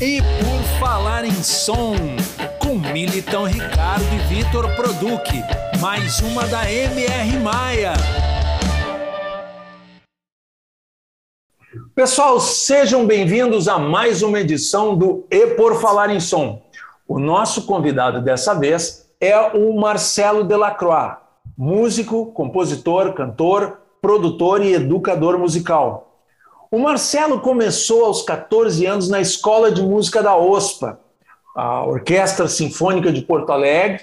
E 0.00 0.22
por 0.22 0.78
falar 0.78 1.24
em 1.24 1.42
som, 1.42 1.96
com 2.60 2.76
Militão 2.76 3.46
Ricardo 3.46 4.04
e 4.14 4.32
Vitor 4.32 4.72
Produc, 4.76 5.28
mais 5.80 6.20
uma 6.20 6.46
da 6.46 6.70
MR 6.70 7.36
Maia. 7.40 7.94
Pessoal, 11.96 12.38
sejam 12.38 13.08
bem-vindos 13.08 13.66
a 13.66 13.76
mais 13.76 14.22
uma 14.22 14.38
edição 14.38 14.96
do 14.96 15.26
E 15.28 15.48
por 15.48 15.80
Falar 15.80 16.10
em 16.10 16.20
Som. 16.20 16.62
O 17.08 17.18
nosso 17.18 17.66
convidado 17.66 18.22
dessa 18.22 18.54
vez 18.54 19.10
é 19.20 19.36
o 19.36 19.76
Marcelo 19.80 20.44
Delacroix, 20.44 21.16
músico, 21.56 22.26
compositor, 22.26 23.14
cantor, 23.14 23.80
produtor 24.00 24.64
e 24.64 24.74
educador 24.74 25.36
musical. 25.36 26.07
O 26.70 26.78
Marcelo 26.78 27.40
começou 27.40 28.04
aos 28.04 28.20
14 28.20 28.84
anos 28.84 29.08
na 29.08 29.22
Escola 29.22 29.72
de 29.72 29.80
Música 29.80 30.22
da 30.22 30.36
OSPA, 30.36 31.00
a 31.56 31.86
Orquestra 31.86 32.46
Sinfônica 32.46 33.10
de 33.10 33.22
Porto 33.22 33.50
Alegre, 33.50 34.02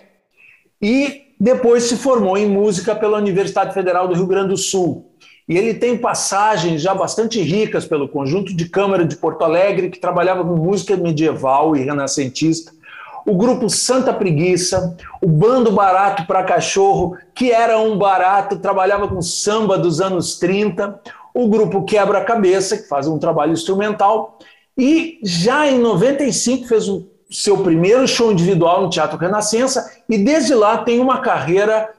e 0.82 1.26
depois 1.40 1.84
se 1.84 1.96
formou 1.96 2.36
em 2.36 2.48
música 2.48 2.96
pela 2.96 3.20
Universidade 3.20 3.72
Federal 3.72 4.08
do 4.08 4.16
Rio 4.16 4.26
Grande 4.26 4.50
do 4.50 4.58
Sul. 4.58 5.12
E 5.48 5.56
ele 5.56 5.76
tem 5.76 5.96
passagens 5.96 6.82
já 6.82 6.96
bastante 6.96 7.40
ricas 7.40 7.86
pelo 7.86 8.10
conjunto 8.10 8.52
de 8.56 8.68
câmara 8.68 9.06
de 9.06 9.16
Porto 9.16 9.44
Alegre, 9.44 9.92
que 9.92 10.00
trabalhava 10.00 10.44
com 10.44 10.56
música 10.56 10.98
medieval 10.98 11.76
e 11.76 11.84
renascentista, 11.84 12.72
o 13.28 13.36
grupo 13.36 13.70
Santa 13.70 14.12
Preguiça, 14.12 14.98
o 15.22 15.28
Bando 15.28 15.72
Barato 15.72 16.26
para 16.26 16.44
Cachorro, 16.44 17.16
que 17.36 17.52
era 17.52 17.78
um 17.78 17.96
barato, 17.98 18.58
trabalhava 18.58 19.08
com 19.08 19.22
samba 19.22 19.78
dos 19.78 20.02
anos 20.02 20.40
30, 20.40 21.00
o 21.36 21.50
grupo 21.50 21.84
Quebra-Cabeça, 21.84 22.78
que 22.78 22.88
faz 22.88 23.08
um 23.08 23.20
trabalho 23.20 23.52
instrumental, 23.52 24.40
e 24.78 25.20
já 25.22 25.68
em 25.68 25.78
95 25.78 26.66
fez 26.66 26.88
o 26.88 27.06
seu 27.30 27.58
primeiro 27.58 28.08
show 28.08 28.32
individual 28.32 28.84
no 28.84 28.90
Teatro 28.90 29.18
Renascença, 29.18 29.92
e 30.10 30.18
desde 30.18 30.56
lá 30.56 30.78
tem 30.78 31.02
uma 31.02 31.20
carreira 31.20 31.90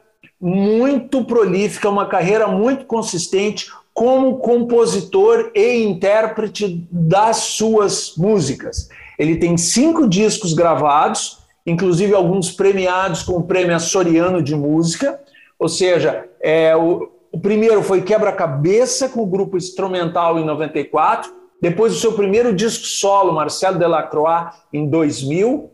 muito 0.40 1.22
prolífica, 1.22 1.90
uma 1.90 2.06
carreira 2.06 2.46
muito 2.48 2.86
consistente 2.86 3.70
como 3.92 4.38
compositor 4.38 5.50
e 5.54 5.82
intérprete 5.84 6.86
das 6.90 7.36
suas 7.36 8.14
músicas. 8.16 8.88
Ele 9.18 9.36
tem 9.36 9.56
cinco 9.58 10.08
discos 10.08 10.54
gravados, 10.54 11.38
inclusive 11.66 12.14
alguns 12.14 12.50
premiados 12.50 13.22
com 13.22 13.34
o 13.34 13.42
Prêmio 13.42 13.76
Açoriano 13.76 14.42
de 14.42 14.54
Música, 14.54 15.20
ou 15.58 15.68
seja, 15.68 16.24
é, 16.40 16.74
o, 16.76 17.10
o 17.36 17.38
primeiro 17.38 17.82
foi 17.82 18.00
Quebra-Cabeça, 18.00 19.10
com 19.10 19.20
o 19.20 19.26
grupo 19.26 19.58
instrumental 19.58 20.38
em 20.38 20.44
94. 20.46 21.30
Depois, 21.60 21.94
o 21.94 22.00
seu 22.00 22.14
primeiro 22.14 22.54
disco 22.54 22.86
solo, 22.86 23.30
Marcelo 23.30 23.78
Delacroix, 23.78 24.54
em 24.72 24.88
2000. 24.88 25.70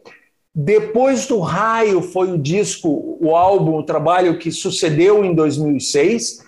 Depois 0.52 1.28
do 1.28 1.38
Raio, 1.38 2.02
foi 2.02 2.32
o 2.32 2.36
disco, 2.38 3.16
o 3.20 3.36
álbum, 3.36 3.77
o 3.77 3.84
trabalho 3.84 4.41
que 4.41 4.50
sucedeu 4.50 5.24
em 5.24 5.36
2006. 5.36 6.44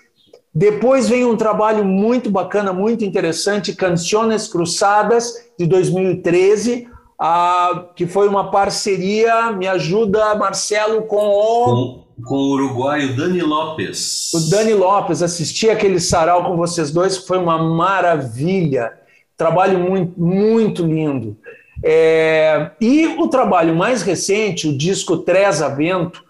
Depois 0.52 1.08
vem 1.08 1.24
um 1.24 1.36
trabalho 1.36 1.84
muito 1.84 2.28
bacana, 2.28 2.72
muito 2.72 3.04
interessante, 3.04 3.72
Canciones 3.72 4.48
Cruzadas, 4.48 5.32
de 5.56 5.64
2013, 5.64 6.88
a, 7.20 7.86
que 7.94 8.04
foi 8.04 8.26
uma 8.26 8.50
parceria, 8.50 9.52
me 9.52 9.68
ajuda, 9.68 10.34
Marcelo, 10.34 11.02
com 11.02 11.28
o. 11.28 12.03
Com 12.22 12.36
o 12.36 12.50
uruguaio 12.52 13.16
Dani 13.16 13.40
Lopes. 13.42 14.32
O 14.32 14.50
Dani 14.50 14.74
Lopes, 14.74 15.22
assisti 15.22 15.68
aquele 15.68 15.98
sarau 15.98 16.44
com 16.44 16.56
vocês 16.56 16.90
dois, 16.90 17.16
foi 17.16 17.38
uma 17.38 17.58
maravilha. 17.58 18.92
Trabalho 19.36 19.78
muito, 19.78 20.20
muito 20.20 20.84
lindo. 20.84 21.36
É, 21.82 22.70
e 22.80 23.06
o 23.18 23.28
trabalho 23.28 23.74
mais 23.74 24.02
recente, 24.02 24.68
o 24.68 24.76
disco 24.76 25.18
Treza 25.18 25.68
Vento, 25.68 26.24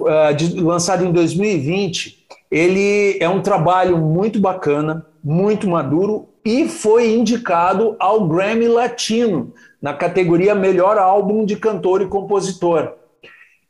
uh, 0.00 0.34
de, 0.34 0.60
lançado 0.60 1.04
em 1.04 1.12
2020, 1.12 2.26
ele 2.50 3.16
é 3.20 3.28
um 3.28 3.40
trabalho 3.40 3.96
muito 3.96 4.40
bacana, 4.40 5.06
muito 5.22 5.68
maduro 5.68 6.28
e 6.44 6.68
foi 6.68 7.12
indicado 7.12 7.94
ao 7.98 8.26
Grammy 8.26 8.66
Latino, 8.66 9.52
na 9.80 9.94
categoria 9.94 10.54
Melhor 10.54 10.98
Álbum 10.98 11.44
de 11.44 11.56
Cantor 11.56 12.02
e 12.02 12.06
Compositor. 12.06 12.94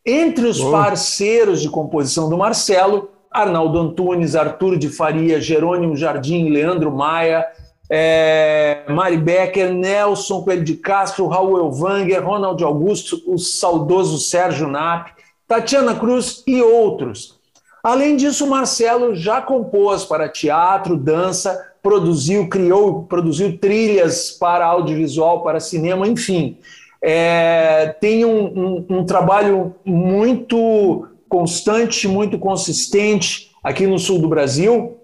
Entre 0.04 0.46
os 0.46 0.60
oh. 0.60 0.70
parceiros 0.70 1.60
de 1.60 1.68
composição 1.68 2.28
do 2.30 2.38
Marcelo, 2.38 3.10
Arnaldo 3.30 3.78
Antunes, 3.78 4.34
Arthur 4.34 4.76
de 4.76 4.88
Faria, 4.88 5.40
Jerônimo 5.40 5.96
Jardim, 5.96 6.48
Leandro 6.48 6.90
Maia, 6.90 7.46
é, 7.88 8.84
Mari 8.88 9.18
Becker, 9.18 9.72
Nelson 9.72 10.42
Coelho 10.42 10.64
de 10.64 10.76
Castro, 10.76 11.26
Raul 11.26 11.58
Elvanger, 11.58 12.24
Ronald 12.24 12.62
Augusto, 12.64 13.22
o 13.26 13.38
saudoso 13.38 14.18
Sérgio 14.18 14.68
Nap, 14.68 15.08
Tatiana 15.46 15.94
Cruz 15.94 16.42
e 16.46 16.62
outros. 16.62 17.38
Além 17.82 18.16
disso, 18.16 18.46
Marcelo 18.46 19.14
já 19.14 19.40
compôs 19.40 20.04
para 20.04 20.28
teatro, 20.28 20.96
dança, 20.96 21.72
produziu, 21.82 22.48
criou, 22.48 23.04
produziu 23.04 23.58
trilhas 23.58 24.30
para 24.30 24.66
audiovisual, 24.66 25.42
para 25.42 25.60
cinema, 25.60 26.06
enfim 26.06 26.58
é, 27.02 27.94
tem 28.00 28.24
um, 28.24 28.46
um, 28.46 28.86
um 28.98 29.04
trabalho 29.04 29.74
muito 29.84 31.08
constante, 31.28 32.06
muito 32.06 32.38
consistente 32.38 33.50
aqui 33.62 33.86
no 33.86 33.98
sul 33.98 34.18
do 34.18 34.28
Brasil. 34.28 34.98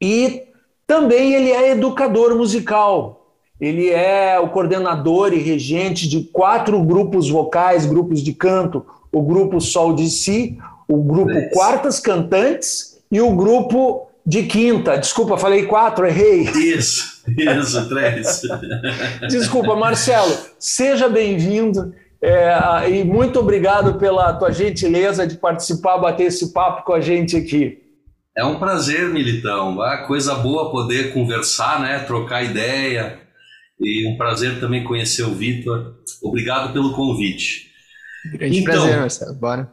E 0.00 0.44
também 0.86 1.34
ele 1.34 1.50
é 1.50 1.70
educador 1.70 2.36
musical. 2.36 3.20
Ele 3.60 3.88
é 3.90 4.38
o 4.38 4.48
coordenador 4.48 5.32
e 5.32 5.38
regente 5.38 6.08
de 6.08 6.24
quatro 6.24 6.82
grupos 6.82 7.28
vocais, 7.28 7.86
grupos 7.86 8.20
de 8.20 8.32
canto: 8.32 8.84
o 9.12 9.22
grupo 9.22 9.60
Sol 9.60 9.94
de 9.94 10.10
Si, 10.10 10.58
o 10.88 11.02
grupo 11.02 11.32
Quartas 11.52 12.00
Cantantes 12.00 13.00
e 13.10 13.20
o 13.20 13.34
grupo 13.34 14.08
de 14.26 14.44
quinta. 14.44 14.96
Desculpa, 14.96 15.36
falei 15.36 15.66
quatro, 15.66 16.06
errei. 16.06 16.42
Isso, 16.42 17.22
isso, 17.28 17.88
três. 17.88 18.42
Desculpa, 19.28 19.76
Marcelo, 19.76 20.36
seja 20.58 21.08
bem-vindo. 21.08 21.94
É, 22.22 22.88
e 22.90 23.04
muito 23.04 23.38
obrigado 23.38 23.98
pela 23.98 24.32
tua 24.32 24.50
gentileza 24.50 25.26
de 25.26 25.36
participar, 25.36 25.98
bater 25.98 26.28
esse 26.28 26.54
papo 26.54 26.82
com 26.84 26.94
a 26.94 27.00
gente 27.00 27.36
aqui. 27.36 27.82
É 28.36 28.44
um 28.44 28.58
prazer, 28.58 29.10
Militão. 29.10 29.80
Ah, 29.80 30.06
coisa 30.06 30.34
boa 30.34 30.70
poder 30.70 31.12
conversar, 31.12 31.80
né? 31.80 31.98
trocar 32.00 32.42
ideia. 32.42 33.20
E 33.78 34.08
um 34.08 34.16
prazer 34.16 34.58
também 34.58 34.82
conhecer 34.82 35.24
o 35.24 35.34
Vitor. 35.34 35.96
Obrigado 36.22 36.72
pelo 36.72 36.94
convite. 36.94 37.70
Grande 38.32 38.58
então, 38.60 38.72
prazer, 38.72 38.98
Marcelo. 38.98 39.34
Bora. 39.34 39.72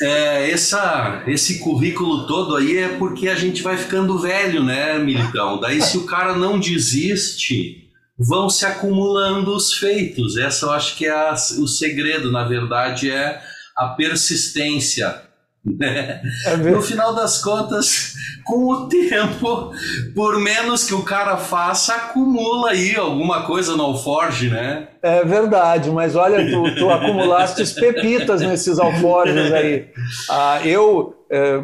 É, 0.00 0.50
essa, 0.50 1.22
esse 1.26 1.58
currículo 1.58 2.26
todo 2.26 2.56
aí 2.56 2.78
é 2.78 2.88
porque 2.96 3.28
a 3.28 3.34
gente 3.34 3.62
vai 3.62 3.76
ficando 3.76 4.18
velho, 4.18 4.62
né, 4.64 4.98
Militão? 4.98 5.60
Daí, 5.60 5.82
se 5.82 5.98
o 5.98 6.06
cara 6.06 6.34
não 6.34 6.58
desiste, 6.58 7.90
vão 8.18 8.48
se 8.48 8.64
acumulando 8.64 9.54
os 9.54 9.74
feitos. 9.74 10.36
Essa 10.36 10.66
eu 10.66 10.70
acho 10.72 10.96
que 10.96 11.06
é 11.06 11.10
a, 11.10 11.34
o 11.34 11.66
segredo, 11.66 12.32
na 12.32 12.44
verdade, 12.44 13.10
é 13.10 13.42
a 13.76 13.88
persistência. 13.88 15.22
Né? 15.64 16.20
É 16.46 16.56
no 16.56 16.82
final 16.82 17.14
das 17.14 17.40
contas, 17.40 18.14
com 18.44 18.68
o 18.68 18.88
tempo, 18.88 19.70
por 20.12 20.40
menos 20.40 20.84
que 20.84 20.94
o 20.94 21.02
cara 21.02 21.36
faça, 21.36 21.94
acumula 21.94 22.70
aí 22.70 22.96
alguma 22.96 23.42
coisa 23.46 23.76
no 23.76 23.84
alforge, 23.84 24.50
né? 24.50 24.88
É 25.00 25.24
verdade, 25.24 25.88
mas 25.90 26.16
olha, 26.16 26.50
tu, 26.50 26.74
tu 26.74 26.90
acumulaste 26.90 27.64
pepitas 27.74 28.40
nesses 28.40 28.78
alforjes 28.80 29.52
aí. 29.52 29.86
Ah, 30.28 30.60
eu, 30.64 31.14
é, 31.30 31.62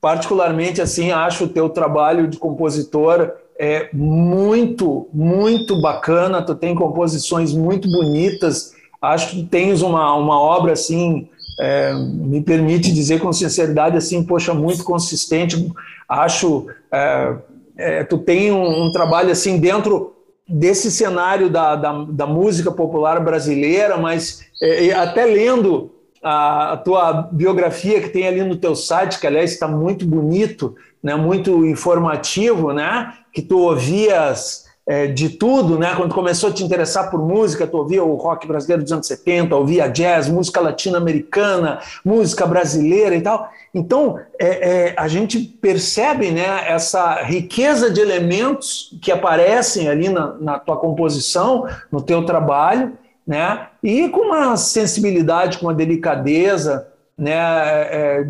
particularmente, 0.00 0.82
assim, 0.82 1.12
acho 1.12 1.44
o 1.44 1.48
teu 1.48 1.68
trabalho 1.68 2.26
de 2.26 2.38
compositor 2.38 3.32
é 3.58 3.88
muito, 3.92 5.08
muito 5.12 5.80
bacana. 5.80 6.42
Tu 6.42 6.54
tem 6.54 6.74
composições 6.74 7.52
muito 7.52 7.88
bonitas. 7.90 8.72
Acho 9.00 9.30
que 9.30 9.44
tens 9.44 9.82
uma, 9.82 10.14
uma 10.14 10.38
obra 10.40 10.72
assim 10.72 11.28
é, 11.58 11.92
me 11.94 12.42
permite 12.42 12.92
dizer 12.92 13.20
com 13.20 13.32
sinceridade 13.32 13.96
assim, 13.96 14.22
poxa, 14.22 14.52
muito 14.52 14.84
consistente. 14.84 15.70
Acho, 16.08 16.66
é, 16.92 17.34
é, 17.76 18.04
tu 18.04 18.18
tem 18.18 18.52
um, 18.52 18.84
um, 18.86 18.92
trabalho 18.92 19.30
assim 19.30 19.58
dentro 19.58 20.14
desse 20.48 20.90
cenário 20.90 21.50
da, 21.50 21.74
da, 21.74 22.04
da 22.04 22.26
música 22.26 22.70
popular 22.70 23.18
brasileira, 23.20 23.96
mas 23.96 24.44
é, 24.62 24.92
até 24.92 25.24
lendo 25.24 25.90
a, 26.22 26.72
a, 26.72 26.76
tua 26.76 27.28
biografia 27.32 28.00
que 28.00 28.10
tem 28.10 28.26
ali 28.26 28.42
no 28.42 28.56
teu 28.56 28.76
site, 28.76 29.18
que 29.18 29.26
aliás 29.26 29.52
está 29.52 29.66
muito 29.66 30.06
bonito, 30.06 30.76
né, 31.02 31.16
muito 31.16 31.66
informativo, 31.66 32.72
né, 32.72 33.12
que 33.32 33.42
tu 33.42 33.58
ouvias 33.58 34.65
é, 34.86 35.08
de 35.08 35.30
tudo, 35.30 35.78
né? 35.78 35.94
Quando 35.96 36.14
começou 36.14 36.50
a 36.50 36.52
te 36.52 36.62
interessar 36.62 37.10
por 37.10 37.20
música, 37.20 37.66
tu 37.66 37.76
ouvia 37.76 38.04
o 38.04 38.14
rock 38.14 38.46
brasileiro 38.46 38.84
dos 38.84 38.92
anos 38.92 39.06
70, 39.08 39.56
ouvia 39.56 39.88
jazz, 39.88 40.28
música 40.28 40.60
latino-americana, 40.60 41.80
música 42.04 42.46
brasileira 42.46 43.16
e 43.16 43.20
tal. 43.20 43.50
Então, 43.74 44.18
é, 44.38 44.46
é, 44.46 44.94
a 44.96 45.08
gente 45.08 45.40
percebe 45.40 46.30
né, 46.30 46.70
essa 46.70 47.22
riqueza 47.22 47.90
de 47.90 48.00
elementos 48.00 48.96
que 49.02 49.10
aparecem 49.10 49.88
ali 49.88 50.08
na, 50.08 50.34
na 50.34 50.58
tua 50.58 50.76
composição, 50.76 51.66
no 51.90 52.00
teu 52.00 52.24
trabalho, 52.24 52.92
né? 53.26 53.66
E 53.82 54.08
com 54.08 54.20
uma 54.20 54.56
sensibilidade, 54.56 55.58
com 55.58 55.66
uma 55.66 55.74
delicadeza, 55.74 56.86
né? 57.16 57.34
É, 57.34 58.26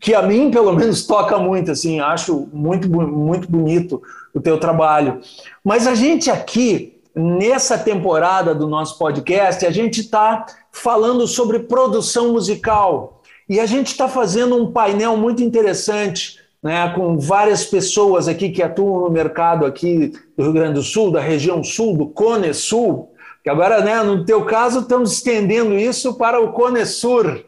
que 0.00 0.14
a 0.14 0.22
mim, 0.22 0.50
pelo 0.50 0.72
menos, 0.72 1.06
toca 1.06 1.38
muito, 1.38 1.70
assim, 1.70 2.00
acho 2.00 2.48
muito, 2.52 2.88
muito 2.88 3.50
bonito 3.50 4.02
o 4.34 4.40
teu 4.40 4.58
trabalho. 4.58 5.20
Mas 5.64 5.86
a 5.86 5.94
gente 5.94 6.30
aqui, 6.30 7.00
nessa 7.14 7.76
temporada 7.78 8.54
do 8.54 8.66
nosso 8.66 8.98
podcast, 8.98 9.64
a 9.66 9.70
gente 9.70 10.00
está 10.00 10.46
falando 10.70 11.26
sobre 11.26 11.60
produção 11.60 12.32
musical. 12.32 13.22
E 13.48 13.60
a 13.60 13.66
gente 13.66 13.88
está 13.88 14.08
fazendo 14.08 14.56
um 14.56 14.72
painel 14.72 15.16
muito 15.16 15.42
interessante, 15.42 16.40
né, 16.62 16.92
com 16.94 17.16
várias 17.16 17.64
pessoas 17.64 18.26
aqui 18.26 18.50
que 18.50 18.62
atuam 18.62 19.02
no 19.02 19.10
mercado 19.10 19.64
aqui 19.64 20.12
do 20.36 20.42
Rio 20.42 20.52
Grande 20.52 20.74
do 20.74 20.82
Sul, 20.82 21.12
da 21.12 21.20
região 21.20 21.62
sul, 21.62 21.96
do 21.96 22.06
Cone 22.06 22.52
Sul, 22.52 23.12
que 23.44 23.48
agora, 23.48 23.80
né, 23.82 24.02
no 24.02 24.24
teu 24.24 24.44
caso, 24.44 24.80
estamos 24.80 25.12
estendendo 25.12 25.74
isso 25.74 26.14
para 26.14 26.40
o 26.40 26.52
Cone 26.52 26.84
Sur, 26.84 27.44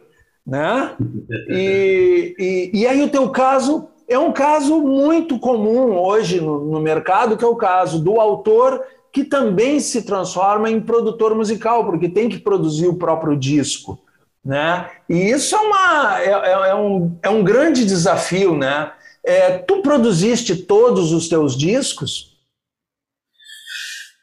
né? 0.48 0.96
E, 1.50 2.34
e, 2.38 2.80
e 2.80 2.86
aí 2.86 3.02
o 3.02 3.10
teu 3.10 3.28
caso 3.30 3.88
é 4.08 4.18
um 4.18 4.32
caso 4.32 4.80
muito 4.80 5.38
comum 5.38 5.98
hoje 5.98 6.40
no, 6.40 6.64
no, 6.64 6.80
mercado, 6.80 7.36
que 7.36 7.44
é 7.44 7.46
o 7.46 7.56
caso 7.56 8.02
do 8.02 8.18
autor 8.18 8.82
que 9.12 9.24
também 9.24 9.80
se 9.80 10.02
transforma 10.02 10.70
em 10.70 10.80
produtor 10.80 11.34
musical, 11.34 11.84
porque 11.84 12.08
tem 12.08 12.28
que 12.28 12.38
produzir 12.38 12.86
o 12.86 12.96
próprio 12.96 13.36
disco. 13.36 13.98
Né? 14.44 14.90
E 15.08 15.30
isso 15.30 15.54
é, 15.54 15.58
uma, 15.58 16.20
é, 16.20 16.30
é, 16.30 16.70
é 16.70 16.74
um, 16.74 17.18
é 17.22 17.28
um 17.28 17.44
grande 17.44 17.84
desafio. 17.84 18.56
Né? 18.56 18.90
É, 19.24 19.58
tu 19.58 19.82
produziste 19.82 20.56
todos 20.56 21.12
os 21.12 21.28
teus 21.28 21.56
discos? 21.56 22.38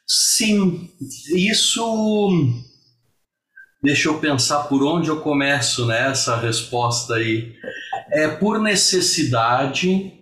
Sim, 0.06 0.90
isso. 1.34 2.30
Deixa 3.86 4.08
eu 4.08 4.18
pensar 4.18 4.64
por 4.64 4.82
onde 4.82 5.08
eu 5.08 5.20
começo 5.20 5.86
nessa 5.86 6.38
né, 6.38 6.42
resposta 6.48 7.14
aí 7.14 7.54
é 8.10 8.26
por 8.26 8.60
necessidade, 8.60 10.12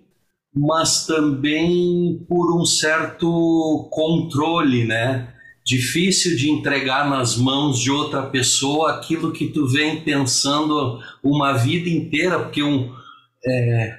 mas 0.55 1.07
também 1.07 2.23
por 2.29 2.61
um 2.61 2.67
certo 2.67 3.89
controle, 3.91 4.85
né? 4.85 5.33
Difícil 5.65 6.37
de 6.37 6.51
entregar 6.51 7.09
nas 7.09 7.39
mãos 7.39 7.81
de 7.81 7.91
outra 7.91 8.27
pessoa 8.27 8.97
aquilo 8.97 9.33
que 9.33 9.47
tu 9.47 9.67
vem 9.67 10.05
pensando 10.05 11.01
uma 11.23 11.55
vida 11.55 11.89
inteira, 11.89 12.41
porque 12.41 12.63
um, 12.63 12.95
é, 13.47 13.99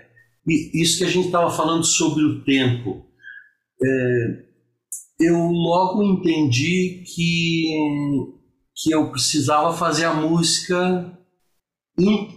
isso 0.76 1.00
que 1.00 1.06
a 1.06 1.10
gente 1.10 1.26
estava 1.26 1.50
falando 1.50 1.84
sobre 1.84 2.24
o 2.24 2.44
tempo. 2.44 3.04
É, 3.84 4.44
eu 5.22 5.40
logo 5.48 6.04
entendi 6.04 7.04
que, 7.04 8.36
que 8.76 8.92
eu 8.92 9.10
precisava 9.10 9.74
fazer 9.74 10.06
a 10.06 10.14
música 10.14 11.12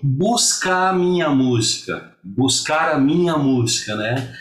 buscar 0.02 0.90
a 0.90 0.92
minha 0.92 1.30
música, 1.30 2.16
buscar 2.22 2.94
a 2.94 2.98
minha 2.98 3.36
música, 3.36 3.96
né? 3.96 4.34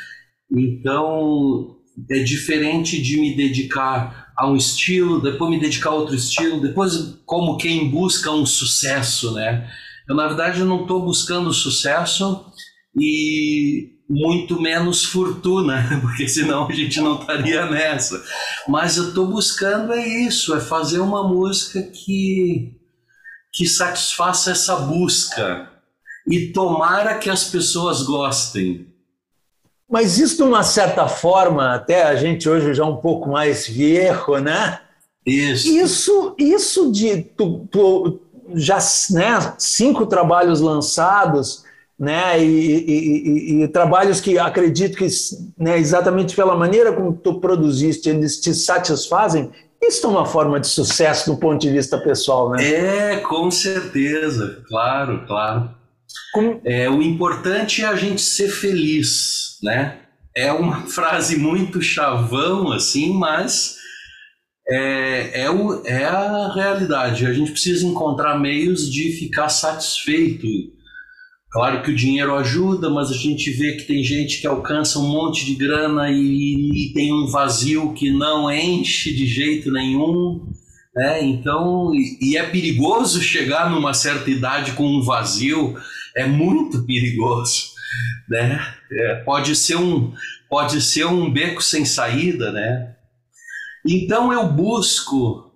Então 0.51 1.75
é 2.09 2.19
diferente 2.19 3.01
de 3.01 3.19
me 3.19 3.35
dedicar 3.35 4.31
a 4.37 4.47
um 4.47 4.55
estilo, 4.55 5.19
depois 5.19 5.49
me 5.49 5.59
dedicar 5.59 5.89
a 5.89 5.95
outro 5.95 6.15
estilo, 6.15 6.61
depois 6.61 7.19
como 7.25 7.57
quem 7.57 7.89
busca 7.89 8.31
um 8.31 8.45
sucesso, 8.45 9.33
né? 9.33 9.67
Eu 10.07 10.15
na 10.15 10.27
verdade 10.27 10.63
não 10.63 10.83
estou 10.83 11.03
buscando 11.03 11.51
sucesso 11.51 12.45
e 12.95 13.96
muito 14.09 14.59
menos 14.61 15.03
fortuna, 15.03 15.85
porque 16.01 16.27
senão 16.27 16.67
a 16.67 16.71
gente 16.71 17.01
não 17.01 17.19
estaria 17.19 17.65
nessa. 17.65 18.23
Mas 18.67 18.97
eu 18.97 19.09
estou 19.09 19.27
buscando 19.27 19.93
é 19.93 20.07
isso, 20.07 20.55
é 20.55 20.59
fazer 20.59 20.99
uma 20.99 21.27
música 21.27 21.81
que 21.81 22.73
que 23.51 23.67
satisfaça 23.67 24.51
essa 24.51 24.75
busca 24.75 25.67
e 26.27 26.51
tomara 26.51 27.17
que 27.17 27.27
as 27.27 27.45
pessoas 27.45 28.03
gostem. 28.03 28.85
Mas 29.89 30.19
isso, 30.19 30.37
de 30.37 30.43
uma 30.43 30.61
certa 30.61 31.07
forma, 31.07 31.73
até 31.73 32.03
a 32.03 32.15
gente 32.15 32.47
hoje 32.47 32.75
já 32.75 32.83
é 32.83 32.85
um 32.85 32.97
pouco 32.97 33.29
mais 33.29 33.65
viejo, 33.65 34.37
né? 34.37 34.79
Isso. 35.25 35.67
Isso, 35.67 36.35
isso 36.37 36.91
de 36.91 37.21
tu, 37.21 37.67
tu 37.71 38.21
já 38.53 38.77
né, 39.11 39.55
cinco 39.57 40.05
trabalhos 40.05 40.61
lançados, 40.61 41.63
né? 41.99 42.43
E, 42.43 42.45
e, 42.45 43.59
e, 43.59 43.63
e, 43.63 43.67
trabalhos 43.67 44.21
que 44.21 44.37
acredito 44.37 44.97
que 44.97 45.07
né, 45.57 45.77
exatamente 45.79 46.35
pela 46.35 46.55
maneira 46.55 46.93
como 46.93 47.13
tu 47.13 47.39
produziste, 47.39 48.09
eles 48.09 48.39
te 48.39 48.53
satisfazem. 48.53 49.49
Isso 49.81 50.05
é 50.05 50.09
uma 50.09 50.25
forma 50.25 50.59
de 50.59 50.67
sucesso 50.67 51.31
do 51.31 51.37
ponto 51.37 51.61
de 51.61 51.71
vista 51.71 51.97
pessoal, 51.97 52.51
né? 52.51 52.67
É, 52.67 53.17
com 53.17 53.49
certeza, 53.49 54.61
claro, 54.67 55.25
claro. 55.25 55.71
Como... 56.33 56.61
É, 56.63 56.89
o 56.89 57.01
importante 57.01 57.83
é 57.83 57.87
a 57.87 57.95
gente 57.95 58.21
ser 58.21 58.49
feliz, 58.49 59.57
né? 59.63 59.97
É 60.35 60.51
uma 60.51 60.81
frase 60.87 61.37
muito 61.37 61.81
chavão, 61.81 62.71
assim, 62.71 63.13
mas 63.13 63.77
é, 64.67 65.43
é, 65.43 65.49
o, 65.49 65.83
é 65.85 66.05
a 66.05 66.51
realidade. 66.53 67.25
A 67.25 67.33
gente 67.33 67.51
precisa 67.51 67.85
encontrar 67.85 68.39
meios 68.39 68.91
de 68.91 69.11
ficar 69.13 69.49
satisfeito 69.49 70.45
Claro 71.49 71.81
que 71.81 71.91
o 71.91 71.95
dinheiro 71.95 72.35
ajuda, 72.35 72.89
mas 72.89 73.09
a 73.09 73.15
gente 73.15 73.49
vê 73.51 73.73
que 73.73 73.83
tem 73.83 74.03
gente 74.03 74.41
que 74.41 74.47
alcança 74.47 74.99
um 74.99 75.07
monte 75.07 75.45
de 75.45 75.55
grana 75.55 76.11
e, 76.11 76.89
e 76.89 76.93
tem 76.93 77.13
um 77.13 77.27
vazio 77.27 77.93
que 77.93 78.11
não 78.11 78.51
enche 78.51 79.13
de 79.13 79.25
jeito 79.25 79.71
nenhum. 79.71 80.45
Né? 80.93 81.23
Então, 81.23 81.93
e, 81.95 82.17
e 82.21 82.37
é 82.37 82.43
perigoso 82.43 83.21
chegar 83.21 83.69
numa 83.69 83.93
certa 83.93 84.29
idade 84.29 84.73
com 84.73 84.85
um 84.85 85.01
vazio, 85.01 85.75
é 86.13 86.25
muito 86.25 86.83
perigoso. 86.85 87.71
Né? 88.27 88.59
É, 88.91 89.15
pode, 89.23 89.55
ser 89.55 89.77
um, 89.77 90.13
pode 90.49 90.81
ser 90.81 91.05
um 91.05 91.31
beco 91.31 91.63
sem 91.63 91.85
saída. 91.85 92.51
Né? 92.51 92.93
Então 93.85 94.33
eu 94.33 94.45
busco 94.51 95.46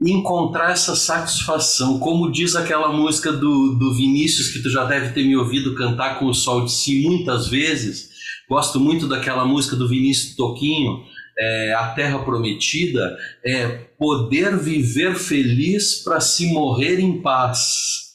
encontrar 0.00 0.72
essa 0.72 0.94
satisfação, 0.96 1.98
como 1.98 2.30
diz 2.30 2.56
aquela 2.56 2.92
música 2.92 3.32
do, 3.32 3.74
do 3.74 3.94
Vinícius, 3.94 4.48
que 4.48 4.62
tu 4.62 4.68
já 4.68 4.84
deve 4.84 5.12
ter 5.12 5.24
me 5.24 5.36
ouvido 5.36 5.74
cantar 5.74 6.18
com 6.18 6.26
o 6.26 6.34
sol 6.34 6.64
de 6.64 6.72
si 6.72 7.02
muitas 7.02 7.48
vezes. 7.48 8.10
Gosto 8.48 8.78
muito 8.78 9.08
daquela 9.08 9.44
música 9.44 9.76
do 9.76 9.88
Vinícius 9.88 10.36
Toquinho, 10.36 11.02
é, 11.38 11.74
A 11.74 11.88
Terra 11.88 12.18
Prometida, 12.18 13.16
é 13.44 13.68
poder 13.98 14.56
viver 14.58 15.14
feliz 15.14 16.02
para 16.02 16.20
se 16.20 16.52
morrer 16.52 17.00
em 17.00 17.22
paz. 17.22 18.14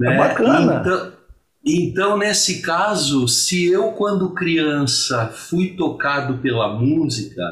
É 0.00 0.04
né? 0.04 0.16
bacana. 0.16 0.80
Então, 0.80 1.20
então, 1.62 2.16
nesse 2.16 2.62
caso, 2.62 3.28
se 3.28 3.66
eu, 3.66 3.92
quando 3.92 4.32
criança, 4.32 5.26
fui 5.28 5.76
tocado 5.76 6.38
pela 6.38 6.74
música, 6.74 7.42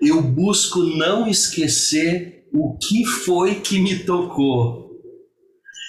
eu 0.00 0.22
busco 0.22 0.80
não 0.80 1.28
esquecer 1.28 2.48
o 2.52 2.76
que 2.78 3.04
foi 3.04 3.56
que 3.56 3.78
me 3.78 4.00
tocou. 4.00 4.90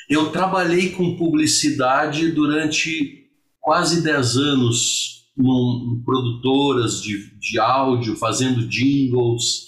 Eu 0.10 0.32
trabalhei 0.32 0.92
com 0.92 1.18
publicidade 1.18 2.32
durante 2.32 3.26
quase 3.60 4.02
10 4.02 4.38
anos 4.38 5.18
em 5.38 6.04
produtoras 6.04 7.02
de, 7.02 7.38
de 7.38 7.60
áudio, 7.60 8.16
fazendo 8.16 8.68
jingles, 8.68 9.68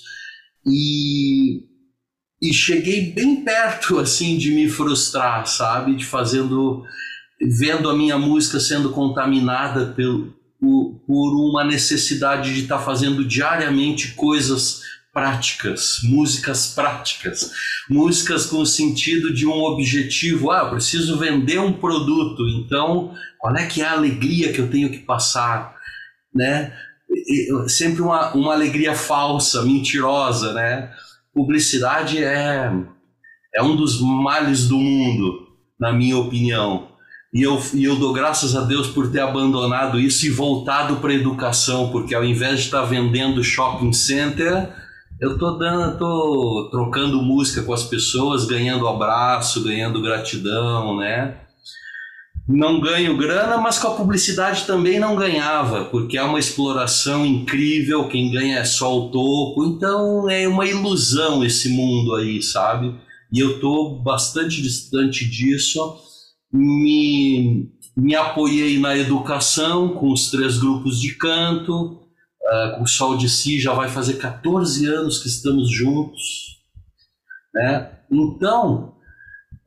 e, 0.65 1.63
e 2.41 2.53
cheguei 2.53 3.11
bem 3.11 3.43
perto 3.43 3.99
assim 3.99 4.37
de 4.37 4.51
me 4.51 4.67
frustrar, 4.69 5.45
sabe? 5.45 5.95
De 5.95 6.05
fazendo, 6.05 6.83
vendo 7.41 7.89
a 7.89 7.95
minha 7.95 8.17
música 8.17 8.59
sendo 8.59 8.91
contaminada 8.91 9.93
pelo, 9.93 10.33
por, 10.59 11.01
por 11.07 11.49
uma 11.49 11.63
necessidade 11.63 12.53
de 12.53 12.61
estar 12.63 12.77
tá 12.77 12.83
fazendo 12.83 13.23
diariamente 13.25 14.13
coisas 14.13 14.81
práticas, 15.13 15.99
músicas 16.03 16.67
práticas, 16.67 17.51
músicas 17.89 18.45
com 18.45 18.57
o 18.57 18.65
sentido 18.65 19.33
de 19.33 19.45
um 19.47 19.63
objetivo. 19.63 20.51
Ah, 20.51 20.69
preciso 20.69 21.17
vender 21.17 21.59
um 21.59 21.73
produto, 21.73 22.47
então 22.47 23.13
qual 23.37 23.55
é 23.55 23.65
que 23.65 23.81
é 23.81 23.85
a 23.85 23.93
alegria 23.93 24.51
que 24.53 24.59
eu 24.59 24.69
tenho 24.69 24.91
que 24.91 24.99
passar, 24.99 25.75
né? 26.33 26.73
Sempre 27.67 28.01
uma, 28.01 28.33
uma 28.33 28.53
alegria 28.53 28.93
falsa, 28.93 29.63
mentirosa, 29.63 30.53
né? 30.53 30.93
Publicidade 31.33 32.23
é, 32.23 32.71
é 33.55 33.63
um 33.63 33.75
dos 33.75 33.99
males 33.99 34.67
do 34.67 34.77
mundo, 34.77 35.47
na 35.79 35.91
minha 35.91 36.17
opinião 36.17 36.88
E 37.31 37.43
eu, 37.43 37.61
e 37.75 37.83
eu 37.83 37.95
dou 37.95 38.11
graças 38.11 38.55
a 38.55 38.61
Deus 38.61 38.87
por 38.87 39.11
ter 39.11 39.19
abandonado 39.19 39.99
isso 39.99 40.25
e 40.25 40.29
voltado 40.29 40.95
para 40.95 41.11
a 41.11 41.15
educação, 41.15 41.91
porque 41.91 42.15
ao 42.15 42.25
invés 42.25 42.59
de 42.59 42.65
estar 42.65 42.81
vendendo 42.83 43.43
shopping 43.43 43.93
center, 43.93 44.67
eu 45.19 45.37
tô 45.37 45.51
dando, 45.51 45.97
tô 45.99 46.69
trocando 46.71 47.21
música 47.21 47.61
com 47.61 47.71
as 47.71 47.83
pessoas, 47.83 48.45
ganhando 48.45 48.87
abraço, 48.87 49.63
ganhando 49.63 50.01
gratidão, 50.01 50.97
né? 50.97 51.37
Não 52.47 52.79
ganho 52.79 53.15
grana, 53.15 53.59
mas 53.59 53.77
com 53.77 53.89
a 53.89 53.95
publicidade 53.95 54.65
também 54.65 54.99
não 54.99 55.15
ganhava, 55.15 55.85
porque 55.85 56.17
é 56.17 56.23
uma 56.23 56.39
exploração 56.39 57.23
incrível, 57.23 58.07
quem 58.07 58.31
ganha 58.31 58.57
é 58.57 58.65
só 58.65 58.97
o 58.97 59.11
topo, 59.11 59.65
então 59.65 60.27
é 60.27 60.47
uma 60.47 60.65
ilusão 60.65 61.43
esse 61.45 61.69
mundo 61.69 62.15
aí, 62.15 62.41
sabe? 62.41 62.95
E 63.31 63.39
eu 63.39 63.59
tô 63.59 63.99
bastante 64.03 64.63
distante 64.63 65.29
disso 65.29 65.79
me, 66.51 67.71
me 67.95 68.15
apoiei 68.15 68.79
na 68.79 68.97
educação 68.97 69.89
com 69.89 70.11
os 70.11 70.29
três 70.29 70.57
grupos 70.57 70.99
de 70.99 71.15
canto, 71.15 71.93
uh, 71.93 72.77
com 72.77 72.83
o 72.83 72.87
Sol 72.87 73.17
de 73.17 73.29
Si 73.29 73.59
já 73.59 73.73
vai 73.73 73.89
fazer 73.89 74.15
14 74.15 74.85
anos 74.87 75.19
que 75.19 75.27
estamos 75.27 75.71
juntos. 75.71 76.59
Né? 77.53 77.91
Então, 78.11 78.93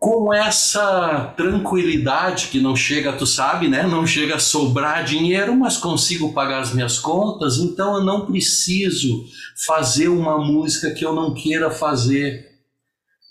com 0.03 0.35
essa 0.35 1.33
tranquilidade 1.37 2.49
que 2.49 2.61
não 2.61 2.75
chega, 2.75 3.13
tu 3.13 3.25
sabe, 3.25 3.69
né? 3.69 3.85
Não 3.85 4.05
chega 4.05 4.35
a 4.35 4.41
sobrar 4.41 5.05
dinheiro, 5.05 5.55
mas 5.55 5.77
consigo 5.77 6.33
pagar 6.33 6.61
as 6.61 6.75
minhas 6.75 6.99
contas, 6.99 7.59
então 7.59 7.99
eu 7.99 8.05
não 8.05 8.27
preciso 8.27 9.25
fazer 9.65 10.09
uma 10.09 10.39
música 10.39 10.91
que 10.91 11.05
eu 11.05 11.15
não 11.15 11.33
queira 11.33 11.71
fazer 11.71 12.52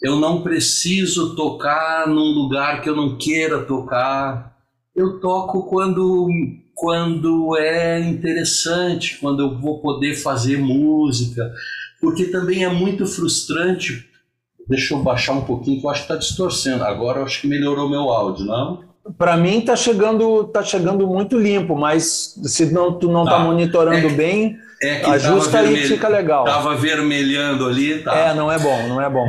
eu 0.01 0.15
não 0.19 0.41
preciso 0.41 1.35
tocar 1.35 2.07
num 2.07 2.31
lugar 2.33 2.81
que 2.81 2.89
eu 2.89 2.95
não 2.95 3.17
queira 3.17 3.59
tocar. 3.59 4.57
Eu 4.95 5.19
toco 5.19 5.63
quando 5.63 6.27
quando 6.73 7.55
é 7.57 7.99
interessante, 7.99 9.19
quando 9.21 9.43
eu 9.43 9.59
vou 9.59 9.79
poder 9.79 10.15
fazer 10.15 10.57
música, 10.57 11.53
porque 12.01 12.25
também 12.25 12.63
é 12.63 12.69
muito 12.69 13.05
frustrante. 13.05 14.09
Deixa 14.67 14.95
eu 14.95 15.03
baixar 15.03 15.33
um 15.33 15.41
pouquinho, 15.41 15.79
que 15.79 15.85
eu 15.85 15.89
acho 15.91 16.07
que 16.07 16.11
está 16.11 16.15
distorcendo. 16.15 16.83
Agora 16.83 17.19
eu 17.19 17.25
acho 17.25 17.41
que 17.41 17.47
melhorou 17.47 17.87
meu 17.87 18.09
áudio, 18.09 18.45
não? 18.45 18.83
Para 19.15 19.37
mim 19.37 19.59
está 19.59 19.75
chegando, 19.75 20.45
tá 20.45 20.63
chegando 20.63 21.05
muito 21.05 21.37
limpo, 21.37 21.75
mas 21.75 22.35
se 22.43 22.71
não 22.71 22.97
tu 22.97 23.11
não 23.11 23.25
está 23.25 23.37
tá 23.37 23.43
monitorando 23.43 24.07
é, 24.07 24.13
bem, 24.13 24.57
é 24.81 25.05
ajusta 25.05 25.59
aí 25.59 25.81
que 25.81 25.87
fica 25.87 26.07
legal. 26.07 26.45
Tava 26.45 26.75
vermelhando 26.75 27.67
ali, 27.67 27.99
tá? 27.99 28.15
É, 28.15 28.33
não 28.33 28.51
é 28.51 28.57
bom, 28.57 28.87
não 28.87 28.99
é 28.99 29.09
bom. 29.09 29.27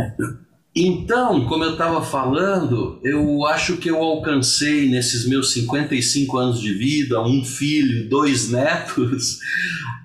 Então, 0.74 1.46
como 1.46 1.64
eu 1.64 1.72
estava 1.72 2.02
falando, 2.02 2.98
eu 3.04 3.44
acho 3.44 3.76
que 3.76 3.90
eu 3.90 4.02
alcancei 4.02 4.88
nesses 4.88 5.28
meus 5.28 5.52
55 5.52 6.38
anos 6.38 6.60
de 6.62 6.72
vida, 6.72 7.22
um 7.22 7.44
filho, 7.44 8.08
dois 8.08 8.48
netos, 8.50 9.38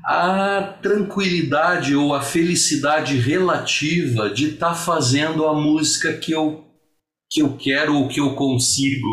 a 0.04 0.78
tranquilidade 0.82 1.96
ou 1.96 2.14
a 2.14 2.22
felicidade 2.22 3.18
relativa 3.18 4.30
de 4.30 4.50
estar 4.50 4.70
tá 4.70 4.76
fazendo 4.76 5.46
a 5.46 5.54
música 5.54 6.12
que 6.14 6.34
eu, 6.34 6.66
que 7.32 7.42
eu 7.42 7.56
quero 7.56 7.96
ou 7.96 8.10
que 8.10 8.20
eu 8.20 8.36
consigo, 8.36 9.08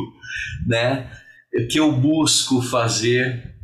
né? 0.66 1.08
Que 1.70 1.78
eu 1.78 1.92
busco 1.92 2.62
fazer. 2.62 3.54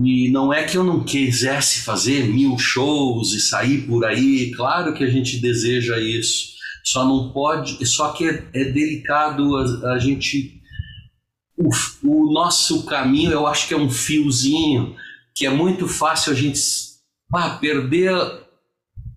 E 0.00 0.30
não 0.30 0.52
é 0.52 0.62
que 0.62 0.76
eu 0.76 0.84
não 0.84 1.02
quisesse 1.02 1.80
fazer 1.82 2.28
mil 2.28 2.56
shows 2.58 3.32
e 3.32 3.40
sair 3.40 3.82
por 3.82 4.04
aí, 4.04 4.52
claro 4.52 4.94
que 4.94 5.02
a 5.02 5.10
gente 5.10 5.38
deseja 5.38 5.98
isso 5.98 6.53
só 6.84 7.06
não 7.06 7.32
pode, 7.32 7.84
só 7.86 8.12
que 8.12 8.28
é, 8.28 8.46
é 8.52 8.64
delicado 8.64 9.56
a, 9.56 9.94
a 9.94 9.98
gente. 9.98 10.60
O, 11.56 11.70
o, 12.02 12.32
nosso 12.32 12.84
caminho, 12.84 13.30
eu 13.30 13.46
acho 13.46 13.68
que 13.68 13.74
é 13.74 13.76
um 13.76 13.88
fiozinho 13.88 14.96
que 15.34 15.46
é 15.46 15.50
muito 15.50 15.86
fácil 15.88 16.32
a 16.32 16.34
gente 16.34 16.60
ah, 17.32 17.50
perder, 17.50 18.12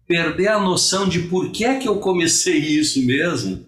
perder 0.07 0.47
a 0.49 0.59
noção 0.59 1.09
de 1.09 1.19
por 1.23 1.51
que 1.51 1.65
é 1.65 1.79
que 1.79 1.87
eu 1.87 1.97
comecei 1.99 2.57
isso 2.57 3.03
mesmo. 3.03 3.65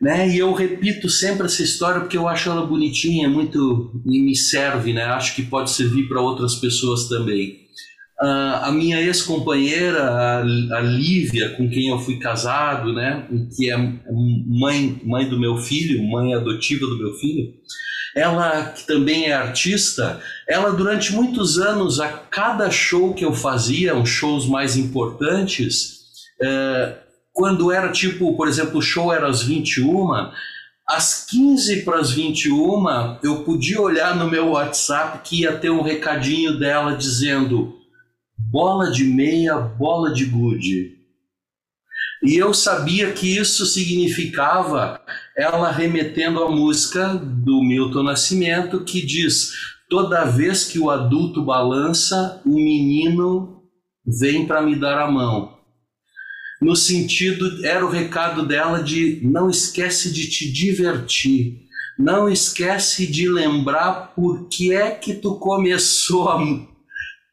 Né? 0.00 0.28
E 0.28 0.38
eu 0.38 0.52
repito 0.52 1.08
sempre 1.08 1.46
essa 1.46 1.62
história 1.62 2.00
porque 2.00 2.16
eu 2.16 2.28
acho 2.28 2.50
ela 2.50 2.66
bonitinha, 2.66 3.28
muito 3.28 4.02
e 4.04 4.20
me 4.20 4.36
serve, 4.36 4.92
né? 4.92 5.04
Acho 5.04 5.34
que 5.34 5.42
pode 5.42 5.70
servir 5.70 6.08
para 6.08 6.20
outras 6.20 6.56
pessoas 6.56 7.08
também. 7.08 7.63
Uh, 8.20 8.62
a 8.62 8.70
minha 8.70 9.00
ex-companheira, 9.00 10.40
a, 10.40 10.80
Lívia, 10.80 11.50
com 11.56 11.68
quem 11.68 11.88
eu 11.88 11.98
fui 11.98 12.18
casado, 12.18 12.92
né, 12.92 13.26
que 13.56 13.68
é 13.68 13.76
mãe, 13.76 15.00
mãe 15.04 15.28
do 15.28 15.38
meu 15.38 15.56
filho, 15.56 16.00
mãe 16.04 16.32
adotiva 16.32 16.86
do 16.86 16.96
meu 16.96 17.12
filho, 17.14 17.52
ela 18.14 18.66
que 18.66 18.86
também 18.86 19.24
é 19.24 19.32
artista, 19.32 20.20
ela 20.48 20.70
durante 20.70 21.12
muitos 21.12 21.58
anos, 21.58 21.98
a 21.98 22.06
cada 22.06 22.70
show 22.70 23.12
que 23.12 23.24
eu 23.24 23.34
fazia, 23.34 23.96
os 23.96 24.08
shows 24.08 24.46
mais 24.46 24.76
importantes, 24.76 26.04
uh, 26.40 26.94
quando 27.32 27.72
era 27.72 27.90
tipo, 27.90 28.36
por 28.36 28.46
exemplo, 28.46 28.78
o 28.78 28.82
show 28.82 29.12
era 29.12 29.26
às 29.26 29.42
21, 29.42 30.30
às 30.88 31.26
15 31.28 31.82
para 31.82 31.98
as 31.98 32.12
21, 32.12 33.18
eu 33.24 33.42
podia 33.42 33.80
olhar 33.80 34.14
no 34.14 34.30
meu 34.30 34.50
WhatsApp 34.50 35.18
que 35.28 35.40
ia 35.40 35.56
ter 35.56 35.70
um 35.70 35.82
recadinho 35.82 36.56
dela 36.56 36.96
dizendo 36.96 37.74
bola 38.54 38.88
de 38.88 39.02
meia, 39.02 39.58
bola 39.58 40.14
de 40.14 40.26
gude. 40.26 40.96
E 42.22 42.36
eu 42.36 42.54
sabia 42.54 43.10
que 43.10 43.36
isso 43.36 43.66
significava 43.66 45.00
ela 45.36 45.72
remetendo 45.72 46.40
à 46.40 46.48
música 46.48 47.14
do 47.16 47.60
Milton 47.60 48.04
Nascimento, 48.04 48.84
que 48.84 49.04
diz: 49.04 49.50
toda 49.90 50.24
vez 50.24 50.66
que 50.66 50.78
o 50.78 50.88
adulto 50.88 51.42
balança, 51.42 52.40
o 52.46 52.54
menino 52.54 53.60
vem 54.06 54.46
para 54.46 54.62
me 54.62 54.76
dar 54.76 55.00
a 55.00 55.10
mão. 55.10 55.58
No 56.62 56.76
sentido, 56.76 57.66
era 57.66 57.84
o 57.84 57.90
recado 57.90 58.46
dela 58.46 58.84
de 58.84 59.18
não 59.24 59.50
esquece 59.50 60.12
de 60.12 60.30
te 60.30 60.52
divertir, 60.52 61.58
não 61.98 62.28
esquece 62.28 63.04
de 63.04 63.28
lembrar 63.28 64.14
por 64.14 64.48
que 64.48 64.72
é 64.72 64.92
que 64.92 65.12
tu 65.12 65.40
começou 65.40 66.28
a 66.28 66.38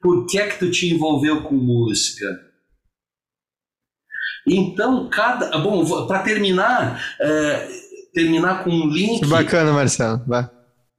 por 0.01 0.25
que 0.25 0.39
é 0.39 0.47
que 0.47 0.59
tu 0.59 0.71
te 0.71 0.93
envolveu 0.93 1.43
com 1.43 1.55
música? 1.55 2.25
Então, 4.47 5.09
cada. 5.09 5.57
Bom, 5.59 6.07
para 6.07 6.23
terminar, 6.23 7.01
é, 7.19 7.67
terminar 8.13 8.63
com 8.63 8.71
um 8.71 8.87
link. 8.87 9.25
Bacana, 9.27 9.71
Marcelo. 9.71 10.21
Vai. 10.27 10.49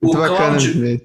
Muito 0.00 0.16
o 0.16 0.20
bacana. 0.20 0.36
Cláudio, 0.36 1.00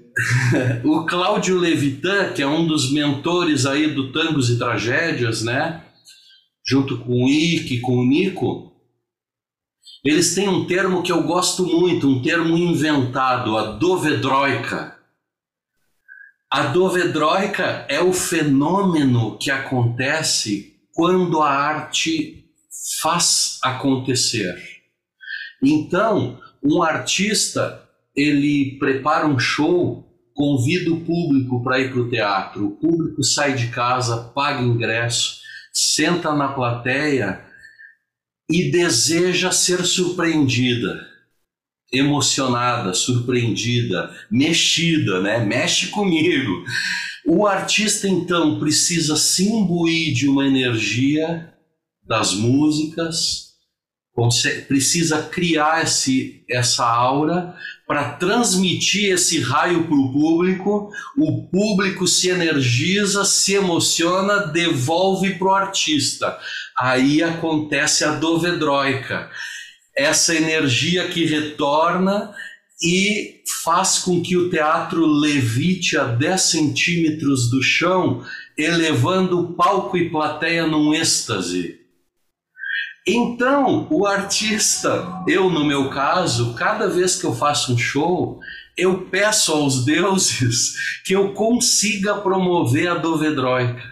o 0.84 1.06
Cláudio 1.06 1.58
Levitan, 1.58 2.32
que 2.32 2.42
é 2.42 2.46
um 2.46 2.66
dos 2.66 2.92
mentores 2.92 3.66
aí 3.66 3.92
do 3.94 4.12
Tangos 4.12 4.50
e 4.50 4.58
Tragédias, 4.58 5.42
né? 5.42 5.84
Junto 6.66 6.98
com 6.98 7.24
o 7.24 7.28
Ike, 7.28 7.80
com 7.80 7.96
o 7.96 8.04
Nico, 8.04 8.72
eles 10.04 10.34
têm 10.34 10.48
um 10.48 10.66
termo 10.66 11.02
que 11.02 11.10
eu 11.10 11.22
gosto 11.22 11.64
muito, 11.64 12.08
um 12.08 12.22
termo 12.22 12.56
inventado, 12.56 13.56
a 13.56 13.72
dovedroika. 13.72 14.97
A 16.50 16.68
dovedroica 16.68 17.84
é 17.90 18.00
o 18.00 18.10
fenômeno 18.10 19.36
que 19.36 19.50
acontece 19.50 20.80
quando 20.94 21.42
a 21.42 21.50
arte 21.50 22.42
faz 23.02 23.58
acontecer. 23.62 24.56
Então, 25.62 26.40
um 26.64 26.82
artista, 26.82 27.86
ele 28.16 28.78
prepara 28.78 29.26
um 29.26 29.38
show, 29.38 30.10
convida 30.32 30.90
o 30.90 31.04
público 31.04 31.62
para 31.62 31.80
ir 31.80 31.92
para 31.92 32.00
o 32.00 32.08
teatro, 32.08 32.66
o 32.66 32.76
público 32.76 33.22
sai 33.22 33.52
de 33.52 33.68
casa, 33.68 34.30
paga 34.34 34.62
ingresso, 34.62 35.40
senta 35.70 36.34
na 36.34 36.48
plateia 36.48 37.44
e 38.50 38.70
deseja 38.70 39.52
ser 39.52 39.84
surpreendida 39.84 41.07
emocionada, 41.92 42.92
surpreendida, 42.92 44.14
mexida, 44.30 45.20
né? 45.20 45.38
Mexe 45.38 45.88
comigo. 45.88 46.64
O 47.26 47.46
artista 47.46 48.08
então 48.08 48.58
precisa 48.58 49.16
se 49.16 49.48
imbuir 49.48 50.14
de 50.14 50.28
uma 50.28 50.46
energia 50.46 51.52
das 52.06 52.32
músicas, 52.34 53.48
precisa 54.66 55.22
criar 55.22 55.84
esse, 55.84 56.42
essa 56.50 56.84
aura 56.84 57.54
para 57.86 58.12
transmitir 58.12 59.12
esse 59.12 59.40
raio 59.40 59.84
para 59.84 59.94
o 59.94 60.12
público. 60.12 60.90
O 61.16 61.46
público 61.48 62.06
se 62.06 62.28
energiza, 62.28 63.24
se 63.24 63.54
emociona, 63.54 64.46
devolve 64.46 65.34
para 65.34 65.48
o 65.48 65.54
artista. 65.54 66.36
Aí 66.76 67.22
acontece 67.22 68.04
a 68.04 68.12
dovedroica 68.12 69.30
essa 69.98 70.34
energia 70.34 71.08
que 71.08 71.26
retorna 71.26 72.32
e 72.80 73.42
faz 73.64 73.98
com 73.98 74.22
que 74.22 74.36
o 74.36 74.48
teatro 74.48 75.04
levite 75.04 75.98
a 75.98 76.04
10 76.04 76.40
centímetros 76.40 77.50
do 77.50 77.60
chão, 77.60 78.24
elevando 78.56 79.54
palco 79.54 79.96
e 79.96 80.08
plateia 80.08 80.66
num 80.66 80.94
êxtase. 80.94 81.80
Então, 83.04 83.88
o 83.90 84.06
artista, 84.06 85.24
eu 85.26 85.50
no 85.50 85.64
meu 85.64 85.90
caso, 85.90 86.54
cada 86.54 86.86
vez 86.88 87.16
que 87.16 87.24
eu 87.24 87.34
faço 87.34 87.72
um 87.72 87.78
show, 87.78 88.38
eu 88.76 89.06
peço 89.06 89.52
aos 89.52 89.82
deuses 89.86 91.02
que 91.04 91.14
eu 91.14 91.32
consiga 91.34 92.18
promover 92.18 92.88
a 92.88 92.94
Dovedroica. 92.94 93.82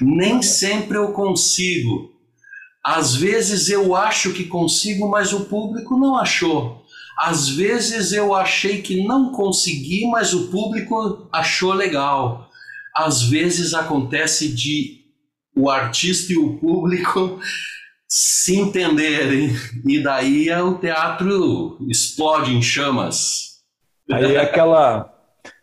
Nem 0.00 0.40
sempre 0.40 0.96
eu 0.96 1.12
consigo. 1.12 2.15
Às 2.86 3.16
vezes 3.16 3.68
eu 3.68 3.96
acho 3.96 4.32
que 4.32 4.44
consigo, 4.44 5.08
mas 5.08 5.32
o 5.32 5.46
público 5.46 5.98
não 5.98 6.16
achou. 6.16 6.84
Às 7.18 7.48
vezes 7.48 8.12
eu 8.12 8.32
achei 8.32 8.80
que 8.80 9.04
não 9.04 9.32
consegui, 9.32 10.06
mas 10.06 10.32
o 10.32 10.46
público 10.52 11.26
achou 11.32 11.72
legal. 11.72 12.48
Às 12.94 13.24
vezes 13.24 13.74
acontece 13.74 14.54
de 14.54 15.00
o 15.56 15.68
artista 15.68 16.32
e 16.32 16.36
o 16.36 16.58
público 16.58 17.40
se 18.08 18.56
entenderem 18.56 19.50
e 19.84 20.00
daí 20.00 20.48
o 20.52 20.78
teatro 20.78 21.78
explode 21.90 22.54
em 22.54 22.62
chamas. 22.62 23.62
Aí 24.08 24.36
é 24.36 24.40
aquela 24.40 25.12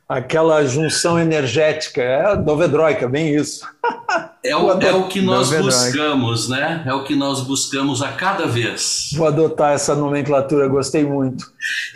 aquela 0.10 0.66
junção 0.66 1.18
energética, 1.18 2.02
é 2.02 2.36
dovedroica, 2.36 3.08
bem 3.08 3.34
isso. 3.34 3.66
É 4.46 4.56
o, 4.56 4.70
é 4.82 4.94
o 4.94 5.08
que 5.08 5.22
nós 5.22 5.52
buscamos, 5.52 6.50
né? 6.50 6.84
É 6.86 6.94
o 6.94 7.06
que 7.06 7.16
nós 7.16 7.40
buscamos 7.42 8.02
a 8.02 8.12
cada 8.12 8.46
vez. 8.46 9.12
Vou 9.14 9.26
adotar 9.26 9.74
essa 9.74 9.96
nomenclatura, 9.96 10.68
gostei 10.68 11.06
muito. 11.06 11.50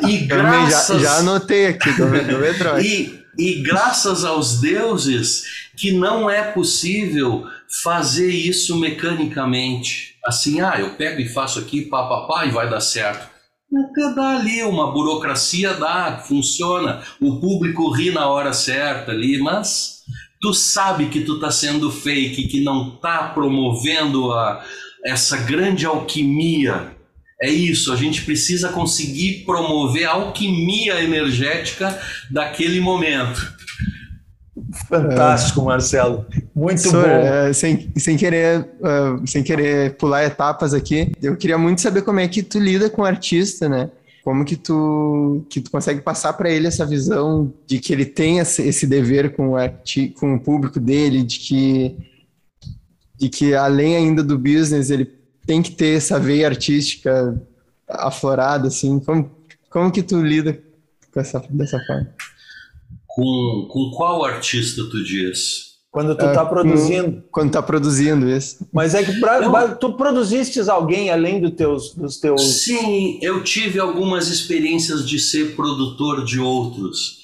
E 0.07 0.19
graças... 0.19 1.01
já, 1.01 1.09
já 1.09 1.17
anotei 1.17 1.67
aqui, 1.67 1.91
dovedroica. 1.91 2.79
e, 2.81 3.19
e 3.37 3.61
graças 3.61 4.23
aos 4.23 4.61
deuses 4.61 5.43
que 5.75 5.91
não 5.91 6.29
é 6.29 6.41
possível 6.41 7.43
fazer 7.83 8.29
isso 8.29 8.77
mecanicamente. 8.79 10.15
Assim, 10.25 10.61
ah, 10.61 10.75
eu 10.79 10.91
pego 10.91 11.19
e 11.19 11.27
faço 11.27 11.59
aqui, 11.59 11.81
pá, 11.81 12.07
pá, 12.07 12.27
pá, 12.27 12.45
e 12.45 12.51
vai 12.51 12.69
dar 12.69 12.81
certo. 12.81 13.27
Até 13.75 14.15
dá 14.15 14.37
ali, 14.37 14.63
uma 14.63 14.93
burocracia 14.93 15.73
dá, 15.73 16.23
funciona. 16.25 17.01
O 17.19 17.41
público 17.41 17.91
ri 17.91 18.11
na 18.11 18.29
hora 18.29 18.53
certa 18.53 19.11
ali, 19.11 19.37
mas 19.37 19.96
tu 20.39 20.53
sabe 20.53 21.07
que 21.07 21.21
tu 21.21 21.39
tá 21.39 21.51
sendo 21.51 21.91
fake, 21.91 22.47
que 22.47 22.61
não 22.61 22.91
tá 22.91 23.29
promovendo 23.33 24.31
a, 24.31 24.63
essa 25.05 25.37
grande 25.37 25.85
alquimia. 25.85 26.95
É 27.41 27.49
isso, 27.49 27.93
a 27.93 27.95
gente 27.95 28.23
precisa 28.23 28.69
conseguir 28.69 29.43
promover 29.45 30.05
a 30.05 30.13
alquimia 30.13 31.03
energética 31.03 31.97
daquele 32.31 32.79
momento. 32.79 33.55
Fantástico, 34.89 35.61
Marcelo. 35.61 36.25
Muito 36.55 36.91
bom. 36.91 36.97
Uh, 36.99 37.53
sem, 37.53 37.91
sem, 37.95 38.17
querer, 38.17 38.67
uh, 38.79 39.25
sem 39.25 39.43
querer 39.43 39.95
pular 39.97 40.23
etapas 40.23 40.73
aqui, 40.73 41.11
eu 41.21 41.37
queria 41.37 41.57
muito 41.57 41.81
saber 41.81 42.01
como 42.01 42.19
é 42.19 42.27
que 42.27 42.41
tu 42.41 42.59
lida 42.59 42.89
com 42.89 43.03
o 43.03 43.05
artista, 43.05 43.69
né? 43.69 43.89
Como 44.27 44.43
que 44.43 44.57
tu, 44.57 45.45
que 45.49 45.61
tu 45.61 45.71
consegue 45.71 46.01
passar 46.01 46.33
para 46.33 46.49
ele 46.49 46.67
essa 46.67 46.85
visão 46.85 47.53
de 47.65 47.79
que 47.79 47.93
ele 47.93 48.05
tem 48.05 48.39
esse 48.39 48.85
dever 48.85 49.33
com 49.37 49.51
o, 49.51 49.55
arti 49.55 50.09
com 50.09 50.35
o 50.35 50.39
público 50.41 50.81
dele, 50.81 51.23
de 51.23 51.39
que, 51.39 51.95
de 53.17 53.29
que 53.29 53.55
além 53.55 53.95
ainda 53.95 54.21
do 54.21 54.37
business, 54.37 54.89
ele 54.89 55.05
tem 55.45 55.61
que 55.61 55.71
ter 55.71 55.95
essa 55.95 56.19
veia 56.19 56.45
artística 56.45 57.41
aflorada, 57.87 58.67
assim. 58.67 58.99
Como, 58.99 59.31
como 59.69 59.93
que 59.93 60.03
tu 60.03 60.21
lida 60.21 60.61
com 61.13 61.21
essa, 61.21 61.39
dessa 61.49 61.79
forma? 61.87 62.13
Com, 63.05 63.69
com 63.71 63.91
qual 63.95 64.25
artista 64.25 64.83
tu 64.91 65.05
diz? 65.05 65.66
Quando 65.97 66.15
tu 66.15 66.25
está 66.27 66.43
é, 66.43 66.45
produzindo. 66.45 67.23
Quando 67.31 67.47
está 67.47 67.63
produzindo 67.63 68.29
isso. 68.29 68.67
Mas 68.71 68.93
é 68.93 69.03
que 69.03 69.19
pra, 69.19 69.41
eu, 69.41 69.75
tu 69.77 69.93
produziste 69.93 70.59
alguém 70.69 71.09
além 71.09 71.41
do 71.41 71.49
teus, 71.49 71.95
dos 71.95 72.19
teus. 72.19 72.61
Sim, 72.61 73.17
eu 73.19 73.43
tive 73.43 73.79
algumas 73.79 74.27
experiências 74.27 75.09
de 75.09 75.17
ser 75.17 75.55
produtor 75.55 76.23
de 76.23 76.39
outros. 76.39 77.17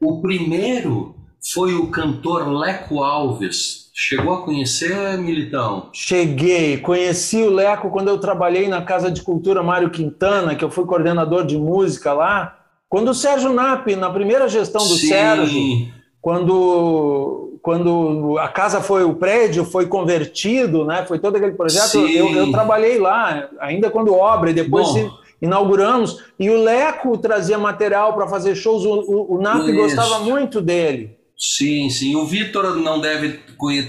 O 0.00 0.20
primeiro 0.20 1.16
foi 1.52 1.74
o 1.74 1.88
cantor 1.88 2.46
Leco 2.46 3.02
Alves. 3.02 3.90
Chegou 3.92 4.34
a 4.34 4.42
conhecer, 4.42 5.18
Militão? 5.18 5.88
Cheguei. 5.92 6.78
Conheci 6.78 7.42
o 7.42 7.50
Leco 7.50 7.90
quando 7.90 8.10
eu 8.10 8.18
trabalhei 8.18 8.68
na 8.68 8.80
Casa 8.80 9.10
de 9.10 9.22
Cultura 9.22 9.60
Mário 9.60 9.90
Quintana, 9.90 10.54
que 10.54 10.64
eu 10.64 10.70
fui 10.70 10.84
coordenador 10.84 11.44
de 11.44 11.58
música 11.58 12.12
lá. 12.12 12.60
Quando 12.88 13.08
o 13.08 13.14
Sérgio 13.14 13.52
Nap, 13.52 13.88
na 13.96 14.08
primeira 14.08 14.48
gestão 14.48 14.86
do 14.86 14.94
Sim. 14.94 15.08
Sérgio, 15.08 15.88
quando, 16.20 17.49
quando 17.62 18.38
a 18.38 18.48
casa 18.48 18.80
foi, 18.80 19.04
o 19.04 19.14
prédio 19.14 19.64
foi 19.64 19.86
convertido, 19.86 20.84
né, 20.84 21.04
foi 21.06 21.18
todo 21.18 21.36
aquele 21.36 21.52
projeto, 21.52 21.98
eu, 21.98 22.28
eu, 22.30 22.50
trabalhei 22.50 22.98
lá, 22.98 23.48
ainda 23.60 23.90
quando 23.90 24.14
obra, 24.14 24.50
e 24.50 24.54
depois 24.54 24.88
se, 24.88 25.10
inauguramos, 25.40 26.22
e 26.38 26.50
o 26.50 26.62
Leco 26.62 27.16
trazia 27.18 27.58
material 27.58 28.14
para 28.14 28.28
fazer 28.28 28.54
shows, 28.54 28.84
o, 28.84 28.92
o, 28.92 29.36
o 29.36 29.40
Nap 29.40 29.62
Isso. 29.62 29.74
gostava 29.74 30.20
muito 30.20 30.60
dele. 30.60 31.18
Sim, 31.36 31.88
sim. 31.88 32.14
O 32.16 32.26
Vitor 32.26 32.76
não 32.76 33.00
deve 33.00 33.40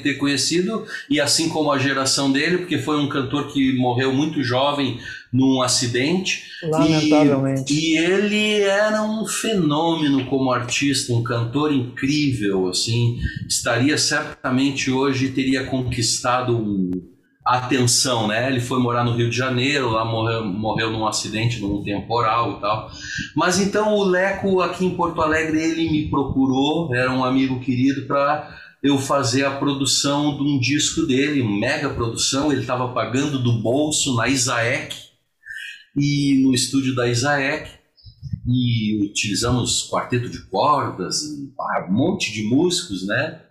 ter 0.02 0.14
conhecido, 0.14 0.86
e 1.10 1.20
assim 1.20 1.50
como 1.50 1.70
a 1.70 1.78
geração 1.78 2.32
dele, 2.32 2.60
porque 2.60 2.78
foi 2.78 2.98
um 2.98 3.10
cantor 3.10 3.48
que 3.52 3.78
morreu 3.78 4.14
muito 4.14 4.42
jovem 4.42 4.98
num 5.32 5.62
acidente. 5.62 6.44
Lamentavelmente. 6.64 7.74
E, 7.74 7.94
e 7.94 7.98
ele 7.98 8.62
era 8.62 9.02
um 9.04 9.26
fenômeno 9.26 10.26
como 10.26 10.52
artista, 10.52 11.14
um 11.14 11.24
cantor 11.24 11.72
incrível, 11.72 12.68
assim. 12.68 13.20
Estaria 13.48 13.98
certamente 13.98 14.92
hoje, 14.92 15.30
teria 15.30 15.66
conquistado 15.66 16.58
um, 16.58 16.92
a 17.46 17.58
atenção, 17.60 18.28
né? 18.28 18.50
Ele 18.50 18.60
foi 18.60 18.80
morar 18.80 19.06
no 19.06 19.14
Rio 19.14 19.30
de 19.30 19.38
Janeiro, 19.38 19.90
lá 19.90 20.04
morreu, 20.04 20.44
morreu 20.44 20.92
num 20.92 21.08
acidente, 21.08 21.62
num 21.62 21.82
temporal 21.82 22.58
e 22.58 22.62
tal. 22.62 22.92
Mas 23.36 23.60
então 23.60 23.96
o 23.96 24.04
Leco 24.04 24.60
aqui 24.62 24.86
em 24.86 24.96
Porto 24.96 25.22
Alegre, 25.22 25.62
ele 25.62 25.90
me 25.90 26.10
procurou, 26.10 26.94
era 26.94 27.12
um 27.12 27.24
amigo 27.24 27.60
querido 27.62 28.06
para 28.06 28.60
eu 28.84 28.98
fazer 28.98 29.46
a 29.46 29.52
produção 29.52 30.36
de 30.36 30.44
um 30.44 30.60
disco 30.60 31.04
dele, 31.04 31.44
mega 31.44 31.88
produção, 31.90 32.52
ele 32.52 32.62
estava 32.62 32.88
pagando 32.90 33.38
do 33.38 33.62
bolso 33.62 34.16
na 34.16 34.28
Isaek 34.28 35.11
e 35.96 36.42
no 36.44 36.54
estúdio 36.54 36.96
da 36.96 37.08
Isaek 37.08 37.70
e 38.48 39.04
utilizamos 39.04 39.90
quarteto 39.90 40.30
de 40.30 40.42
cordas, 40.46 41.24
um 41.24 41.94
monte 41.94 42.32
de 42.32 42.44
músicos, 42.44 43.06
né? 43.06 43.42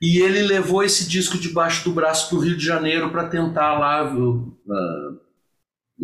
E 0.00 0.18
ele 0.18 0.42
levou 0.42 0.82
esse 0.82 1.08
disco 1.08 1.38
debaixo 1.38 1.84
do 1.84 1.94
braço 1.94 2.28
para 2.28 2.38
o 2.38 2.40
Rio 2.40 2.56
de 2.56 2.64
Janeiro 2.64 3.10
para 3.10 3.28
tentar 3.28 3.78
lá 3.78 4.12
uh, 4.12 5.20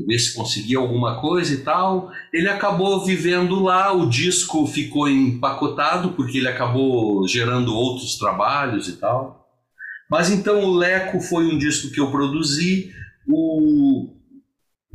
ver 0.07 0.19
se 0.19 0.35
conseguia 0.35 0.79
alguma 0.79 1.21
coisa 1.21 1.53
e 1.53 1.59
tal. 1.59 2.11
Ele 2.33 2.49
acabou 2.49 3.05
vivendo 3.05 3.61
lá, 3.61 3.93
o 3.93 4.09
disco 4.09 4.67
ficou 4.67 5.09
empacotado 5.09 6.13
porque 6.13 6.39
ele 6.39 6.49
acabou 6.49 7.27
gerando 7.27 7.75
outros 7.75 8.17
trabalhos 8.17 8.89
e 8.89 8.97
tal. 8.97 9.49
Mas 10.09 10.31
então 10.31 10.63
o 10.63 10.77
Leco 10.77 11.21
foi 11.21 11.47
um 11.47 11.59
disco 11.59 11.91
que 11.91 11.99
eu 11.99 12.11
produzi. 12.11 12.93
O, 13.27 14.18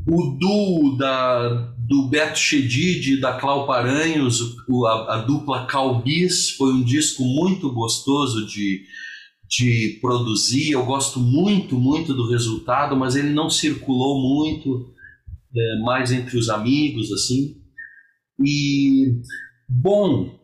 o 0.07 0.37
duo 0.37 0.97
da, 0.97 1.73
do 1.77 2.07
Beto 2.09 2.37
Chedid 2.37 3.13
e 3.13 3.21
da 3.21 3.33
Clau 3.33 3.65
Paranhos, 3.65 4.55
a, 4.85 5.15
a 5.15 5.17
dupla 5.21 5.65
Calbis, 5.65 6.51
foi 6.51 6.73
um 6.73 6.83
disco 6.83 7.23
muito 7.23 7.71
gostoso 7.71 8.45
de, 8.45 8.83
de 9.47 9.97
produzir. 10.01 10.71
Eu 10.71 10.85
gosto 10.85 11.19
muito, 11.19 11.77
muito 11.77 12.13
do 12.13 12.29
resultado, 12.29 12.95
mas 12.95 13.15
ele 13.15 13.29
não 13.29 13.49
circulou 13.49 14.21
muito, 14.21 14.93
é, 15.55 15.79
mais 15.81 16.11
entre 16.11 16.37
os 16.37 16.49
amigos, 16.49 17.11
assim. 17.11 17.61
E, 18.43 19.21
bom, 19.69 20.37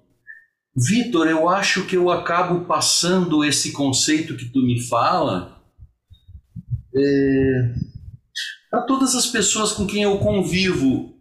Vitor, 0.76 1.28
eu 1.28 1.50
acho 1.50 1.86
que 1.86 1.98
eu 1.98 2.10
acabo 2.10 2.65
passando 2.65 3.43
esse 3.43 3.72
conceito 3.74 4.38
que 4.38 4.45
tu 4.45 4.62
me 4.62 4.80
fala. 4.88 5.62
É, 6.95 7.74
a 8.72 8.82
todas 8.82 9.16
as 9.16 9.28
pessoas 9.28 9.72
com 9.72 9.88
quem 9.88 10.04
eu 10.04 10.18
convivo, 10.20 11.16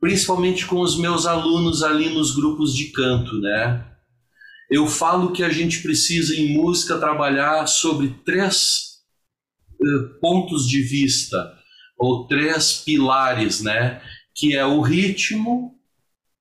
principalmente 0.00 0.66
com 0.66 0.80
os 0.80 0.98
meus 0.98 1.26
alunos 1.26 1.82
ali 1.82 2.08
nos 2.10 2.34
grupos 2.34 2.74
de 2.74 2.86
canto, 2.86 3.38
né? 3.40 3.84
Eu 4.70 4.86
falo 4.86 5.32
que 5.32 5.42
a 5.42 5.48
gente 5.48 5.80
precisa 5.82 6.36
em 6.36 6.54
música 6.54 6.98
trabalhar 6.98 7.66
sobre 7.66 8.14
três 8.24 8.98
uh, 9.80 10.20
pontos 10.20 10.68
de 10.68 10.82
vista 10.82 11.54
ou 11.96 12.26
três 12.26 12.74
pilares, 12.84 13.60
né? 13.60 14.02
Que 14.34 14.54
é 14.54 14.64
o 14.66 14.80
ritmo, 14.80 15.74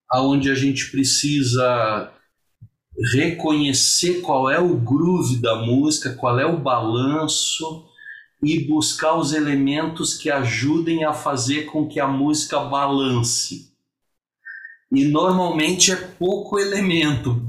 aonde 0.10 0.52
a 0.52 0.56
gente 0.56 0.92
precisa 0.92 2.12
reconhecer 3.14 4.22
qual 4.22 4.50
é 4.50 4.60
o 4.60 4.76
groove 4.76 5.38
da 5.38 5.56
música, 5.56 6.16
qual 6.16 6.40
é 6.40 6.46
o 6.46 6.58
balanço, 6.58 7.87
e 8.44 8.60
buscar 8.66 9.16
os 9.16 9.34
elementos 9.34 10.14
que 10.14 10.30
ajudem 10.30 11.04
a 11.04 11.14
fazer 11.14 11.66
com 11.66 11.88
que 11.88 12.00
a 12.00 12.08
música 12.08 12.60
balance. 12.60 13.72
E 14.92 15.06
normalmente 15.06 15.92
é 15.92 15.96
pouco 15.96 16.60
elemento. 16.60 17.42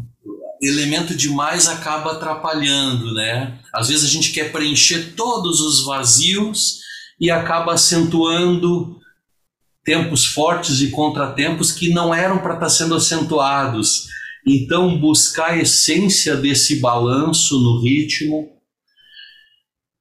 Elemento 0.60 1.14
demais 1.14 1.68
acaba 1.68 2.12
atrapalhando, 2.12 3.14
né? 3.14 3.58
Às 3.72 3.88
vezes 3.88 4.04
a 4.04 4.12
gente 4.12 4.32
quer 4.32 4.50
preencher 4.50 5.14
todos 5.14 5.60
os 5.60 5.84
vazios 5.84 6.80
e 7.20 7.30
acaba 7.30 7.74
acentuando 7.74 8.98
tempos 9.84 10.26
fortes 10.26 10.80
e 10.80 10.90
contratempos 10.90 11.70
que 11.70 11.90
não 11.90 12.12
eram 12.14 12.38
para 12.38 12.54
estar 12.54 12.66
tá 12.66 12.70
sendo 12.70 12.94
acentuados. 12.94 14.08
Então, 14.46 14.98
buscar 14.98 15.52
a 15.52 15.58
essência 15.58 16.36
desse 16.36 16.80
balanço 16.80 17.60
no 17.60 17.80
ritmo 17.80 18.50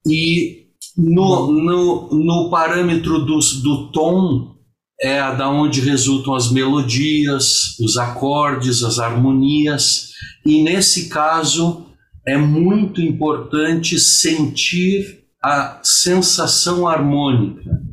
e 0.06 0.67
no, 0.98 1.52
no, 1.52 2.10
no 2.12 2.50
parâmetro 2.50 3.20
do, 3.20 3.40
do 3.62 3.92
tom 3.92 4.56
é 5.00 5.20
da 5.36 5.48
onde 5.48 5.80
resultam 5.82 6.34
as 6.34 6.52
melodias, 6.52 7.78
os 7.80 7.98
acordes, 7.98 8.84
as 8.84 8.98
harmonias, 8.98 10.10
e 10.44 10.64
nesse 10.64 11.08
caso 11.08 11.86
é 12.26 12.36
muito 12.36 13.00
importante 13.02 14.00
sentir 14.00 15.24
a 15.44 15.80
sensação 15.84 16.88
harmônica. 16.88 17.87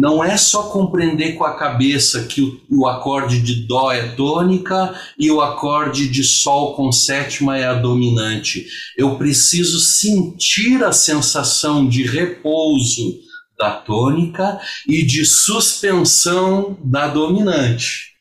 Não 0.00 0.24
é 0.24 0.34
só 0.38 0.70
compreender 0.70 1.34
com 1.34 1.44
a 1.44 1.58
cabeça 1.58 2.24
que 2.24 2.40
o, 2.40 2.58
o, 2.70 2.86
acorde 2.86 3.38
de 3.38 3.66
Dó 3.66 3.92
é 3.92 4.08
tônica 4.08 4.94
e 5.18 5.30
o 5.30 5.42
acorde 5.42 6.08
de 6.08 6.24
Sol 6.24 6.74
com 6.74 6.90
sétima 6.90 7.58
é 7.58 7.66
a 7.66 7.74
dominante. 7.74 8.66
Eu 8.96 9.18
preciso 9.18 9.78
sentir 9.78 10.82
a 10.82 10.90
sensação 10.90 11.86
de 11.86 12.04
repouso 12.04 13.20
da 13.58 13.72
tônica 13.72 14.58
e 14.88 15.04
de 15.04 15.22
suspensão 15.26 16.78
da 16.82 17.06
dominante. 17.06 18.14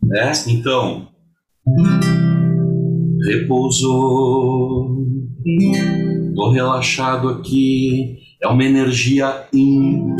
Né? 0.00 0.30
Então, 0.46 1.08
repousou, 3.26 4.96
estou 5.44 6.52
relaxado 6.52 7.28
aqui 7.30 8.29
é 8.42 8.48
uma 8.48 8.64
energia 8.64 9.46
in. 9.52 10.16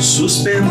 Suspendeu, 0.00 0.62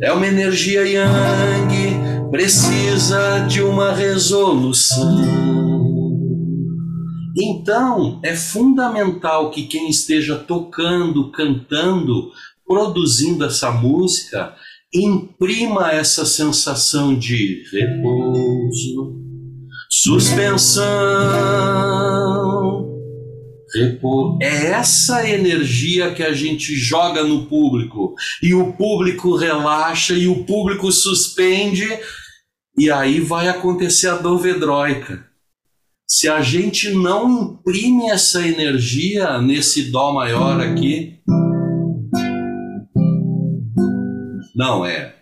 é 0.00 0.12
uma 0.12 0.26
energia 0.26 0.84
yang, 0.84 2.30
precisa 2.30 3.46
de 3.48 3.62
uma 3.62 3.92
resolução. 3.92 5.22
Então, 7.36 8.20
é 8.24 8.34
fundamental 8.34 9.50
que 9.50 9.62
quem 9.64 9.88
esteja 9.88 10.34
tocando, 10.34 11.30
cantando, 11.30 12.32
produzindo 12.66 13.44
essa 13.44 13.70
música, 13.70 14.54
imprima 14.92 15.92
essa 15.92 16.24
sensação 16.26 17.16
de 17.16 17.62
repouso, 17.70 19.16
suspensão, 19.88 20.88
É 24.40 24.66
essa 24.70 25.28
energia 25.28 26.14
que 26.14 26.22
a 26.22 26.32
gente 26.32 26.74
joga 26.74 27.22
no 27.22 27.46
público 27.46 28.14
e 28.42 28.54
o 28.54 28.72
público 28.72 29.36
relaxa 29.36 30.14
e 30.14 30.26
o 30.26 30.44
público 30.44 30.90
suspende 30.90 31.86
e 32.78 32.90
aí 32.90 33.20
vai 33.20 33.48
acontecer 33.48 34.08
a 34.08 34.16
dovedroica. 34.16 35.26
Se 36.08 36.28
a 36.28 36.40
gente 36.40 36.90
não 36.90 37.28
imprime 37.28 38.08
essa 38.08 38.46
energia 38.46 39.40
nesse 39.42 39.90
dó 39.90 40.12
maior 40.12 40.60
aqui, 40.60 41.18
não 44.54 44.86
é. 44.86 45.14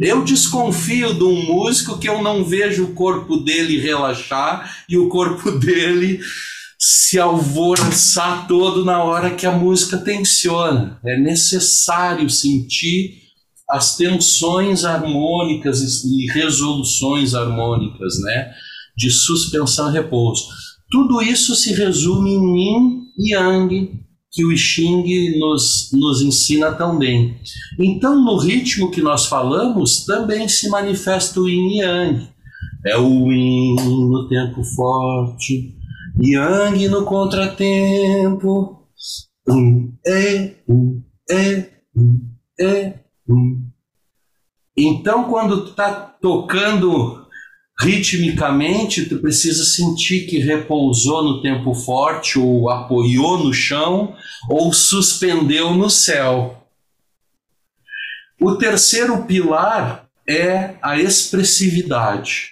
Eu 0.00 0.24
desconfio 0.24 1.14
de 1.14 1.24
um 1.24 1.42
músico 1.44 1.98
que 1.98 2.08
eu 2.08 2.22
não 2.22 2.44
vejo 2.44 2.84
o 2.84 2.94
corpo 2.94 3.38
dele 3.38 3.80
relaxar 3.80 4.84
e 4.88 4.96
o 4.96 5.08
corpo 5.08 5.50
dele 5.52 6.20
se 6.78 7.18
alvoroçar 7.18 8.48
todo 8.48 8.84
na 8.84 9.04
hora 9.04 9.34
que 9.34 9.46
a 9.46 9.52
música 9.52 9.98
tensiona. 9.98 10.98
É 11.04 11.18
necessário 11.18 12.28
sentir 12.30 13.20
as 13.68 13.96
tensões 13.96 14.84
harmônicas 14.84 16.04
e 16.04 16.26
resoluções 16.32 17.34
harmônicas, 17.34 18.20
né? 18.22 18.52
De 18.96 19.10
suspensão 19.10 19.90
e 19.90 19.92
repouso. 19.92 20.46
Tudo 20.90 21.22
isso 21.22 21.54
se 21.54 21.72
resume 21.72 22.30
em 22.30 22.58
yin 22.58 23.02
e 23.16 23.34
yang, 23.34 24.00
que 24.32 24.44
o 24.44 24.56
Xing 24.56 25.38
nos, 25.38 25.90
nos 25.92 26.22
ensina 26.22 26.72
tão 26.72 26.98
bem. 26.98 27.36
Então, 27.78 28.24
no 28.24 28.38
ritmo 28.38 28.90
que 28.90 29.02
nós 29.02 29.26
falamos, 29.26 30.04
também 30.04 30.48
se 30.48 30.68
manifesta 30.68 31.40
o 31.40 31.48
yin 31.48 31.68
e 31.68 31.78
yang. 31.78 32.28
É 32.86 32.96
o 32.96 33.30
yin 33.30 33.74
no 33.74 34.28
tempo 34.28 34.62
forte, 34.62 35.74
yang 36.20 36.88
no 36.88 37.04
contratempo. 37.04 38.86
Um, 39.48 39.92
é, 40.06 40.54
um, 40.68 41.02
é, 41.28 41.70
um, 41.96 42.20
é, 42.60 42.94
um. 43.28 43.66
Então, 44.76 45.24
quando 45.24 45.64
está 45.64 45.92
tocando 45.92 47.19
ritmicamente, 47.80 49.06
tu 49.06 49.18
precisa 49.18 49.64
sentir 49.64 50.26
que 50.26 50.38
repousou 50.38 51.22
no 51.24 51.40
tempo 51.40 51.74
forte, 51.74 52.38
ou 52.38 52.68
apoiou 52.68 53.38
no 53.38 53.52
chão, 53.52 54.14
ou 54.48 54.72
suspendeu 54.72 55.74
no 55.74 55.88
céu. 55.88 56.66
O 58.38 58.56
terceiro 58.56 59.24
pilar 59.24 60.08
é 60.28 60.76
a 60.82 60.98
expressividade. 60.98 62.50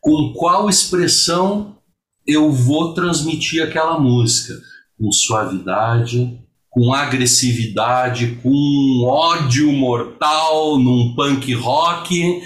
Com 0.00 0.32
qual 0.34 0.68
expressão 0.68 1.78
eu 2.26 2.50
vou 2.50 2.92
transmitir 2.92 3.62
aquela 3.62 3.98
música? 3.98 4.54
Com 4.98 5.10
suavidade, 5.10 6.38
com 6.70 6.92
agressividade, 6.92 8.38
com 8.42 9.04
ódio 9.06 9.72
mortal 9.72 10.78
num 10.78 11.14
punk 11.14 11.52
rock, 11.54 12.42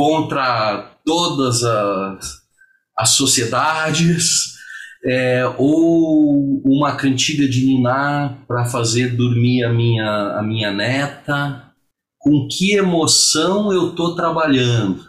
contra 0.00 0.96
todas 1.04 1.62
as, 1.62 2.40
as 2.96 3.10
sociedades, 3.10 4.54
é, 5.04 5.44
ou 5.58 6.62
uma 6.64 6.96
cantiga 6.96 7.46
de 7.46 7.66
niná 7.66 8.38
para 8.48 8.64
fazer 8.64 9.14
dormir 9.14 9.62
a 9.62 9.70
minha, 9.70 10.38
a 10.38 10.42
minha 10.42 10.72
neta. 10.72 11.66
Com 12.18 12.48
que 12.50 12.72
emoção 12.72 13.70
eu 13.70 13.90
estou 13.90 14.16
trabalhando? 14.16 15.04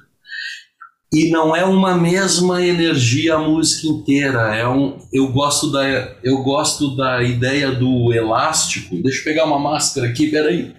E 1.14 1.30
não 1.30 1.56
é 1.56 1.64
uma 1.64 1.96
mesma 1.96 2.62
energia 2.62 3.36
a 3.36 3.40
música 3.40 3.88
inteira. 3.88 4.54
É 4.54 4.68
um, 4.68 4.98
eu, 5.14 5.32
gosto 5.32 5.72
da, 5.72 5.86
eu 6.22 6.44
gosto 6.44 6.98
da 6.98 7.24
ideia 7.24 7.72
do 7.72 8.12
elástico. 8.12 9.02
Deixa 9.02 9.22
eu 9.22 9.24
pegar 9.24 9.46
uma 9.46 9.60
máscara 9.60 10.08
aqui, 10.08 10.30
peraí. 10.30 10.76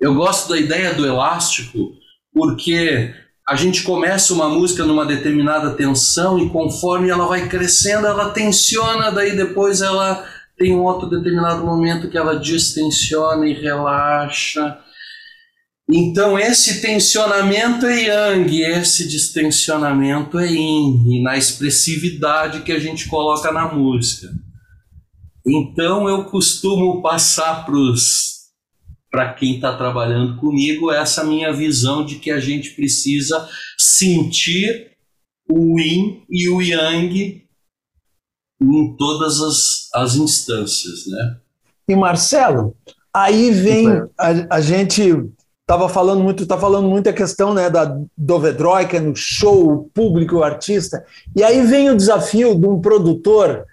Eu 0.00 0.14
gosto 0.14 0.48
da 0.48 0.58
ideia 0.58 0.94
do 0.94 1.04
elástico 1.04 1.92
porque 2.32 3.12
a 3.48 3.56
gente 3.56 3.82
começa 3.82 4.32
uma 4.32 4.48
música 4.48 4.84
numa 4.84 5.06
determinada 5.06 5.74
tensão 5.74 6.38
e 6.38 6.50
conforme 6.50 7.08
ela 7.08 7.26
vai 7.26 7.48
crescendo, 7.48 8.06
ela 8.06 8.30
tensiona, 8.30 9.10
daí 9.10 9.34
depois 9.34 9.80
ela 9.80 10.24
tem 10.56 10.74
um 10.74 10.84
outro 10.84 11.08
determinado 11.08 11.64
momento 11.64 12.10
que 12.10 12.18
ela 12.18 12.38
distensiona 12.38 13.46
e 13.46 13.54
relaxa. 13.54 14.78
Então 15.90 16.38
esse 16.38 16.82
tensionamento 16.82 17.86
é 17.86 18.02
yang, 18.02 18.60
esse 18.62 19.08
distensionamento 19.08 20.38
é 20.38 20.46
yin, 20.46 21.22
na 21.22 21.38
expressividade 21.38 22.60
que 22.60 22.72
a 22.72 22.78
gente 22.78 23.08
coloca 23.08 23.50
na 23.50 23.72
música. 23.72 24.28
Então 25.46 26.08
eu 26.08 26.24
costumo 26.24 27.00
passar 27.00 27.64
para 27.64 27.74
os 27.74 28.37
para 29.10 29.32
quem 29.32 29.56
está 29.56 29.76
trabalhando 29.76 30.36
comigo 30.36 30.92
essa 30.92 31.24
minha 31.24 31.52
visão 31.52 32.04
de 32.04 32.16
que 32.16 32.30
a 32.30 32.40
gente 32.40 32.70
precisa 32.70 33.48
sentir 33.78 34.92
o 35.50 35.80
yin 35.80 36.24
e 36.28 36.48
o 36.48 36.60
yang 36.60 37.46
em 38.60 38.96
todas 38.96 39.40
as, 39.40 39.88
as 39.94 40.16
instâncias, 40.16 41.06
né? 41.06 41.36
E 41.88 41.96
Marcelo, 41.96 42.76
aí 43.14 43.50
vem 43.50 43.88
a, 44.18 44.56
a 44.56 44.60
gente 44.60 45.02
estava 45.62 45.88
falando 45.88 46.22
muito, 46.22 46.42
está 46.42 46.58
falando 46.58 46.88
muito 46.88 47.08
a 47.08 47.12
questão 47.12 47.52
né, 47.52 47.68
da 47.68 47.98
Dovedroika 48.16 48.98
no 49.00 49.14
show, 49.14 49.70
o 49.70 49.84
público, 49.90 50.36
o 50.36 50.42
artista, 50.42 51.04
e 51.36 51.42
aí 51.42 51.62
vem 51.66 51.90
o 51.90 51.96
desafio 51.96 52.58
de 52.58 52.66
um 52.66 52.80
produtor 52.80 53.66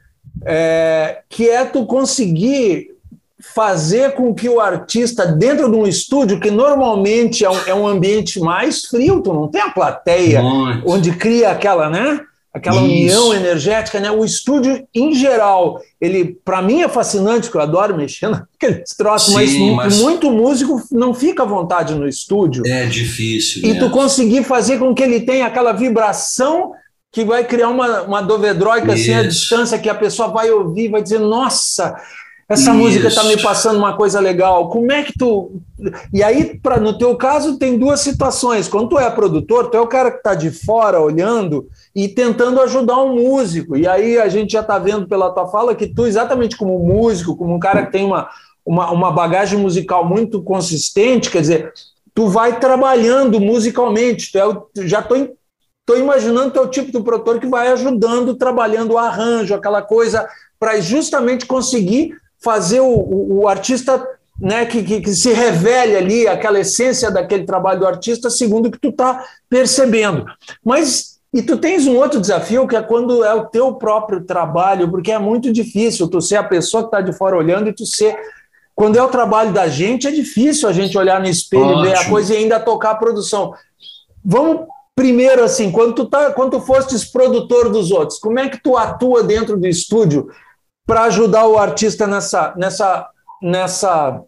é, 0.46 1.22
que 1.30 1.50
é 1.50 1.64
tu 1.64 1.86
conseguir 1.86 2.95
fazer 3.40 4.14
com 4.14 4.34
que 4.34 4.48
o 4.48 4.60
artista, 4.60 5.26
dentro 5.26 5.70
de 5.70 5.76
um 5.76 5.86
estúdio, 5.86 6.40
que 6.40 6.50
normalmente 6.50 7.44
é 7.44 7.50
um, 7.50 7.60
é 7.68 7.76
um 7.76 7.88
ambiente 7.88 8.40
mais 8.40 8.86
frio, 8.86 9.22
tu 9.22 9.34
não 9.34 9.48
tem 9.48 9.62
a 9.62 9.70
plateia, 9.70 10.42
onde 10.86 11.12
cria 11.12 11.52
aquela, 11.52 11.90
né? 11.90 12.22
aquela 12.56 12.78
Isso. 12.78 12.86
união 12.86 13.34
energética, 13.34 14.00
né? 14.00 14.10
O 14.10 14.24
estúdio 14.24 14.88
em 14.96 15.14
geral, 15.14 15.82
ele 16.00 16.38
para 16.46 16.62
mim 16.62 16.84
é 16.84 16.88
fascinante, 16.88 17.48
porque 17.48 17.58
eu 17.58 17.62
adoro 17.62 17.98
mexer 17.98 18.30
naqueles 18.32 18.92
troços, 18.98 19.34
mas, 19.34 19.54
mas, 19.54 20.00
muito 20.00 20.32
músico 20.32 20.82
não 20.90 21.14
fica 21.14 21.44
à 21.44 21.46
vontade 21.46 21.94
no 21.94 22.08
estúdio. 22.08 22.64
É 22.66 22.86
difícil. 22.86 23.62
E 23.62 23.74
mesmo. 23.74 23.82
tu 23.82 23.90
conseguir 23.90 24.46
fazer 24.46 24.80
com 24.80 24.96
que 24.96 25.04
ele 25.04 25.20
tenha 25.20 25.46
aquela 25.46 25.74
vibração 25.74 26.72
que 27.12 27.26
vai 27.26 27.44
criar 27.44 27.70
uma, 27.70 28.04
uma 28.04 28.22
dovedroica 28.22 28.94
assim 28.94 29.14
à 29.14 29.24
distância 29.24 29.80
que 29.80 29.90
a 29.90 29.96
pessoa 29.96 30.30
vai 30.30 30.50
ouvir, 30.50 30.90
vai 30.90 31.02
dizer, 31.02 31.20
nossa, 31.20 31.96
essa 32.48 32.70
Isso. 32.70 32.74
música 32.74 33.08
está 33.08 33.24
me 33.24 33.42
passando 33.42 33.78
uma 33.78 33.98
coisa 33.98 34.20
legal. 34.20 34.70
Como 34.70 34.92
é 34.92 35.02
que 35.02 35.14
tu. 35.18 35.60
E 36.14 36.22
aí, 36.22 36.60
pra, 36.60 36.80
no 36.80 36.96
teu 36.96 37.16
caso, 37.16 37.58
tem 37.58 37.78
duas 37.78 38.02
situações. 38.02 38.68
Quando 38.68 38.90
tu 38.90 39.00
é 39.00 39.10
produtor, 39.10 39.72
tu 39.72 39.78
é 39.78 39.82
o 39.82 39.88
cara 39.88 40.12
que 40.12 40.18
está 40.18 40.36
de 40.36 40.52
fora 40.52 41.02
olhando 41.02 41.68
e 41.96 42.08
tentando 42.08 42.62
ajudar 42.62 43.02
um 43.02 43.16
músico. 43.16 43.76
E 43.76 43.88
aí 43.88 44.20
a 44.20 44.30
gente 44.30 44.52
já 44.52 44.62
está 44.62 44.78
vendo 44.78 45.08
pela 45.08 45.32
tua 45.32 45.48
fala 45.48 45.74
que 45.74 45.88
tu, 45.88 46.06
exatamente 46.06 46.56
como 46.56 46.78
músico, 46.78 47.36
como 47.36 47.56
um 47.56 47.60
cara 47.60 47.88
que 47.88 47.92
tem 47.92 48.06
uma, 48.06 48.30
uma, 48.64 48.92
uma 48.92 49.12
bagagem 49.12 49.58
musical 49.58 50.08
muito 50.08 50.44
consistente, 50.44 51.32
quer 51.32 51.42
dizer, 51.42 51.74
tu 52.14 52.28
vai 52.28 52.60
trabalhando 52.60 53.40
musicalmente. 53.40 54.32
Tu 54.32 54.38
é, 54.38 54.88
já 54.88 55.00
estou 55.00 55.36
Estou 55.88 56.04
imaginando 56.04 56.50
que 56.50 56.58
é 56.58 56.62
o 56.62 56.68
tipo 56.68 56.92
do 56.92 57.04
produtor 57.04 57.40
que 57.40 57.46
vai 57.46 57.68
ajudando, 57.68 58.34
trabalhando 58.34 58.94
o 58.94 58.98
arranjo, 58.98 59.54
aquela 59.54 59.84
coisa, 59.84 60.28
para 60.60 60.80
justamente 60.82 61.46
conseguir 61.46 62.16
fazer 62.46 62.80
o, 62.80 62.86
o, 62.86 63.40
o 63.42 63.48
artista 63.48 64.08
né, 64.40 64.68
que, 64.68 64.84
que, 64.84 65.02
que, 65.02 65.16
se 65.16 65.34
revele 65.34 65.96
ali, 65.96 66.28
aquela 66.28 66.60
essência 66.60 67.10
daquele 67.10 67.44
trabalho 67.44 67.80
do 67.80 67.88
artista, 67.88 68.30
segundo 68.30 68.68
o 68.68 68.72
que 68.72 68.78
tu 68.78 68.90
está 68.90 69.26
percebendo. 69.50 70.26
Mas, 70.64 71.20
e 71.34 71.42
tu 71.42 71.58
tens 71.58 71.88
um 71.88 71.96
outro 71.96 72.22
desafio, 72.22 72.68
que 72.68 72.76
é 72.76 72.84
quando 72.84 73.24
é 73.24 73.34
o 73.34 73.46
teu 73.46 73.74
próprio 73.74 74.24
trabalho, 74.24 74.92
porque 74.92 75.12
é 75.12 75.18
muito 75.18 75.52
difícil 75.52 76.08
tu 76.08 76.22
ser 76.22 76.36
a 76.36 76.44
pessoa 76.44 76.84
que 76.84 76.90
está 76.90 77.02
de 77.02 77.14
fora 77.14 77.36
olhando 77.36 77.68
e 77.68 77.74
tu 77.74 77.86
ser... 77.86 78.16
Quando 78.76 78.98
é 78.98 79.02
o 79.02 79.08
trabalho 79.08 79.54
da 79.54 79.70
gente, 79.70 80.06
é 80.06 80.12
difícil 80.12 80.68
a 80.68 80.74
gente 80.74 80.98
olhar 80.98 81.22
no 81.22 81.30
espelho, 81.30 81.64
Ótimo. 81.64 81.84
ver 81.84 81.98
a 81.98 82.10
coisa 82.10 82.34
e 82.34 82.38
ainda 82.38 82.60
tocar 82.60 82.92
a 82.92 82.96
produção. 82.96 83.54
Vamos 84.24 84.68
primeiro 84.94 85.44
assim, 85.44 85.72
quando 85.72 85.94
tu 85.94 86.06
tá, 86.06 86.32
quando 86.32 86.52
tu 86.52 86.62
fostes 86.62 87.06
produtor 87.06 87.70
dos 87.70 87.90
outros, 87.92 88.20
como 88.20 88.38
é 88.38 88.50
que 88.50 88.62
tu 88.62 88.76
atua 88.78 89.24
dentro 89.24 89.58
do 89.58 89.66
estúdio 89.66 90.30
para 90.86 91.04
ajudar 91.04 91.48
o 91.48 91.58
artista 91.58 92.06
nessa, 92.06 92.54
nessa, 92.56 93.10
nessa 93.42 94.22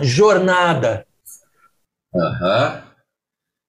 jornada. 0.00 1.06
Uhum. 2.14 2.82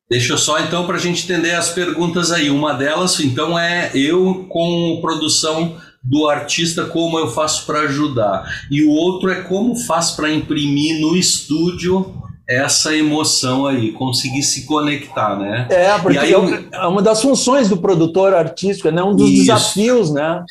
Deixa 0.09 0.33
eu 0.33 0.37
só 0.37 0.59
então 0.59 0.85
para 0.85 0.97
a 0.97 0.99
gente 0.99 1.23
entender 1.23 1.55
as 1.55 1.69
perguntas 1.69 2.31
aí. 2.31 2.49
Uma 2.49 2.73
delas, 2.73 3.19
então, 3.19 3.57
é 3.57 3.91
eu 3.95 4.45
com 4.49 4.99
produção 5.01 5.77
do 6.03 6.27
artista, 6.27 6.85
como 6.85 7.17
eu 7.17 7.29
faço 7.29 7.65
para 7.65 7.81
ajudar. 7.81 8.43
E 8.69 8.83
o 8.83 8.91
outro 8.91 9.31
é 9.31 9.41
como 9.41 9.75
faço 9.75 10.15
para 10.15 10.31
imprimir 10.31 10.99
no 10.99 11.15
estúdio 11.15 12.22
essa 12.47 12.95
emoção 12.95 13.65
aí, 13.65 13.93
conseguir 13.93 14.43
se 14.43 14.65
conectar, 14.65 15.37
né? 15.37 15.67
É, 15.69 15.97
porque 15.99 16.17
aí, 16.17 16.33
é, 16.33 16.63
é 16.73 16.87
uma 16.87 17.01
das 17.01 17.21
funções 17.21 17.69
do 17.69 17.77
produtor 17.77 18.33
artístico, 18.33 18.89
é 18.89 18.91
né? 18.91 19.01
um 19.01 19.15
dos 19.15 19.29
isso. 19.29 19.41
desafios, 19.41 20.11
né? 20.11 20.43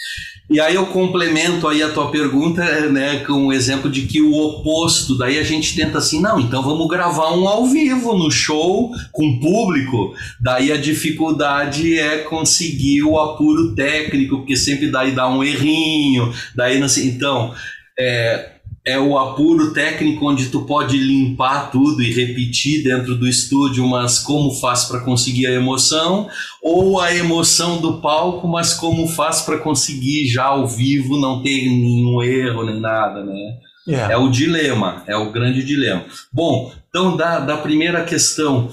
E 0.50 0.60
aí 0.60 0.74
eu 0.74 0.86
complemento 0.86 1.66
aí 1.66 1.82
a 1.82 1.90
tua 1.90 2.10
pergunta, 2.10 2.62
né, 2.90 3.20
com 3.20 3.46
o 3.46 3.52
exemplo 3.52 3.90
de 3.90 4.02
que 4.02 4.20
o 4.20 4.34
oposto, 4.34 5.16
daí 5.16 5.38
a 5.38 5.42
gente 5.42 5.74
tenta 5.74 5.96
assim, 5.96 6.20
não, 6.20 6.38
então 6.38 6.62
vamos 6.62 6.86
gravar 6.88 7.32
um 7.32 7.48
ao 7.48 7.64
vivo 7.64 8.14
no 8.14 8.30
show 8.30 8.90
com 9.10 9.40
público. 9.40 10.14
Daí 10.38 10.70
a 10.70 10.76
dificuldade 10.76 11.98
é 11.98 12.18
conseguir 12.18 13.02
o 13.02 13.18
apuro 13.18 13.74
técnico, 13.74 14.38
porque 14.38 14.54
sempre 14.54 14.90
daí 14.90 15.12
dá 15.12 15.26
um 15.26 15.42
errinho, 15.42 16.30
daí 16.54 16.78
não 16.78 16.88
sei, 16.88 17.06
então, 17.06 17.54
é, 17.98 18.51
é 18.84 18.98
o 18.98 19.16
apuro 19.16 19.72
técnico 19.72 20.28
onde 20.28 20.48
tu 20.48 20.62
pode 20.62 20.98
limpar 20.98 21.70
tudo 21.70 22.02
e 22.02 22.12
repetir 22.12 22.82
dentro 22.82 23.14
do 23.14 23.28
estúdio, 23.28 23.86
mas 23.86 24.18
como 24.18 24.50
faz 24.50 24.84
para 24.84 25.00
conseguir 25.00 25.46
a 25.46 25.52
emoção, 25.52 26.28
ou 26.60 27.00
a 27.00 27.14
emoção 27.14 27.80
do 27.80 28.00
palco, 28.00 28.48
mas 28.48 28.74
como 28.74 29.06
faz 29.06 29.42
para 29.42 29.58
conseguir 29.58 30.26
já 30.26 30.46
ao 30.46 30.66
vivo 30.66 31.16
não 31.16 31.42
ter 31.42 31.62
nenhum 31.64 32.22
erro 32.22 32.64
nem 32.64 32.80
nada, 32.80 33.24
né? 33.24 33.58
Yeah. 33.86 34.14
É 34.14 34.16
o 34.16 34.28
dilema, 34.28 35.02
é 35.06 35.16
o 35.16 35.30
grande 35.30 35.64
dilema. 35.64 36.04
Bom, 36.32 36.72
então 36.88 37.16
da, 37.16 37.40
da 37.40 37.56
primeira 37.56 38.04
questão, 38.04 38.68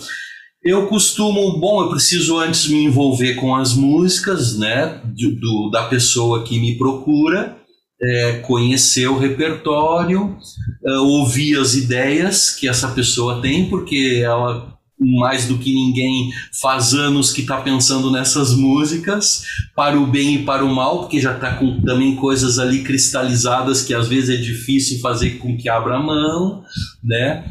eu 0.64 0.88
costumo, 0.88 1.58
bom, 1.60 1.84
eu 1.84 1.90
preciso 1.90 2.38
antes 2.38 2.68
me 2.68 2.84
envolver 2.84 3.36
com 3.36 3.56
as 3.56 3.74
músicas, 3.74 4.58
né, 4.58 5.00
do, 5.06 5.70
da 5.70 5.84
pessoa 5.84 6.44
que 6.44 6.60
me 6.60 6.78
procura, 6.78 7.59
é, 8.02 8.34
conhecer 8.40 9.08
o 9.08 9.18
repertório, 9.18 10.38
é, 10.86 10.94
ouvir 10.98 11.58
as 11.58 11.76
ideias 11.76 12.52
que 12.52 12.68
essa 12.68 12.90
pessoa 12.90 13.42
tem, 13.42 13.70
porque 13.70 14.22
ela 14.24 14.78
mais 15.00 15.48
do 15.48 15.58
que 15.58 15.74
ninguém 15.74 16.30
faz 16.62 16.94
anos 16.94 17.32
que 17.32 17.42
está 17.42 17.62
pensando 17.62 18.12
nessas 18.12 18.54
músicas 18.54 19.44
para 19.74 19.98
o 19.98 20.06
bem 20.06 20.36
e 20.36 20.44
para 20.44 20.64
o 20.64 20.76
mal, 20.76 21.00
porque 21.00 21.22
já 21.22 21.34
está 21.34 21.56
com 21.56 21.80
também 21.82 22.18
coisas 22.18 22.60
ali 22.60 22.84
cristalizadas 22.84 23.82
que 23.82 23.94
às 23.94 24.10
vezes 24.10 24.30
é 24.30 24.42
difícil 24.42 25.00
fazer 25.00 25.38
com 25.38 25.56
que 25.56 25.70
abra 25.70 25.96
a 25.96 26.04
mão, 26.04 26.64
né? 27.02 27.46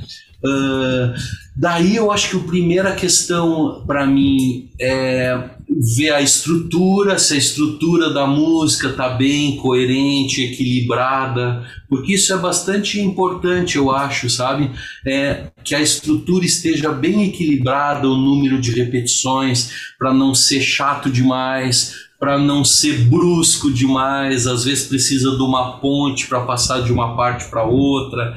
Uh, 0.44 1.14
daí 1.56 1.96
eu 1.96 2.12
acho 2.12 2.30
que 2.30 2.36
a 2.36 2.48
primeira 2.48 2.94
questão 2.94 3.82
para 3.86 4.06
mim 4.06 4.70
é 4.78 5.50
ver 5.70 6.10
a 6.12 6.22
estrutura, 6.22 7.18
se 7.18 7.34
a 7.34 7.36
estrutura 7.36 8.10
da 8.10 8.26
música 8.26 8.88
está 8.88 9.10
bem 9.10 9.56
coerente, 9.56 10.42
equilibrada, 10.42 11.62
porque 11.88 12.14
isso 12.14 12.32
é 12.32 12.38
bastante 12.38 13.00
importante, 13.00 13.76
eu 13.76 13.90
acho, 13.90 14.30
sabe? 14.30 14.70
É, 15.06 15.48
que 15.62 15.74
a 15.74 15.80
estrutura 15.80 16.44
esteja 16.44 16.90
bem 16.90 17.24
equilibrada, 17.28 18.08
o 18.08 18.16
número 18.16 18.60
de 18.60 18.72
repetições, 18.72 19.70
para 19.98 20.12
não 20.12 20.34
ser 20.34 20.60
chato 20.60 21.10
demais, 21.10 22.07
para 22.18 22.36
não 22.36 22.64
ser 22.64 23.04
brusco 23.08 23.70
demais, 23.70 24.46
às 24.48 24.64
vezes 24.64 24.88
precisa 24.88 25.30
de 25.36 25.42
uma 25.42 25.78
ponte 25.78 26.26
para 26.26 26.40
passar 26.40 26.82
de 26.82 26.92
uma 26.92 27.16
parte 27.16 27.48
para 27.48 27.64
outra, 27.64 28.36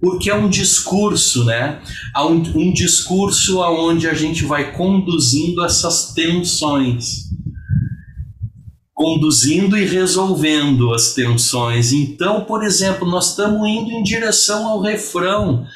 porque 0.00 0.30
é 0.30 0.34
um 0.34 0.48
discurso, 0.48 1.44
né? 1.44 1.80
Um, 2.16 2.68
um 2.68 2.72
discurso 2.72 3.60
aonde 3.60 4.08
a 4.08 4.14
gente 4.14 4.44
vai 4.44 4.72
conduzindo 4.72 5.62
essas 5.62 6.14
tensões, 6.14 7.24
conduzindo 8.94 9.76
e 9.76 9.84
resolvendo 9.84 10.94
as 10.94 11.12
tensões. 11.12 11.92
Então, 11.92 12.44
por 12.44 12.64
exemplo, 12.64 13.06
nós 13.06 13.30
estamos 13.30 13.68
indo 13.68 13.90
em 13.90 14.02
direção 14.02 14.66
ao 14.66 14.80
refrão. 14.80 15.66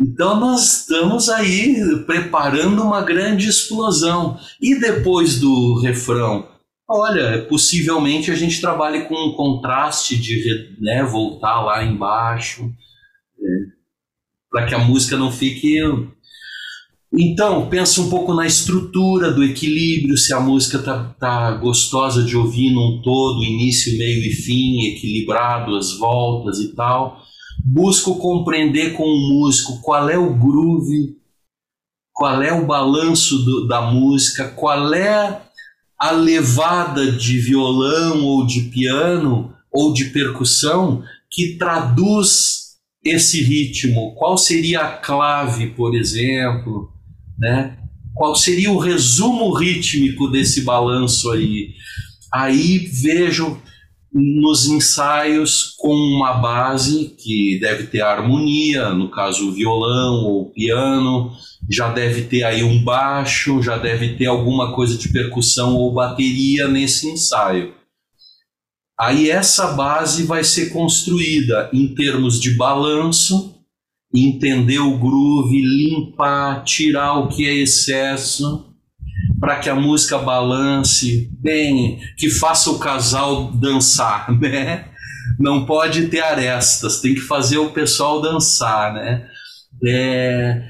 Então 0.00 0.38
nós 0.40 0.78
estamos 0.78 1.28
aí 1.28 1.76
preparando 2.06 2.82
uma 2.82 3.02
grande 3.02 3.48
explosão. 3.48 4.38
E 4.58 4.78
depois 4.80 5.38
do 5.38 5.78
refrão, 5.80 6.48
Olha, 6.92 7.46
possivelmente 7.48 8.32
a 8.32 8.34
gente 8.34 8.60
trabalhe 8.60 9.04
com 9.04 9.14
um 9.14 9.32
contraste 9.34 10.16
de 10.16 10.74
né, 10.80 11.04
voltar 11.04 11.60
lá 11.60 11.84
embaixo, 11.84 12.64
é, 13.38 13.46
para 14.50 14.66
que 14.66 14.74
a 14.74 14.78
música 14.80 15.16
não 15.16 15.30
fique. 15.30 15.78
Então, 17.16 17.68
pensa 17.68 18.00
um 18.00 18.10
pouco 18.10 18.34
na 18.34 18.44
estrutura 18.44 19.30
do 19.30 19.44
equilíbrio, 19.44 20.18
se 20.18 20.34
a 20.34 20.40
música 20.40 20.80
tá, 20.80 21.14
tá 21.16 21.52
gostosa 21.52 22.24
de 22.24 22.36
ouvir 22.36 22.72
num 22.72 23.00
todo, 23.02 23.44
início, 23.44 23.96
meio 23.96 24.26
e 24.26 24.32
fim, 24.32 24.86
equilibrado, 24.86 25.76
as 25.76 25.96
voltas 25.96 26.58
e 26.58 26.74
tal. 26.74 27.22
Busco 27.64 28.16
compreender 28.16 28.94
com 28.94 29.04
o 29.04 29.28
músico 29.28 29.80
qual 29.80 30.10
é 30.10 30.18
o 30.18 30.34
groove, 30.36 31.16
qual 32.12 32.42
é 32.42 32.52
o 32.52 32.66
balanço 32.66 33.38
do, 33.44 33.68
da 33.68 33.80
música, 33.80 34.48
qual 34.48 34.92
é 34.92 35.49
a 36.00 36.12
levada 36.12 37.12
de 37.12 37.38
violão 37.38 38.24
ou 38.24 38.46
de 38.46 38.62
piano 38.62 39.54
ou 39.70 39.92
de 39.92 40.06
percussão 40.06 41.04
que 41.30 41.58
traduz 41.58 42.78
esse 43.04 43.42
ritmo? 43.42 44.14
Qual 44.14 44.38
seria 44.38 44.80
a 44.80 44.96
clave, 44.96 45.68
por 45.68 45.94
exemplo? 45.94 46.90
Né? 47.38 47.76
Qual 48.14 48.34
seria 48.34 48.70
o 48.70 48.78
resumo 48.78 49.52
rítmico 49.52 50.28
desse 50.28 50.62
balanço 50.62 51.30
aí? 51.32 51.74
Aí 52.32 52.78
vejo 52.78 53.60
nos 54.10 54.66
ensaios 54.68 55.69
com 55.80 55.94
uma 55.94 56.34
base 56.34 57.16
que 57.18 57.58
deve 57.58 57.86
ter 57.86 58.02
harmonia, 58.02 58.90
no 58.90 59.10
caso 59.10 59.50
violão 59.50 60.26
ou 60.26 60.50
piano, 60.50 61.32
já 61.70 61.90
deve 61.90 62.24
ter 62.24 62.44
aí 62.44 62.62
um 62.62 62.84
baixo, 62.84 63.62
já 63.62 63.78
deve 63.78 64.14
ter 64.14 64.26
alguma 64.26 64.74
coisa 64.74 64.98
de 64.98 65.08
percussão 65.08 65.74
ou 65.74 65.90
bateria 65.90 66.68
nesse 66.68 67.08
ensaio. 67.08 67.72
Aí 68.98 69.30
essa 69.30 69.68
base 69.68 70.24
vai 70.24 70.44
ser 70.44 70.68
construída 70.68 71.70
em 71.72 71.94
termos 71.94 72.38
de 72.38 72.50
balanço, 72.58 73.54
entender 74.14 74.80
o 74.80 74.98
groove, 74.98 75.62
limpar, 75.62 76.62
tirar 76.62 77.14
o 77.14 77.28
que 77.28 77.48
é 77.48 77.54
excesso, 77.54 78.66
para 79.40 79.58
que 79.58 79.70
a 79.70 79.74
música 79.74 80.18
balance 80.18 81.30
bem, 81.40 82.00
que 82.18 82.28
faça 82.28 82.68
o 82.70 82.78
casal 82.78 83.50
dançar, 83.52 84.30
né? 84.38 84.89
Não 85.38 85.64
pode 85.64 86.08
ter 86.08 86.20
arestas, 86.20 87.00
tem 87.00 87.14
que 87.14 87.20
fazer 87.20 87.58
o 87.58 87.72
pessoal 87.72 88.20
dançar, 88.20 88.92
né? 88.92 89.28
É, 89.84 90.62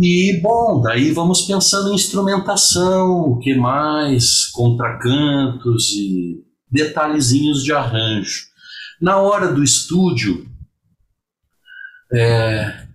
e, 0.00 0.40
bom, 0.42 0.80
daí 0.80 1.12
vamos 1.12 1.42
pensando 1.42 1.92
em 1.92 1.94
instrumentação, 1.94 3.20
o 3.22 3.38
que 3.38 3.54
mais, 3.54 4.46
contracantos 4.46 5.92
e 5.92 6.42
detalhezinhos 6.70 7.62
de 7.62 7.72
arranjo. 7.72 8.46
Na 9.00 9.18
hora 9.18 9.52
do 9.52 9.62
estúdio, 9.62 10.46
é, 12.12 12.86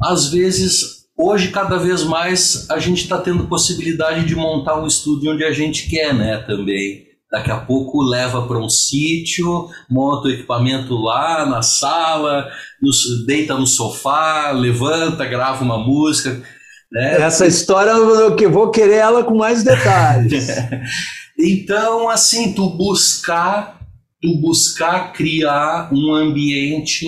às 0.00 0.30
vezes, 0.30 1.06
hoje 1.16 1.50
cada 1.50 1.78
vez 1.78 2.02
mais 2.02 2.68
a 2.70 2.78
gente 2.78 3.02
está 3.02 3.18
tendo 3.18 3.46
possibilidade 3.46 4.26
de 4.26 4.34
montar 4.34 4.80
um 4.80 4.86
estúdio 4.86 5.32
onde 5.32 5.44
a 5.44 5.52
gente 5.52 5.88
quer, 5.88 6.12
né, 6.12 6.38
também. 6.38 7.07
Daqui 7.30 7.50
a 7.50 7.58
pouco 7.58 8.02
leva 8.02 8.46
para 8.46 8.58
um 8.58 8.70
sítio, 8.70 9.68
monta 9.90 10.28
o 10.28 10.30
equipamento 10.30 10.96
lá 10.96 11.44
na 11.44 11.60
sala, 11.60 12.48
nos, 12.80 13.26
deita 13.26 13.54
no 13.54 13.66
sofá, 13.66 14.50
levanta, 14.50 15.26
grava 15.26 15.62
uma 15.62 15.76
música. 15.76 16.42
Né? 16.90 17.20
Essa 17.20 17.46
história 17.46 17.90
eu 17.90 18.34
que 18.34 18.48
vou 18.48 18.70
querer 18.70 18.96
ela 18.96 19.22
com 19.22 19.36
mais 19.36 19.62
detalhes. 19.62 20.48
então, 21.38 22.08
assim, 22.08 22.54
tu 22.54 22.70
buscar, 22.70 23.78
tu 24.22 24.40
buscar 24.40 25.12
criar 25.12 25.90
um 25.92 26.14
ambiente 26.14 27.06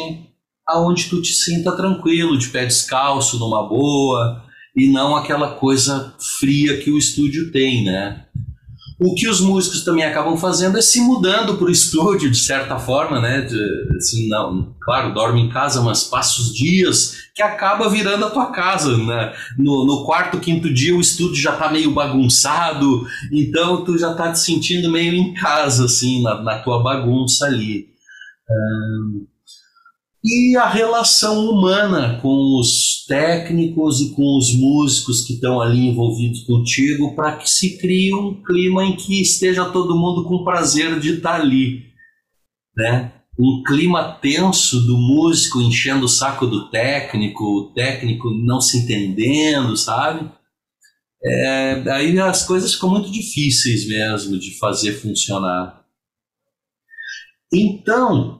aonde 0.67 1.09
tu 1.09 1.21
te 1.23 1.33
sinta 1.33 1.73
tranquilo, 1.73 2.39
de 2.39 2.49
pé 2.49 2.67
descalço, 2.67 3.39
numa 3.39 3.67
boa, 3.67 4.45
e 4.77 4.89
não 4.89 5.17
aquela 5.17 5.55
coisa 5.55 6.15
fria 6.39 6.79
que 6.79 6.91
o 6.91 6.99
estúdio 6.99 7.51
tem, 7.51 7.85
né? 7.85 8.27
O 9.03 9.15
que 9.15 9.27
os 9.27 9.41
músicos 9.41 9.83
também 9.83 10.05
acabam 10.05 10.37
fazendo 10.37 10.77
é 10.77 10.83
se 10.83 11.01
mudando 11.01 11.57
para 11.57 11.69
o 11.69 11.71
estúdio, 11.71 12.31
de 12.31 12.37
certa 12.37 12.79
forma, 12.79 13.19
né? 13.19 13.41
De, 13.41 13.59
assim, 13.97 14.29
não, 14.29 14.75
claro, 14.79 15.15
dorme 15.15 15.41
em 15.41 15.49
casa, 15.49 15.81
mas 15.81 16.05
passa 16.05 16.43
os 16.43 16.53
dias 16.53 17.17
que 17.35 17.43
acaba 17.43 17.89
virando 17.89 18.27
a 18.27 18.31
tua 18.31 18.53
casa, 18.53 18.99
né? 18.99 19.33
No, 19.57 19.87
no 19.87 20.05
quarto, 20.05 20.39
quinto 20.39 20.73
dia, 20.73 20.95
o 20.95 21.01
estúdio 21.01 21.41
já 21.41 21.55
está 21.55 21.71
meio 21.71 21.93
bagunçado, 21.93 23.07
então 23.33 23.83
tu 23.85 23.97
já 23.97 24.13
está 24.13 24.33
te 24.33 24.41
sentindo 24.41 24.91
meio 24.91 25.15
em 25.15 25.33
casa, 25.33 25.87
assim, 25.87 26.23
na, 26.23 26.43
na 26.43 26.59
tua 26.59 26.83
bagunça 26.83 27.47
ali. 27.47 27.89
Um, 28.51 29.27
e 30.23 30.55
a 30.57 30.69
relação 30.69 31.49
humana 31.49 32.21
com 32.21 32.59
os 32.61 33.07
técnicos 33.07 34.01
e 34.01 34.11
com 34.15 34.37
os 34.37 34.55
músicos 34.55 35.25
que 35.25 35.35
estão 35.35 35.61
ali 35.61 35.89
envolvidos 35.89 36.43
contigo 36.43 37.15
para 37.15 37.37
que 37.37 37.49
se 37.49 37.79
crie 37.79 38.15
um 38.15 38.43
clima 38.43 38.85
em 38.85 38.97
que 38.97 39.21
esteja 39.21 39.65
todo 39.71 39.97
mundo 39.97 40.25
com 40.25 40.45
prazer 40.45 41.01
de 41.01 41.15
estar 41.15 41.39
tá 41.39 41.41
ali, 41.41 41.85
né? 42.77 43.13
Um 43.39 43.63
clima 43.67 44.13
tenso 44.21 44.81
do 44.81 44.99
músico 44.99 45.63
enchendo 45.63 46.05
o 46.05 46.09
saco 46.09 46.47
do 46.47 46.69
técnico, 46.69 47.43
o 47.43 47.73
técnico 47.73 48.29
não 48.31 48.61
se 48.61 48.79
entendendo, 48.81 49.75
sabe? 49.79 50.31
É, 51.25 51.83
aí 51.91 52.19
as 52.21 52.47
coisas 52.47 52.75
ficam 52.75 52.91
muito 52.91 53.11
difíceis 53.11 53.89
mesmo 53.89 54.39
de 54.39 54.59
fazer 54.59 54.93
funcionar. 54.93 55.83
Então, 57.53 58.40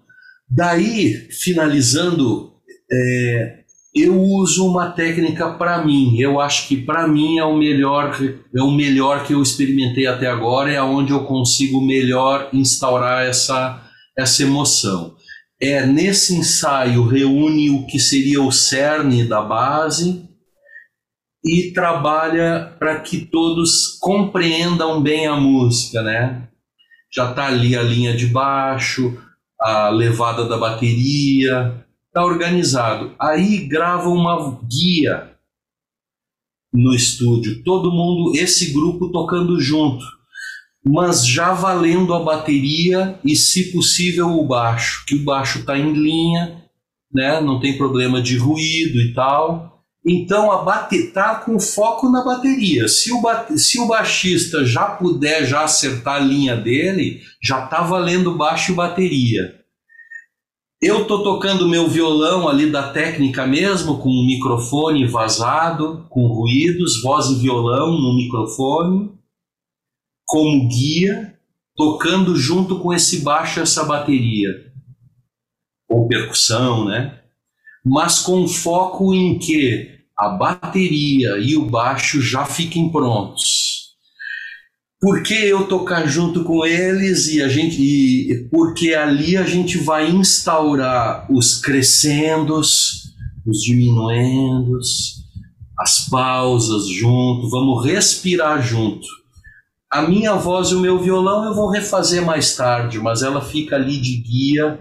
Daí, 0.51 1.29
finalizando, 1.31 2.53
é, 2.91 3.61
eu 3.95 4.21
uso 4.21 4.69
uma 4.69 4.91
técnica 4.91 5.53
para 5.53 5.85
mim. 5.85 6.19
Eu 6.19 6.41
acho 6.41 6.67
que 6.67 6.77
para 6.77 7.07
mim 7.07 7.39
é 7.39 7.45
o 7.45 7.57
melhor, 7.57 8.17
é 8.55 8.63
o 8.63 8.71
melhor 8.71 9.25
que 9.25 9.33
eu 9.33 9.43
experimentei 9.43 10.07
até 10.07 10.27
agora, 10.27 10.73
é 10.73 10.83
onde 10.83 11.13
eu 11.13 11.25
consigo 11.25 11.81
melhor 11.81 12.49
instaurar 12.53 13.25
essa 13.25 13.87
essa 14.19 14.43
emoção. 14.43 15.15
É 15.61 15.87
nesse 15.87 16.35
ensaio 16.35 17.07
reúne 17.07 17.71
o 17.71 17.87
que 17.87 17.99
seria 17.99 18.43
o 18.43 18.53
cerne 18.53 19.25
da 19.25 19.41
base 19.41 20.29
e 21.45 21.73
trabalha 21.73 22.75
para 22.79 23.01
que 23.01 23.19
todos 23.19 23.99
compreendam 24.01 25.03
bem 25.03 25.27
a 25.27 25.37
música, 25.37 26.03
né? 26.03 26.49
Já 27.13 27.31
está 27.31 27.47
ali 27.47 27.77
a 27.77 27.83
linha 27.83 28.15
de 28.15 28.27
baixo, 28.27 29.19
a 29.61 29.89
levada 29.91 30.49
da 30.49 30.57
bateria, 30.57 31.85
está 32.07 32.25
organizado. 32.25 33.15
Aí 33.19 33.59
grava 33.67 34.09
uma 34.09 34.59
guia 34.65 35.31
no 36.73 36.95
estúdio, 36.95 37.63
todo 37.65 37.91
mundo, 37.91 38.37
esse 38.37 38.73
grupo 38.73 39.11
tocando 39.11 39.61
junto, 39.61 40.05
mas 40.85 41.27
já 41.27 41.53
valendo 41.53 42.15
a 42.15 42.23
bateria 42.23 43.19
e, 43.25 43.35
se 43.35 43.73
possível, 43.73 44.29
o 44.29 44.47
baixo, 44.47 45.05
que 45.07 45.17
o 45.17 45.25
baixo 45.25 45.61
está 45.61 45.77
em 45.77 45.93
linha, 45.93 46.65
né? 47.13 47.41
não 47.41 47.61
tem 47.61 47.77
problema 47.77 48.23
de 48.23 48.37
ruído 48.37 49.01
e 49.01 49.13
tal. 49.13 49.70
Então 50.05 50.51
a 50.51 50.63
bate 50.63 51.09
tá 51.09 51.37
com 51.37 51.61
foco 51.61 52.09
na 52.09 52.25
bateria. 52.25 52.89
Se 52.89 53.13
o, 53.13 53.21
bate, 53.21 53.59
se 53.59 53.79
o 53.79 53.87
baixista 53.87 54.65
já 54.65 54.87
puder 54.87 55.45
já 55.45 55.65
acertar 55.65 56.17
a 56.17 56.25
linha 56.25 56.57
dele, 56.57 57.21
já 57.43 57.67
tá 57.67 57.83
valendo 57.83 58.37
baixo 58.37 58.73
e 58.73 58.75
bateria. 58.75 59.61
Eu 60.81 61.07
tô 61.07 61.23
tocando 61.23 61.69
meu 61.69 61.87
violão 61.87 62.49
ali 62.49 62.71
da 62.71 62.91
técnica 62.91 63.47
mesmo, 63.47 63.99
com 63.99 64.09
o 64.09 64.27
microfone 64.27 65.07
vazado, 65.07 66.07
com 66.09 66.27
ruídos, 66.27 67.03
voz 67.03 67.27
e 67.27 67.35
violão 67.35 68.01
no 68.01 68.17
microfone, 68.17 69.13
como 70.27 70.67
guia, 70.69 71.39
tocando 71.77 72.35
junto 72.35 72.81
com 72.81 72.95
esse 72.95 73.21
baixo 73.21 73.61
essa 73.61 73.85
bateria 73.85 74.71
ou 75.91 76.07
percussão, 76.07 76.85
né? 76.87 77.20
Mas 77.85 78.21
com 78.21 78.47
foco 78.47 79.15
em 79.15 79.39
que 79.39 79.99
a 80.17 80.29
bateria 80.29 81.39
e 81.39 81.57
o 81.57 81.65
baixo 81.65 82.21
já 82.21 82.45
fiquem 82.45 82.91
prontos. 82.91 83.81
Por 85.01 85.23
que 85.23 85.33
eu 85.33 85.67
tocar 85.67 86.07
junto 86.07 86.45
com 86.45 86.65
eles 86.67 87.27
e 87.29 87.43
a 87.43 87.49
gente 87.49 87.81
e 87.81 88.49
porque 88.51 88.93
ali 88.93 89.35
a 89.35 89.45
gente 89.45 89.79
vai 89.79 90.11
instaurar 90.11 91.27
os 91.33 91.59
crescendos, 91.59 93.15
os 93.47 93.63
diminuendos, 93.63 95.21
as 95.79 96.07
pausas 96.11 96.87
junto, 96.87 97.49
vamos 97.49 97.87
respirar 97.87 98.63
junto. 98.63 99.07
A 99.91 100.03
minha 100.03 100.35
voz 100.35 100.69
e 100.69 100.75
o 100.75 100.81
meu 100.81 100.99
violão 100.99 101.47
eu 101.47 101.55
vou 101.55 101.71
refazer 101.71 102.23
mais 102.23 102.55
tarde, 102.55 102.99
mas 102.99 103.23
ela 103.23 103.41
fica 103.41 103.77
ali 103.77 103.99
de 103.99 104.19
guia 104.19 104.79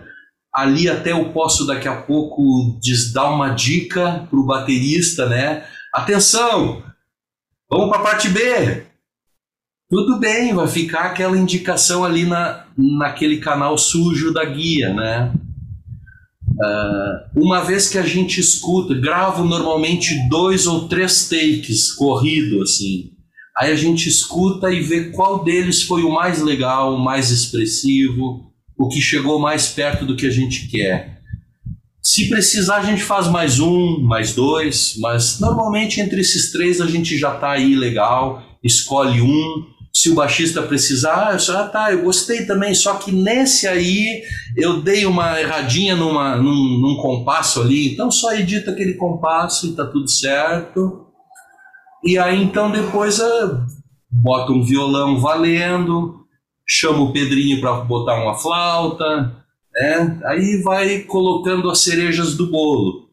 Ali 0.60 0.89
até 0.89 1.12
eu 1.12 1.32
posso 1.32 1.65
daqui 1.65 1.88
a 1.88 2.02
pouco 2.02 2.80
dar 3.13 3.30
uma 3.30 3.50
dica 3.50 4.28
para 4.30 4.39
o 4.39 4.45
baterista, 4.45 5.26
né? 5.28 5.65
Atenção, 5.93 6.84
vamos 7.69 7.89
para 7.89 8.00
a 8.00 8.04
parte 8.04 8.30
B. 8.30 8.84
Tudo 9.89 10.19
bem, 10.19 10.54
vai 10.54 10.67
ficar 10.67 11.06
aquela 11.06 11.38
indicação 11.38 12.04
ali 12.04 12.26
na, 12.26 12.65
naquele 12.78 13.38
canal 13.38 13.78
sujo 13.78 14.34
da 14.34 14.43
guia, 14.43 14.93
né? 14.93 15.34
Uh, 16.45 17.41
uma 17.41 17.62
vez 17.62 17.88
que 17.88 17.98
a 17.98 18.04
gente 18.04 18.39
escuta, 18.39 18.93
gravo 18.93 19.45
normalmente 19.45 20.28
dois 20.28 20.67
ou 20.67 20.89
três 20.89 21.30
takes 21.30 21.91
corrido 21.93 22.62
assim. 22.62 23.12
Aí 23.58 23.72
a 23.72 23.76
gente 23.76 24.10
escuta 24.10 24.72
e 24.72 24.82
vê 24.82 25.06
qual 25.06 25.43
deles 25.43 25.84
foi 25.84 26.04
o 26.04 26.12
mais 26.12 26.41
legal, 26.41 26.95
o 26.95 27.00
mais 27.00 27.32
expressivo, 27.32 28.49
o 28.80 28.88
que 28.88 29.02
chegou 29.02 29.38
mais 29.38 29.68
perto 29.68 30.06
do 30.06 30.15
que 30.15 30.26
a 30.26 30.32
gente 30.32 30.70
quer. 30.70 31.20
Se 32.02 32.30
precisar, 32.30 32.78
a 32.78 32.84
gente 32.84 33.04
faz 33.04 33.28
mais 33.28 33.60
um, 33.60 34.00
mais 34.00 34.34
dois, 34.34 34.96
mas 35.00 35.38
normalmente 35.39 36.00
entre 36.00 36.22
esses 36.22 36.50
três 36.50 36.80
a 36.80 36.88
gente 36.88 37.18
já 37.18 37.36
está 37.36 37.52
aí 37.52 37.76
legal, 37.76 38.42
escolhe 38.63 39.22
um. 39.22 39.68
Se 39.92 40.10
o 40.10 40.15
baixista 40.15 40.62
precisar, 40.62 41.36
ah, 41.36 41.68
tá, 41.68 41.92
eu 41.92 42.04
gostei 42.04 42.46
também, 42.46 42.74
só 42.74 42.94
que 42.94 43.12
nesse 43.12 43.68
aí 43.68 44.22
eu 44.56 44.82
dei 44.82 45.06
uma 45.06 45.42
erradinha 45.42 45.96
numa, 45.96 46.38
num, 46.38 46.80
num 46.80 46.96
compasso 47.02 47.60
ali, 47.60 47.92
então 47.92 48.10
só 48.10 48.34
edita 48.34 48.72
aquele 48.72 48.94
compasso 48.94 49.68
e 49.68 49.76
tá 49.76 49.86
tudo 49.86 50.10
certo. 50.10 51.08
E 52.06 52.18
aí 52.18 52.42
então 52.42 52.72
depois 52.72 53.20
ah, 53.20 53.65
bota 54.10 54.54
um 54.54 54.63
violão 54.63 55.20
valendo, 55.20 56.19
chama 56.70 57.02
o 57.02 57.12
Pedrinho 57.12 57.60
para 57.60 57.82
botar 57.82 58.22
uma 58.22 58.36
flauta, 58.36 59.44
né? 59.74 60.20
aí 60.26 60.62
vai 60.62 61.00
colocando 61.00 61.70
as 61.70 61.80
cerejas 61.80 62.36
do 62.36 62.48
bolo. 62.48 63.10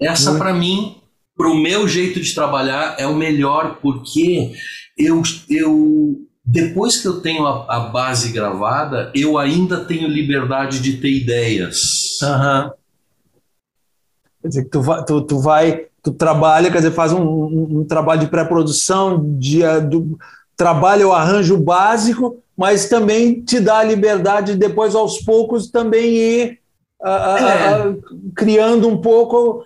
Essa, 0.00 0.36
para 0.36 0.54
mim, 0.54 1.00
para 1.36 1.48
o 1.48 1.56
meu 1.56 1.88
jeito 1.88 2.20
de 2.20 2.34
trabalhar, 2.34 2.96
é 2.98 3.06
o 3.06 3.14
melhor, 3.14 3.78
porque 3.80 4.54
eu, 4.96 5.22
eu 5.48 6.20
depois 6.44 7.00
que 7.00 7.08
eu 7.08 7.20
tenho 7.20 7.46
a, 7.46 7.76
a 7.76 7.80
base 7.88 8.32
gravada, 8.32 9.10
eu 9.14 9.36
ainda 9.38 9.84
tenho 9.84 10.06
liberdade 10.06 10.80
de 10.80 10.98
ter 10.98 11.10
ideias. 11.10 12.20
Uhum. 12.22 12.70
Quer 14.42 14.48
dizer, 14.48 14.68
tu 14.68 14.82
vai, 14.82 15.04
tu, 15.04 15.22
tu 15.22 15.38
vai 15.40 15.86
tu 16.04 16.12
trabalha, 16.12 16.70
quer 16.70 16.76
dizer, 16.76 16.90
faz 16.90 17.14
um, 17.14 17.22
um, 17.22 17.80
um 17.80 17.84
trabalho 17.84 18.20
de 18.20 18.26
pré-produção, 18.26 19.38
de, 19.38 19.62
do, 19.88 20.18
trabalha 20.56 21.06
o 21.06 21.12
arranjo 21.12 21.56
básico, 21.56 22.42
mas 22.56 22.88
também 22.88 23.42
te 23.42 23.58
dá 23.60 23.78
a 23.78 23.84
liberdade 23.84 24.52
de 24.52 24.58
depois, 24.58 24.94
aos 24.94 25.18
poucos, 25.18 25.70
também 25.70 26.14
ir 26.14 26.58
é. 27.04 27.94
criando 28.34 28.88
um 28.88 28.96
pouco 28.96 29.64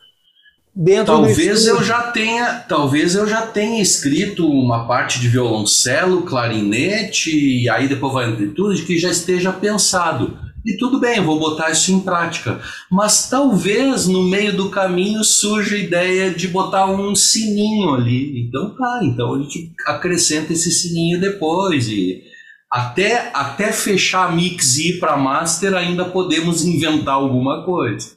dentro 0.74 1.06
talvez 1.06 1.66
eu 1.66 1.82
já 1.82 2.02
tenha 2.12 2.64
talvez 2.68 3.14
eu 3.16 3.26
já 3.26 3.42
tenha 3.42 3.82
escrito 3.82 4.48
uma 4.48 4.86
parte 4.86 5.18
de 5.20 5.28
violoncelo 5.28 6.22
clarinete 6.22 7.30
e 7.30 7.68
aí 7.68 7.88
depois 7.88 8.12
vai 8.12 8.26
amplitude 8.26 8.82
que 8.82 8.98
já 8.98 9.10
esteja 9.10 9.52
pensado 9.52 10.38
e 10.68 10.76
tudo 10.76 11.00
bem, 11.00 11.20
vou 11.20 11.38
botar 11.38 11.70
isso 11.70 11.90
em 11.92 12.00
prática. 12.00 12.60
Mas 12.90 13.30
talvez 13.30 14.06
no 14.06 14.22
meio 14.22 14.54
do 14.54 14.70
caminho 14.70 15.24
surja 15.24 15.76
a 15.76 15.78
ideia 15.78 16.30
de 16.30 16.46
botar 16.48 16.86
um 16.86 17.14
sininho 17.14 17.94
ali. 17.94 18.46
Então 18.46 18.76
tá, 18.76 19.00
então 19.02 19.34
a 19.34 19.38
gente 19.38 19.72
acrescenta 19.86 20.52
esse 20.52 20.70
sininho 20.70 21.20
depois. 21.20 21.88
E 21.88 22.22
até, 22.70 23.30
até 23.32 23.72
fechar 23.72 24.34
mix 24.34 24.76
e 24.76 24.90
ir 24.90 25.00
para 25.00 25.16
master, 25.16 25.74
ainda 25.74 26.04
podemos 26.04 26.64
inventar 26.64 27.14
alguma 27.14 27.64
coisa. 27.64 28.10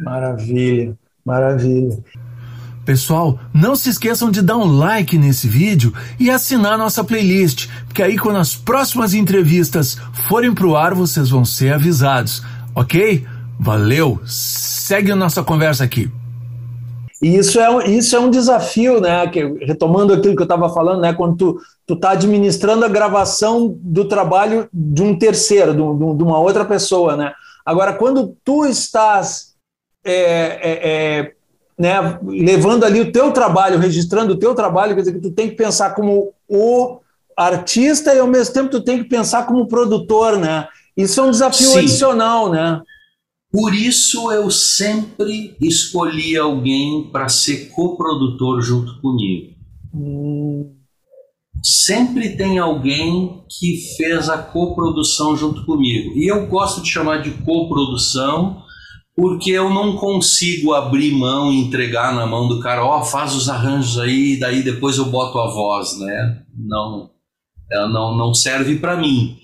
Maravilha, 0.00 0.96
maravilha. 1.24 1.98
Pessoal, 2.88 3.38
não 3.52 3.76
se 3.76 3.90
esqueçam 3.90 4.30
de 4.30 4.40
dar 4.40 4.56
um 4.56 4.64
like 4.64 5.18
nesse 5.18 5.46
vídeo 5.46 5.92
e 6.18 6.30
assinar 6.30 6.78
nossa 6.78 7.04
playlist, 7.04 7.68
porque 7.84 8.02
aí 8.02 8.16
quando 8.16 8.38
as 8.38 8.56
próximas 8.56 9.12
entrevistas 9.12 9.98
forem 10.26 10.54
pro 10.54 10.74
ar, 10.74 10.94
vocês 10.94 11.28
vão 11.28 11.44
ser 11.44 11.74
avisados, 11.74 12.42
ok? 12.74 13.26
Valeu! 13.60 14.18
Segue 14.24 15.12
a 15.12 15.16
nossa 15.16 15.42
conversa 15.42 15.84
aqui. 15.84 16.10
E 17.20 17.36
isso 17.36 17.60
é, 17.60 17.90
isso 17.90 18.16
é 18.16 18.20
um 18.20 18.30
desafio, 18.30 19.02
né? 19.02 19.26
Que, 19.26 19.44
retomando 19.66 20.14
aquilo 20.14 20.34
que 20.34 20.40
eu 20.40 20.44
estava 20.44 20.72
falando, 20.72 21.02
né? 21.02 21.12
Quando 21.12 21.36
tu, 21.36 21.60
tu 21.86 21.94
tá 21.94 22.12
administrando 22.12 22.86
a 22.86 22.88
gravação 22.88 23.76
do 23.82 24.06
trabalho 24.06 24.66
de 24.72 25.02
um 25.02 25.14
terceiro, 25.14 25.72
de, 25.72 25.78
de 26.16 26.24
uma 26.24 26.38
outra 26.38 26.64
pessoa, 26.64 27.18
né? 27.18 27.34
Agora, 27.66 27.92
quando 27.92 28.34
tu 28.42 28.64
estás 28.64 29.48
é, 30.02 30.12
é, 30.12 30.88
é, 31.20 31.32
né, 31.78 32.18
levando 32.24 32.84
ali 32.84 33.00
o 33.00 33.12
teu 33.12 33.30
trabalho, 33.30 33.78
registrando 33.78 34.34
o 34.34 34.38
teu 34.38 34.54
trabalho, 34.54 34.94
quer 34.94 35.02
dizer 35.02 35.12
que 35.12 35.20
tu 35.20 35.30
tem 35.30 35.48
que 35.48 35.54
pensar 35.54 35.94
como 35.94 36.32
o 36.48 36.98
artista 37.36 38.12
e 38.12 38.18
ao 38.18 38.26
mesmo 38.26 38.52
tempo 38.52 38.68
tu 38.68 38.80
tem 38.80 39.02
que 39.02 39.08
pensar 39.08 39.46
como 39.46 39.68
produtor, 39.68 40.36
né? 40.36 40.66
Isso 40.96 41.20
é 41.20 41.22
um 41.22 41.30
desafio 41.30 41.68
Sim. 41.68 41.78
adicional, 41.78 42.50
né? 42.50 42.82
Por 43.52 43.72
isso 43.72 44.30
eu 44.32 44.50
sempre 44.50 45.56
escolhi 45.60 46.36
alguém 46.36 47.08
para 47.12 47.28
ser 47.28 47.68
coprodutor 47.70 48.60
junto 48.60 49.00
comigo. 49.00 49.54
Hum. 49.94 50.74
Sempre 51.62 52.36
tem 52.36 52.58
alguém 52.58 53.42
que 53.48 53.94
fez 53.96 54.28
a 54.28 54.38
coprodução 54.38 55.36
junto 55.36 55.64
comigo. 55.64 56.12
E 56.16 56.30
eu 56.30 56.46
gosto 56.46 56.82
de 56.82 56.88
chamar 56.88 57.22
de 57.22 57.30
coprodução 57.30 58.62
porque 59.18 59.50
eu 59.50 59.68
não 59.68 59.96
consigo 59.96 60.72
abrir 60.72 61.10
mão 61.10 61.52
e 61.52 61.58
entregar 61.58 62.14
na 62.14 62.24
mão 62.24 62.46
do 62.46 62.60
cara, 62.60 62.84
ó, 62.84 63.00
oh, 63.00 63.04
faz 63.04 63.34
os 63.34 63.48
arranjos 63.48 63.98
aí, 63.98 64.38
daí 64.38 64.62
depois 64.62 64.96
eu 64.96 65.06
boto 65.06 65.40
a 65.40 65.50
voz, 65.50 65.98
né? 65.98 66.42
Não, 66.56 67.10
ela 67.68 67.88
não, 67.88 68.16
não 68.16 68.32
serve 68.32 68.76
para 68.76 68.96
mim. 68.96 69.36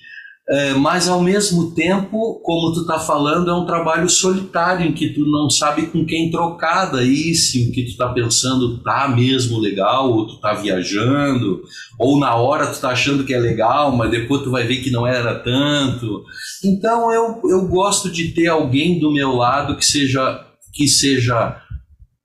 É, 0.47 0.75
mas 0.75 1.09
ao 1.09 1.23
mesmo 1.23 1.75
tempo, 1.75 2.39
como 2.43 2.75
tu 2.75 2.87
tá 2.87 2.99
falando, 2.99 3.51
é 3.51 3.55
um 3.55 3.65
trabalho 3.65 4.11
solitário 4.11 4.87
em 4.87 4.93
que 4.93 5.09
tu 5.09 5.25
não 5.25 5.49
sabe 5.49 5.87
com 5.87 6.05
quem 6.05 6.31
trocar 6.31 6.93
daí, 6.93 7.35
se 7.35 7.67
o 7.67 7.73
que 7.73 7.85
tu 7.85 7.97
tá 7.97 8.11
pensando 8.13 8.77
tá 8.83 9.09
mesmo 9.09 9.59
legal, 9.59 10.13
ou 10.13 10.27
tu 10.27 10.37
tá 10.41 10.53
viajando, 10.53 11.63
ou 11.99 12.21
na 12.21 12.35
hora 12.35 12.67
tu 12.67 12.79
tá 12.79 12.91
achando 12.91 13.25
que 13.25 13.33
é 13.33 13.39
legal, 13.39 13.97
mas 13.97 14.11
depois 14.11 14.43
tu 14.43 14.51
vai 14.51 14.67
ver 14.67 14.83
que 14.83 14.91
não 14.91 15.07
era 15.07 15.35
tanto. 15.39 16.23
Então 16.63 17.11
eu, 17.11 17.41
eu 17.49 17.67
gosto 17.67 18.11
de 18.11 18.29
ter 18.33 18.49
alguém 18.49 19.01
do 19.01 19.11
meu 19.11 19.33
lado 19.33 19.77
que 19.77 19.87
seja 19.87 20.45
que 20.75 20.89
seja 20.89 21.57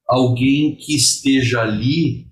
alguém 0.05 0.75
que 0.75 0.95
esteja 0.95 1.61
ali, 1.61 2.28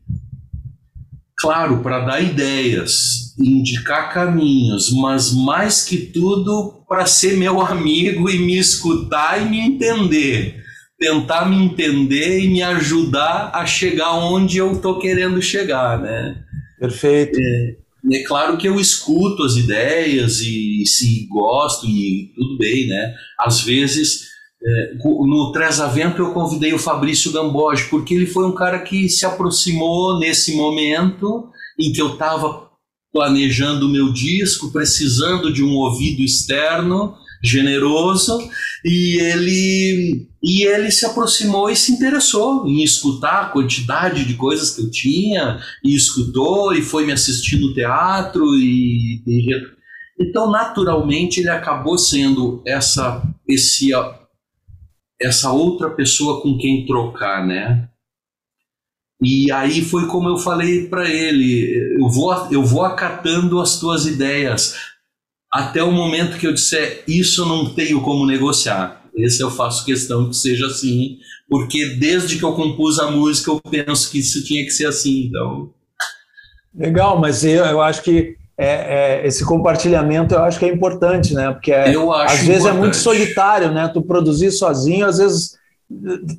claro, 1.37 1.81
para 1.81 1.99
dar 1.99 2.21
ideias, 2.21 3.35
indicar 3.39 4.11
caminhos, 4.11 4.91
mas 4.91 5.31
mais 5.31 5.83
que 5.83 5.97
tudo 5.97 6.83
para 6.89 7.05
ser 7.05 7.37
meu 7.37 7.61
amigo 7.61 8.29
e 8.29 8.39
me 8.39 8.57
escutar 8.57 9.41
e 9.41 9.45
me 9.45 9.59
entender. 9.59 10.63
Tentar 10.99 11.47
me 11.47 11.55
entender 11.57 12.39
e 12.39 12.49
me 12.49 12.63
ajudar 12.63 13.51
a 13.53 13.67
chegar 13.67 14.13
onde 14.13 14.57
eu 14.57 14.73
estou 14.73 14.97
querendo 14.97 15.39
chegar, 15.41 16.01
né? 16.01 16.43
Perfeito. 16.79 17.37
É, 17.39 17.75
é, 18.13 18.23
claro 18.23 18.57
que 18.57 18.67
eu 18.67 18.79
escuto 18.79 19.43
as 19.43 19.55
ideias 19.57 20.41
e 20.41 20.83
se 20.87 21.27
gosto 21.27 21.85
e 21.85 22.31
tudo 22.35 22.57
bem, 22.57 22.87
né? 22.87 23.13
Às 23.39 23.61
vezes, 23.61 24.27
no 25.01 25.51
Tresavento 25.51 26.21
eu 26.21 26.33
convidei 26.33 26.73
o 26.73 26.79
Fabrício 26.79 27.31
Gamboge, 27.31 27.85
porque 27.89 28.13
ele 28.13 28.25
foi 28.25 28.45
um 28.45 28.55
cara 28.55 28.79
que 28.79 29.07
se 29.07 29.25
aproximou 29.25 30.19
nesse 30.19 30.55
momento 30.55 31.49
em 31.79 31.91
que 31.91 32.01
eu 32.01 32.13
estava 32.13 32.67
planejando 33.13 33.87
o 33.87 33.89
meu 33.89 34.11
disco, 34.11 34.71
precisando 34.71 35.53
de 35.53 35.63
um 35.63 35.75
ouvido 35.75 36.21
externo 36.21 37.15
generoso 37.43 38.37
e 38.83 39.19
ele 39.19 40.27
e 40.41 40.63
ele 40.63 40.91
se 40.91 41.05
aproximou 41.05 41.69
e 41.69 41.75
se 41.75 41.91
interessou 41.91 42.67
em 42.67 42.83
escutar 42.83 43.41
a 43.41 43.49
quantidade 43.49 44.25
de 44.25 44.33
coisas 44.35 44.75
que 44.75 44.81
eu 44.81 44.89
tinha 44.89 45.59
e 45.83 45.95
escutou 45.95 46.73
e 46.73 46.81
foi 46.81 47.05
me 47.05 47.11
assistir 47.11 47.59
no 47.59 47.73
teatro 47.73 48.43
e, 48.55 49.21
e 49.25 49.49
então 50.19 50.49
naturalmente 50.49 51.39
ele 51.39 51.49
acabou 51.49 51.97
sendo 51.97 52.61
essa 52.65 53.23
esse 53.47 53.93
essa 55.21 55.51
outra 55.51 55.89
pessoa 55.89 56.41
com 56.41 56.57
quem 56.57 56.85
trocar, 56.85 57.45
né? 57.45 57.89
E 59.21 59.51
aí 59.51 59.81
foi 59.81 60.07
como 60.07 60.29
eu 60.29 60.37
falei 60.37 60.87
para 60.87 61.09
ele: 61.09 61.97
eu 61.99 62.09
vou, 62.09 62.33
eu 62.51 62.63
vou 62.63 62.83
acatando 62.83 63.59
as 63.59 63.79
tuas 63.79 64.05
ideias 64.05 64.75
até 65.51 65.81
o 65.81 65.91
momento 65.91 66.37
que 66.37 66.45
eu 66.45 66.53
disser 66.53 67.03
isso 67.07 67.41
eu 67.41 67.45
não 67.45 67.73
tenho 67.73 68.01
como 68.01 68.25
negociar. 68.25 69.03
Esse 69.15 69.41
eu 69.41 69.49
faço 69.49 69.85
questão 69.85 70.29
que 70.29 70.35
seja 70.35 70.67
assim, 70.67 71.17
porque 71.49 71.95
desde 71.95 72.37
que 72.37 72.43
eu 72.43 72.53
compus 72.53 72.99
a 72.99 73.09
música 73.09 73.49
eu 73.49 73.59
penso 73.59 74.11
que 74.11 74.19
isso 74.19 74.43
tinha 74.45 74.63
que 74.63 74.69
ser 74.69 74.85
assim. 74.85 75.25
Então. 75.25 75.73
Legal, 76.75 77.19
mas 77.19 77.43
eu, 77.43 77.65
eu 77.65 77.81
acho 77.81 78.03
que 78.03 78.35
é, 78.57 79.21
é, 79.21 79.27
esse 79.27 79.45
compartilhamento 79.45 80.33
eu 80.33 80.43
acho 80.43 80.57
que 80.57 80.65
é 80.65 80.73
importante, 80.73 81.33
né? 81.33 81.51
Porque 81.51 81.71
é, 81.71 81.89
às 81.89 82.39
vezes 82.39 82.61
importante. 82.61 82.67
é 82.67 82.73
muito 82.73 82.97
solitário, 82.97 83.71
né? 83.71 83.87
Tu 83.93 84.01
produzir 84.01 84.51
sozinho, 84.51 85.05
às 85.05 85.19
vezes 85.19 85.57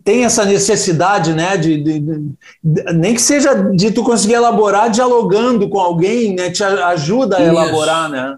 tem 0.05 0.25
essa 0.25 0.45
necessidade, 0.45 1.33
né, 1.33 1.57
de, 1.57 1.83
de, 1.83 2.01
de, 2.01 2.93
nem 2.95 3.15
que 3.15 3.23
seja 3.23 3.55
de 3.55 3.91
tu 3.91 4.03
conseguir 4.03 4.35
elaborar 4.35 4.91
dialogando 4.91 5.71
com 5.71 5.81
alguém, 5.81 6.35
né, 6.35 6.51
te 6.51 6.63
ajuda 6.63 7.39
a 7.39 7.41
Isso. 7.41 7.49
elaborar, 7.49 8.11
né? 8.11 8.37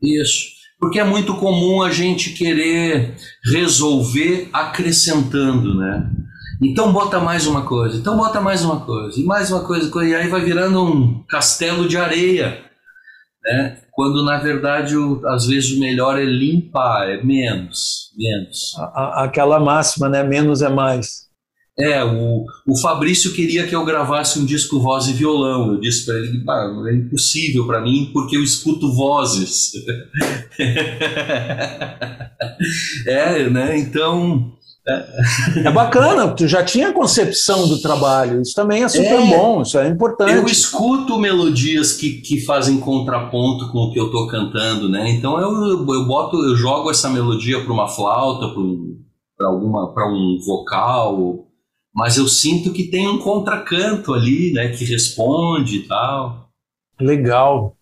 Isso, 0.00 0.44
porque 0.78 1.00
é 1.00 1.04
muito 1.04 1.34
comum 1.34 1.82
a 1.82 1.90
gente 1.90 2.30
querer 2.30 3.16
resolver 3.44 4.48
acrescentando, 4.52 5.74
né? 5.74 6.08
Então 6.62 6.92
bota 6.92 7.18
mais 7.18 7.46
uma 7.46 7.62
coisa, 7.62 7.96
então 7.96 8.16
bota 8.16 8.40
mais 8.40 8.64
uma 8.64 8.80
coisa, 8.80 9.20
e 9.20 9.24
mais 9.24 9.50
uma 9.50 9.64
coisa, 9.64 9.90
e 10.04 10.14
aí 10.14 10.28
vai 10.28 10.42
virando 10.42 10.82
um 10.82 11.24
castelo 11.28 11.88
de 11.88 11.98
areia, 11.98 12.64
né? 13.46 13.78
quando 13.96 14.22
na 14.22 14.38
verdade 14.38 14.94
o, 14.94 15.26
às 15.26 15.46
vezes 15.46 15.72
o 15.72 15.80
melhor 15.80 16.20
é 16.20 16.24
limpar, 16.24 17.08
é 17.08 17.24
menos, 17.24 18.12
menos. 18.14 18.74
Aquela 19.14 19.58
máxima, 19.58 20.06
né? 20.06 20.22
Menos 20.22 20.60
é 20.60 20.68
mais. 20.68 21.24
É, 21.78 22.02
o, 22.04 22.44
o 22.66 22.80
Fabrício 22.80 23.32
queria 23.32 23.66
que 23.66 23.74
eu 23.74 23.84
gravasse 23.84 24.38
um 24.38 24.46
disco 24.46 24.80
voz 24.80 25.08
e 25.08 25.14
violão. 25.14 25.72
Eu 25.72 25.80
disse 25.80 26.06
para 26.06 26.14
ele 26.16 26.40
que 26.40 26.50
é 26.50 26.94
impossível 26.94 27.66
para 27.66 27.82
mim 27.82 28.10
porque 28.12 28.36
eu 28.36 28.42
escuto 28.42 28.94
vozes. 28.94 29.72
é, 33.06 33.48
né? 33.48 33.78
Então 33.78 34.55
é 34.88 35.70
bacana, 35.70 36.28
tu 36.28 36.46
já 36.46 36.62
tinha 36.64 36.92
concepção 36.92 37.66
do 37.66 37.82
trabalho, 37.82 38.40
isso 38.40 38.54
também 38.54 38.84
é 38.84 38.88
super 38.88 39.20
é, 39.20 39.36
bom, 39.36 39.62
isso 39.62 39.76
é 39.78 39.88
importante. 39.88 40.32
Eu 40.32 40.46
escuto 40.46 41.18
melodias 41.18 41.92
que, 41.92 42.20
que 42.20 42.40
fazem 42.44 42.78
contraponto 42.78 43.72
com 43.72 43.78
o 43.78 43.92
que 43.92 43.98
eu 43.98 44.06
estou 44.06 44.28
cantando, 44.28 44.88
né? 44.88 45.10
Então 45.10 45.40
eu, 45.40 45.84
eu 45.92 46.06
boto, 46.06 46.36
eu 46.36 46.54
jogo 46.54 46.88
essa 46.88 47.10
melodia 47.10 47.60
para 47.64 47.72
uma 47.72 47.88
flauta, 47.88 48.46
para 49.36 49.48
alguma 49.48 49.92
para 49.92 50.08
um 50.08 50.38
vocal, 50.46 51.46
mas 51.92 52.16
eu 52.16 52.28
sinto 52.28 52.72
que 52.72 52.84
tem 52.84 53.08
um 53.08 53.18
contracanto 53.18 54.14
ali, 54.14 54.52
né, 54.52 54.68
que 54.68 54.84
responde 54.84 55.78
e 55.78 55.82
tal. 55.88 56.48
Legal. 57.00 57.74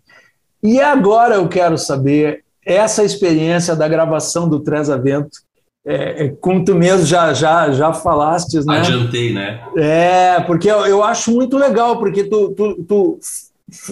E 0.63 0.81
agora 0.81 1.35
eu 1.35 1.47
quero 1.49 1.77
saber 1.77 2.45
essa 2.65 3.05
experiência 3.05 3.77
da 3.77 3.87
gravação 3.87 4.49
do 4.49 4.61
Treza 4.61 4.97
Vento 4.97 5.44
é, 5.87 6.25
é, 6.25 6.29
como 6.41 6.65
tu 6.65 6.75
mesmo 6.75 7.05
já, 7.05 7.35
já, 7.35 7.71
já 7.71 7.93
falaste, 7.93 8.65
né? 8.65 8.79
Adiantei, 8.79 9.33
né? 9.33 9.61
É, 9.77 10.41
porque 10.41 10.71
eu, 10.71 10.87
eu 10.87 11.05
acho 11.05 11.31
muito 11.31 11.59
legal, 11.59 11.99
porque 11.99 12.25
tu, 12.25 12.51
tu, 12.53 12.85
tu 12.89 13.19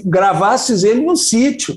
gravastes 0.05 0.85
ele 0.85 1.03
no 1.03 1.17
sítio, 1.17 1.77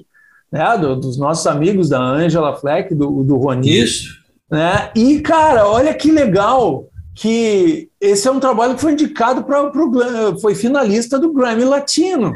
né? 0.52 0.78
Do, 0.78 0.96
dos 0.96 1.18
nossos 1.18 1.46
amigos 1.48 1.90
da 1.90 2.00
Angela 2.00 2.56
Fleck, 2.56 2.96
do, 2.96 3.24
do 3.24 3.36
Roni. 3.36 3.84
Isso. 3.84 4.16
Né? 4.50 4.90
E, 4.96 5.20
cara, 5.20 5.68
olha 5.68 5.94
que 5.94 6.12
legal 6.12 6.88
que 7.14 7.90
esse 8.00 8.28
é 8.28 8.32
um 8.32 8.40
trabalho 8.40 8.76
que 8.76 8.82
foi 8.82 8.92
indicado 8.92 9.44
para 9.44 9.64
o 9.64 10.40
foi 10.40 10.54
finalista 10.54 11.18
do 11.18 11.34
Grammy 11.34 11.64
Latino. 11.64 12.34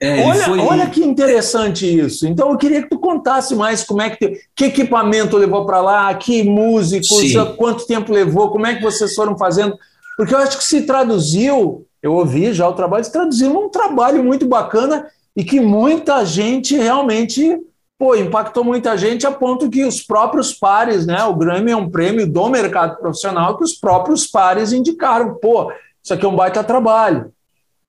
É, 0.00 0.24
olha, 0.24 0.44
foi... 0.44 0.58
olha 0.58 0.90
que 0.90 1.02
interessante 1.02 1.86
isso. 1.86 2.26
Então 2.26 2.50
eu 2.50 2.58
queria 2.58 2.82
que 2.82 2.88
tu 2.88 2.98
contasse 2.98 3.54
mais 3.54 3.84
como 3.84 4.02
é 4.02 4.10
que 4.10 4.40
que 4.54 4.64
equipamento 4.66 5.36
levou 5.36 5.64
para 5.64 5.80
lá, 5.80 6.14
que 6.14 6.42
músicos, 6.42 7.32
quanto 7.56 7.86
tempo 7.86 8.12
levou, 8.12 8.50
como 8.50 8.66
é 8.66 8.74
que 8.74 8.82
vocês 8.82 9.14
foram 9.14 9.38
fazendo, 9.38 9.76
porque 10.16 10.34
eu 10.34 10.38
acho 10.38 10.58
que 10.58 10.64
se 10.64 10.82
traduziu, 10.82 11.86
eu 12.02 12.12
ouvi 12.12 12.52
já 12.52 12.68
o 12.68 12.74
trabalho, 12.74 13.04
se 13.04 13.12
traduziu 13.12 13.52
num 13.52 13.68
trabalho 13.68 14.22
muito 14.22 14.46
bacana 14.46 15.06
e 15.36 15.44
que 15.44 15.60
muita 15.60 16.24
gente 16.24 16.76
realmente 16.76 17.58
pô, 17.98 18.14
impactou 18.14 18.64
muita 18.64 18.98
gente 18.98 19.26
a 19.26 19.32
ponto 19.32 19.70
que 19.70 19.84
os 19.84 20.02
próprios 20.02 20.52
pares, 20.52 21.06
né? 21.06 21.22
O 21.24 21.34
Grammy 21.34 21.70
é 21.70 21.76
um 21.76 21.88
prêmio 21.88 22.30
do 22.30 22.48
mercado 22.48 22.98
profissional 22.98 23.56
que 23.56 23.64
os 23.64 23.74
próprios 23.74 24.26
pares 24.26 24.72
indicaram, 24.72 25.36
pô, 25.36 25.72
isso 26.02 26.12
aqui 26.12 26.24
é 26.24 26.28
um 26.28 26.36
baita 26.36 26.62
trabalho. 26.62 27.32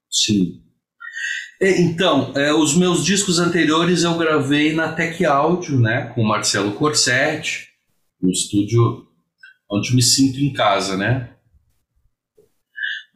Sim. 0.10 0.62
Então, 1.62 2.34
é, 2.36 2.53
os 2.53 2.76
meus 2.76 3.03
discos 3.03 3.39
anteriores 3.39 4.03
eu 4.03 4.18
gravei 4.18 4.74
na 4.74 4.91
Tech 4.91 5.24
Audio, 5.26 5.80
né, 5.80 6.12
com 6.14 6.22
o 6.22 6.28
Marcelo 6.28 6.74
Corsetti, 6.74 7.68
no 8.22 8.30
estúdio 8.30 9.06
onde 9.72 9.95
me 9.95 10.03
sinto 10.03 10.39
em 10.39 10.51
casa, 10.51 10.97
né. 10.97 11.30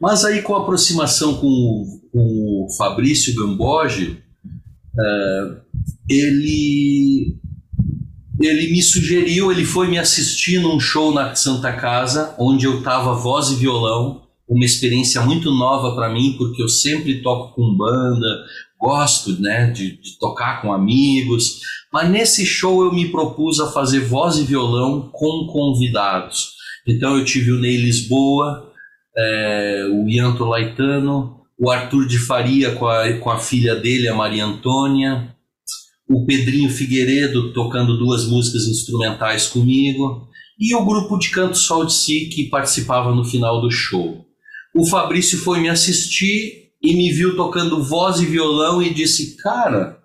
Mas 0.00 0.24
aí 0.24 0.40
com 0.40 0.54
a 0.54 0.62
aproximação 0.62 1.36
com 1.36 1.46
o, 1.46 2.00
com 2.10 2.66
o 2.66 2.76
Fabrício 2.76 3.34
Gamboge, 3.34 4.22
é, 4.98 5.56
ele 6.08 7.38
ele 8.40 8.72
me 8.72 8.82
sugeriu, 8.82 9.52
ele 9.52 9.66
foi 9.66 9.86
me 9.86 9.98
assistir 9.98 10.58
num 10.60 10.80
show 10.80 11.12
na 11.12 11.34
Santa 11.34 11.74
Casa, 11.74 12.34
onde 12.38 12.64
eu 12.64 12.82
tava 12.82 13.12
voz 13.12 13.50
e 13.50 13.56
violão, 13.56 14.22
uma 14.50 14.64
experiência 14.64 15.22
muito 15.22 15.52
nova 15.52 15.94
para 15.94 16.12
mim, 16.12 16.34
porque 16.36 16.60
eu 16.60 16.68
sempre 16.68 17.22
toco 17.22 17.54
com 17.54 17.76
banda, 17.76 18.44
gosto 18.80 19.40
né, 19.40 19.70
de, 19.70 19.92
de, 19.92 20.18
tocar 20.18 20.60
com 20.60 20.72
amigos, 20.72 21.60
mas 21.92 22.10
nesse 22.10 22.44
show 22.44 22.82
eu 22.82 22.92
me 22.92 23.10
propus 23.10 23.60
a 23.60 23.70
fazer 23.70 24.00
voz 24.00 24.36
e 24.38 24.42
violão 24.42 25.08
com 25.12 25.46
convidados. 25.46 26.54
Então 26.84 27.16
eu 27.16 27.24
tive 27.24 27.52
o 27.52 27.60
Ney 27.60 27.76
Lisboa, 27.76 28.72
é, 29.16 29.88
o 29.92 30.08
Ianto 30.08 30.44
Laitano, 30.44 31.42
o 31.56 31.70
Arthur 31.70 32.08
de 32.08 32.18
Faria 32.18 32.74
com 32.74 32.88
a, 32.88 33.12
com 33.18 33.30
a 33.30 33.38
filha 33.38 33.76
dele, 33.76 34.08
a 34.08 34.14
Maria 34.14 34.44
Antônia, 34.44 35.32
o 36.08 36.26
Pedrinho 36.26 36.70
Figueiredo 36.70 37.52
tocando 37.52 37.96
duas 37.96 38.26
músicas 38.26 38.66
instrumentais 38.66 39.46
comigo, 39.46 40.28
e 40.58 40.74
o 40.74 40.84
grupo 40.84 41.16
de 41.18 41.30
canto 41.30 41.56
Sol 41.56 41.84
de 41.84 41.92
Si 41.92 42.26
que 42.26 42.48
participava 42.48 43.14
no 43.14 43.24
final 43.24 43.60
do 43.60 43.70
show. 43.70 44.26
O 44.74 44.88
Fabrício 44.88 45.38
foi 45.38 45.60
me 45.60 45.68
assistir 45.68 46.70
e 46.82 46.94
me 46.94 47.12
viu 47.12 47.36
tocando 47.36 47.82
voz 47.82 48.20
e 48.20 48.26
violão 48.26 48.82
e 48.82 48.92
disse: 48.92 49.36
Cara, 49.36 49.98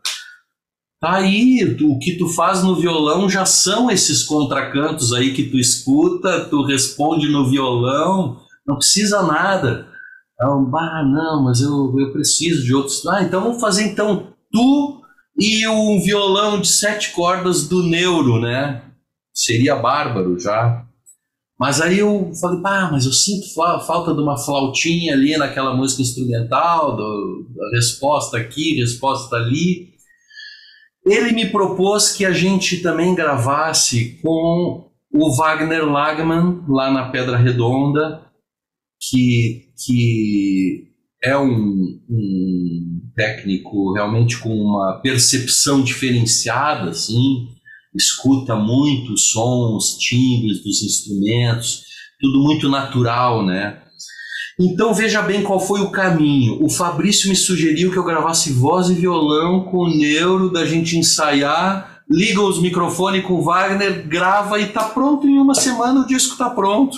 tá 1.00 1.16
aí, 1.16 1.78
o 1.82 2.00
que 2.00 2.18
tu 2.18 2.28
faz 2.30 2.64
no 2.64 2.76
violão 2.76 3.30
já 3.30 3.46
são 3.46 3.92
esses 3.92 4.24
contracantos 4.24 5.14
aí 5.14 5.34
que 5.34 5.44
tu 5.50 5.58
escuta, 5.58 6.46
tu 6.46 6.64
responde 6.64 7.30
no 7.30 7.50
violão, 7.50 8.42
não 8.66 8.78
precisa 8.78 9.22
nada. 9.22 9.88
Bah, 10.70 11.04
não, 11.04 11.44
mas 11.44 11.62
eu, 11.62 11.94
eu 11.98 12.12
preciso 12.12 12.64
de 12.64 12.74
outros. 12.74 13.06
Ah, 13.08 13.24
então 13.24 13.42
vamos 13.42 13.62
fazer 13.62 13.84
então 13.84 14.34
tu 14.52 15.02
e 15.38 15.68
um 15.68 16.02
violão 16.02 16.60
de 16.60 16.68
sete 16.68 17.12
cordas 17.12 17.68
do 17.68 17.84
Neuro, 17.84 18.40
né? 18.40 18.82
Seria 19.34 19.76
bárbaro 19.76 20.40
já. 20.40 20.85
Mas 21.58 21.80
aí 21.80 22.00
eu 22.00 22.32
falei, 22.40 22.62
pá, 22.62 22.90
mas 22.92 23.06
eu 23.06 23.14
sinto 23.14 23.54
falta 23.54 24.14
de 24.14 24.22
uma 24.22 24.38
flautinha 24.38 25.14
ali 25.14 25.38
naquela 25.38 25.74
música 25.74 26.02
instrumental, 26.02 26.98
do, 26.98 27.48
da 27.56 27.70
resposta 27.78 28.38
aqui, 28.38 28.76
resposta 28.76 29.38
ali. 29.38 29.94
Ele 31.06 31.32
me 31.32 31.50
propôs 31.50 32.12
que 32.12 32.26
a 32.26 32.32
gente 32.34 32.82
também 32.82 33.16
gravasse 33.16 34.20
com 34.22 34.90
o 35.14 35.36
Wagner 35.38 35.86
Lagman, 35.86 36.64
lá 36.68 36.92
na 36.92 37.10
Pedra 37.10 37.38
Redonda, 37.38 38.26
que, 39.00 39.70
que 39.86 40.92
é 41.24 41.38
um, 41.38 42.02
um 42.10 43.02
técnico 43.16 43.94
realmente 43.94 44.38
com 44.38 44.50
uma 44.50 45.00
percepção 45.02 45.82
diferenciada, 45.82 46.90
assim, 46.90 47.55
escuta 47.96 48.56
muito 48.56 49.14
os 49.14 49.32
sons, 49.32 49.98
timbres 49.98 50.64
dos 50.64 50.84
instrumentos, 50.84 51.84
tudo 52.20 52.44
muito 52.44 52.70
natural, 52.70 53.46
né? 53.46 53.82
Então 54.60 54.94
veja 54.94 55.22
bem 55.22 55.44
qual 55.44 55.60
foi 55.60 55.82
o 55.82 55.92
caminho. 55.92 56.64
O 56.64 56.70
Fabrício 56.70 57.30
me 57.30 57.36
sugeriu 57.36 57.92
que 57.92 57.98
eu 57.98 58.06
gravasse 58.06 58.54
voz 58.54 58.90
e 58.90 58.94
violão 58.94 59.66
com 59.66 59.80
o 59.80 59.90
neuro 59.90 60.50
da 60.50 60.66
gente 60.66 60.98
ensaiar, 60.98 62.02
liga 62.10 62.42
os 62.42 62.62
microfones 62.62 63.26
com 63.26 63.34
o 63.34 63.42
Wagner, 63.42 64.08
grava 64.08 64.60
e 64.60 64.68
tá 64.68 64.84
pronto 64.84 65.28
em 65.28 65.38
uma 65.38 65.56
semana 65.56 66.02
o 66.02 66.08
disco 66.08 66.38
tá 66.38 66.50
pronto. 66.50 66.98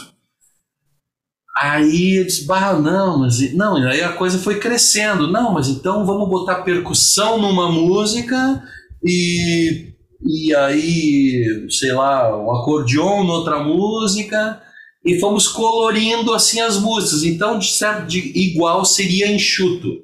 Aí 1.59 2.17
eu 2.17 2.25
disse, 2.25 2.45
bah, 2.45 2.73
não, 2.73 3.19
mas 3.19 3.53
não, 3.55 3.77
aí 3.77 4.03
a 4.03 4.13
coisa 4.13 4.37
foi 4.37 4.59
crescendo. 4.59 5.31
Não, 5.31 5.51
mas 5.51 5.67
então 5.67 6.05
vamos 6.05 6.29
botar 6.29 6.61
percussão 6.61 7.41
numa 7.41 7.71
música 7.71 8.61
e 9.03 9.96
e 10.21 10.55
aí, 10.55 11.67
sei 11.69 11.93
lá, 11.93 12.37
um 12.37 12.51
acordeon 12.51 13.23
noutra 13.23 13.63
música, 13.63 14.61
e 15.05 15.19
fomos 15.19 15.47
colorindo 15.47 16.33
assim 16.33 16.59
as 16.59 16.79
músicas. 16.79 17.23
Então, 17.23 17.57
de 17.59 17.71
certo, 17.71 18.07
de 18.07 18.19
igual 18.35 18.83
seria 18.83 19.31
enxuto. 19.31 20.03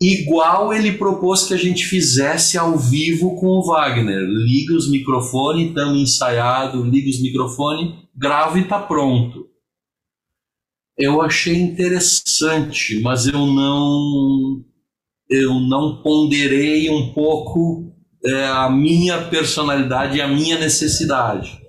Igual 0.00 0.74
ele 0.74 0.92
propôs 0.92 1.44
que 1.44 1.54
a 1.54 1.56
gente 1.56 1.86
fizesse 1.86 2.58
ao 2.58 2.76
vivo 2.76 3.36
com 3.36 3.46
o 3.46 3.62
Wagner. 3.62 4.20
Liga 4.20 4.74
os 4.74 4.90
microfones, 4.90 5.68
estamos 5.68 6.00
ensaiado, 6.00 6.82
liga 6.82 7.08
os 7.08 7.22
microfones, 7.22 7.94
grava 8.14 8.58
e 8.58 8.66
tá 8.66 8.78
pronto. 8.78 9.46
Eu 10.98 11.22
achei 11.22 11.56
interessante, 11.56 13.00
mas 13.00 13.26
eu 13.26 13.46
não 13.46 14.64
eu 15.28 15.54
não 15.60 16.02
ponderei 16.02 16.90
um 16.90 17.12
pouco 17.12 17.93
é, 18.26 18.46
a 18.46 18.70
minha 18.70 19.18
personalidade 19.24 20.16
e 20.16 20.20
a 20.20 20.28
minha 20.28 20.58
necessidade. 20.58 21.62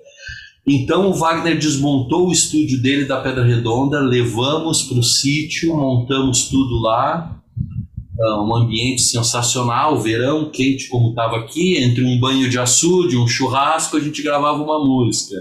Então 0.66 1.10
o 1.10 1.14
Wagner 1.14 1.58
desmontou 1.58 2.28
o 2.28 2.32
estúdio 2.32 2.82
dele 2.82 3.04
da 3.04 3.20
Pedra 3.20 3.44
Redonda, 3.44 4.00
levamos 4.00 4.82
para 4.82 4.98
o 4.98 5.02
sítio, 5.02 5.76
montamos 5.76 6.48
tudo 6.48 6.80
lá, 6.80 7.40
ah, 8.18 8.42
um 8.42 8.54
ambiente 8.54 9.02
sensacional, 9.02 10.00
verão 10.00 10.50
quente 10.50 10.88
como 10.88 11.10
estava 11.10 11.36
aqui, 11.36 11.76
entre 11.76 12.02
um 12.02 12.18
banho 12.18 12.48
de 12.48 12.58
açude, 12.58 13.16
um 13.16 13.28
churrasco, 13.28 13.96
a 13.96 14.00
gente 14.00 14.22
gravava 14.22 14.60
uma 14.60 14.84
música. 14.84 15.36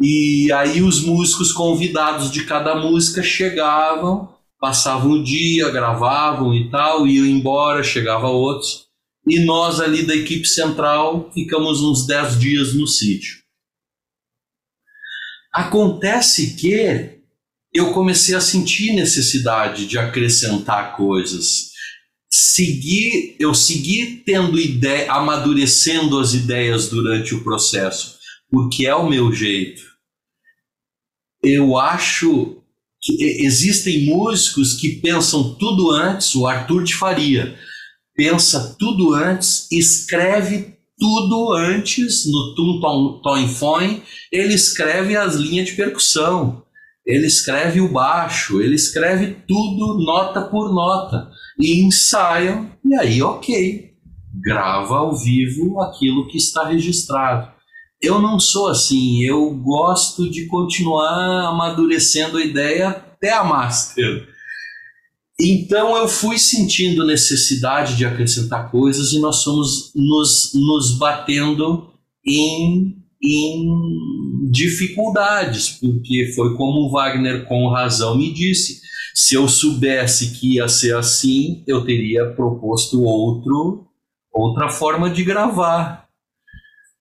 E 0.00 0.50
aí 0.52 0.80
os 0.80 1.02
músicos 1.02 1.52
convidados 1.52 2.30
de 2.30 2.44
cada 2.44 2.76
música 2.76 3.22
chegavam, 3.22 4.28
passavam 4.58 5.12
o 5.12 5.22
dia, 5.22 5.68
gravavam 5.68 6.54
e 6.54 6.70
tal, 6.70 7.06
iam 7.06 7.26
embora, 7.26 7.82
chegava 7.82 8.28
outros 8.28 8.85
e 9.26 9.40
nós 9.40 9.80
ali 9.80 10.06
da 10.06 10.14
equipe 10.14 10.46
central 10.46 11.30
ficamos 11.32 11.82
uns 11.82 12.06
10 12.06 12.38
dias 12.38 12.74
no 12.74 12.86
sítio. 12.86 13.38
Acontece 15.52 16.54
que 16.54 17.16
eu 17.74 17.92
comecei 17.92 18.34
a 18.34 18.40
sentir 18.40 18.92
necessidade 18.92 19.86
de 19.86 19.98
acrescentar 19.98 20.96
coisas. 20.96 21.72
Segui, 22.30 23.34
eu 23.38 23.54
segui 23.54 24.22
tendo 24.24 24.60
ideia, 24.60 25.10
amadurecendo 25.10 26.18
as 26.18 26.34
ideias 26.34 26.88
durante 26.88 27.34
o 27.34 27.42
processo, 27.42 28.18
porque 28.50 28.86
é 28.86 28.94
o 28.94 29.08
meu 29.08 29.32
jeito. 29.32 29.82
Eu 31.42 31.76
acho 31.78 32.62
que 33.00 33.22
existem 33.44 34.04
músicos 34.04 34.74
que 34.74 35.00
pensam 35.00 35.54
tudo 35.54 35.90
antes, 35.90 36.34
o 36.34 36.46
Arthur 36.46 36.84
de 36.84 36.94
Faria 36.94 37.58
pensa 38.16 38.74
tudo 38.78 39.14
antes, 39.14 39.68
escreve 39.70 40.76
tudo 40.98 41.52
antes 41.52 42.24
no 42.26 42.54
tum 42.54 42.80
tom, 42.80 43.20
tom 43.22 43.48
foin, 43.48 44.02
ele 44.32 44.54
escreve 44.54 45.16
as 45.16 45.34
linhas 45.34 45.66
de 45.66 45.74
percussão, 45.74 46.62
ele 47.04 47.26
escreve 47.26 47.80
o 47.80 47.92
baixo, 47.92 48.60
ele 48.60 48.74
escreve 48.74 49.36
tudo 49.46 50.02
nota 50.04 50.40
por 50.40 50.72
nota 50.72 51.30
e 51.60 51.80
ensaiam 51.80 52.70
e 52.84 52.94
aí 52.96 53.22
ok, 53.22 53.92
grava 54.34 54.96
ao 54.96 55.16
vivo 55.16 55.80
aquilo 55.80 56.26
que 56.28 56.38
está 56.38 56.66
registrado. 56.66 57.54
Eu 58.00 58.20
não 58.20 58.38
sou 58.38 58.68
assim, 58.68 59.22
eu 59.22 59.50
gosto 59.50 60.30
de 60.30 60.46
continuar 60.46 61.48
amadurecendo 61.48 62.38
a 62.38 62.44
ideia 62.44 62.88
até 62.88 63.32
a 63.32 63.42
master. 63.42 64.28
Então 65.38 65.94
eu 65.96 66.08
fui 66.08 66.38
sentindo 66.38 67.04
necessidade 67.04 67.94
de 67.96 68.06
acrescentar 68.06 68.70
coisas 68.70 69.12
e 69.12 69.18
nós 69.18 69.44
fomos 69.44 69.92
nos, 69.94 70.52
nos 70.54 70.96
batendo 70.96 71.90
em, 72.26 72.96
em 73.22 74.50
dificuldades, 74.50 75.68
porque 75.68 76.32
foi 76.34 76.56
como 76.56 76.86
o 76.86 76.90
Wagner 76.90 77.46
com 77.46 77.68
razão 77.68 78.16
me 78.16 78.32
disse. 78.32 78.80
Se 79.14 79.34
eu 79.34 79.46
soubesse 79.48 80.32
que 80.32 80.54
ia 80.54 80.68
ser 80.68 80.96
assim, 80.96 81.62
eu 81.66 81.84
teria 81.84 82.32
proposto 82.32 83.02
outro, 83.02 83.86
outra 84.32 84.68
forma 84.70 85.10
de 85.10 85.22
gravar. 85.22 86.06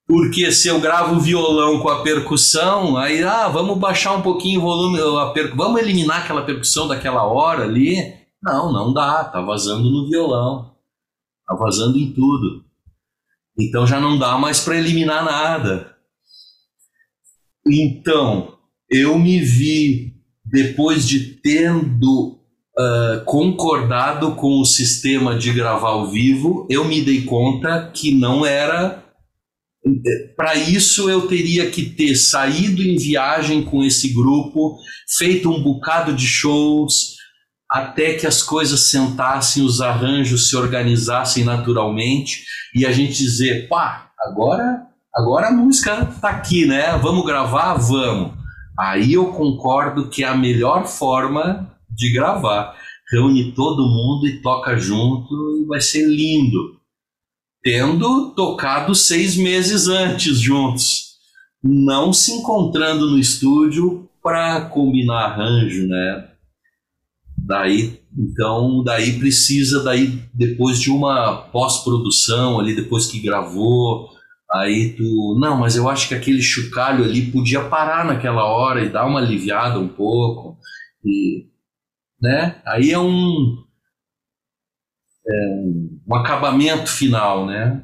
Porque 0.07 0.51
se 0.51 0.67
eu 0.67 0.79
gravo 0.79 1.19
violão 1.19 1.79
com 1.79 1.89
a 1.89 2.03
percussão, 2.03 2.95
aí, 2.95 3.23
ah, 3.23 3.47
vamos 3.47 3.79
baixar 3.79 4.13
um 4.13 4.21
pouquinho 4.21 4.59
o 4.59 4.63
volume, 4.63 4.99
a 5.19 5.31
per... 5.31 5.55
vamos 5.55 5.81
eliminar 5.81 6.19
aquela 6.19 6.43
percussão 6.43 6.87
daquela 6.87 7.23
hora 7.23 7.63
ali. 7.63 8.13
Não, 8.45 8.71
não 8.71 8.93
dá, 8.93 9.23
tá 9.23 9.41
vazando 9.41 9.89
no 9.89 10.07
violão, 10.07 10.75
tá 11.47 11.55
vazando 11.55 11.97
em 11.97 12.13
tudo. 12.13 12.63
Então 13.57 13.87
já 13.87 13.99
não 13.99 14.19
dá 14.19 14.37
mais 14.37 14.59
para 14.59 14.77
eliminar 14.77 15.25
nada. 15.25 15.95
Então, 17.67 18.55
eu 18.87 19.17
me 19.17 19.39
vi, 19.39 20.13
depois 20.45 21.07
de 21.07 21.21
tendo 21.41 22.37
uh, 22.77 23.25
concordado 23.25 24.35
com 24.35 24.61
o 24.61 24.65
sistema 24.65 25.35
de 25.35 25.51
gravar 25.51 25.89
ao 25.89 26.11
vivo, 26.11 26.67
eu 26.69 26.85
me 26.85 27.01
dei 27.01 27.23
conta 27.23 27.89
que 27.91 28.13
não 28.13 28.45
era 28.45 29.03
para 30.35 30.55
isso 30.55 31.09
eu 31.09 31.27
teria 31.27 31.69
que 31.69 31.85
ter 31.85 32.15
saído 32.15 32.81
em 32.81 32.97
viagem 32.97 33.63
com 33.63 33.83
esse 33.83 34.09
grupo, 34.09 34.79
feito 35.17 35.49
um 35.49 35.61
bocado 35.61 36.11
de 36.13 36.25
shows, 36.25 37.14
até 37.75 38.13
que 38.13 38.25
as 38.25 38.41
coisas 38.41 38.89
sentassem, 38.89 39.61
os 39.61 39.81
arranjos 39.81 40.47
se 40.47 40.55
organizassem 40.55 41.43
naturalmente 41.43 42.45
e 42.73 42.85
a 42.85 42.91
gente 42.93 43.17
dizer, 43.17 43.67
pá, 43.67 44.11
agora, 44.17 44.87
agora 45.13 45.49
a 45.49 45.51
música 45.51 46.05
tá 46.21 46.29
aqui, 46.29 46.65
né? 46.65 46.97
Vamos 46.99 47.25
gravar, 47.25 47.73
vamos. 47.73 48.31
Aí 48.79 49.11
eu 49.11 49.33
concordo 49.33 50.09
que 50.09 50.23
é 50.23 50.27
a 50.27 50.37
melhor 50.37 50.87
forma 50.87 51.69
de 51.89 52.13
gravar. 52.13 52.73
Reúne 53.11 53.51
todo 53.51 53.83
mundo 53.83 54.25
e 54.25 54.41
toca 54.41 54.77
junto 54.77 55.33
e 55.61 55.65
vai 55.65 55.81
ser 55.81 56.07
lindo 56.07 56.79
tendo 57.61 58.29
tocado 58.35 58.93
seis 58.95 59.35
meses 59.35 59.87
antes 59.87 60.39
juntos, 60.39 61.15
não 61.63 62.13
se 62.13 62.31
encontrando 62.31 63.09
no 63.09 63.17
estúdio 63.17 64.07
para 64.21 64.61
combinar 64.61 65.25
arranjo, 65.25 65.87
né? 65.87 66.34
Daí, 67.45 68.01
então, 68.17 68.83
daí 68.83 69.19
precisa 69.19 69.83
daí 69.83 70.19
depois 70.33 70.79
de 70.79 70.89
uma 70.89 71.43
pós-produção 71.51 72.59
ali 72.59 72.75
depois 72.75 73.05
que 73.05 73.19
gravou, 73.19 74.09
aí 74.51 74.95
tu, 74.97 75.37
não, 75.39 75.55
mas 75.55 75.75
eu 75.75 75.87
acho 75.87 76.07
que 76.07 76.15
aquele 76.15 76.41
chocalho 76.41 77.03
ali 77.03 77.31
podia 77.31 77.63
parar 77.63 78.03
naquela 78.03 78.45
hora 78.45 78.83
e 78.83 78.89
dar 78.89 79.05
uma 79.05 79.19
aliviada 79.19 79.77
um 79.79 79.87
pouco 79.87 80.57
e, 81.03 81.45
né? 82.19 82.59
Aí 82.65 82.91
é 82.91 82.97
um 82.97 83.63
é, 85.27 85.47
um 86.07 86.15
acabamento 86.15 86.89
final, 86.89 87.45
né? 87.45 87.83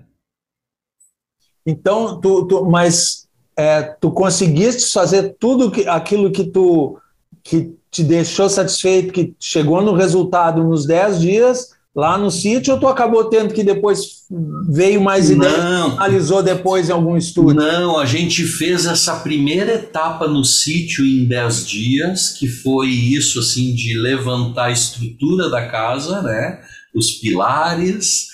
Então, 1.63 2.19
tu, 2.19 2.47
tu 2.47 2.65
mas 2.65 3.29
é, 3.55 3.83
tu 3.83 4.11
conseguiste 4.11 4.91
fazer 4.91 5.35
tudo 5.39 5.69
que, 5.69 5.87
aquilo 5.87 6.31
que 6.31 6.45
tu 6.45 6.99
que 7.43 7.79
te 7.91 8.03
deixou 8.03 8.49
satisfeito, 8.49 9.13
que 9.13 9.33
chegou 9.39 9.81
no 9.81 9.93
resultado 9.93 10.63
nos 10.63 10.85
10 10.85 11.19
dias 11.19 11.69
lá 11.93 12.17
no 12.17 12.31
sítio, 12.31 12.73
ou 12.73 12.79
tu 12.79 12.87
acabou 12.87 13.25
tendo 13.25 13.53
que 13.53 13.65
depois 13.65 14.21
veio 14.69 15.01
mais 15.01 15.29
ideias, 15.29 15.59
analisou 15.59 16.41
depois 16.41 16.87
em 16.87 16.93
algum 16.93 17.17
estudo? 17.17 17.53
Não, 17.53 17.99
a 17.99 18.05
gente 18.05 18.45
fez 18.45 18.85
essa 18.85 19.17
primeira 19.17 19.73
etapa 19.73 20.25
no 20.25 20.45
sítio 20.45 21.05
em 21.05 21.25
10 21.25 21.67
dias, 21.67 22.29
que 22.29 22.47
foi 22.47 22.87
isso 22.87 23.39
assim 23.39 23.75
de 23.75 23.99
levantar 23.99 24.67
a 24.67 24.71
estrutura 24.71 25.49
da 25.49 25.67
casa, 25.67 26.21
né? 26.21 26.61
os 26.93 27.11
pilares, 27.11 28.27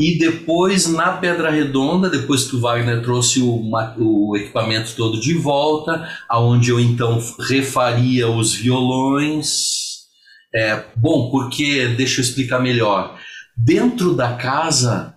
e 0.00 0.16
depois 0.16 0.90
na 0.90 1.12
Pedra 1.12 1.50
Redonda, 1.50 2.08
depois 2.08 2.44
que 2.44 2.56
o 2.56 2.60
Wagner 2.60 3.02
trouxe 3.02 3.42
o, 3.42 3.70
o 3.98 4.34
equipamento 4.34 4.96
todo 4.96 5.20
de 5.20 5.34
volta, 5.34 6.08
aonde 6.26 6.70
eu 6.70 6.80
então 6.80 7.22
refaria 7.38 8.26
os 8.26 8.54
violões. 8.54 10.06
É, 10.54 10.84
bom, 10.96 11.30
porque 11.30 11.88
deixa 11.88 12.22
eu 12.22 12.24
explicar 12.24 12.60
melhor. 12.60 13.18
Dentro 13.54 14.14
da 14.14 14.32
casa, 14.32 15.14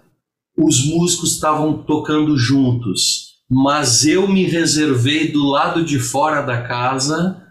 os 0.58 0.86
músicos 0.86 1.32
estavam 1.32 1.82
tocando 1.84 2.38
juntos, 2.38 3.38
mas 3.50 4.06
eu 4.06 4.28
me 4.28 4.44
reservei 4.44 5.32
do 5.32 5.46
lado 5.48 5.86
de 5.86 5.98
fora 5.98 6.42
da 6.42 6.62
casa 6.62 7.42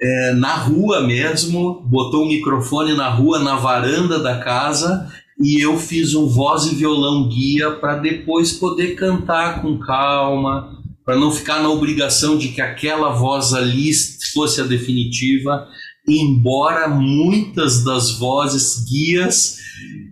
é, 0.00 0.32
na 0.34 0.54
rua 0.54 1.00
mesmo, 1.00 1.82
botou 1.82 2.24
um 2.24 2.28
microfone 2.28 2.94
na 2.94 3.08
rua, 3.08 3.40
na 3.40 3.56
varanda 3.56 4.20
da 4.20 4.38
casa, 4.38 5.12
e 5.40 5.62
eu 5.64 5.78
fiz 5.78 6.14
um 6.14 6.26
voz 6.26 6.64
e 6.66 6.74
violão 6.74 7.28
guia 7.28 7.70
para 7.72 7.96
depois 7.96 8.52
poder 8.52 8.94
cantar 8.94 9.62
com 9.62 9.78
calma, 9.78 10.76
para 11.04 11.16
não 11.16 11.30
ficar 11.30 11.62
na 11.62 11.70
obrigação 11.70 12.36
de 12.36 12.48
que 12.48 12.60
aquela 12.60 13.10
voz 13.10 13.54
ali 13.54 13.90
fosse 14.34 14.60
a 14.60 14.64
definitiva, 14.64 15.66
embora 16.06 16.88
muitas 16.88 17.84
das 17.84 18.10
vozes 18.12 18.84
guias 18.84 19.58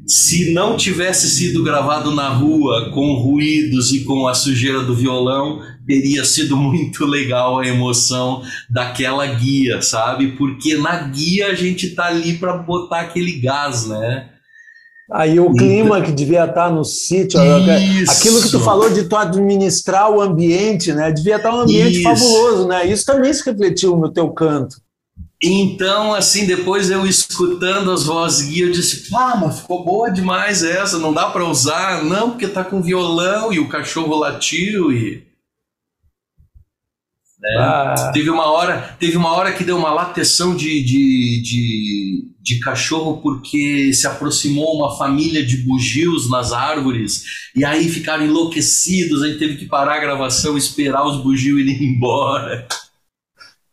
se 0.07 0.53
não 0.53 0.77
tivesse 0.77 1.29
sido 1.29 1.65
gravado 1.65 2.15
na 2.15 2.29
rua 2.29 2.91
com 2.93 3.15
ruídos 3.15 3.93
e 3.93 4.05
com 4.05 4.29
a 4.29 4.35
sujeira 4.35 4.85
do 4.85 4.95
violão, 4.95 5.61
teria 5.85 6.25
sido 6.25 6.55
muito 6.57 7.05
legal 7.05 7.59
a 7.59 7.67
emoção 7.67 8.43
daquela 8.71 9.27
guia, 9.27 9.83
sabe? 9.83 10.29
Porque 10.33 10.77
na 10.77 10.97
guia 11.09 11.49
a 11.49 11.55
gente 11.55 11.91
tá 11.91 12.07
ali 12.07 12.35
para 12.35 12.57
botar 12.59 13.01
aquele 13.01 13.33
gás, 13.41 13.87
né? 13.89 14.31
Aí 15.11 15.39
o 15.39 15.53
clima 15.53 16.03
que 16.03 16.11
devia 16.11 16.47
estar 16.47 16.71
no 16.71 16.85
sítio, 16.85 17.41
Isso. 17.41 18.11
aquilo 18.11 18.43
que 18.43 18.51
tu 18.51 18.61
falou 18.61 18.91
de 18.91 19.05
tu 19.05 19.15
administrar 19.15 20.11
o 20.11 20.21
ambiente, 20.21 20.93
né? 20.93 21.13
Devia 21.13 21.37
estar 21.37 21.55
um 21.55 21.61
ambiente 21.61 22.01
Isso. 22.01 22.03
fabuloso, 22.03 22.67
né? 22.67 22.85
Isso 22.87 23.07
também 23.07 23.33
se 23.33 23.45
refletiu 23.45 23.97
no 23.97 24.11
teu 24.11 24.29
canto. 24.31 24.77
Então, 25.43 26.15
assim, 26.15 26.47
depois 26.47 26.91
eu 26.91 27.07
escutando 27.07 27.93
as 27.93 28.05
vozes 28.05 28.49
guia, 28.49 28.65
eu 28.65 28.73
disse: 28.73 29.15
Ah, 29.15 29.37
mas 29.41 29.61
ficou 29.61 29.85
boa 29.85 30.11
demais 30.11 30.65
essa, 30.65 30.99
não 30.99 31.13
dá 31.13 31.27
para 31.27 31.45
usar, 31.45 32.03
não, 32.03 32.31
porque 32.31 32.49
tá 32.49 32.65
com 32.65 32.81
violão 32.81 33.53
e 33.53 33.61
o 33.61 33.69
cachorro 33.69 34.17
latiu 34.17 34.91
e. 34.93 35.26
Né? 37.41 37.57
Ah. 37.59 38.11
Teve 38.13 38.31
uma 38.31 38.47
hora, 38.47 38.97
teve 38.99 39.17
uma 39.17 39.33
hora 39.33 39.53
que 39.53 39.63
deu 39.63 39.77
uma 39.77 39.93
lateção 39.93 40.57
de, 40.57 40.83
de, 40.83 41.43
de, 41.43 42.29
de, 42.41 42.61
cachorro 42.61 43.21
porque 43.21 43.93
se 43.93 44.07
aproximou 44.07 44.75
uma 44.77 44.97
família 44.97 45.45
de 45.45 45.59
bugios 45.59 46.31
nas 46.31 46.53
árvores 46.53 47.25
e 47.55 47.65
aí 47.65 47.89
ficaram 47.89 48.25
enlouquecidos. 48.25 49.23
A 49.23 49.29
gente 49.29 49.39
teve 49.39 49.57
que 49.57 49.67
parar 49.67 49.97
a 49.97 50.01
gravação, 50.01 50.57
esperar 50.57 51.07
os 51.07 51.23
bugios 51.23 51.61
irem 51.61 51.85
embora. 51.95 52.67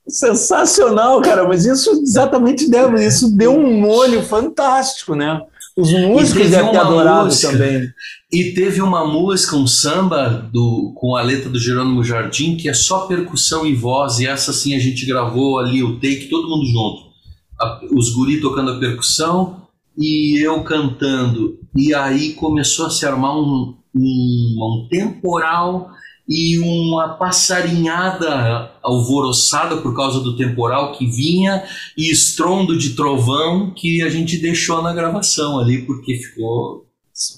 Sensacional, 0.06 1.22
cara, 1.22 1.48
mas 1.48 1.66
isso 1.66 1.90
exatamente 2.02 2.70
deve, 2.70 3.06
isso 3.06 3.34
deu 3.38 3.58
um 3.58 3.80
molho 3.80 4.22
fantástico, 4.22 5.16
né? 5.16 5.42
Os 5.76 5.92
músicos 5.92 6.52
devem 6.52 6.72
ter 6.72 6.78
adorado 6.78 7.26
música, 7.26 7.52
também. 7.52 7.90
E 8.32 8.52
teve 8.52 8.82
uma 8.82 9.08
música, 9.08 9.56
um 9.56 9.66
samba 9.66 10.30
do, 10.52 10.94
com 10.96 11.16
a 11.16 11.22
letra 11.22 11.50
do 11.50 11.60
Jerônimo 11.60 12.04
Jardim, 12.04 12.56
que 12.56 12.70
é 12.70 12.74
só 12.74 13.08
percussão 13.08 13.66
e 13.66 13.74
voz, 13.74 14.20
e 14.20 14.28
essa 14.28 14.54
sim 14.54 14.76
a 14.76 14.80
gente 14.80 15.06
gravou 15.06 15.60
ali 15.60 15.82
o 15.84 15.96
take, 15.96 16.28
todo 16.30 16.50
mundo 16.50 16.66
junto. 16.66 17.14
A, 17.60 17.82
os 17.92 18.14
guri 18.14 18.40
tocando 18.40 18.72
a 18.72 18.80
percussão 18.80 19.64
e 19.98 20.46
eu 20.46 20.64
cantando. 20.64 21.60
E 21.76 21.94
aí 21.94 22.34
começou 22.34 22.86
a 22.86 22.90
se 22.92 23.06
armar 23.06 23.36
um, 23.36 23.76
um, 23.96 24.58
um 24.60 24.88
temporal 24.90 25.90
e 26.28 26.58
uma 26.60 27.16
passarinhada 27.16 28.72
alvoroçada 28.82 29.78
por 29.78 29.96
causa 29.96 30.20
do 30.20 30.38
temporal 30.38 30.94
que 30.94 31.06
vinha 31.06 31.64
e 31.98 32.12
estrondo 32.12 32.78
de 32.78 32.92
trovão 32.92 33.72
que 33.72 34.02
a 34.02 34.10
gente 34.10 34.38
deixou 34.38 34.82
na 34.82 34.94
gravação 34.94 35.60
ali 35.60 35.82
porque 35.82 36.16
ficou 36.16 36.86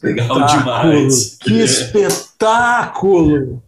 legal 0.03 0.45
demais. 0.45 1.37
Que 1.41 1.61
espetáculo! 1.61 3.61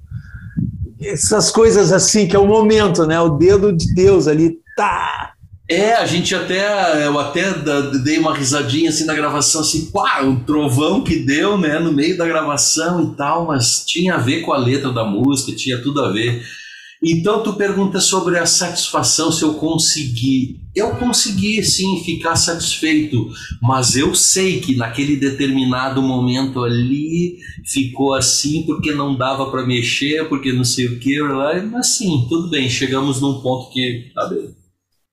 Essas 0.99 1.51
coisas 1.51 1.91
assim 1.91 2.27
que 2.27 2.35
é 2.35 2.39
o 2.39 2.47
momento, 2.47 3.05
né? 3.05 3.19
O 3.19 3.29
dedo 3.29 3.75
de 3.75 3.93
Deus 3.93 4.27
ali, 4.27 4.59
tá! 4.75 5.33
É, 5.69 5.95
a 5.95 6.05
gente 6.05 6.33
até, 6.33 7.05
eu 7.05 7.19
até 7.19 7.53
dei 8.01 8.17
uma 8.17 8.33
risadinha 8.33 8.89
assim 8.89 9.03
na 9.03 9.13
gravação, 9.13 9.59
assim, 9.59 9.91
pá, 9.91 10.23
o 10.23 10.39
trovão 10.45 11.03
que 11.03 11.17
deu, 11.17 11.57
né, 11.57 11.77
no 11.77 11.91
meio 11.91 12.17
da 12.17 12.25
gravação 12.25 13.03
e 13.11 13.15
tal, 13.17 13.47
mas 13.47 13.83
tinha 13.85 14.15
a 14.15 14.17
ver 14.17 14.41
com 14.43 14.53
a 14.53 14.57
letra 14.57 14.93
da 14.93 15.03
música, 15.03 15.53
tinha 15.53 15.81
tudo 15.81 16.01
a 16.01 16.09
ver. 16.09 16.41
Então 17.03 17.43
tu 17.43 17.53
pergunta 17.53 17.99
sobre 17.99 18.39
a 18.39 18.45
satisfação 18.45 19.31
se 19.31 19.43
eu 19.43 19.55
consegui. 19.55 20.59
Eu 20.73 20.95
consegui 20.95 21.61
sim 21.63 22.01
ficar 22.03 22.35
satisfeito, 22.35 23.29
mas 23.61 23.95
eu 23.95 24.15
sei 24.15 24.61
que 24.61 24.75
naquele 24.75 25.17
determinado 25.17 26.01
momento 26.01 26.63
ali 26.63 27.37
ficou 27.65 28.13
assim 28.13 28.63
porque 28.63 28.93
não 28.93 29.15
dava 29.15 29.51
para 29.51 29.65
mexer, 29.65 30.27
porque 30.29 30.53
não 30.53 30.63
sei 30.63 30.87
o 30.87 30.99
que, 30.99 31.21
mas 31.71 31.97
sim, 31.97 32.25
tudo 32.29 32.49
bem, 32.49 32.69
chegamos 32.69 33.21
num 33.21 33.41
ponto 33.41 33.71
que 33.71 34.11
tá 34.15 34.27
bem. 34.27 34.56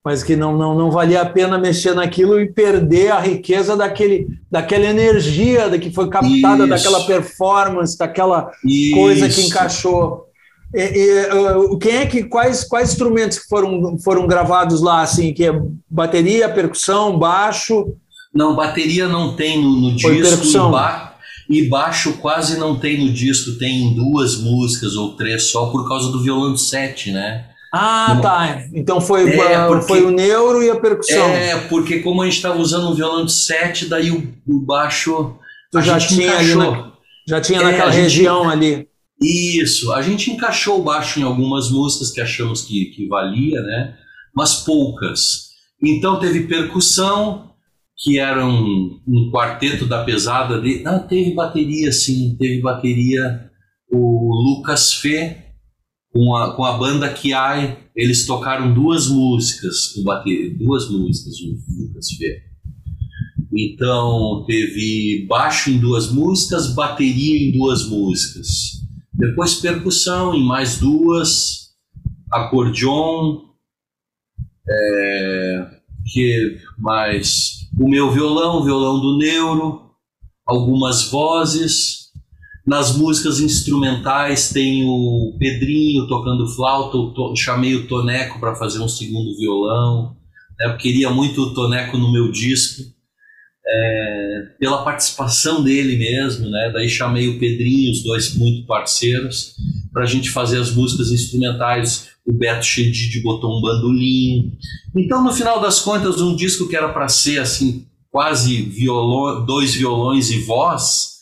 Mas 0.05 0.23
que 0.23 0.37
não, 0.37 0.55
não, 0.57 0.75
não 0.75 0.91
valia 0.91 1.23
a 1.23 1.27
pena 1.27 1.57
mexer 1.57 1.95
naquilo 1.95 2.39
e 2.39 2.53
perder 2.53 3.11
a 3.11 3.21
riqueza 3.21 3.75
daquele, 3.75 4.27
daquela 4.51 4.85
energia 4.85 5.71
que 5.79 5.91
foi 5.91 6.11
captada, 6.11 6.65
Isso. 6.65 6.69
daquela 6.69 7.07
performance, 7.07 7.97
daquela 7.97 8.51
Isso. 8.63 8.95
coisa 8.95 9.29
que 9.29 9.41
encaixou. 9.47 10.29
E, 10.75 10.81
e, 10.81 11.79
quem 11.79 11.97
é 11.99 12.07
que 12.07 12.25
quais 12.25 12.65
quais 12.65 12.91
instrumentos 12.91 13.39
que 13.39 13.47
foram 13.47 13.97
foram 13.99 14.27
gravados 14.27 14.81
lá 14.81 15.03
assim 15.03 15.33
que 15.33 15.45
é 15.45 15.53
bateria 15.89 16.49
percussão 16.49 17.17
baixo 17.17 17.95
não 18.35 18.57
bateria 18.57 19.07
não 19.07 19.37
tem 19.37 19.63
no, 19.63 19.71
no 19.71 19.95
disco 19.95 20.11
percussão. 20.11 20.69
E, 20.69 20.73
ba 20.73 21.15
e 21.49 21.69
baixo 21.69 22.15
quase 22.15 22.59
não 22.59 22.77
tem 22.77 23.07
no 23.07 23.13
disco 23.13 23.57
tem 23.57 23.95
duas 23.95 24.37
músicas 24.39 24.97
ou 24.97 25.15
três 25.15 25.45
só 25.45 25.67
por 25.67 25.87
causa 25.87 26.11
do 26.11 26.21
violão 26.21 26.57
7 26.57 27.13
né 27.13 27.45
ah, 27.77 28.21
tá. 28.23 28.63
Então 28.73 29.01
foi, 29.01 29.29
é, 29.29 29.67
porque, 29.67 29.87
foi 29.89 30.05
o 30.05 30.11
neuro 30.13 30.63
e 30.63 30.71
a 30.71 30.77
percussão. 30.77 31.29
É, 31.29 31.59
porque 31.69 31.99
como 31.99 32.23
a 32.23 32.25
gente 32.25 32.37
estava 32.37 32.57
usando 32.57 32.89
um 32.89 32.95
violão 32.95 33.25
de 33.25 33.33
7, 33.33 33.87
daí 33.87 34.13
o, 34.13 34.33
o 34.47 34.61
baixo. 34.61 35.37
Tu 35.73 35.83
já 35.83 35.99
tinha, 35.99 36.55
na, 36.55 36.93
já 37.27 37.41
tinha 37.41 37.59
é, 37.59 37.65
naquela 37.65 37.91
região 37.91 38.49
ali. 38.49 38.87
Isso, 39.21 39.93
a 39.93 40.03
gente 40.03 40.31
encaixou 40.31 40.79
o 40.79 40.85
baixo 40.85 41.19
em 41.19 41.25
algumas 41.25 41.69
músicas 41.69 42.13
que 42.13 42.21
achamos 42.21 42.63
que, 42.63 42.87
que 42.87 43.09
valia, 43.09 43.61
né? 43.61 43.97
Mas 44.33 44.55
poucas. 44.55 45.49
Então 45.83 46.21
teve 46.21 46.47
percussão, 46.47 47.51
que 47.99 48.21
era 48.21 48.47
um, 48.47 49.01
um 49.05 49.31
quarteto 49.33 49.85
da 49.85 50.05
pesada 50.05 50.61
de. 50.61 50.87
Ah, 50.87 51.01
teve 51.01 51.35
bateria, 51.35 51.91
sim, 51.91 52.37
teve 52.39 52.61
bateria. 52.61 53.51
O 53.91 54.31
Lucas 54.33 54.93
Fê, 54.93 55.44
com 56.15 56.37
a, 56.37 56.55
com 56.55 56.65
a 56.65 56.79
banda 56.79 57.13
Kiai, 57.13 57.77
eles 57.95 58.25
tocaram 58.25 58.73
duas 58.73 59.09
músicas 59.09 59.89
com 59.89 60.05
bateria, 60.05 60.57
duas 60.57 60.89
músicas, 60.89 61.35
o 61.41 61.83
Lucas 61.83 62.13
Fê. 62.13 62.41
Então 63.53 64.45
teve 64.47 65.27
baixo 65.29 65.71
em 65.71 65.79
duas 65.79 66.11
músicas, 66.13 66.73
bateria 66.73 67.49
em 67.49 67.51
duas 67.59 67.89
músicas. 67.89 68.81
Depois 69.13 69.57
percussão 69.57 70.35
em 70.35 70.45
mais 70.45 70.79
duas, 70.79 71.75
acordeon, 72.31 73.41
é, 74.69 75.67
que 76.13 76.59
mais 76.79 77.69
o 77.77 77.89
meu 77.89 78.13
violão, 78.13 78.61
o 78.61 78.65
violão 78.65 79.01
do 79.01 79.19
neuro, 79.19 79.91
algumas 80.47 81.11
vozes. 81.11 82.04
Nas 82.67 82.97
músicas 82.97 83.41
instrumentais 83.41 84.49
tem 84.49 84.85
o 84.85 85.37
Pedrinho 85.39 86.07
tocando 86.07 86.49
flauta, 86.49 86.97
to, 87.15 87.37
chamei 87.37 87.75
o 87.75 87.87
Toneco 87.87 88.41
para 88.41 88.55
fazer 88.55 88.81
um 88.81 88.89
segundo 88.89 89.37
violão. 89.37 90.17
Né? 90.59 90.67
Eu 90.67 90.77
queria 90.79 91.11
muito 91.11 91.43
o 91.43 91.55
Toneco 91.55 91.99
no 91.99 92.11
meu 92.11 92.31
disco 92.33 92.95
é, 93.67 94.43
pela 94.59 94.83
participação 94.83 95.63
dele 95.63 95.97
mesmo, 95.97 96.49
né? 96.51 96.71
Daí 96.73 96.89
chamei 96.89 97.29
o 97.29 97.39
Pedrinho, 97.39 97.93
os 97.93 98.03
dois 98.03 98.35
muito 98.35 98.67
parceiros, 98.67 99.55
para 99.93 100.03
a 100.03 100.07
gente 100.07 100.31
fazer 100.31 100.59
as 100.59 100.71
músicas 100.73 101.11
instrumentais. 101.11 102.09
O 102.27 102.33
Beto 102.33 102.65
Chedid 102.65 103.23
botou 103.23 103.59
um 103.59 103.61
bandolim. 103.61 104.53
Então, 104.97 105.23
no 105.23 105.33
final 105.33 105.61
das 105.61 105.81
contas, 105.81 106.21
um 106.21 106.35
disco 106.37 106.69
que 106.69 106.77
era 106.77 106.89
para 106.89 107.09
ser 107.09 107.39
assim 107.39 107.87
quase 108.11 108.63
violão, 108.63 109.45
dois 109.45 109.75
violões 109.75 110.31
e 110.31 110.39
voz, 110.39 111.14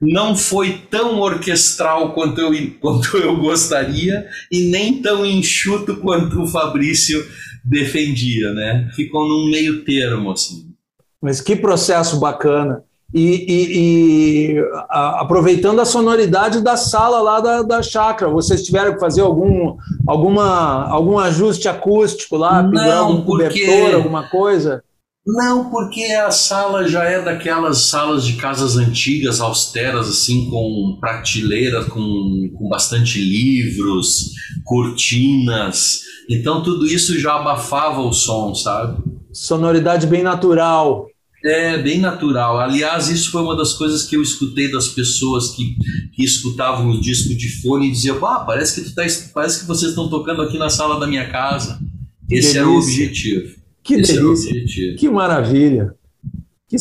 não 0.00 0.36
foi 0.36 0.82
tão 0.90 1.20
orquestral 1.20 2.12
quanto 2.12 2.40
eu, 2.40 2.52
quanto 2.80 3.16
eu 3.16 3.36
gostaria 3.36 4.26
e 4.50 4.70
nem 4.70 5.02
tão 5.02 5.24
enxuto 5.26 5.96
quanto 5.96 6.42
o 6.42 6.46
Fabrício 6.46 7.24
defendia, 7.64 8.52
né? 8.52 8.88
Ficou 8.94 9.28
num 9.28 9.50
meio 9.50 9.84
termo 9.84 10.30
assim. 10.30 10.68
Mas 11.20 11.40
que 11.40 11.56
processo 11.56 12.18
bacana. 12.18 12.84
E, 13.12 13.22
e, 13.22 13.78
e 14.52 14.58
a, 14.90 15.22
aproveitando 15.22 15.80
a 15.80 15.84
sonoridade 15.84 16.60
da 16.60 16.76
sala 16.76 17.20
lá 17.22 17.40
da, 17.40 17.62
da 17.62 17.82
chácara, 17.82 18.30
vocês 18.30 18.62
tiveram 18.62 18.92
que 18.92 19.00
fazer 19.00 19.22
algum, 19.22 19.76
alguma, 20.06 20.86
algum 20.88 21.18
ajuste 21.18 21.68
acústico 21.68 22.36
lá, 22.36 22.58
algum 22.58 23.22
porque... 23.22 23.64
cobertor, 23.64 23.94
alguma 23.94 24.28
coisa? 24.28 24.84
Não, 25.30 25.68
porque 25.68 26.04
a 26.04 26.30
sala 26.30 26.88
já 26.88 27.04
é 27.04 27.20
daquelas 27.20 27.82
salas 27.82 28.24
de 28.24 28.32
casas 28.34 28.76
antigas, 28.76 29.40
austeras, 29.40 30.08
assim, 30.08 30.48
com 30.48 30.96
prateleira, 30.98 31.84
com, 31.84 32.50
com 32.56 32.68
bastante 32.68 33.20
livros, 33.20 34.30
cortinas. 34.64 36.00
Então 36.30 36.62
tudo 36.62 36.86
isso 36.86 37.18
já 37.20 37.34
abafava 37.34 38.00
o 38.00 38.12
som, 38.12 38.54
sabe? 38.54 39.02
sonoridade 39.32 40.06
bem 40.06 40.22
natural. 40.22 41.06
É, 41.44 41.78
bem 41.78 42.00
natural. 42.00 42.58
Aliás, 42.58 43.08
isso 43.08 43.30
foi 43.30 43.42
uma 43.42 43.56
das 43.56 43.72
coisas 43.72 44.02
que 44.02 44.16
eu 44.16 44.22
escutei 44.22 44.70
das 44.72 44.88
pessoas 44.88 45.50
que, 45.50 45.76
que 46.12 46.24
escutavam 46.24 46.90
o 46.90 47.00
disco 47.00 47.34
de 47.34 47.62
fone 47.62 47.88
e 47.88 47.92
diziam: 47.92 48.24
ah, 48.26 48.40
parece 48.40 48.74
que, 48.74 48.88
tu 48.88 48.94
tá, 48.94 49.04
parece 49.32 49.60
que 49.60 49.66
vocês 49.66 49.90
estão 49.90 50.08
tocando 50.08 50.42
aqui 50.42 50.58
na 50.58 50.68
sala 50.68 50.98
da 50.98 51.06
minha 51.06 51.28
casa. 51.30 51.78
Esse 52.28 52.58
era 52.58 52.68
o 52.68 52.76
objetivo. 52.76 53.57
Que 53.88 53.94
Esse 53.94 54.12
delícia. 54.12 54.96
Que 54.96 55.08
maravilha. 55.08 55.94
Que... 56.68 56.76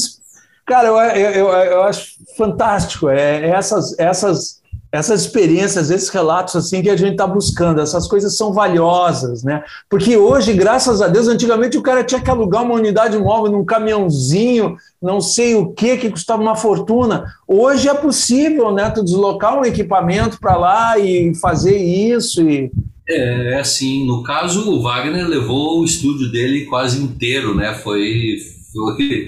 Cara, 0.65 0.89
eu, 0.89 0.97
eu, 0.97 1.31
eu, 1.31 1.47
eu 1.47 1.83
acho 1.83 2.17
fantástico. 2.37 3.07
É, 3.07 3.47
essas, 3.49 3.97
essas 3.97 4.57
essas 4.91 5.21
experiências, 5.21 5.89
esses 5.91 6.09
relatos 6.09 6.55
assim 6.55 6.81
que 6.81 6.89
a 6.89 6.95
gente 6.95 7.11
está 7.11 7.27
buscando, 7.27 7.81
essas 7.81 8.07
coisas 8.07 8.37
são 8.37 8.53
valiosas, 8.53 9.43
né? 9.43 9.63
Porque 9.89 10.15
hoje, 10.15 10.53
graças 10.53 11.01
a 11.01 11.07
Deus, 11.07 11.27
antigamente 11.27 11.77
o 11.77 11.81
cara 11.81 12.03
tinha 12.03 12.21
que 12.21 12.29
alugar 12.29 12.63
uma 12.63 12.75
unidade 12.75 13.17
móvel 13.17 13.51
num 13.51 13.65
caminhãozinho, 13.65 14.77
não 15.01 15.19
sei 15.19 15.55
o 15.55 15.73
que, 15.73 15.97
que 15.97 16.09
custava 16.09 16.41
uma 16.41 16.55
fortuna. 16.55 17.25
Hoje 17.47 17.89
é 17.89 17.93
possível, 17.93 18.71
né? 18.71 18.89
Tu 18.89 19.03
deslocar 19.03 19.59
um 19.59 19.65
equipamento 19.65 20.39
para 20.39 20.55
lá 20.55 20.97
e 20.97 21.35
fazer 21.35 21.77
isso 21.77 22.41
e 22.41 22.71
é, 23.09 23.59
assim, 23.59 24.05
no 24.05 24.23
caso, 24.23 24.69
o 24.69 24.81
Wagner 24.81 25.27
levou 25.27 25.79
o 25.79 25.85
estúdio 25.85 26.31
dele 26.31 26.65
quase 26.65 27.01
inteiro, 27.01 27.55
né? 27.55 27.73
Foi, 27.73 28.37
foi 28.73 29.27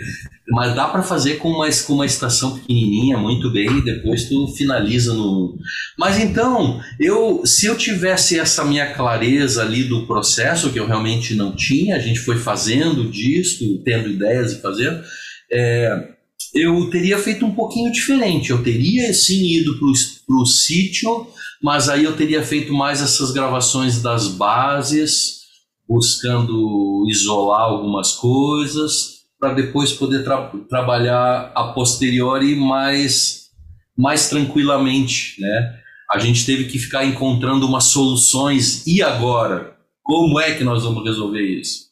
mas 0.52 0.76
dá 0.76 0.88
para 0.88 1.04
fazer 1.04 1.36
com 1.36 1.50
uma, 1.50 1.70
com 1.86 1.94
uma 1.94 2.06
estação 2.06 2.58
pequenininha 2.58 3.18
muito 3.18 3.52
bem 3.52 3.78
e 3.78 3.84
depois 3.84 4.26
tu 4.28 4.48
finaliza 4.48 5.14
no. 5.14 5.56
Mas 5.98 6.20
então, 6.20 6.82
eu 7.00 7.44
se 7.46 7.68
eu 7.68 7.78
tivesse 7.78 8.40
essa 8.40 8.66
minha 8.66 8.94
clareza 8.94 9.62
ali 9.62 9.84
do 9.84 10.08
processo, 10.08 10.72
que 10.72 10.80
eu 10.80 10.88
realmente 10.88 11.36
não 11.36 11.56
tinha, 11.56 11.96
a 11.96 12.00
gente 12.00 12.20
foi 12.20 12.38
fazendo 12.38 13.04
o 13.04 13.12
disco, 13.12 13.64
tendo 13.86 14.10
ideias 14.10 14.54
e 14.54 14.62
fazendo, 14.62 15.04
é, 15.52 16.10
eu 16.54 16.90
teria 16.90 17.20
feito 17.20 17.46
um 17.46 17.54
pouquinho 17.54 17.92
diferente. 17.92 18.50
Eu 18.50 18.64
teria 18.64 19.14
sim 19.14 19.46
ido 19.46 19.78
para 19.78 20.36
o 20.36 20.46
sítio, 20.46 21.28
mas 21.62 21.89
aí 21.89 22.03
eu 22.03 22.16
teria 22.16 22.43
feito 22.43 22.74
mais 22.74 23.01
essas 23.01 23.32
gravações 23.32 24.01
das 24.01 24.28
bases, 24.28 25.39
buscando 25.88 27.05
isolar 27.10 27.62
algumas 27.62 28.14
coisas 28.14 29.20
para 29.39 29.53
depois 29.53 29.93
poder 29.93 30.24
tra 30.24 30.51
trabalhar 30.70 31.51
a 31.55 31.72
posteriori 31.74 32.55
mais, 32.55 33.49
mais 33.97 34.30
tranquilamente, 34.30 35.39
né? 35.39 35.80
A 36.12 36.20
gente 36.20 36.45
teve 36.45 36.66
que 36.66 36.80
ficar 36.80 37.05
encontrando 37.05 37.68
umas 37.68 37.86
soluções 37.86 38.86
e 38.86 39.01
agora 39.01 39.78
como 40.03 40.39
é 40.39 40.55
que 40.55 40.64
nós 40.64 40.84
vamos 40.84 41.03
resolver 41.03 41.41
isso? 41.41 41.89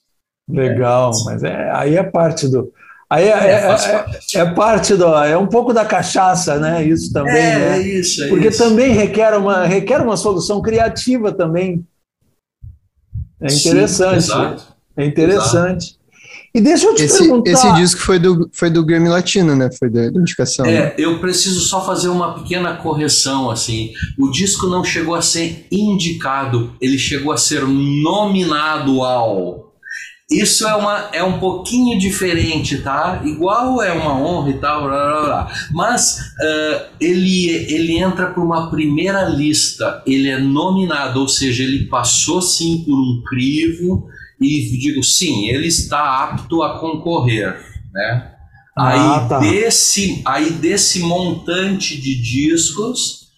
Legal, 0.50 1.12
é. 1.12 1.24
mas 1.26 1.44
é, 1.44 1.72
aí 1.72 1.96
é 1.96 2.04
parte 2.04 2.48
do 2.48 2.72
aí 3.10 3.26
é, 3.26 3.32
é, 3.32 3.76
é, 4.36 4.40
é, 4.40 4.46
parte 4.54 4.96
do 4.96 5.06
é 5.06 5.38
um 5.38 5.48
pouco 5.48 5.74
da 5.74 5.86
cachaça, 5.86 6.60
né? 6.60 6.86
Isso 6.86 7.12
também, 7.12 7.36
é, 7.36 7.60
né? 7.60 7.80
isso, 7.82 8.24
é 8.24 8.28
porque 8.28 8.50
isso. 8.50 8.58
também 8.58 8.92
requer 8.92 9.38
uma 9.38 9.66
requer 9.66 10.02
uma 10.02 10.18
solução 10.18 10.62
criativa 10.62 11.32
também. 11.32 11.86
É 13.42 13.54
interessante. 13.54 14.24
Sim, 14.24 14.58
é 14.98 15.06
interessante. 15.06 15.86
Exato. 15.86 16.08
E 16.58 16.62
deixa 16.62 16.88
eu 16.88 16.96
te 16.96 17.04
esse, 17.04 17.20
perguntar. 17.20 17.52
Esse 17.52 17.74
disco 17.74 18.02
foi 18.02 18.18
do, 18.18 18.50
foi 18.52 18.72
do 18.72 18.84
Grammy 18.84 19.10
Latino, 19.10 19.56
né? 19.56 19.70
Foi 19.78 19.92
da, 19.92 20.06
indicação. 20.08 20.66
É, 20.66 20.86
né? 20.86 20.96
eu 20.98 21.20
preciso 21.20 21.60
só 21.62 21.86
fazer 21.86 22.08
uma 22.10 22.34
pequena 22.34 22.76
correção, 22.78 23.52
assim. 23.52 23.94
O 24.18 24.32
disco 24.32 24.66
não 24.66 24.84
chegou 24.84 25.14
a 25.14 25.22
ser 25.22 25.68
indicado, 25.72 26.74
ele 26.82 26.98
chegou 26.98 27.32
a 27.32 27.38
ser 27.38 27.62
nominado 27.62 29.04
ao. 29.04 29.67
Isso 30.30 30.68
é, 30.68 30.76
uma, 30.76 31.10
é 31.14 31.24
um 31.24 31.40
pouquinho 31.40 31.98
diferente, 31.98 32.80
tá? 32.80 33.22
Igual 33.24 33.82
é 33.82 33.94
uma 33.94 34.14
honra 34.14 34.50
e 34.50 34.58
tal, 34.60 34.84
blá, 34.84 35.10
blá, 35.10 35.22
blá. 35.24 35.54
mas 35.72 36.20
uh, 36.42 36.86
ele, 37.00 37.48
ele 37.50 37.98
entra 37.98 38.34
por 38.34 38.44
uma 38.44 38.70
primeira 38.70 39.24
lista, 39.24 40.04
ele 40.06 40.28
é 40.28 40.38
nominado, 40.38 41.22
ou 41.22 41.30
seja, 41.30 41.64
ele 41.64 41.86
passou 41.86 42.42
sim 42.42 42.84
por 42.86 42.94
um 42.94 43.24
crivo 43.26 44.10
e 44.40 44.78
digo 44.78 45.02
sim, 45.02 45.48
ele 45.48 45.68
está 45.68 46.24
apto 46.24 46.62
a 46.62 46.78
concorrer, 46.78 47.58
né? 47.94 48.34
Ah, 48.78 49.22
aí, 49.22 49.30
tá. 49.30 49.40
desse, 49.40 50.22
aí 50.26 50.52
desse 50.52 51.00
montante 51.00 52.00
de 52.00 52.22
discos, 52.22 53.30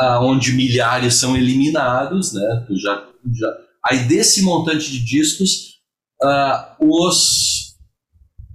uh, 0.00 0.22
onde 0.22 0.52
milhares 0.52 1.14
são 1.14 1.36
eliminados, 1.36 2.32
né? 2.32 2.64
Tu 2.68 2.76
já, 2.76 3.04
já, 3.34 3.52
aí 3.84 4.04
desse 4.04 4.42
montante 4.42 4.88
de 4.90 5.04
discos 5.04 5.77
uh, 6.22 7.06
os, 7.06 7.76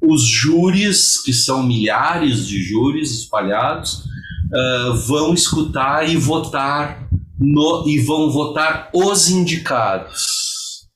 os 0.02 0.24
júris, 0.24 1.22
que 1.22 1.34
são 1.34 1.64
milhares 1.64 2.48
de 2.48 2.62
júris 2.62 3.12
espalhados, 3.12 4.06
uh, 4.54 4.96
vão 5.08 5.34
escutar 5.34 6.08
e 6.08 6.18
votar 6.18 7.08
no, 7.40 7.88
e 7.88 8.00
vão 8.00 8.32
votar 8.32 8.90
os 8.94 9.30
indicados. 9.30 10.44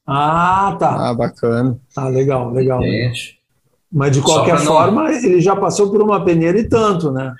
Ah, 0.06 0.76
tá. 0.80 1.10
Ah, 1.10 1.14
bacana. 1.14 1.78
Ah, 1.96 2.08
legal, 2.08 2.52
legal. 2.54 2.80
Mas 3.92 4.12
de 4.14 4.22
qualquer 4.22 4.58
forma, 4.60 5.04
não... 5.04 5.12
ele 5.12 5.42
já 5.42 5.56
passou 5.56 5.90
por 5.90 6.02
uma 6.02 6.24
peneira 6.24 6.58
e 6.60 6.68
tanto, 6.68 7.12
né? 7.12 7.34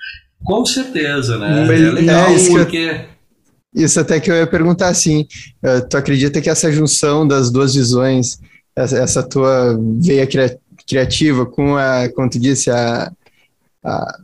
Com 0.44 0.64
certeza, 0.64 1.38
né? 1.38 1.62
é 1.62 1.90
legal 1.90 2.30
é, 2.30 2.48
porque. 2.48 3.04
Isso 3.74 4.00
até 4.00 4.18
que 4.18 4.30
eu 4.30 4.34
ia 4.34 4.46
perguntar 4.46 4.88
assim, 4.88 5.26
uh, 5.62 5.86
tu 5.88 5.96
acredita 5.96 6.40
que 6.40 6.48
essa 6.48 6.72
junção 6.72 7.26
das 7.26 7.50
duas 7.50 7.74
visões 7.74 8.38
essa, 8.78 8.98
essa 8.98 9.22
tua 9.22 9.76
veia 10.00 10.26
criativa 10.86 11.44
com 11.44 11.76
a, 11.76 12.08
como 12.10 12.30
tu 12.30 12.38
disse, 12.38 12.70
a, 12.70 13.10
a, 13.84 14.18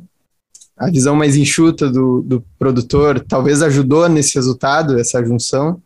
a 0.76 0.90
visão 0.90 1.16
mais 1.16 1.36
enxuta 1.36 1.90
do, 1.90 2.22
do 2.22 2.44
produtor, 2.58 3.20
talvez 3.20 3.62
ajudou 3.62 4.08
nesse 4.08 4.36
resultado, 4.36 4.98
essa 4.98 5.24
junção? 5.24 5.82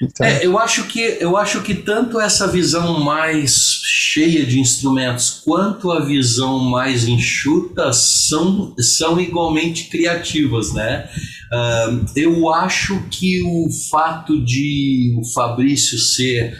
Então... 0.00 0.26
É, 0.26 0.46
eu 0.46 0.56
acho 0.58 0.84
que 0.84 1.00
eu 1.20 1.36
acho 1.36 1.60
que 1.62 1.74
tanto 1.74 2.20
essa 2.20 2.46
visão 2.46 3.00
mais 3.00 3.80
cheia 3.82 4.46
de 4.46 4.60
instrumentos 4.60 5.42
quanto 5.44 5.90
a 5.90 6.04
visão 6.04 6.60
mais 6.60 7.08
enxuta 7.08 7.92
são, 7.92 8.74
são 8.78 9.20
igualmente 9.20 9.88
criativas, 9.88 10.72
né? 10.72 11.08
Uh, 11.52 12.06
eu 12.14 12.52
acho 12.52 13.02
que 13.10 13.42
o 13.42 13.68
fato 13.90 14.40
de 14.44 15.16
o 15.18 15.24
Fabrício 15.32 15.98
ser 15.98 16.56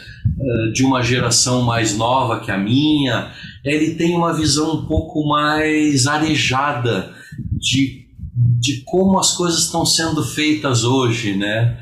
de 0.73 0.83
uma 0.83 1.01
geração 1.01 1.61
mais 1.61 1.97
nova 1.97 2.39
que 2.39 2.51
a 2.51 2.57
minha, 2.57 3.31
ele 3.63 3.95
tem 3.95 4.15
uma 4.15 4.33
visão 4.33 4.75
um 4.75 4.85
pouco 4.85 5.27
mais 5.27 6.07
arejada 6.07 7.13
de, 7.57 8.05
de 8.59 8.83
como 8.85 9.19
as 9.19 9.35
coisas 9.35 9.65
estão 9.65 9.85
sendo 9.85 10.23
feitas 10.23 10.83
hoje, 10.83 11.35
né? 11.35 11.77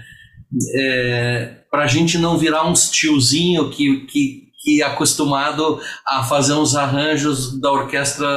É, 0.74 1.58
Para 1.70 1.84
a 1.84 1.88
gente 1.88 2.18
não 2.18 2.38
virar 2.38 2.68
uns 2.68 2.90
tiozinho 2.90 3.70
que, 3.70 4.06
que, 4.06 4.48
que 4.64 4.82
é 4.82 4.86
acostumado 4.86 5.80
a 6.06 6.24
fazer 6.24 6.54
uns 6.54 6.76
arranjos 6.76 7.60
da 7.60 7.72
orquestra 7.72 8.28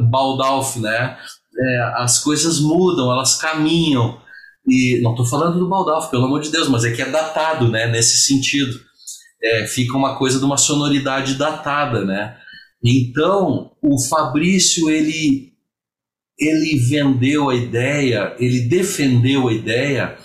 Baldalf, 0.00 0.76
né? 0.76 1.16
É, 1.58 1.92
as 1.96 2.18
coisas 2.22 2.60
mudam, 2.60 3.10
elas 3.10 3.36
caminham. 3.36 4.18
E 4.68 5.00
não 5.02 5.12
estou 5.12 5.26
falando 5.26 5.58
do 5.58 5.68
Baldalf, 5.68 6.10
pelo 6.10 6.24
amor 6.24 6.40
de 6.40 6.50
Deus, 6.50 6.68
mas 6.68 6.84
é 6.84 6.92
que 6.92 7.02
é 7.02 7.10
datado, 7.10 7.68
né? 7.68 7.86
Nesse 7.86 8.18
sentido. 8.18 8.86
É, 9.42 9.66
fica 9.66 9.96
uma 9.96 10.16
coisa 10.16 10.38
de 10.38 10.44
uma 10.44 10.56
sonoridade 10.56 11.34
datada, 11.34 12.04
né? 12.04 12.36
Então, 12.82 13.72
o 13.82 14.00
Fabrício, 14.08 14.88
ele, 14.90 15.52
ele 16.38 16.78
vendeu 16.78 17.50
a 17.50 17.54
ideia, 17.54 18.34
ele 18.38 18.60
defendeu 18.60 19.48
a 19.48 19.52
ideia 19.52 20.16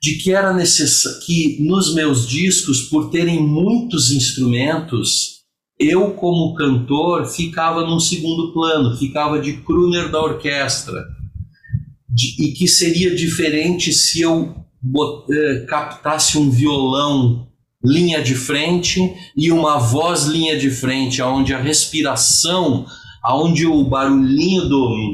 de 0.00 0.14
que 0.14 0.32
era 0.32 0.52
necessário 0.52 1.20
que 1.20 1.58
nos 1.60 1.94
meus 1.94 2.26
discos, 2.26 2.82
por 2.82 3.10
terem 3.10 3.42
muitos 3.42 4.10
instrumentos, 4.10 5.40
eu 5.78 6.12
como 6.12 6.54
cantor 6.54 7.26
ficava 7.26 7.86
num 7.86 8.00
segundo 8.00 8.52
plano, 8.52 8.96
ficava 8.96 9.40
de 9.40 9.58
crooner 9.58 10.10
da 10.10 10.22
orquestra. 10.22 11.04
De, 12.08 12.34
e 12.42 12.52
que 12.52 12.66
seria 12.66 13.14
diferente 13.14 13.92
se 13.92 14.20
eu 14.20 14.54
bot, 14.80 15.32
eh, 15.32 15.64
captasse 15.66 16.36
um 16.36 16.50
violão 16.50 17.49
linha 17.82 18.22
de 18.22 18.34
frente 18.34 19.14
e 19.36 19.50
uma 19.50 19.78
voz 19.78 20.24
linha 20.24 20.58
de 20.58 20.70
frente, 20.70 21.22
aonde 21.22 21.54
a 21.54 21.60
respiração, 21.60 22.86
aonde 23.22 23.66
o 23.66 23.84
barulhinho 23.84 24.68
do 24.68 25.12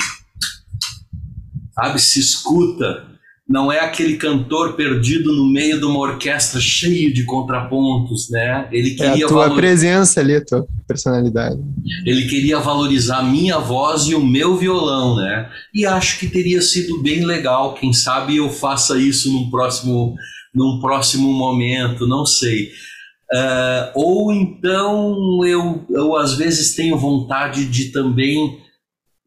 sabe 1.74 2.00
se 2.00 2.18
escuta 2.18 3.16
não 3.48 3.70
é 3.70 3.78
aquele 3.78 4.16
cantor 4.16 4.72
perdido 4.74 5.32
no 5.32 5.46
meio 5.46 5.78
de 5.78 5.84
uma 5.84 6.00
orquestra 6.00 6.60
cheio 6.60 7.14
de 7.14 7.24
contrapontos, 7.24 8.28
né? 8.28 8.66
Ele 8.72 8.90
queria 8.90 9.22
é 9.22 9.24
a 9.24 9.28
tua 9.28 9.44
valor... 9.44 9.56
presença 9.56 10.18
ali, 10.18 10.34
a 10.34 10.44
tua 10.44 10.66
personalidade. 10.86 11.60
Ele 12.04 12.26
queria 12.26 12.58
valorizar 12.58 13.18
a 13.18 13.22
minha 13.22 13.58
voz 13.58 14.08
e 14.08 14.16
o 14.16 14.24
meu 14.24 14.56
violão, 14.56 15.14
né? 15.14 15.48
E 15.72 15.86
acho 15.86 16.18
que 16.18 16.26
teria 16.26 16.60
sido 16.60 17.00
bem 17.00 17.24
legal, 17.24 17.74
quem 17.74 17.92
sabe 17.92 18.36
eu 18.36 18.50
faça 18.50 18.98
isso 18.98 19.32
num 19.32 19.48
próximo, 19.48 20.16
num 20.56 20.80
próximo 20.80 21.30
momento, 21.30 22.06
não 22.06 22.24
sei. 22.24 22.72
Uh, 23.30 23.92
ou 23.94 24.32
então 24.32 25.44
eu, 25.44 25.84
eu 25.90 26.16
às 26.16 26.34
vezes 26.34 26.74
tenho 26.74 26.96
vontade 26.96 27.66
de 27.66 27.90
também 27.90 28.62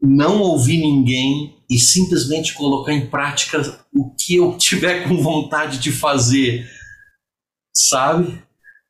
não 0.01 0.41
ouvir 0.41 0.77
ninguém 0.77 1.55
e 1.69 1.77
simplesmente 1.77 2.53
colocar 2.55 2.93
em 2.93 3.07
prática 3.07 3.61
o 3.93 4.09
que 4.15 4.35
eu 4.37 4.57
tiver 4.57 5.07
com 5.07 5.21
vontade 5.21 5.77
de 5.77 5.91
fazer, 5.91 6.67
sabe? 7.71 8.41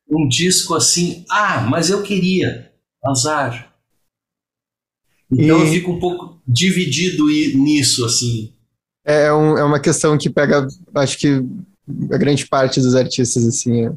Um 0.08 0.26
disco 0.26 0.74
assim, 0.74 1.24
ah, 1.28 1.60
mas 1.68 1.90
eu 1.90 2.02
queria, 2.02 2.72
azar. 3.04 3.74
Então 5.30 5.58
e... 5.58 5.62
eu 5.62 5.66
fico 5.66 5.92
um 5.92 5.98
pouco 5.98 6.40
dividido 6.46 7.26
nisso, 7.26 8.04
assim. 8.04 8.54
É, 9.04 9.24
é, 9.24 9.32
um, 9.32 9.58
é 9.58 9.64
uma 9.64 9.80
questão 9.80 10.16
que 10.16 10.30
pega, 10.30 10.66
acho 10.94 11.18
que 11.18 11.42
a 12.10 12.16
grande 12.16 12.46
parte 12.46 12.80
dos 12.80 12.94
artistas, 12.94 13.46
assim. 13.46 13.86
É. 13.86 13.92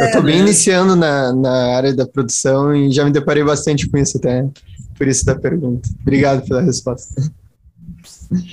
eu 0.00 0.06
estou 0.06 0.22
bem 0.22 0.36
né? 0.36 0.42
iniciando 0.42 0.94
na, 0.94 1.32
na 1.32 1.76
área 1.76 1.94
da 1.94 2.06
produção 2.06 2.74
e 2.74 2.90
já 2.90 3.04
me 3.04 3.10
deparei 3.10 3.44
bastante 3.44 3.88
com 3.88 3.96
isso 3.96 4.16
até, 4.18 4.46
por 4.96 5.06
isso 5.06 5.24
da 5.24 5.34
pergunta. 5.34 5.88
Obrigado 6.00 6.46
pela 6.46 6.60
resposta. 6.60 7.14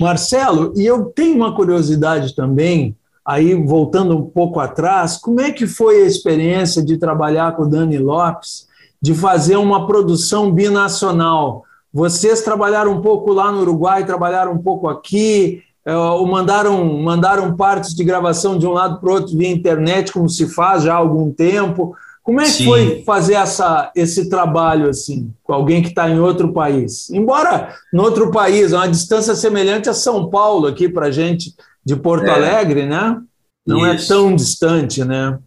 Marcelo, 0.00 0.72
e 0.76 0.84
eu 0.84 1.06
tenho 1.06 1.36
uma 1.36 1.54
curiosidade 1.54 2.34
também, 2.34 2.96
aí 3.24 3.54
voltando 3.54 4.16
um 4.16 4.24
pouco 4.24 4.60
atrás, 4.60 5.16
como 5.16 5.40
é 5.40 5.50
que 5.52 5.66
foi 5.66 6.02
a 6.02 6.06
experiência 6.06 6.82
de 6.82 6.96
trabalhar 6.96 7.54
com 7.56 7.62
o 7.62 7.68
Dani 7.68 7.98
Lopes, 7.98 8.66
de 9.00 9.14
fazer 9.14 9.56
uma 9.56 9.86
produção 9.86 10.50
binacional? 10.50 11.64
Vocês 11.92 12.42
trabalharam 12.42 12.92
um 12.92 13.00
pouco 13.00 13.32
lá 13.32 13.50
no 13.50 13.60
Uruguai, 13.60 14.04
trabalharam 14.04 14.52
um 14.52 14.58
pouco 14.58 14.88
aqui, 14.88 15.62
ou 15.94 16.26
mandaram, 16.26 16.84
mandaram 17.00 17.56
partes 17.56 17.94
de 17.94 18.02
gravação 18.02 18.58
de 18.58 18.66
um 18.66 18.72
lado 18.72 18.98
para 18.98 19.08
o 19.08 19.12
outro 19.12 19.36
via 19.36 19.48
internet, 19.48 20.12
como 20.12 20.28
se 20.28 20.48
faz 20.48 20.82
já 20.82 20.94
há 20.94 20.96
algum 20.96 21.30
tempo. 21.30 21.94
Como 22.24 22.40
é 22.40 22.44
que 22.44 22.50
Sim. 22.50 22.64
foi 22.64 23.02
fazer 23.06 23.34
essa, 23.34 23.92
esse 23.94 24.28
trabalho 24.28 24.88
assim, 24.88 25.32
com 25.44 25.52
alguém 25.52 25.80
que 25.80 25.90
está 25.90 26.10
em 26.10 26.18
outro 26.18 26.52
país? 26.52 27.08
Embora 27.10 27.72
em 27.94 27.98
outro 27.98 28.32
país, 28.32 28.72
é 28.72 28.76
uma 28.76 28.88
distância 28.88 29.36
semelhante 29.36 29.88
a 29.88 29.94
São 29.94 30.28
Paulo 30.28 30.66
aqui 30.66 30.88
para 30.88 31.12
gente 31.12 31.54
de 31.84 31.94
Porto 31.94 32.26
é. 32.26 32.30
Alegre, 32.30 32.84
né? 32.84 33.20
Não 33.64 33.86
é 33.86 33.94
Isso. 33.94 34.12
é 34.12 34.16
tão 34.16 34.34
distante, 34.34 35.04
né? 35.04 35.38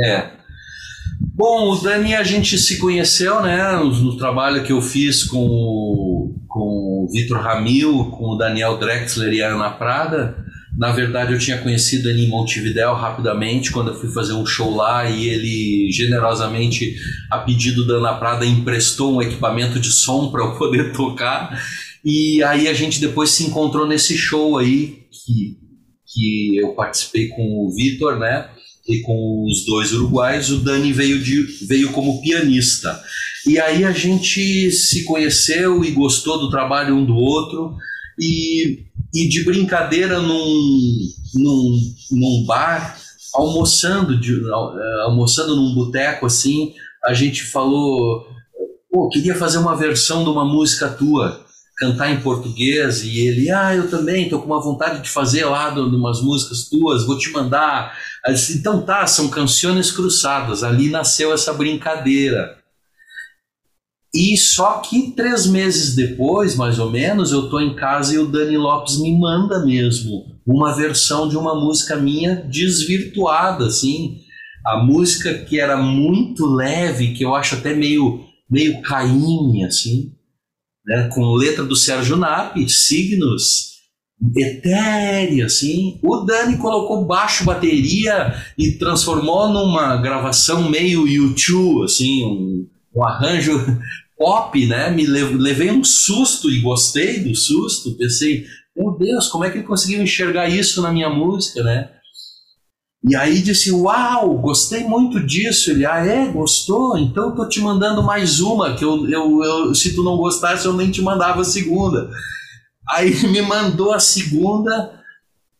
É. 0.00 0.30
Bom, 1.20 1.70
o 1.70 1.76
Dani 1.76 2.16
a 2.16 2.24
gente 2.24 2.58
se 2.58 2.78
conheceu, 2.78 3.40
né, 3.40 3.76
no, 3.76 3.92
no 3.92 4.16
trabalho 4.16 4.64
que 4.64 4.72
eu 4.72 4.82
fiz 4.82 5.22
com 5.22 5.46
o, 5.46 6.19
com 6.50 7.04
o 7.04 7.08
Vitor 7.08 7.40
Ramil, 7.40 8.10
com 8.10 8.30
o 8.30 8.36
Daniel 8.36 8.76
Drexler 8.76 9.32
e 9.32 9.40
a 9.40 9.54
Ana 9.54 9.70
Prada. 9.70 10.36
Na 10.76 10.90
verdade, 10.90 11.32
eu 11.32 11.38
tinha 11.38 11.58
conhecido 11.58 12.10
ele 12.10 12.24
em 12.24 12.28
Montevidéu 12.28 12.92
rapidamente, 12.94 13.70
quando 13.70 13.92
eu 13.92 14.00
fui 14.00 14.10
fazer 14.10 14.32
um 14.32 14.44
show 14.44 14.74
lá, 14.74 15.08
e 15.08 15.28
ele 15.28 15.92
generosamente, 15.92 16.96
a 17.30 17.38
pedido 17.38 17.86
da 17.86 17.94
Ana 17.94 18.14
Prada, 18.14 18.44
emprestou 18.44 19.14
um 19.14 19.22
equipamento 19.22 19.78
de 19.78 19.92
som 19.92 20.30
para 20.30 20.44
eu 20.44 20.56
poder 20.56 20.92
tocar. 20.92 21.62
E 22.04 22.42
aí 22.42 22.66
a 22.66 22.74
gente 22.74 23.00
depois 23.00 23.30
se 23.30 23.44
encontrou 23.44 23.86
nesse 23.86 24.18
show 24.18 24.58
aí, 24.58 25.04
que, 25.10 25.56
que 26.12 26.56
eu 26.56 26.74
participei 26.74 27.28
com 27.28 27.64
o 27.64 27.72
Vitor, 27.72 28.18
né? 28.18 28.48
E 28.88 29.02
com 29.02 29.44
os 29.48 29.64
dois 29.64 29.92
uruguaios. 29.92 30.50
O 30.50 30.64
Dani 30.64 30.92
veio, 30.92 31.22
de, 31.22 31.42
veio 31.66 31.92
como 31.92 32.20
pianista. 32.20 33.00
E 33.46 33.58
aí 33.58 33.84
a 33.84 33.92
gente 33.92 34.70
se 34.70 35.04
conheceu 35.04 35.84
e 35.84 35.90
gostou 35.90 36.38
do 36.38 36.50
trabalho 36.50 36.94
um 36.94 37.04
do 37.04 37.14
outro. 37.14 37.76
E 38.18 38.90
e 39.12 39.28
de 39.28 39.44
brincadeira 39.44 40.20
num, 40.20 41.12
num, 41.34 41.94
num 42.12 42.44
bar, 42.46 42.96
almoçando, 43.34 44.18
de, 44.18 44.34
uh, 44.34 45.00
almoçando 45.04 45.56
num 45.56 45.74
boteco 45.74 46.26
assim, 46.26 46.74
a 47.04 47.12
gente 47.12 47.42
falou, 47.42 48.26
pô, 48.90 49.08
queria 49.08 49.34
fazer 49.34 49.58
uma 49.58 49.76
versão 49.76 50.22
de 50.22 50.30
uma 50.30 50.44
música 50.44 50.88
tua, 50.88 51.44
cantar 51.76 52.10
em 52.10 52.20
português, 52.20 53.02
e 53.02 53.20
ele, 53.20 53.50
ah, 53.50 53.74
eu 53.74 53.88
também, 53.88 54.28
tô 54.28 54.38
com 54.38 54.46
uma 54.46 54.62
vontade 54.62 55.02
de 55.02 55.08
fazer 55.08 55.46
lá 55.46 55.70
de 55.70 55.80
umas 55.80 56.20
músicas 56.20 56.68
tuas, 56.68 57.06
vou 57.06 57.18
te 57.18 57.30
mandar. 57.32 57.96
Disse, 58.28 58.58
então 58.58 58.82
tá, 58.82 59.06
são 59.06 59.28
canções 59.28 59.90
cruzadas, 59.90 60.62
ali 60.62 60.90
nasceu 60.90 61.32
essa 61.32 61.54
brincadeira. 61.54 62.59
E 64.12 64.36
só 64.36 64.78
que 64.78 65.12
três 65.12 65.46
meses 65.46 65.94
depois, 65.94 66.56
mais 66.56 66.80
ou 66.80 66.90
menos, 66.90 67.30
eu 67.30 67.48
tô 67.48 67.60
em 67.60 67.76
casa 67.76 68.14
e 68.14 68.18
o 68.18 68.26
Dani 68.26 68.56
Lopes 68.56 68.98
me 68.98 69.16
manda 69.16 69.64
mesmo 69.64 70.36
uma 70.44 70.74
versão 70.74 71.28
de 71.28 71.36
uma 71.36 71.54
música 71.54 71.96
minha 71.96 72.34
desvirtuada, 72.34 73.66
assim. 73.66 74.18
A 74.66 74.82
música 74.82 75.32
que 75.44 75.60
era 75.60 75.76
muito 75.76 76.44
leve, 76.44 77.14
que 77.14 77.24
eu 77.24 77.34
acho 77.36 77.54
até 77.54 77.72
meio, 77.72 78.24
meio 78.50 78.82
cainha, 78.82 79.68
assim, 79.68 80.12
né? 80.84 81.08
com 81.14 81.32
letra 81.34 81.64
do 81.64 81.76
Sérgio 81.76 82.16
Nap, 82.16 82.56
signos, 82.68 83.70
etérea, 84.36 85.46
assim. 85.46 86.00
O 86.02 86.16
Dani 86.24 86.58
colocou 86.58 87.04
baixo, 87.04 87.44
bateria 87.44 88.34
e 88.58 88.72
transformou 88.72 89.48
numa 89.48 89.96
gravação 89.98 90.68
meio 90.68 91.06
YouTube, 91.06 91.84
assim, 91.84 92.24
um, 92.24 92.66
um 92.94 93.04
arranjo 93.04 93.58
pop, 94.16 94.66
né? 94.66 94.90
Me 94.90 95.06
levei 95.06 95.70
um 95.70 95.82
susto 95.82 96.50
e 96.50 96.60
gostei 96.60 97.20
do 97.20 97.34
susto. 97.34 97.96
Pensei, 97.96 98.46
meu 98.76 98.92
Deus, 98.92 99.28
como 99.28 99.44
é 99.44 99.50
que 99.50 99.58
ele 99.58 99.66
conseguiu 99.66 100.02
enxergar 100.02 100.48
isso 100.48 100.82
na 100.82 100.92
minha 100.92 101.08
música, 101.08 101.62
né? 101.62 101.90
E 103.02 103.16
aí 103.16 103.40
disse, 103.40 103.72
uau, 103.72 104.36
gostei 104.38 104.84
muito 104.84 105.24
disso. 105.24 105.70
Ele, 105.70 105.86
ah, 105.86 106.04
é, 106.04 106.30
gostou? 106.30 106.98
Então 106.98 107.34
tô 107.34 107.48
te 107.48 107.60
mandando 107.60 108.02
mais 108.02 108.40
uma, 108.40 108.74
que 108.74 108.84
eu, 108.84 109.08
eu, 109.08 109.42
eu 109.42 109.74
se 109.74 109.94
tu 109.94 110.02
não 110.02 110.18
gostasse, 110.18 110.66
eu 110.66 110.74
nem 110.74 110.90
te 110.90 111.00
mandava 111.00 111.40
a 111.40 111.44
segunda. 111.44 112.10
Aí 112.90 113.10
me 113.26 113.40
mandou 113.40 113.92
a 113.92 114.00
segunda, 114.00 115.00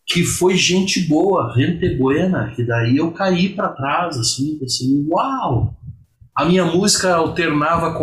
que 0.07 0.23
foi 0.23 0.55
gente 0.55 1.01
boa, 1.01 1.55
gente 1.57 1.97
buena, 1.97 2.51
que 2.55 2.63
daí 2.63 2.99
eu 2.99 3.11
caí 3.13 3.49
para 3.51 3.69
trás, 3.69 4.19
assim, 4.19 4.59
assim, 4.63 5.07
uau! 5.09 5.75
A 6.41 6.45
minha 6.47 6.65
música 6.65 7.17
alternava, 7.17 7.95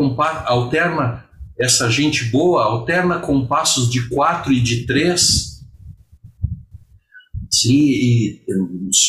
alterna 0.45 1.25
essa 1.59 1.89
gente 1.89 2.25
boa 2.25 2.65
alterna 2.65 3.17
compassos 3.17 3.89
de 3.89 4.07
quatro 4.09 4.53
e 4.53 4.61
de 4.61 4.85
três, 4.85 5.63
sim, 7.49 7.81
e 7.81 8.41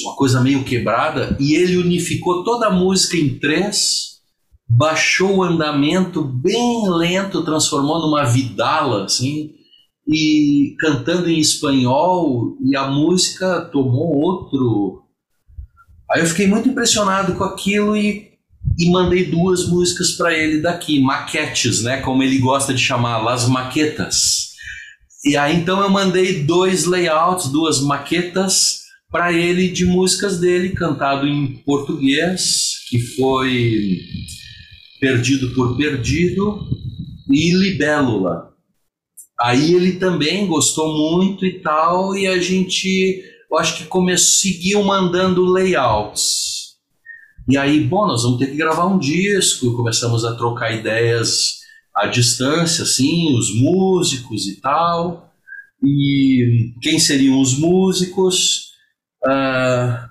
uma 0.02 0.16
coisa 0.16 0.40
meio 0.40 0.64
quebrada, 0.64 1.36
e 1.38 1.54
ele 1.54 1.76
unificou 1.76 2.42
toda 2.42 2.68
a 2.68 2.72
música 2.72 3.18
em 3.18 3.38
três, 3.38 4.22
baixou 4.66 5.36
o 5.36 5.42
andamento 5.42 6.24
bem 6.24 6.88
lento, 6.88 7.44
transformou 7.44 8.00
numa 8.00 8.24
vidala, 8.24 9.04
assim, 9.04 9.50
e 10.06 10.74
cantando 10.80 11.28
em 11.28 11.38
espanhol, 11.38 12.56
e 12.64 12.74
a 12.74 12.90
música 12.90 13.60
tomou 13.70 14.10
outro. 14.16 15.02
Aí 16.10 16.22
eu 16.22 16.26
fiquei 16.26 16.46
muito 16.46 16.70
impressionado 16.70 17.34
com 17.34 17.44
aquilo 17.44 17.94
e 17.94 18.27
e 18.78 18.90
mandei 18.90 19.24
duas 19.24 19.66
músicas 19.66 20.12
para 20.12 20.36
ele 20.36 20.60
daqui, 20.60 21.00
maquetes, 21.00 21.82
né, 21.82 22.00
como 22.00 22.22
ele 22.22 22.38
gosta 22.38 22.72
de 22.72 22.80
chamar, 22.80 23.18
las 23.18 23.48
maquetas. 23.48 24.48
E 25.24 25.36
aí 25.36 25.56
então 25.56 25.80
eu 25.80 25.90
mandei 25.90 26.44
dois 26.44 26.84
layouts, 26.84 27.48
duas 27.48 27.80
maquetas 27.80 28.78
para 29.10 29.32
ele 29.32 29.68
de 29.68 29.84
músicas 29.84 30.38
dele 30.38 30.70
cantado 30.70 31.26
em 31.26 31.56
português, 31.64 32.84
que 32.88 33.00
foi 33.00 34.00
Perdido 35.00 35.54
por 35.54 35.76
Perdido 35.76 36.68
e 37.30 37.52
Libélula. 37.52 38.48
Aí 39.40 39.74
ele 39.74 39.92
também 39.92 40.46
gostou 40.46 40.96
muito 40.96 41.46
e 41.46 41.60
tal, 41.60 42.16
e 42.16 42.26
a 42.26 42.38
gente, 42.38 43.22
eu 43.50 43.58
acho 43.58 43.78
que 43.78 43.84
começou, 43.84 44.40
seguiu 44.40 44.82
mandando 44.82 45.44
layouts. 45.44 46.47
E 47.48 47.56
aí, 47.56 47.82
bom, 47.82 48.06
nós 48.06 48.24
vamos 48.24 48.38
ter 48.38 48.48
que 48.48 48.56
gravar 48.56 48.84
um 48.84 48.98
disco, 48.98 49.74
começamos 49.74 50.22
a 50.22 50.34
trocar 50.36 50.70
ideias 50.70 51.60
à 51.94 52.06
distância, 52.06 52.82
assim, 52.84 53.34
os 53.38 53.54
músicos 53.54 54.46
e 54.46 54.60
tal. 54.60 55.32
E 55.82 56.74
quem 56.82 56.98
seriam 56.98 57.40
os 57.40 57.58
músicos? 57.58 58.72
Uh, 59.24 60.08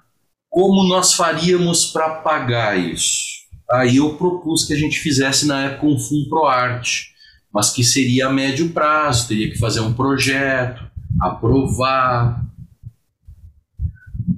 como 0.49 0.83
nós 0.85 1.13
faríamos 1.13 1.85
para 1.85 2.09
pagar 2.21 2.75
isso? 2.75 3.27
Aí 3.69 3.97
eu 3.97 4.15
propus 4.15 4.65
que 4.65 4.73
a 4.73 4.77
gente 4.77 4.97
fizesse 4.97 5.45
na 5.45 5.65
época 5.65 5.85
um 5.85 5.99
fundo 5.99 6.27
pro 6.29 6.45
arte, 6.45 7.11
mas 7.53 7.69
que 7.69 7.83
seria 7.83 8.27
a 8.27 8.33
médio 8.33 8.69
prazo, 8.69 9.27
teria 9.27 9.51
que 9.51 9.59
fazer 9.59 9.81
um 9.81 9.93
projeto, 9.93 10.83
aprovar, 11.21 12.46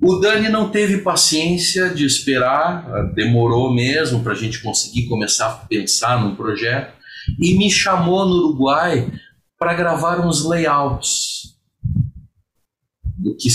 o 0.02 0.16
Dani 0.18 0.50
não 0.50 0.70
teve 0.70 1.00
paciência 1.00 1.90
de 1.90 2.06
esperar, 2.06 3.12
demorou 3.14 3.74
mesmo 3.74 4.22
para 4.22 4.34
a 4.34 4.36
gente 4.36 4.62
conseguir 4.62 5.08
começar 5.08 5.48
a 5.48 5.56
pensar 5.66 6.22
num 6.22 6.36
projeto 6.36 6.94
e 7.40 7.58
me 7.58 7.72
chamou 7.72 8.26
no 8.26 8.36
Uruguai 8.36 9.12
para 9.58 9.74
gravar 9.74 10.26
uns 10.26 10.46
layouts. 10.46 11.56
Do 13.18 13.36
que 13.36 13.50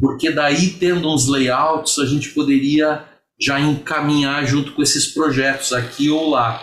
porque 0.00 0.30
daí, 0.30 0.70
tendo 0.70 1.12
uns 1.12 1.26
layouts, 1.26 1.98
a 1.98 2.06
gente 2.06 2.30
poderia 2.30 3.04
já 3.40 3.58
encaminhar 3.58 4.46
junto 4.46 4.72
com 4.72 4.82
esses 4.82 5.06
projetos 5.06 5.72
aqui 5.72 6.10
ou 6.10 6.30
lá. 6.30 6.62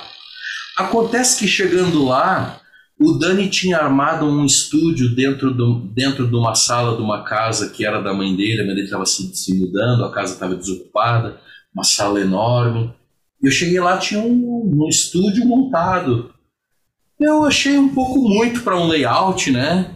Acontece 0.78 1.39
que 1.39 1.47
chegando 1.47 2.05
lá, 2.05 2.61
o 2.97 3.13
Dani 3.13 3.49
tinha 3.49 3.77
armado 3.77 4.25
um 4.25 4.45
estúdio 4.45 5.13
dentro, 5.13 5.53
do, 5.53 5.79
dentro 5.79 6.27
de 6.27 6.35
uma 6.35 6.55
sala 6.55 6.95
de 6.95 7.01
uma 7.01 7.23
casa 7.23 7.69
que 7.69 7.85
era 7.85 8.01
da 8.01 8.13
mãe 8.13 8.33
dele, 8.35 8.61
a 8.61 8.65
mãe 8.65 8.73
dele 8.73 8.85
estava 8.85 9.05
se, 9.05 9.35
se, 9.35 9.53
mudando, 9.53 10.05
a 10.05 10.11
casa 10.11 10.33
estava 10.33 10.55
desocupada, 10.55 11.39
uma 11.73 11.83
sala 11.83 12.21
enorme. 12.21 12.93
Eu 13.41 13.51
cheguei 13.51 13.79
lá, 13.81 13.97
tinha 13.97 14.21
um, 14.21 14.71
um 14.73 14.87
estúdio 14.87 15.45
montado. 15.45 16.33
Eu 17.19 17.43
achei 17.43 17.77
um 17.77 17.93
pouco 17.93 18.19
muito 18.19 18.61
para 18.61 18.79
um 18.79 18.87
layout, 18.87 19.51
né? 19.51 19.93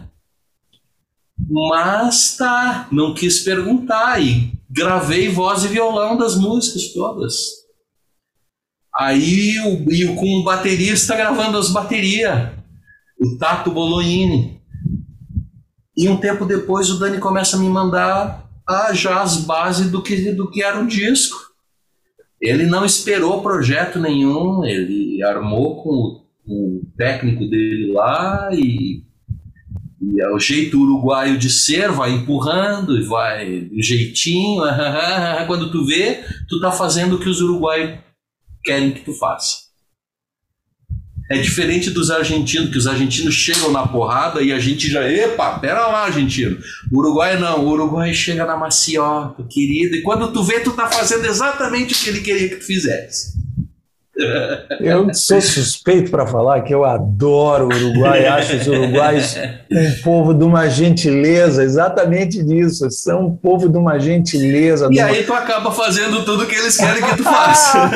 Mas 1.50 2.36
tá, 2.36 2.90
não 2.92 3.14
quis 3.14 3.40
perguntar 3.40 4.22
e 4.22 4.52
gravei 4.70 5.30
voz 5.30 5.64
e 5.64 5.70
violão 5.70 6.18
das 6.18 6.36
músicas 6.36 6.90
todas. 6.94 7.60
Aí 8.94 9.58
o, 9.62 9.90
e 9.90 10.06
com 10.16 10.42
o 10.42 10.44
baterista 10.44 11.16
gravando 11.16 11.58
as 11.58 11.70
baterias 11.70 12.59
o 13.20 13.38
Tato 13.38 13.72
Bolognini. 13.72 14.62
E 15.96 16.08
um 16.08 16.18
tempo 16.18 16.46
depois 16.46 16.90
o 16.90 16.98
Dani 16.98 17.20
começa 17.20 17.58
a 17.58 17.60
me 17.60 17.68
mandar 17.68 18.50
ah, 18.66 18.94
já 18.94 19.22
as 19.22 19.38
bases 19.38 19.92
do 19.92 20.02
que, 20.02 20.32
do 20.32 20.50
que 20.50 20.64
era 20.64 20.80
o 20.80 20.88
disco. 20.88 21.38
Ele 22.40 22.66
não 22.66 22.86
esperou 22.86 23.42
projeto 23.42 24.00
nenhum, 24.00 24.64
ele 24.64 25.22
armou 25.22 25.84
com 25.84 25.90
o, 25.90 26.26
com 26.46 26.78
o 26.78 26.82
técnico 26.96 27.46
dele 27.50 27.92
lá 27.92 28.50
e, 28.54 29.04
e 30.02 30.22
é 30.22 30.30
o 30.30 30.40
jeito 30.40 30.80
uruguaio 30.80 31.38
de 31.38 31.50
ser, 31.50 31.92
vai 31.92 32.12
empurrando 32.12 32.98
e 32.98 33.04
vai 33.04 33.62
do 33.62 33.84
jeitinho. 33.84 34.62
Quando 35.48 35.70
tu 35.70 35.86
vê, 35.86 36.24
tu 36.48 36.62
tá 36.62 36.72
fazendo 36.72 37.18
o 37.18 37.20
que 37.20 37.28
os 37.28 37.42
uruguaios 37.42 38.00
querem 38.64 38.92
que 38.92 39.02
tu 39.02 39.12
faça. 39.14 39.69
É 41.30 41.38
diferente 41.38 41.92
dos 41.92 42.10
argentinos, 42.10 42.72
que 42.72 42.78
os 42.78 42.88
argentinos 42.88 43.36
chegam 43.36 43.72
na 43.72 43.88
porrada 43.88 44.42
e 44.42 44.52
a 44.52 44.60
gente 44.60 44.90
já, 44.90 45.08
epa, 45.08 45.60
pera 45.60 45.86
lá, 45.86 46.06
argentino. 46.06 46.58
Uruguai 46.92 47.40
não, 47.40 47.64
o 47.64 47.70
Uruguai 47.70 48.12
chega 48.16 48.46
na 48.46 48.58
maciota, 48.58 49.44
querido, 49.48 49.96
e 49.96 50.02
quando 50.02 50.34
tu 50.34 50.44
vê, 50.44 50.60
tu 50.60 50.72
tá 50.72 50.88
fazendo 50.88 51.26
exatamente 51.26 51.94
o 51.94 51.98
que 51.98 52.10
ele 52.10 52.22
queria 52.22 52.50
que 52.50 52.56
tu 52.56 52.66
fizesse. 52.66 53.38
Eu 54.80 55.14
sou 55.14 55.40
suspeito 55.42 56.12
para 56.12 56.28
falar 56.28 56.62
que 56.62 56.74
eu 56.74 56.84
adoro 56.84 57.66
o 57.66 57.74
Uruguai, 57.74 58.26
acho 58.26 58.58
os 58.58 58.68
uruguaios 58.68 59.36
um 59.72 60.02
povo 60.04 60.34
de 60.34 60.44
uma 60.44 60.68
gentileza, 60.68 61.64
exatamente 61.64 62.44
disso, 62.44 62.90
são 62.92 63.28
um 63.28 63.36
povo 63.36 63.70
de 63.70 63.78
uma 63.78 64.00
gentileza. 64.00 64.90
E 64.92 65.00
aí 65.00 65.20
uma... 65.20 65.26
tu 65.26 65.34
acaba 65.34 65.72
fazendo 65.72 66.24
tudo 66.26 66.46
que 66.46 66.56
eles 66.56 66.76
querem 66.76 67.04
que 67.04 67.18
tu 67.18 67.24
faça. 67.24 67.90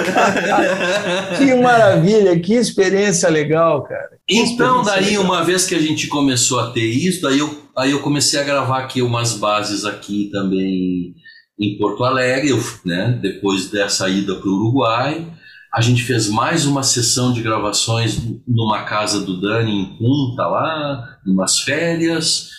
que 1.37 1.53
maravilha, 1.55 2.39
que 2.39 2.53
experiência 2.53 3.29
legal, 3.29 3.83
cara. 3.83 4.09
Que 4.27 4.37
então, 4.37 4.83
daí, 4.83 5.05
legal. 5.05 5.23
uma 5.23 5.43
vez 5.43 5.65
que 5.65 5.75
a 5.75 5.79
gente 5.79 6.07
começou 6.07 6.59
a 6.59 6.71
ter 6.71 6.85
isso, 6.85 7.27
aí 7.27 7.39
eu, 7.39 7.63
aí 7.75 7.91
eu 7.91 7.99
comecei 7.99 8.39
a 8.39 8.43
gravar 8.43 8.79
aqui 8.79 9.01
umas 9.01 9.33
bases 9.33 9.83
aqui 9.83 10.29
também 10.31 11.13
em 11.59 11.77
Porto 11.77 12.03
Alegre, 12.03 12.49
eu, 12.49 12.59
né, 12.85 13.17
depois 13.21 13.69
dessa 13.69 14.09
ida 14.09 14.35
para 14.35 14.49
o 14.49 14.53
Uruguai. 14.53 15.27
A 15.73 15.81
gente 15.81 16.03
fez 16.03 16.29
mais 16.29 16.67
uma 16.67 16.83
sessão 16.83 17.33
de 17.33 17.41
gravações 17.41 18.21
numa 18.47 18.83
casa 18.83 19.25
do 19.25 19.41
Dani 19.41 19.71
em 19.71 19.85
Punta, 19.97 20.45
lá, 20.45 21.17
umas 21.25 21.61
férias. 21.61 22.49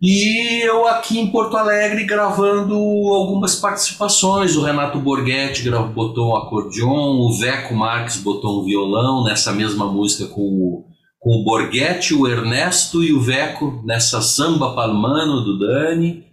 E 0.00 0.66
eu 0.66 0.88
aqui 0.88 1.18
em 1.20 1.30
Porto 1.30 1.58
Alegre 1.58 2.04
gravando 2.04 2.74
algumas 2.74 3.56
participações. 3.56 4.56
O 4.56 4.62
Renato 4.62 4.98
Borghetti 4.98 5.68
botou 5.94 6.30
um 6.30 6.36
acordeon, 6.36 7.18
o 7.18 7.38
Veco 7.38 7.74
Marques 7.74 8.16
botou 8.16 8.62
um 8.62 8.64
violão 8.64 9.22
nessa 9.22 9.52
mesma 9.52 9.84
música 9.84 10.26
com 10.32 10.40
o, 10.40 10.84
com 11.18 11.42
o 11.42 11.44
Borghetti, 11.44 12.14
o 12.14 12.26
Ernesto 12.26 13.04
e 13.04 13.12
o 13.12 13.20
Veco 13.20 13.82
nessa 13.84 14.22
samba 14.22 14.74
palmano 14.74 15.42
do 15.42 15.58
Dani. 15.58 16.29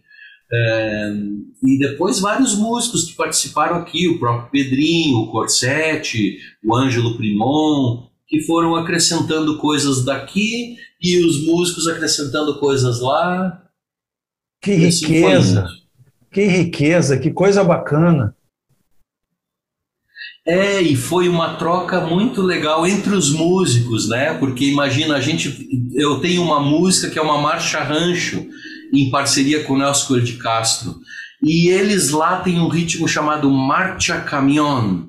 E 1.63 1.77
depois 1.79 2.19
vários 2.19 2.55
músicos 2.55 3.03
que 3.05 3.15
participaram 3.15 3.77
aqui, 3.77 4.07
o 4.07 4.19
próprio 4.19 4.49
Pedrinho, 4.51 5.17
o 5.17 5.31
Corsetti, 5.31 6.37
o 6.63 6.75
Ângelo 6.75 7.17
Primon, 7.17 8.07
que 8.27 8.41
foram 8.41 8.75
acrescentando 8.75 9.57
coisas 9.57 10.03
daqui 10.03 10.77
e 11.01 11.17
os 11.23 11.45
músicos 11.45 11.87
acrescentando 11.87 12.59
coisas 12.59 12.99
lá. 12.99 13.63
Que 14.61 14.85
assim 14.85 15.05
riqueza! 15.05 15.67
Que 16.31 16.45
riqueza, 16.45 17.17
que 17.17 17.31
coisa 17.31 17.63
bacana. 17.63 18.35
É, 20.45 20.81
e 20.81 20.95
foi 20.95 21.27
uma 21.27 21.55
troca 21.55 21.99
muito 21.99 22.41
legal 22.41 22.87
entre 22.87 23.13
os 23.13 23.31
músicos, 23.31 24.07
né? 24.07 24.33
Porque 24.35 24.65
imagina, 24.65 25.15
a 25.15 25.19
gente. 25.19 25.67
Eu 25.93 26.19
tenho 26.19 26.41
uma 26.41 26.59
música 26.59 27.09
que 27.09 27.19
é 27.19 27.21
uma 27.21 27.41
marcha 27.41 27.83
rancho, 27.83 28.47
em 28.93 29.09
parceria 29.09 29.63
com 29.63 29.73
o 29.73 29.77
Nelson 29.77 30.07
Coelho 30.07 30.25
de 30.25 30.33
Castro. 30.33 30.99
E 31.41 31.69
eles 31.69 32.09
lá 32.09 32.41
têm 32.41 32.59
um 32.59 32.67
ritmo 32.67 33.07
chamado 33.07 33.49
Marcha 33.49 34.19
Camion 34.21 35.07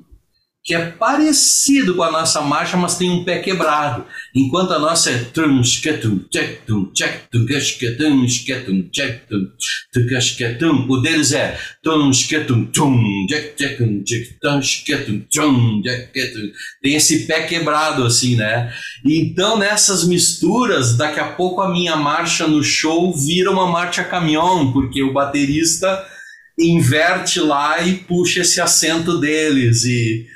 que 0.69 0.75
é 0.75 0.85
parecido 0.85 1.95
com 1.95 2.03
a 2.03 2.13
nossa 2.13 2.43
marcha, 2.43 2.77
mas 2.77 2.99
tem 2.99 3.11
um 3.11 3.25
pé 3.25 3.39
quebrado. 3.39 4.05
Enquanto 4.35 4.75
a 4.75 4.79
nossa 4.79 5.11
é 5.11 5.17
o 10.93 11.01
deles 11.01 11.33
é 11.33 11.59
tem 16.83 16.95
esse 16.97 17.27
pé 17.27 17.45
quebrado 17.47 18.05
assim, 18.05 18.37
né? 18.37 18.71
Então 19.07 19.59
nessas 19.59 20.07
misturas, 20.07 20.99
daqui 20.99 21.19
a 21.19 21.33
pouco 21.33 21.63
a 21.63 21.73
minha 21.73 21.97
marcha 21.97 22.47
no 22.47 22.63
show 22.63 23.17
vira 23.17 23.51
uma 23.51 23.69
marcha 23.69 24.05
caminhão, 24.05 24.71
porque 24.71 25.03
o 25.03 25.15
baterista 25.15 26.07
inverte 26.59 27.41
lá 27.41 27.81
e 27.81 27.95
puxa 27.95 28.41
esse 28.43 28.61
acento 28.61 29.19
deles 29.19 29.87
e 29.87 30.27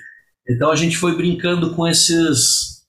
então 0.48 0.70
a 0.70 0.76
gente 0.76 0.96
foi 0.96 1.16
brincando 1.16 1.74
com 1.74 1.86
esses 1.86 2.82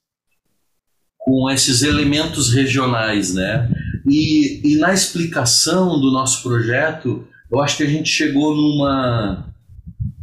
com 1.17 1.49
esses 1.49 1.83
elementos 1.83 2.53
regionais, 2.53 3.33
né? 3.33 3.69
E, 4.05 4.73
e 4.73 4.75
na 4.75 4.93
explicação 4.93 5.99
do 5.99 6.11
nosso 6.11 6.43
projeto, 6.43 7.25
eu 7.49 7.61
acho 7.61 7.77
que 7.77 7.83
a 7.83 7.87
gente 7.87 8.09
chegou 8.09 8.53
numa 8.53 9.53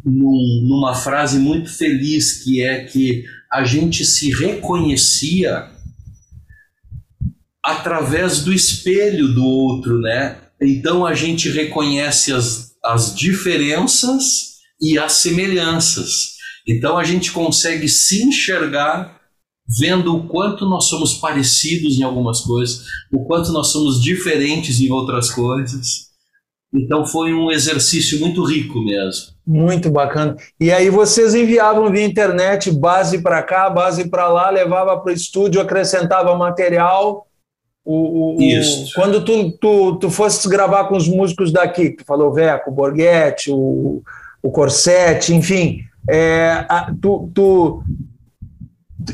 num, 0.05 0.65
numa 0.67 0.95
frase 0.95 1.39
muito 1.39 1.71
feliz 1.71 2.43
que 2.43 2.63
é 2.63 2.85
que 2.85 3.25
a 3.51 3.65
gente 3.65 4.05
se 4.05 4.31
reconhecia 4.33 5.69
através 7.63 8.43
do 8.43 8.53
espelho 8.53 9.29
do 9.29 9.45
outro, 9.45 10.01
né? 10.01 10.37
Então 10.61 11.07
a 11.07 11.15
gente 11.15 11.49
reconhece 11.49 12.33
as, 12.33 12.73
as 12.85 13.15
diferenças 13.15 14.59
e 14.81 14.99
as 14.99 15.15
semelhanças. 15.15 16.40
Então 16.67 16.99
a 16.99 17.05
gente 17.05 17.33
consegue 17.33 17.89
se 17.89 18.23
enxergar 18.23 19.21
vendo 19.79 20.17
o 20.17 20.27
quanto 20.27 20.67
nós 20.67 20.87
somos 20.87 21.15
parecidos 21.15 21.99
em 21.99 22.03
algumas 22.03 22.41
coisas, 22.41 22.85
o 23.13 23.25
quanto 23.25 23.53
nós 23.53 23.69
somos 23.69 24.03
diferentes 24.03 24.81
em 24.81 24.91
outras 24.91 25.31
coisas. 25.31 26.11
Então 26.73 27.05
foi 27.05 27.35
um 27.35 27.51
exercício 27.51 28.21
muito 28.21 28.45
rico 28.45 28.81
mesmo. 28.81 29.33
Muito 29.47 29.91
bacana. 29.91 30.37
E 30.59 30.71
aí 30.71 30.89
vocês 30.89 31.35
enviavam 31.35 31.91
via 31.91 32.05
internet 32.05 32.71
base 32.71 33.23
para 33.23 33.43
cá, 33.43 33.69
base 33.69 34.09
para 34.09 34.29
lá, 34.29 34.51
levava 34.51 34.97
para 34.99 35.11
o 35.11 35.15
estúdio, 35.15 35.61
acrescentava 35.61 36.37
material. 36.37 37.27
O, 37.85 38.37
o, 38.37 38.43
Isso. 38.43 38.93
Quando 38.95 39.25
tu, 39.25 39.51
tu, 39.59 39.97
tu 39.97 40.11
fosses 40.11 40.47
gravar 40.47 40.85
com 40.85 40.97
os 40.97 41.09
músicos 41.09 41.51
daqui, 41.51 41.91
tu 41.91 42.05
falou 42.05 42.33
Veco, 42.33 42.71
o 42.71 42.75
Borghetti, 42.75 43.51
o, 43.51 44.03
o 44.41 44.51
Corsetti, 44.51 45.35
enfim, 45.35 45.81
é, 46.09 46.65
a, 46.69 46.93
tu, 47.01 47.31
tu, 47.35 47.83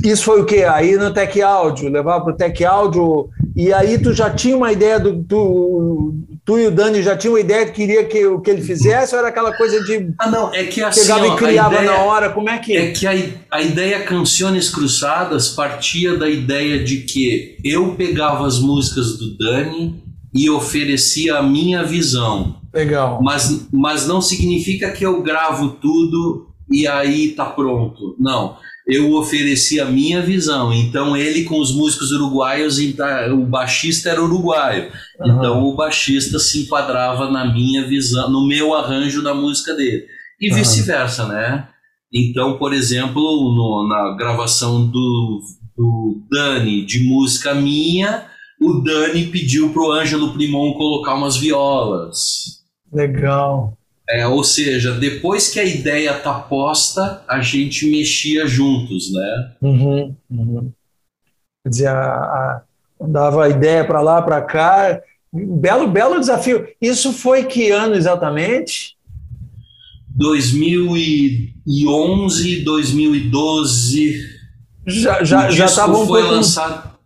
isso 0.05 0.25
foi 0.25 0.41
o 0.41 0.45
que? 0.45 0.65
Aí 0.65 0.97
no 0.97 1.13
Tech 1.13 1.41
Áudio, 1.41 1.89
levava 1.89 2.25
para 2.25 2.35
o 2.35 2.37
Tech 2.37 2.65
Áudio, 2.65 3.29
e 3.55 3.73
aí 3.73 3.99
tu 3.99 4.13
já 4.13 4.31
tinha 4.31 4.57
uma 4.57 4.73
ideia 4.73 4.99
do. 4.99 5.23
Tu, 5.25 6.15
tu 6.45 6.59
e 6.59 6.67
o 6.67 6.71
Dani 6.71 7.03
já 7.03 7.17
tinham 7.17 7.35
uma 7.35 7.41
ideia 7.41 7.67
que 7.67 7.73
queria 7.73 8.05
que 8.05 8.27
o 8.27 8.41
que 8.41 8.51
ele 8.51 8.63
fizesse, 8.63 9.15
ou 9.15 9.21
era 9.21 9.29
aquela 9.29 9.53
coisa 9.57 9.83
de. 9.85 10.13
Ah, 10.19 10.31
não, 10.31 10.53
é 10.53 10.65
que 10.65 10.83
assim. 10.83 11.01
Pegava 11.01 11.27
ó, 11.27 11.35
e 11.35 11.37
criava 11.37 11.75
ideia, 11.77 11.91
na 11.91 11.99
hora, 11.99 12.31
como 12.31 12.49
é 12.49 12.59
que. 12.59 12.77
É 12.77 12.91
que 12.91 13.07
a, 13.07 13.13
a 13.51 13.63
ideia 13.63 14.03
Canções 14.03 14.69
Cruzadas 14.69 15.49
partia 15.49 16.17
da 16.17 16.29
ideia 16.29 16.85
de 16.85 16.99
que 16.99 17.57
eu 17.65 17.95
pegava 17.95 18.47
as 18.47 18.59
músicas 18.59 19.17
do 19.17 19.37
Dani 19.37 20.03
e 20.35 20.51
oferecia 20.51 21.37
a 21.37 21.43
minha 21.43 21.83
visão. 21.83 22.57
Legal. 22.75 23.21
Mas, 23.23 23.69
mas 23.73 24.07
não 24.07 24.21
significa 24.21 24.91
que 24.91 25.07
eu 25.07 25.23
gravo 25.23 25.71
tudo 25.71 26.46
e 26.71 26.87
aí 26.87 27.33
tá 27.33 27.45
pronto. 27.47 28.17
Não, 28.19 28.57
eu 28.87 29.13
ofereci 29.15 29.81
a 29.81 29.85
minha 29.85 30.23
visão. 30.23 30.73
Então 30.73 31.17
ele 31.17 31.45
com 31.45 31.61
os 31.61 31.75
músicos 31.75 32.13
uruguaios, 32.13 32.79
o 32.79 33.45
baixista 33.45 34.11
era 34.11 34.23
uruguaio. 34.23 34.91
Uhum. 35.21 35.37
Então 35.37 35.65
o 35.65 35.75
baixista 35.75 36.39
se 36.39 36.63
enquadrava 36.63 37.31
na 37.31 37.53
minha 37.53 37.87
visão, 37.87 38.31
no 38.31 38.47
meu 38.47 38.75
arranjo 38.75 39.23
da 39.23 39.35
música 39.35 39.75
dele. 39.75 40.07
E 40.41 40.51
uhum. 40.51 40.57
vice-versa, 40.57 41.27
né? 41.27 41.69
Então, 42.13 42.57
por 42.57 42.73
exemplo, 42.73 43.21
no, 43.21 43.89
na 43.89 44.17
gravação 44.17 44.87
do, 44.87 45.43
do 45.77 46.23
Dani 46.31 46.85
de 46.85 47.03
música 47.03 47.55
minha, 47.55 48.25
o 48.61 48.81
Dani 48.81 49.27
pediu 49.27 49.71
pro 49.73 49.91
Ângelo 49.91 50.33
Primon 50.33 50.73
colocar 50.75 51.15
umas 51.15 51.37
violas. 51.37 52.63
Legal. 52.93 53.76
É, 54.09 54.25
ou 54.27 54.43
seja, 54.45 54.93
depois 54.93 55.49
que 55.49 55.59
a 55.59 55.65
ideia 55.65 56.15
tá 56.15 56.35
posta, 56.35 57.25
a 57.27 57.41
gente 57.41 57.91
mexia 57.91 58.47
juntos, 58.47 59.13
né? 59.13 59.51
Uhum, 59.61 60.15
uhum. 60.31 60.71
Quer 61.65 61.71
dizer, 61.71 61.89
a, 61.89 62.05
a, 62.05 62.63
dava 63.01 63.45
a 63.45 63.49
ideia 63.49 63.85
para 63.85 64.01
lá, 64.01 64.23
para 64.23 64.41
cá. 64.43 65.01
Belo, 65.33 65.89
belo 65.89 66.21
desafio. 66.21 66.69
Isso 66.81 67.13
foi 67.13 67.43
que 67.45 67.73
ano 67.73 67.97
exatamente? 67.97 68.97
2011, 70.17 72.63
2012. 72.63 74.37
Já 74.87 75.25
já 75.25 75.51
já 75.51 75.67
estava 75.67 75.99
um 75.99 76.07
foi 76.07 76.23
pouco... 76.23 76.37
lançado. 76.37 76.97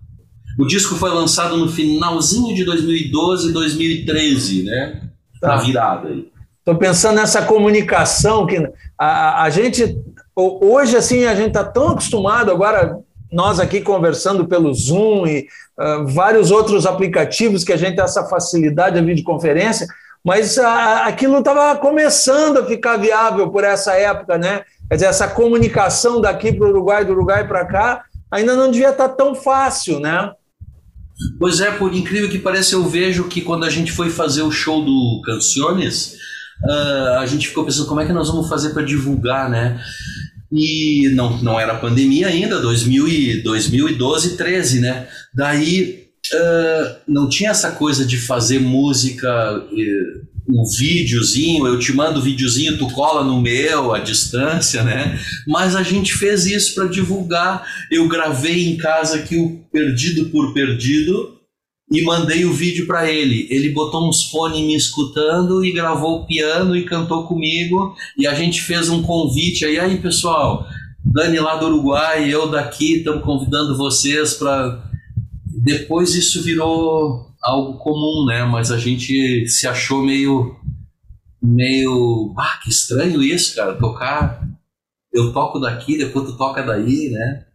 O 0.58 0.66
disco 0.66 0.94
foi 0.94 1.10
lançado 1.10 1.56
no 1.56 1.68
finalzinho 1.68 2.54
de 2.54 2.64
2012, 2.64 3.52
2013, 3.52 4.62
né? 4.64 5.10
Tá. 5.40 5.48
Na 5.48 5.56
virada 5.56 6.08
aí. 6.08 6.29
Estou 6.60 6.76
pensando 6.76 7.16
nessa 7.16 7.42
comunicação 7.42 8.46
que 8.46 8.56
a, 8.98 9.42
a 9.42 9.50
gente 9.50 9.98
hoje 10.36 10.96
assim 10.96 11.24
a 11.24 11.34
gente 11.34 11.48
está 11.48 11.64
tão 11.64 11.88
acostumado 11.88 12.50
agora 12.50 12.98
nós 13.32 13.60
aqui 13.60 13.80
conversando 13.80 14.46
pelo 14.46 14.72
Zoom 14.74 15.26
e 15.26 15.46
uh, 15.78 16.06
vários 16.06 16.50
outros 16.50 16.84
aplicativos 16.84 17.64
que 17.64 17.72
a 17.72 17.76
gente 17.76 17.96
tem 17.96 18.04
essa 18.04 18.24
facilidade 18.24 18.98
de 18.98 19.06
videoconferência, 19.06 19.86
mas 20.24 20.56
uh, 20.56 20.62
aquilo 21.04 21.38
estava 21.38 21.78
começando 21.78 22.58
a 22.58 22.66
ficar 22.66 22.96
viável 22.96 23.48
por 23.50 23.62
essa 23.62 23.94
época, 23.94 24.36
né? 24.36 24.64
Quer 24.88 24.94
dizer, 24.96 25.06
essa 25.06 25.28
comunicação 25.28 26.20
daqui 26.20 26.52
para 26.52 26.66
o 26.66 26.70
Uruguai, 26.70 27.04
do 27.04 27.12
Uruguai 27.12 27.46
para 27.46 27.64
cá, 27.64 28.04
ainda 28.30 28.56
não 28.56 28.70
devia 28.70 28.90
estar 28.90 29.08
tá 29.08 29.14
tão 29.14 29.34
fácil, 29.34 30.00
né? 30.00 30.32
Pois 31.38 31.60
é, 31.60 31.70
por 31.70 31.94
incrível 31.94 32.28
que 32.28 32.38
pareça, 32.38 32.74
eu 32.74 32.82
vejo 32.84 33.28
que 33.28 33.42
quando 33.42 33.64
a 33.64 33.70
gente 33.70 33.92
foi 33.92 34.10
fazer 34.10 34.42
o 34.42 34.50
show 34.50 34.84
do 34.84 35.22
Canciones, 35.24 36.16
uh, 36.64 37.18
a 37.18 37.26
gente 37.26 37.48
ficou 37.48 37.64
pensando 37.64 37.86
como 37.86 38.00
é 38.00 38.06
que 38.06 38.12
nós 38.12 38.28
vamos 38.28 38.48
fazer 38.48 38.70
para 38.70 38.82
divulgar, 38.82 39.48
né? 39.48 39.80
E 40.52 41.08
não, 41.14 41.40
não 41.42 41.60
era 41.60 41.78
pandemia 41.78 42.26
ainda, 42.26 42.60
2000 42.60 43.08
e, 43.08 43.42
2012, 43.42 44.36
13, 44.36 44.80
né? 44.80 45.06
Daí 45.32 46.08
uh, 46.34 46.96
não 47.06 47.28
tinha 47.28 47.50
essa 47.50 47.70
coisa 47.72 48.04
de 48.04 48.18
fazer 48.18 48.58
música, 48.58 49.28
um 50.52 50.64
videozinho, 50.64 51.66
eu 51.66 51.78
te 51.78 51.92
mando 51.92 52.18
o 52.18 52.22
videozinho, 52.22 52.78
tu 52.78 52.88
cola 52.90 53.24
no 53.24 53.40
meu, 53.40 53.94
à 53.94 54.00
distância, 54.00 54.82
né? 54.82 55.18
Mas 55.46 55.76
a 55.76 55.82
gente 55.82 56.14
fez 56.14 56.46
isso 56.46 56.74
para 56.74 56.86
divulgar. 56.86 57.64
Eu 57.90 58.08
gravei 58.08 58.68
em 58.68 58.76
casa 58.76 59.16
aqui 59.16 59.36
o 59.36 59.64
Perdido 59.72 60.26
por 60.30 60.52
Perdido, 60.52 61.39
e 61.90 62.02
mandei 62.02 62.44
o 62.44 62.52
vídeo 62.52 62.86
para 62.86 63.10
ele. 63.10 63.48
Ele 63.50 63.70
botou 63.70 64.08
uns 64.08 64.30
fones 64.30 64.60
me 64.60 64.76
escutando 64.76 65.64
e 65.64 65.72
gravou 65.72 66.20
o 66.20 66.26
piano 66.26 66.76
e 66.76 66.84
cantou 66.84 67.26
comigo. 67.26 67.94
E 68.16 68.26
a 68.26 68.34
gente 68.34 68.62
fez 68.62 68.88
um 68.88 69.02
convite 69.02 69.64
aí, 69.64 69.78
aí 69.78 69.98
pessoal, 69.98 70.66
Dani 71.04 71.38
lá 71.40 71.56
do 71.56 71.66
Uruguai, 71.66 72.32
eu 72.32 72.48
daqui, 72.48 72.98
estamos 72.98 73.24
convidando 73.24 73.76
vocês 73.76 74.34
para 74.34 74.88
depois 75.62 76.14
isso 76.14 76.42
virou 76.42 77.26
algo 77.42 77.78
comum, 77.78 78.24
né? 78.24 78.44
Mas 78.44 78.70
a 78.70 78.78
gente 78.78 79.46
se 79.48 79.66
achou 79.66 80.02
meio 80.02 80.56
meio, 81.42 82.34
ah, 82.38 82.60
que 82.62 82.68
estranho 82.68 83.22
isso, 83.22 83.56
cara, 83.56 83.74
tocar 83.74 84.46
eu 85.12 85.32
toco 85.32 85.58
daqui, 85.58 85.98
depois 85.98 86.26
tu 86.26 86.36
toca 86.36 86.62
daí, 86.62 87.10
né? 87.10 87.46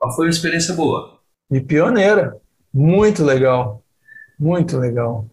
Mas 0.00 0.14
foi 0.14 0.26
uma 0.26 0.30
experiência 0.30 0.74
boa. 0.74 1.18
E 1.50 1.60
pioneira. 1.60 2.40
Muito 2.72 3.22
legal. 3.24 3.82
Muito 4.38 4.78
legal. 4.78 5.26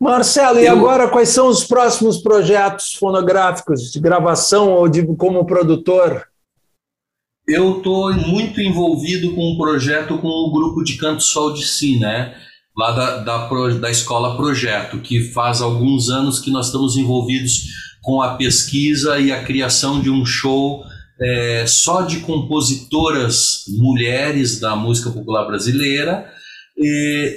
Marcelo, 0.00 0.58
e 0.58 0.66
agora 0.66 1.08
quais 1.08 1.28
são 1.28 1.48
os 1.48 1.64
próximos 1.64 2.18
projetos 2.18 2.94
fonográficos 2.94 3.92
de 3.92 4.00
gravação 4.00 4.70
ou 4.70 4.88
de 4.88 5.04
como 5.16 5.44
produtor? 5.44 6.26
Eu 7.46 7.78
estou 7.78 8.12
muito 8.14 8.60
envolvido 8.60 9.34
com 9.34 9.52
um 9.52 9.58
projeto 9.58 10.16
com 10.18 10.28
o 10.28 10.52
grupo 10.52 10.82
de 10.82 10.96
canto 10.96 11.22
sol 11.22 11.52
de 11.52 11.66
si, 11.66 11.98
né? 11.98 12.34
Lá 12.76 12.92
da, 12.92 13.18
da, 13.18 13.48
da 13.78 13.90
escola 13.90 14.36
Projeto, 14.36 15.00
que 15.00 15.20
faz 15.32 15.60
alguns 15.60 16.08
anos 16.08 16.38
que 16.38 16.50
nós 16.50 16.66
estamos 16.66 16.96
envolvidos 16.96 17.66
com 18.00 18.22
a 18.22 18.36
pesquisa 18.36 19.18
e 19.18 19.30
a 19.30 19.44
criação 19.44 20.00
de 20.00 20.08
um 20.08 20.24
show 20.24 20.82
é, 21.20 21.64
só 21.66 22.02
de 22.02 22.20
compositoras 22.20 23.64
mulheres 23.68 24.58
da 24.58 24.74
música 24.74 25.10
popular 25.10 25.46
brasileira 25.46 26.26
e, 26.76 27.36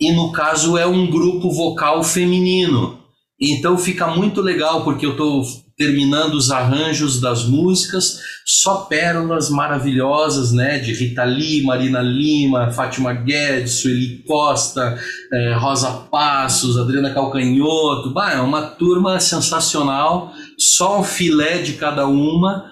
e, 0.00 0.08
e, 0.08 0.12
no 0.12 0.32
caso 0.32 0.78
é 0.78 0.86
um 0.86 1.10
grupo 1.10 1.50
vocal 1.50 2.02
feminino. 2.02 2.98
Então 3.40 3.76
fica 3.76 4.06
muito 4.08 4.40
legal 4.40 4.82
porque 4.84 5.04
eu 5.04 5.12
estou 5.12 5.44
terminando 5.76 6.34
os 6.34 6.50
arranjos 6.50 7.20
das 7.20 7.44
músicas, 7.44 8.18
só 8.44 8.78
pérolas 8.86 9.48
maravilhosas, 9.48 10.50
né? 10.50 10.78
De 10.78 10.92
Rita 10.92 11.22
Lee, 11.22 11.62
Marina 11.62 12.02
Lima, 12.02 12.72
Fátima 12.72 13.12
Guedes, 13.12 13.74
Sueli 13.74 14.24
Costa, 14.26 14.98
eh, 15.32 15.54
Rosa 15.56 15.92
Passos, 16.10 16.76
Adriana 16.76 17.14
Calcanhoto. 17.14 18.12
Bah, 18.12 18.32
é 18.32 18.40
uma 18.40 18.62
turma 18.62 19.20
sensacional, 19.20 20.32
só 20.58 21.00
um 21.00 21.04
filé 21.04 21.58
de 21.58 21.74
cada 21.74 22.08
uma, 22.08 22.68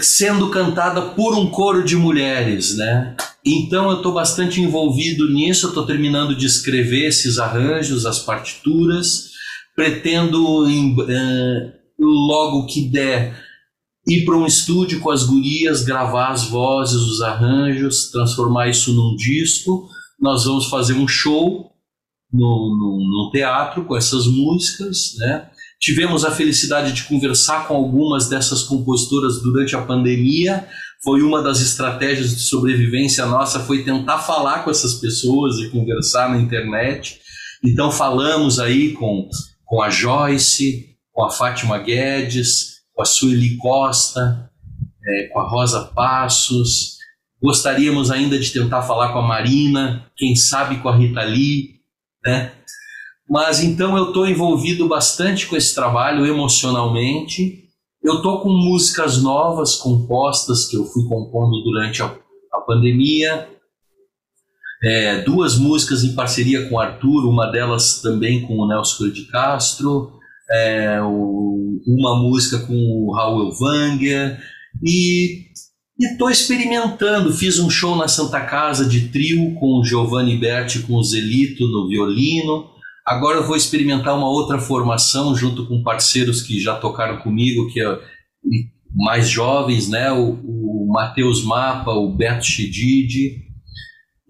sendo 0.00 0.50
cantada 0.50 1.00
por 1.00 1.34
um 1.34 1.48
coro 1.48 1.84
de 1.84 1.96
mulheres, 1.96 2.76
né? 2.76 3.16
Então 3.44 3.90
eu 3.90 3.96
estou 3.96 4.12
bastante 4.12 4.60
envolvido 4.60 5.28
nisso, 5.30 5.68
estou 5.68 5.86
terminando 5.86 6.34
de 6.34 6.46
escrever 6.46 7.06
esses 7.06 7.38
arranjos, 7.38 8.06
as 8.06 8.20
partituras, 8.20 9.30
pretendo 9.74 10.68
em, 10.68 10.94
uh, 10.94 11.72
logo 11.98 12.66
que 12.66 12.88
der, 12.88 13.36
ir 14.06 14.24
para 14.24 14.36
um 14.36 14.46
estúdio 14.46 15.00
com 15.00 15.10
as 15.10 15.24
gurias, 15.24 15.82
gravar 15.82 16.30
as 16.30 16.44
vozes, 16.44 17.00
os 17.00 17.20
arranjos, 17.20 18.10
transformar 18.10 18.68
isso 18.68 18.92
num 18.92 19.16
disco. 19.16 19.88
Nós 20.20 20.44
vamos 20.44 20.66
fazer 20.66 20.94
um 20.94 21.08
show 21.08 21.72
no, 22.32 22.76
no, 22.76 22.98
no 22.98 23.30
teatro 23.30 23.84
com 23.84 23.96
essas 23.96 24.26
músicas, 24.26 25.14
né? 25.18 25.50
Tivemos 25.82 26.24
a 26.24 26.30
felicidade 26.30 26.92
de 26.92 27.02
conversar 27.02 27.66
com 27.66 27.74
algumas 27.74 28.28
dessas 28.28 28.62
compositoras 28.62 29.42
durante 29.42 29.74
a 29.74 29.82
pandemia. 29.82 30.68
Foi 31.02 31.22
uma 31.22 31.42
das 31.42 31.60
estratégias 31.60 32.36
de 32.36 32.42
sobrevivência 32.42 33.26
nossa, 33.26 33.58
foi 33.58 33.82
tentar 33.82 34.18
falar 34.18 34.62
com 34.62 34.70
essas 34.70 34.94
pessoas 34.94 35.58
e 35.58 35.70
conversar 35.70 36.30
na 36.30 36.38
internet. 36.38 37.20
Então 37.64 37.90
falamos 37.90 38.60
aí 38.60 38.92
com, 38.92 39.28
com 39.64 39.82
a 39.82 39.90
Joyce, 39.90 40.96
com 41.10 41.24
a 41.24 41.30
Fátima 41.30 41.78
Guedes, 41.78 42.76
com 42.94 43.02
a 43.02 43.04
Sueli 43.04 43.56
Costa, 43.56 44.48
é, 45.04 45.24
com 45.32 45.40
a 45.40 45.48
Rosa 45.48 45.80
Passos. 45.86 46.98
Gostaríamos 47.42 48.08
ainda 48.08 48.38
de 48.38 48.52
tentar 48.52 48.82
falar 48.82 49.12
com 49.12 49.18
a 49.18 49.26
Marina, 49.26 50.06
quem 50.16 50.36
sabe 50.36 50.78
com 50.78 50.88
a 50.88 50.96
Rita 50.96 51.24
Lee, 51.24 51.80
né? 52.24 52.52
Mas 53.32 53.64
então 53.64 53.96
eu 53.96 54.08
estou 54.08 54.28
envolvido 54.28 54.86
bastante 54.86 55.46
com 55.46 55.56
esse 55.56 55.74
trabalho 55.74 56.26
emocionalmente. 56.26 57.64
Eu 58.02 58.16
estou 58.16 58.42
com 58.42 58.50
músicas 58.50 59.22
novas 59.22 59.76
compostas 59.76 60.66
que 60.66 60.76
eu 60.76 60.84
fui 60.84 61.08
compondo 61.08 61.62
durante 61.62 62.02
a, 62.02 62.14
a 62.52 62.60
pandemia. 62.60 63.48
É, 64.84 65.22
duas 65.22 65.56
músicas 65.56 66.04
em 66.04 66.14
parceria 66.14 66.68
com 66.68 66.74
o 66.74 66.78
Arthur, 66.78 67.26
uma 67.26 67.46
delas 67.46 68.02
também 68.02 68.46
com 68.46 68.58
o 68.58 68.68
Nelson 68.68 69.08
de 69.08 69.24
Castro 69.28 70.20
é, 70.52 71.00
o, 71.02 71.80
uma 71.86 72.16
música 72.16 72.58
com 72.58 72.74
o 72.74 73.12
Raul 73.14 73.52
Wanger 73.52 74.38
e 74.82 75.46
estou 75.98 76.30
experimentando. 76.30 77.32
Fiz 77.32 77.58
um 77.58 77.70
show 77.70 77.96
na 77.96 78.06
Santa 78.06 78.40
Casa 78.40 78.84
de 78.84 79.08
trio 79.08 79.54
com 79.54 79.80
o 79.80 79.84
Giovanni 79.84 80.36
Berti 80.36 80.80
com 80.80 80.94
o 80.94 81.02
Zelito 81.02 81.66
no 81.66 81.88
violino. 81.88 82.71
Agora 83.06 83.38
eu 83.38 83.46
vou 83.46 83.56
experimentar 83.56 84.16
uma 84.16 84.28
outra 84.28 84.58
formação 84.58 85.34
junto 85.34 85.66
com 85.66 85.82
parceiros 85.82 86.40
que 86.40 86.60
já 86.60 86.76
tocaram 86.76 87.18
comigo, 87.18 87.68
que 87.72 87.82
é 87.82 87.98
mais 88.94 89.28
jovens, 89.28 89.88
né? 89.88 90.12
O, 90.12 90.38
o 90.44 90.88
Matheus 90.92 91.44
Mapa, 91.44 91.90
o 91.90 92.14
Beto 92.14 92.44
Chedid. 92.44 93.42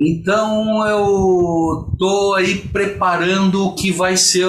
Então 0.00 0.86
eu 0.86 1.94
tô 1.98 2.34
aí 2.34 2.56
preparando 2.56 3.66
o 3.66 3.74
que 3.74 3.92
vai 3.92 4.16
ser 4.16 4.48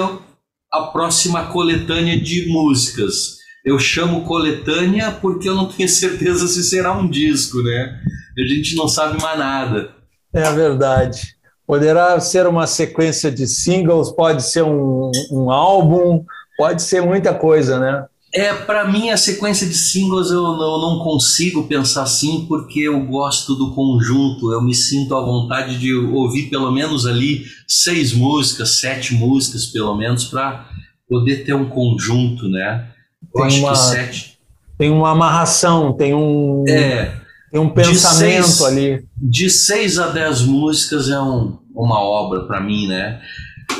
a 0.72 0.82
próxima 0.82 1.46
coletânea 1.46 2.18
de 2.18 2.46
músicas. 2.48 3.36
Eu 3.64 3.78
chamo 3.78 4.24
coletânea 4.24 5.10
porque 5.12 5.48
eu 5.48 5.54
não 5.54 5.66
tenho 5.66 5.88
certeza 5.88 6.46
se 6.48 6.64
será 6.64 6.92
um 6.92 7.08
disco, 7.08 7.62
né? 7.62 8.00
A 8.38 8.46
gente 8.46 8.74
não 8.74 8.88
sabe 8.88 9.20
mais 9.22 9.38
nada. 9.38 9.94
É 10.34 10.42
a 10.42 10.50
verdade. 10.50 11.34
Poderá 11.66 12.18
ser 12.20 12.46
uma 12.46 12.66
sequência 12.66 13.30
de 13.30 13.46
singles, 13.46 14.10
pode 14.10 14.42
ser 14.42 14.62
um, 14.62 15.10
um 15.30 15.50
álbum, 15.50 16.24
pode 16.56 16.82
ser 16.82 17.00
muita 17.02 17.32
coisa, 17.34 17.78
né? 17.78 18.04
É, 18.34 18.52
para 18.52 18.90
mim 18.90 19.10
a 19.10 19.16
sequência 19.16 19.64
de 19.66 19.74
singles 19.74 20.28
eu 20.30 20.42
não, 20.42 20.60
eu 20.60 20.78
não, 20.78 21.04
consigo 21.04 21.68
pensar 21.68 22.02
assim 22.02 22.46
porque 22.48 22.80
eu 22.80 23.00
gosto 23.06 23.54
do 23.54 23.72
conjunto, 23.72 24.52
eu 24.52 24.60
me 24.60 24.74
sinto 24.74 25.14
à 25.14 25.24
vontade 25.24 25.78
de 25.78 25.94
ouvir 25.94 26.50
pelo 26.50 26.72
menos 26.72 27.06
ali 27.06 27.44
seis 27.68 28.12
músicas, 28.12 28.80
sete 28.80 29.14
músicas 29.14 29.66
pelo 29.66 29.94
menos 29.94 30.24
para 30.24 30.68
poder 31.08 31.44
ter 31.44 31.54
um 31.54 31.68
conjunto, 31.68 32.48
né? 32.48 32.88
Eu 33.22 33.42
tem 33.42 33.46
acho 33.46 33.58
uma, 33.60 33.70
que 33.70 33.78
sete 33.78 34.34
tem 34.76 34.90
uma 34.90 35.10
amarração, 35.10 35.92
tem 35.92 36.14
um 36.14 36.64
é, 36.68 37.14
tem 37.54 37.60
um 37.60 37.70
pensamento 37.70 38.48
seis, 38.48 38.62
ali. 38.62 39.06
De 39.16 39.48
seis 39.48 39.96
a 39.96 40.08
dez 40.08 40.42
músicas 40.42 41.08
é 41.08 41.20
um, 41.20 41.56
uma 41.72 42.00
obra 42.00 42.46
para 42.46 42.60
mim, 42.60 42.88
né? 42.88 43.22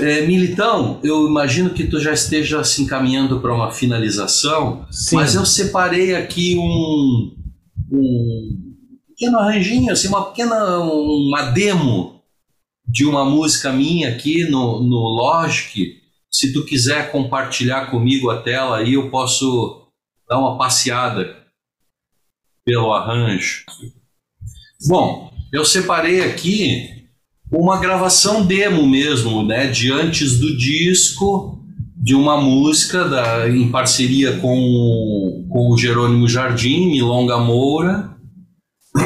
É, 0.01 0.25
Militão, 0.25 1.01
eu 1.03 1.27
imagino 1.27 1.71
que 1.71 1.85
tu 1.85 1.99
já 1.99 2.13
esteja 2.13 2.63
se 2.63 2.83
encaminhando 2.83 3.41
para 3.41 3.53
uma 3.53 3.73
finalização, 3.73 4.87
Sim. 4.93 5.17
mas 5.17 5.35
eu 5.35 5.45
separei 5.45 6.15
aqui 6.15 6.57
um, 6.57 7.35
um 7.91 8.75
pequeno 9.09 9.41
arranjinho, 9.41 9.93
assim, 9.93 10.07
uma 10.07 10.27
pequena 10.27 10.79
uma 10.79 11.51
demo 11.51 12.23
de 12.87 13.05
uma 13.05 13.25
música 13.25 13.73
minha 13.73 14.11
aqui 14.11 14.49
no, 14.49 14.85
no 14.85 14.99
Logic. 14.99 15.97
Se 16.31 16.53
tu 16.53 16.65
quiser 16.65 17.11
compartilhar 17.11 17.91
comigo 17.91 18.31
a 18.31 18.41
tela 18.41 18.79
aí, 18.79 18.95
eu 18.95 19.11
posso 19.11 19.89
dar 20.29 20.39
uma 20.39 20.57
passeada 20.57 21.44
pelo 22.65 22.93
arranjo. 22.93 23.65
Bom, 24.87 25.33
eu 25.53 25.65
separei 25.65 26.23
aqui 26.23 27.07
uma 27.51 27.79
gravação 27.79 28.45
demo 28.45 28.87
mesmo, 28.87 29.45
né, 29.45 29.69
de 29.69 29.93
antes 29.93 30.39
do 30.39 30.57
disco, 30.57 31.63
de 31.97 32.15
uma 32.15 32.41
música 32.41 33.09
da, 33.09 33.49
em 33.49 33.71
parceria 33.71 34.39
com, 34.39 35.47
com 35.49 35.71
o 35.71 35.79
Jerônimo 35.79 36.29
Jardim, 36.29 36.91
Milonga 36.91 37.39
Moura. 37.39 38.15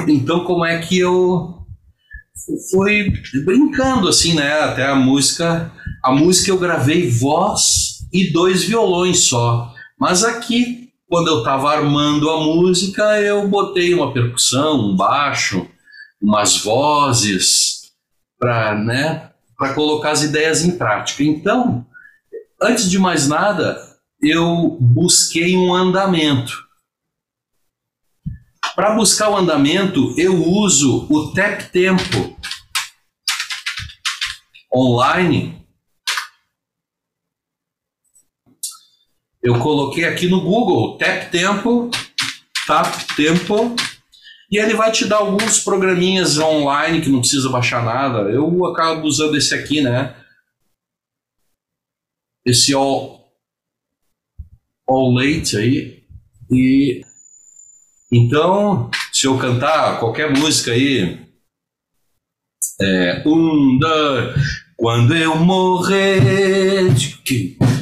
Então, 0.09 0.45
como 0.45 0.65
é 0.65 0.79
que 0.79 0.99
eu 0.99 1.59
fui 2.71 3.13
brincando 3.45 4.09
assim, 4.09 4.35
né, 4.35 4.53
até 4.61 4.87
a 4.87 4.95
música, 4.95 5.73
a 6.03 6.13
música 6.13 6.51
eu 6.51 6.59
gravei 6.59 7.09
voz 7.11 8.07
e 8.13 8.33
dois 8.33 8.65
violões 8.65 9.21
só. 9.21 9.73
Mas 9.99 10.25
aqui, 10.25 10.88
quando 11.09 11.29
eu 11.29 11.39
estava 11.39 11.73
armando 11.73 12.31
a 12.31 12.41
música, 12.41 13.21
eu 13.21 13.49
botei 13.49 13.95
uma 13.95 14.13
percussão, 14.13 14.91
um 14.91 14.97
baixo, 14.97 15.67
umas 16.21 16.59
vozes, 16.59 17.93
para 18.39 18.75
né, 18.75 19.31
colocar 19.75 20.11
as 20.11 20.23
ideias 20.23 20.65
em 20.65 20.77
prática. 20.77 21.23
Então, 21.25 21.87
antes 22.61 22.91
de 22.91 22.99
mais 22.99 23.27
nada, 23.27 23.81
eu 24.21 24.77
busquei 24.81 25.57
um 25.57 25.75
andamento. 25.75 26.53
Para 28.77 28.95
buscar 28.95 29.31
o 29.31 29.37
andamento, 29.37 30.15
eu 30.19 30.45
uso 30.45 31.07
o 31.11 31.33
Tap 31.33 31.63
Tempo 31.73 32.37
online. 34.73 35.58
Eu 39.43 39.59
coloquei 39.61 40.05
aqui 40.05 40.27
no 40.27 40.41
Google 40.41 40.99
Tap 40.99 41.31
Tempo, 41.31 41.91
Tap 42.67 42.93
Tempo 43.17 43.77
E 44.51 44.59
ele 44.59 44.75
vai 44.75 44.91
te 44.91 45.05
dar 45.05 45.19
alguns 45.19 45.61
programinhas 45.61 46.39
online 46.39 47.01
que 47.01 47.09
não 47.09 47.21
precisa 47.21 47.49
baixar 47.49 47.85
nada. 47.85 48.31
Eu 48.31 48.67
acabo 48.67 49.07
usando 49.07 49.37
esse 49.37 49.55
aqui, 49.55 49.81
né? 49.81 50.17
Esse 52.45 52.75
All, 52.75 53.31
all 54.89 55.13
Late 55.13 55.57
aí. 55.57 56.03
E 56.51 57.03
então, 58.11 58.91
se 59.13 59.27
eu 59.27 59.39
cantar 59.39 60.01
qualquer 60.01 60.31
música 60.31 60.73
aí, 60.73 61.21
é, 62.81 63.23
um, 63.27 63.79
dois, 63.79 64.35
quando 64.77 65.15
eu 65.15 65.37
morrer, 65.37 66.95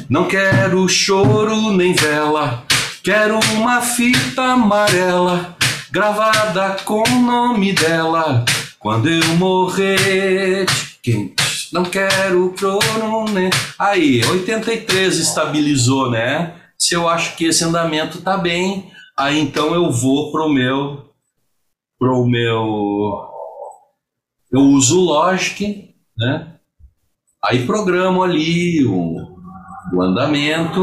não 0.09 0.27
quero 0.27 0.87
choro 0.87 1.71
nem 1.71 1.93
vela, 1.93 2.63
quero 3.03 3.39
uma 3.55 3.81
fita 3.81 4.43
amarela 4.43 5.55
gravada 5.91 6.77
com 6.83 7.03
o 7.03 7.21
nome 7.21 7.73
dela. 7.73 8.43
Quando 8.79 9.09
eu 9.09 9.27
morrer, 9.35 10.65
não 11.71 11.83
quero 11.83 12.53
choro 12.57 13.25
nem. 13.31 13.49
Aí, 13.77 14.23
83 14.25 15.17
estabilizou, 15.17 16.11
né? 16.11 16.53
Se 16.77 16.93
eu 16.93 17.09
acho 17.09 17.35
que 17.35 17.45
esse 17.45 17.63
andamento 17.63 18.21
tá 18.21 18.37
bem, 18.37 18.91
Aí 19.17 19.39
então 19.39 19.73
eu 19.73 19.91
vou 19.91 20.31
pro 20.31 20.47
meu 20.47 21.09
pro 21.97 22.23
meu 22.27 23.27
eu 24.51 24.61
uso 24.61 24.99
o 24.99 25.05
Logic, 25.05 25.95
né? 26.15 26.53
Aí 27.43 27.65
programo 27.65 28.21
ali 28.21 28.85
o, 28.85 29.36
o 29.93 30.01
andamento, 30.01 30.81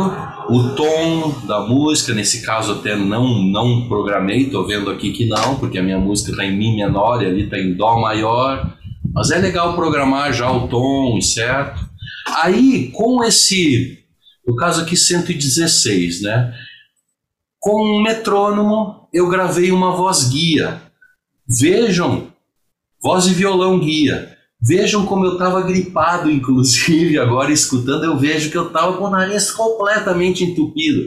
o 0.48 0.74
tom 0.74 1.40
da 1.46 1.60
música, 1.60 2.14
nesse 2.14 2.42
caso 2.42 2.72
até 2.72 2.96
não 2.96 3.42
não 3.42 3.88
programei, 3.88 4.50
tô 4.50 4.64
vendo 4.66 4.90
aqui 4.90 5.12
que 5.12 5.26
não, 5.26 5.56
porque 5.56 5.78
a 5.78 5.82
minha 5.82 5.98
música 5.98 6.30
está 6.30 6.44
em 6.44 6.56
mi 6.56 6.76
menor 6.76 7.22
e 7.22 7.26
ali 7.26 7.44
está 7.44 7.58
em 7.58 7.74
dó 7.74 7.98
maior. 7.98 8.76
Mas 9.12 9.30
é 9.30 9.38
legal 9.38 9.74
programar 9.74 10.32
já 10.32 10.50
o 10.50 10.66
tom, 10.68 11.20
certo? 11.20 11.88
Aí 12.42 12.90
com 12.92 13.22
esse, 13.22 13.98
no 14.46 14.56
caso 14.56 14.82
aqui 14.82 14.96
116, 14.96 16.22
né? 16.22 16.54
Com 17.60 17.96
um 17.96 18.02
metrônomo, 18.02 19.08
eu 19.12 19.28
gravei 19.28 19.70
uma 19.70 19.92
voz 19.92 20.28
guia. 20.28 20.82
Vejam, 21.46 22.28
voz 23.02 23.26
e 23.26 23.34
violão 23.34 23.78
guia. 23.78 24.33
Vejam 24.66 25.04
como 25.04 25.26
eu 25.26 25.34
estava 25.34 25.60
gripado, 25.60 26.30
inclusive, 26.30 27.18
agora 27.18 27.52
escutando, 27.52 28.04
eu 28.04 28.16
vejo 28.16 28.50
que 28.50 28.56
eu 28.56 28.68
estava 28.68 28.94
com 28.94 29.04
o 29.04 29.10
nariz 29.10 29.50
completamente 29.50 30.42
entupido. 30.42 31.06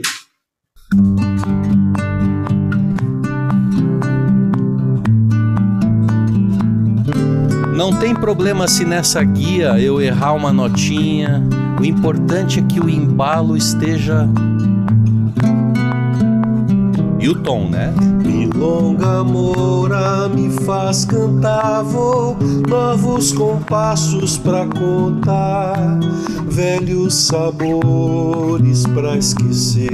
Não 7.76 7.92
tem 8.00 8.14
problema 8.14 8.68
se 8.68 8.86
nessa 8.86 9.24
guia 9.24 9.80
eu 9.80 10.00
errar 10.00 10.34
uma 10.34 10.54
notinha, 10.54 11.42
o 11.82 11.84
importante 11.84 12.60
é 12.60 12.62
que 12.62 12.80
o 12.80 12.88
embalo 12.88 13.58
esteja 13.58 14.30
e 17.20 17.28
o 17.28 17.42
tom, 17.42 17.72
né? 17.72 17.92
Milonga 18.58 19.24
Moura 19.24 20.28
me 20.30 20.50
faz 20.66 21.06
cantar, 21.06 21.84
vou 21.84 22.36
novos 22.68 23.32
compassos 23.32 24.36
pra 24.40 24.66
contar, 24.66 26.00
velhos 26.48 27.14
sabores 27.14 28.82
pra 28.96 29.16
esquecer, 29.16 29.92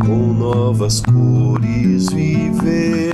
com 0.00 0.32
novas 0.32 1.00
cores 1.00 2.08
viver. 2.12 3.12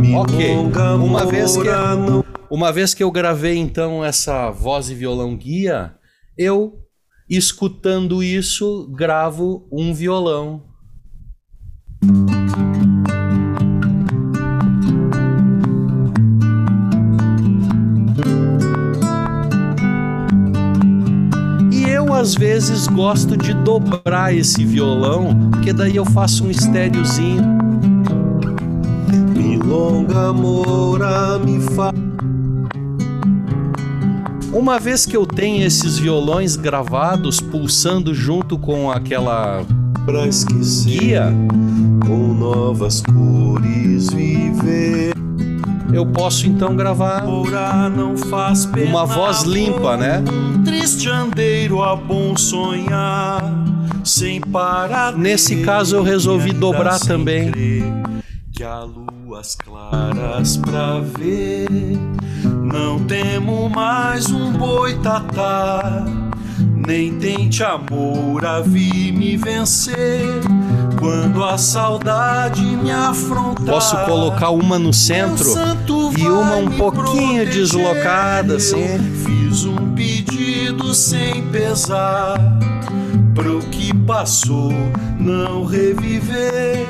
Milonga 0.00 0.20
ok, 0.22 0.56
uma 1.04 1.26
vez 1.26 1.54
que 1.54 1.68
não... 1.68 2.24
uma 2.48 2.72
vez 2.72 2.94
que 2.94 3.02
eu 3.02 3.10
gravei 3.10 3.58
então 3.58 4.02
essa 4.02 4.50
voz 4.50 4.88
e 4.88 4.94
violão 4.94 5.36
guia, 5.36 5.94
eu 6.38 6.78
escutando 7.28 8.22
isso 8.22 8.90
gravo 8.96 9.68
um 9.70 9.92
violão 9.92 10.62
às 22.26 22.34
vezes 22.34 22.88
gosto 22.88 23.36
de 23.36 23.54
dobrar 23.54 24.34
esse 24.34 24.64
violão, 24.64 25.48
porque 25.52 25.72
daí 25.72 25.94
eu 25.94 26.04
faço 26.04 26.44
um 26.44 26.50
estériozinho. 26.50 27.40
Milonga 29.32 30.32
mora 30.32 31.38
me 31.38 31.60
fa 31.60 31.94
uma 34.52 34.80
vez 34.80 35.06
que 35.06 35.16
eu 35.16 35.24
tenho 35.24 35.64
esses 35.64 36.00
violões 36.00 36.56
gravados 36.56 37.40
pulsando 37.40 38.12
junto 38.12 38.58
com 38.58 38.90
aquela 38.90 39.64
pra 40.04 40.26
esquecer 40.26 40.98
guia 40.98 41.32
com 42.04 42.34
novas 42.34 43.02
cores 43.02 44.08
viver. 44.12 45.14
Eu 45.92 46.04
posso 46.04 46.46
então 46.46 46.74
gravar 46.76 47.24
uma 47.24 49.06
voz 49.06 49.42
limpa, 49.42 49.96
né? 49.96 50.22
Triste 50.64 51.08
andeiro 51.08 51.82
a 51.82 51.96
bom 51.96 52.36
sonhar, 52.36 53.42
sem 54.04 54.40
parar. 54.40 55.16
Nesse 55.16 55.62
caso 55.62 55.96
eu 55.96 56.02
resolvi 56.02 56.52
dobrar 56.52 56.98
também. 56.98 57.52
Que 58.52 58.64
há 58.64 58.80
luas 58.80 59.54
claras 59.54 60.56
pra 60.56 61.00
ver. 61.00 61.68
Não 62.44 62.98
temo 63.04 63.68
mais 63.68 64.30
um 64.30 64.52
boitatá 64.52 66.04
nem 66.86 67.18
tente 67.18 67.64
amor 67.64 68.44
a 68.46 68.60
vir 68.60 69.12
me 69.12 69.36
vencer. 69.36 70.40
Quando 70.98 71.44
a 71.44 71.58
saudade 71.58 72.62
me 72.62 72.90
afrontar, 72.90 73.66
posso 73.66 73.96
colocar 74.04 74.50
uma 74.50 74.78
no 74.78 74.92
centro 74.92 75.52
e 76.16 76.26
uma 76.26 76.56
um 76.56 76.70
pouquinho 76.70 77.44
proteger. 77.44 77.46
deslocada 77.46 78.56
assim. 78.56 78.98
Fiz 79.24 79.64
um 79.64 79.94
pedido 79.94 80.94
sem 80.94 81.42
pesar 81.48 82.38
pro 83.34 83.60
que 83.70 83.94
passou 83.94 84.72
não 85.18 85.64
reviver. 85.64 86.86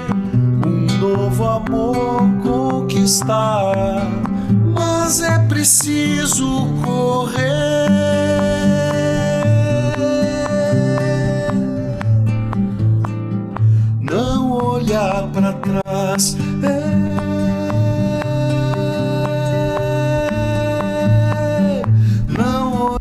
Um 0.66 0.86
novo 0.98 1.44
amor 1.44 2.22
conquistar, 2.42 4.06
mas 4.74 5.20
é 5.20 5.38
preciso 5.40 6.66
correr. 6.84 8.25
Olhar 14.56 15.28
para 15.32 15.52
trás. 15.52 16.36
É... 16.62 17.06
Não 22.36 22.96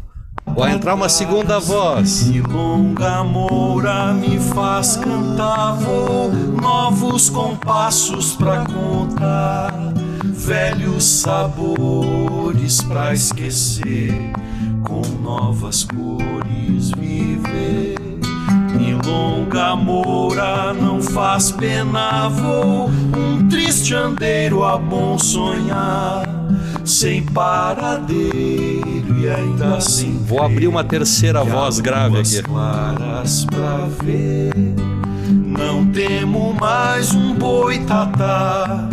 Vai 0.56 0.72
entrar 0.72 0.94
uma 0.94 1.10
segunda 1.10 1.60
voz. 1.60 2.30
E 2.30 2.40
longa 2.40 3.24
moura 3.26 4.14
me 4.14 4.40
faz 4.40 4.96
cantar, 4.96 5.74
vou 5.74 6.32
novos 6.62 7.30
compassos 7.30 8.36
pra 8.36 8.64
contar, 8.66 9.74
velhos 10.24 11.04
sabores 11.04 12.82
pra 12.84 13.14
esquecer, 13.14 14.32
com 14.82 15.02
novas 15.22 15.84
cores 15.84 16.92
viver 16.98 17.95
longa 19.06 19.76
moura 19.76 20.74
não 20.74 21.02
faz 21.02 21.52
pena, 21.52 22.28
vou 22.30 22.90
um 22.90 23.48
triste 23.48 23.94
andeiro 23.94 24.64
a 24.64 24.78
bom 24.78 25.18
sonhar, 25.18 26.26
sem 26.84 27.24
paradeiro 27.24 29.20
e 29.20 29.30
ainda 29.30 29.76
assim. 29.76 30.24
Vou 30.26 30.42
abrir 30.42 30.68
uma 30.68 30.84
terceira 30.84 31.44
voz 31.44 31.80
grave 31.80 32.20
aqui. 32.20 32.42
claras 32.42 33.46
pra 33.46 33.88
ver, 34.04 34.54
não 35.30 35.86
temo 35.92 36.54
mais 36.54 37.14
um 37.14 37.36
boitatá. 37.36 38.90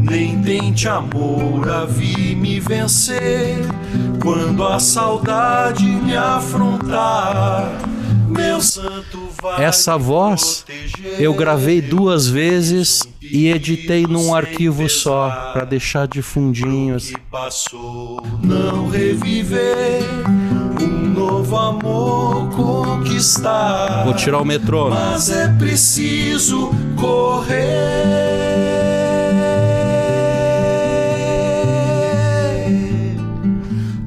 Nem 0.00 0.42
tente 0.42 0.86
amor 0.86 1.68
a 1.68 1.86
vir 1.86 2.36
me 2.36 2.60
vencer 2.60 3.56
quando 4.20 4.62
a 4.62 4.78
saudade 4.78 5.84
me 5.84 6.14
afrontar. 6.14 7.72
Meu 8.28 8.60
santo 8.60 9.33
essa 9.58 9.96
voz 9.98 10.64
eu 11.18 11.34
gravei 11.34 11.80
duas 11.80 12.26
vezes 12.26 13.02
e 13.20 13.48
editei 13.48 14.06
num 14.06 14.34
arquivo 14.34 14.88
só 14.88 15.50
para 15.52 15.64
deixar 15.64 16.06
de 16.06 16.22
fundinhos. 16.22 17.12
Passou, 17.30 18.22
não 18.42 18.88
reviver 18.88 20.02
um 20.80 21.08
novo 21.08 21.56
amor 21.56 22.48
conquistar. 22.50 24.04
Vou 24.04 24.14
tirar 24.14 24.40
o 24.40 24.44
metrô. 24.44 24.88
Né? 24.88 24.96
Mas 24.96 25.30
é 25.30 25.48
preciso 25.48 26.70
correr. 26.96 27.64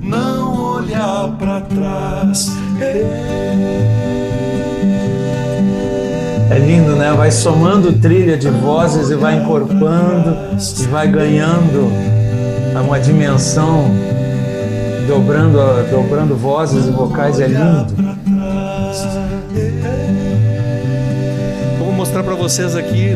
Não 0.02 0.74
olhar 0.76 1.36
para 1.38 1.62
trás 1.62 2.52
Né? 6.80 7.12
Vai 7.12 7.32
somando 7.32 7.92
trilha 7.94 8.38
de 8.38 8.50
vozes 8.50 9.10
e 9.10 9.16
vai 9.16 9.38
encorpando 9.38 10.38
e 10.80 10.86
vai 10.86 11.08
ganhando 11.08 11.92
uma 12.86 13.00
dimensão, 13.00 13.86
dobrando, 15.08 15.58
dobrando 15.90 16.36
vozes 16.36 16.86
e 16.86 16.92
vocais. 16.92 17.40
É 17.40 17.48
lindo. 17.48 17.96
Vou 21.80 21.92
mostrar 21.92 22.24
para 22.24 22.36
vocês 22.36 22.76
aqui 22.76 23.16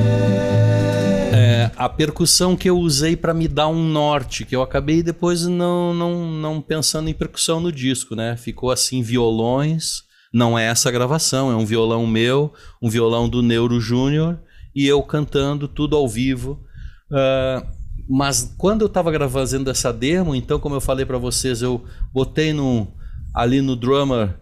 é, 1.32 1.70
a 1.78 1.88
percussão 1.88 2.58
que 2.58 2.68
eu 2.68 2.80
usei 2.80 3.16
para 3.16 3.32
me 3.32 3.48
dar 3.48 3.68
um 3.68 3.84
norte, 3.84 4.44
que 4.44 4.56
eu 4.56 4.64
acabei 4.64 5.04
depois 5.04 5.46
não, 5.46 5.94
não, 5.94 6.26
não 6.26 6.62
pensando 6.62 7.10
em 7.10 7.14
percussão 7.14 7.60
no 7.60 7.72
disco, 7.72 8.16
né? 8.16 8.36
Ficou 8.36 8.72
assim 8.72 9.04
violões 9.04 10.10
não 10.34 10.58
é 10.58 10.66
essa 10.66 10.90
gravação, 10.92 11.52
é 11.52 11.56
um 11.56 11.66
violão 11.66 12.08
meu, 12.08 12.54
um 12.82 12.90
violão 12.90 13.28
do 13.28 13.42
Neuro 13.42 13.80
Júnior 13.80 14.40
e 14.74 14.88
eu 14.88 15.04
cantando 15.04 15.68
tudo 15.68 15.96
ao 15.96 16.08
vivo. 16.08 16.64
Uh, 17.10 17.68
mas 18.10 18.54
quando 18.58 18.82
eu 18.82 18.88
estava 18.88 19.30
fazendo 19.30 19.70
essa 19.70 19.92
demo, 19.92 20.34
então, 20.34 20.60
como 20.60 20.76
eu 20.76 20.82
falei 20.82 21.06
para 21.06 21.18
vocês, 21.18 21.62
eu 21.62 21.84
botei 22.14 22.54
no, 22.54 22.88
ali 23.34 23.62
no 23.62 23.76
drummer 23.76 24.38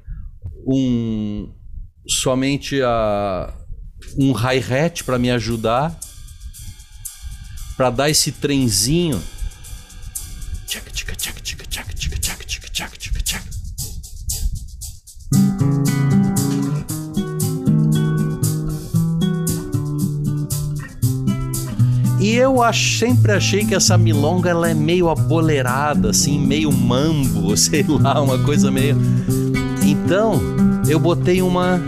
um 0.66 1.53
somente 2.07 2.82
a, 2.82 3.53
um 4.18 4.32
hi-hat 4.34 5.03
para 5.03 5.20
me 5.20 5.30
ajudar, 5.32 5.99
para 7.76 7.90
dar 7.90 8.10
esse 8.10 8.32
trenzinho. 8.32 9.22
Tchac, 10.66 10.91
tchac, 10.91 11.16
tchac, 11.16 11.41
eu 22.40 22.64
ach, 22.64 22.98
sempre 22.98 23.34
achei 23.34 23.66
que 23.66 23.76
essa 23.76 23.98
milonga 23.98 24.49
ela 24.49 24.70
é 24.70 24.74
meio 24.74 25.10
abolerada, 25.10 26.11
assim, 26.11 26.40
meio 26.40 26.72
mambo, 26.72 27.56
sei 27.57 27.86
lá, 27.88 28.22
uma 28.22 28.38
coisa 28.40 28.72
meio. 28.72 28.98
Então, 29.86 30.40
eu 30.88 30.99
botei 30.99 31.41
uma. 31.41 31.82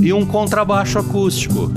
E 0.00 0.12
um 0.12 0.24
contrabaixo 0.24 0.98
acústico. 0.98 1.70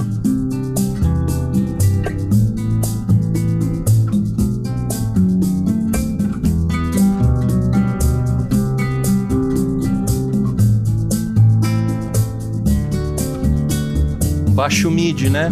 Baixo 14.60 14.92
MIDI, 14.92 15.30
né? 15.30 15.50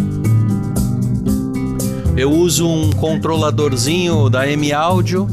Eu 2.17 2.29
uso 2.29 2.67
um 2.67 2.91
controladorzinho 2.91 4.29
da 4.29 4.45
M 4.51 4.73
Audio, 4.73 5.25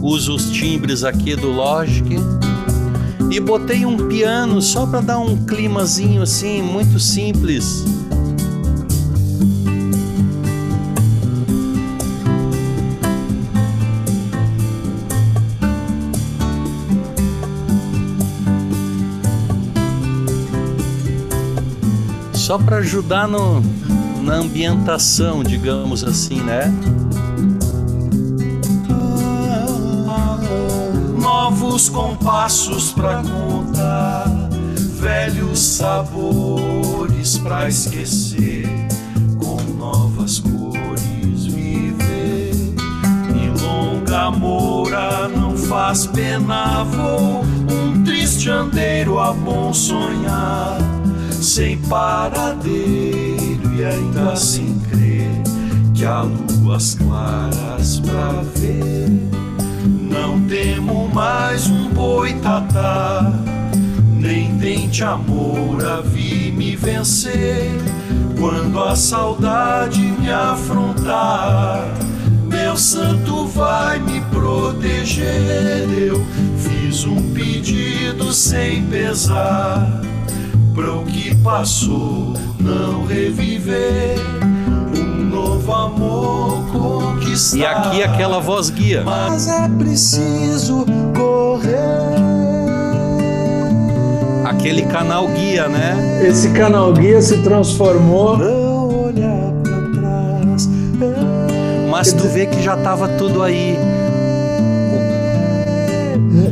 uso 0.00 0.34
os 0.34 0.50
timbres 0.50 1.04
aqui 1.04 1.36
do 1.36 1.48
Logic 1.48 2.16
e 3.30 3.38
botei 3.38 3.84
um 3.84 4.08
piano 4.08 4.62
só 4.62 4.86
para 4.86 5.02
dar 5.02 5.18
um 5.18 5.44
climazinho 5.44 6.22
assim, 6.22 6.62
muito 6.62 6.98
simples. 6.98 7.84
Só 22.52 22.58
para 22.58 22.76
ajudar 22.78 23.26
no, 23.26 23.62
na 24.22 24.34
ambientação, 24.34 25.42
digamos 25.42 26.04
assim, 26.04 26.38
né? 26.42 26.70
Novos 31.18 31.88
compassos 31.88 32.92
para 32.92 33.22
contar, 33.22 34.26
velhos 35.00 35.60
sabores 35.60 37.38
para 37.38 37.70
esquecer, 37.70 38.68
com 39.38 39.56
novas 39.78 40.38
cores 40.38 41.46
viver. 41.46 42.52
Milonga 43.32 44.30
Moura 44.30 45.26
não 45.26 45.56
faz 45.56 46.04
pena, 46.04 46.84
vou 46.84 47.44
um 47.74 48.04
triste 48.04 48.50
andeiro 48.50 49.18
a 49.18 49.32
bom 49.32 49.72
sonhar 49.72 50.91
sem 51.42 51.76
paradeiro 51.76 53.74
e 53.74 53.84
ainda 53.84 54.30
assim 54.32 54.80
crer 54.88 55.28
que 55.92 56.04
há 56.04 56.22
luas 56.22 56.94
claras 56.94 57.98
pra 57.98 58.42
ver. 58.54 59.10
Não 59.84 60.40
temo 60.46 61.08
mais 61.12 61.66
um 61.66 61.88
boitatá, 61.88 63.32
nem 64.14 64.56
tente 64.58 65.02
amor 65.02 65.84
a 65.84 66.00
vir 66.00 66.52
me 66.52 66.76
vencer. 66.76 67.72
Quando 68.38 68.80
a 68.80 68.94
saudade 68.94 70.00
me 70.00 70.30
afrontar, 70.30 71.88
meu 72.48 72.76
santo 72.76 73.46
vai 73.48 73.98
me 73.98 74.20
proteger. 74.30 75.88
Eu 75.90 76.24
fiz 76.56 77.04
um 77.04 77.32
pedido 77.32 78.32
sem 78.32 78.84
pesar 78.86 80.02
para 80.74 80.90
o 80.92 81.04
que 81.04 81.34
passou 81.36 82.32
não 82.58 83.04
reviver 83.06 84.16
um 84.96 85.24
novo 85.24 85.72
amor 85.72 86.64
conquistar. 86.72 87.56
E 87.56 87.64
aqui 87.64 88.02
aquela 88.02 88.40
voz 88.40 88.70
guia. 88.70 89.02
Mas 89.04 89.48
é 89.48 89.68
preciso 89.68 90.86
correr. 91.14 92.22
Aquele 94.44 94.82
canal 94.82 95.28
guia, 95.28 95.68
né? 95.68 96.22
Esse 96.26 96.50
canal 96.50 96.92
guia 96.92 97.20
se 97.20 97.38
transformou. 97.38 98.38
Não 98.38 99.04
olhar 99.04 99.52
para 99.62 100.00
trás. 100.00 100.68
Mas 101.90 102.12
tu 102.12 102.26
vê 102.28 102.46
que 102.46 102.62
já 102.62 102.76
tava 102.76 103.08
tudo 103.08 103.42
aí. 103.42 103.78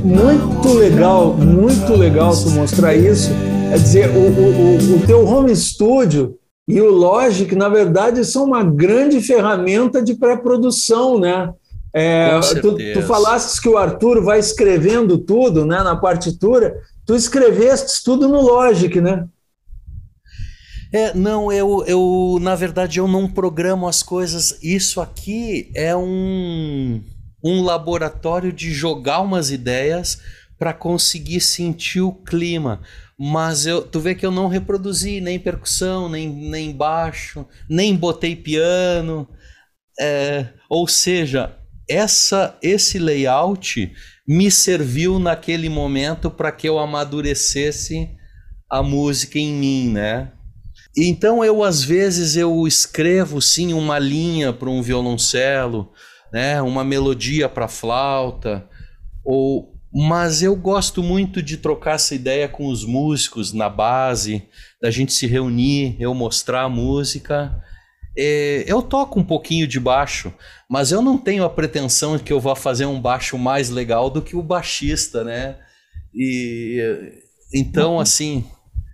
Muito 0.04 0.72
legal, 0.74 1.34
muito 1.34 1.94
legal 1.94 2.34
tu 2.36 2.50
mostrar 2.50 2.94
isso 2.94 3.30
é 3.70 3.74
dizer, 3.74 4.10
o, 4.10 4.18
o, 4.18 4.96
o 4.96 5.06
teu 5.06 5.24
home 5.24 5.54
studio 5.54 6.36
e 6.66 6.80
o 6.80 6.90
Logic, 6.90 7.54
na 7.54 7.68
verdade, 7.68 8.24
são 8.24 8.44
uma 8.44 8.64
grande 8.64 9.20
ferramenta 9.20 10.02
de 10.02 10.14
pré-produção, 10.14 11.20
né? 11.20 11.52
É, 11.92 12.38
tu, 12.60 12.76
tu 12.76 13.02
falaste 13.02 13.60
que 13.60 13.68
o 13.68 13.76
Arthur 13.76 14.22
vai 14.22 14.38
escrevendo 14.38 15.18
tudo 15.18 15.64
né, 15.64 15.82
na 15.82 15.96
partitura, 15.96 16.76
tu 17.04 17.16
escreveste 17.16 18.04
tudo 18.04 18.28
no 18.28 18.40
Logic, 18.40 19.00
né? 19.00 19.26
É, 20.92 21.14
não, 21.14 21.52
eu, 21.52 21.84
eu, 21.86 22.38
na 22.40 22.56
verdade, 22.56 22.98
eu 22.98 23.06
não 23.06 23.28
programo 23.28 23.86
as 23.86 24.02
coisas. 24.02 24.58
Isso 24.60 25.00
aqui 25.00 25.70
é 25.76 25.94
um, 25.94 27.00
um 27.42 27.62
laboratório 27.62 28.52
de 28.52 28.72
jogar 28.72 29.20
umas 29.20 29.52
ideias 29.52 30.18
para 30.58 30.72
conseguir 30.74 31.40
sentir 31.40 32.00
o 32.00 32.12
clima. 32.12 32.80
Mas 33.22 33.66
eu, 33.66 33.82
tu 33.82 34.00
vê 34.00 34.14
que 34.14 34.24
eu 34.24 34.30
não 34.30 34.48
reproduzi 34.48 35.20
nem 35.20 35.38
percussão, 35.38 36.08
nem, 36.08 36.26
nem 36.26 36.72
baixo, 36.72 37.44
nem 37.68 37.94
botei 37.94 38.34
piano. 38.34 39.28
É, 40.00 40.46
ou 40.70 40.88
seja, 40.88 41.54
essa, 41.86 42.56
esse 42.62 42.98
layout 42.98 43.92
me 44.26 44.50
serviu 44.50 45.18
naquele 45.18 45.68
momento 45.68 46.30
para 46.30 46.50
que 46.50 46.66
eu 46.66 46.78
amadurecesse 46.78 48.08
a 48.70 48.82
música 48.82 49.38
em 49.38 49.52
mim, 49.52 49.90
né? 49.90 50.32
Então 50.96 51.44
eu 51.44 51.62
às 51.62 51.84
vezes 51.84 52.36
eu 52.36 52.66
escrevo 52.66 53.42
sim 53.42 53.74
uma 53.74 53.98
linha 53.98 54.50
para 54.50 54.70
um 54.70 54.80
violoncelo, 54.80 55.92
né? 56.32 56.62
Uma 56.62 56.82
melodia 56.82 57.50
para 57.50 57.68
flauta 57.68 58.66
ou 59.22 59.78
mas 59.92 60.42
eu 60.42 60.54
gosto 60.54 61.02
muito 61.02 61.42
de 61.42 61.56
trocar 61.56 61.96
essa 61.96 62.14
ideia 62.14 62.48
com 62.48 62.68
os 62.68 62.84
músicos 62.84 63.52
na 63.52 63.68
base, 63.68 64.42
da 64.80 64.90
gente 64.90 65.12
se 65.12 65.26
reunir, 65.26 65.96
eu 65.98 66.14
mostrar 66.14 66.62
a 66.62 66.68
música. 66.68 67.60
É, 68.16 68.64
eu 68.66 68.82
toco 68.82 69.18
um 69.18 69.24
pouquinho 69.24 69.66
de 69.66 69.80
baixo, 69.80 70.32
mas 70.68 70.92
eu 70.92 71.02
não 71.02 71.18
tenho 71.18 71.44
a 71.44 71.50
pretensão 71.50 72.16
de 72.16 72.22
que 72.22 72.32
eu 72.32 72.40
vá 72.40 72.54
fazer 72.54 72.86
um 72.86 73.00
baixo 73.00 73.36
mais 73.36 73.68
legal 73.68 74.08
do 74.08 74.22
que 74.22 74.36
o 74.36 74.42
baixista, 74.42 75.24
né? 75.24 75.56
E 76.14 77.12
então 77.52 77.98
assim. 77.98 78.44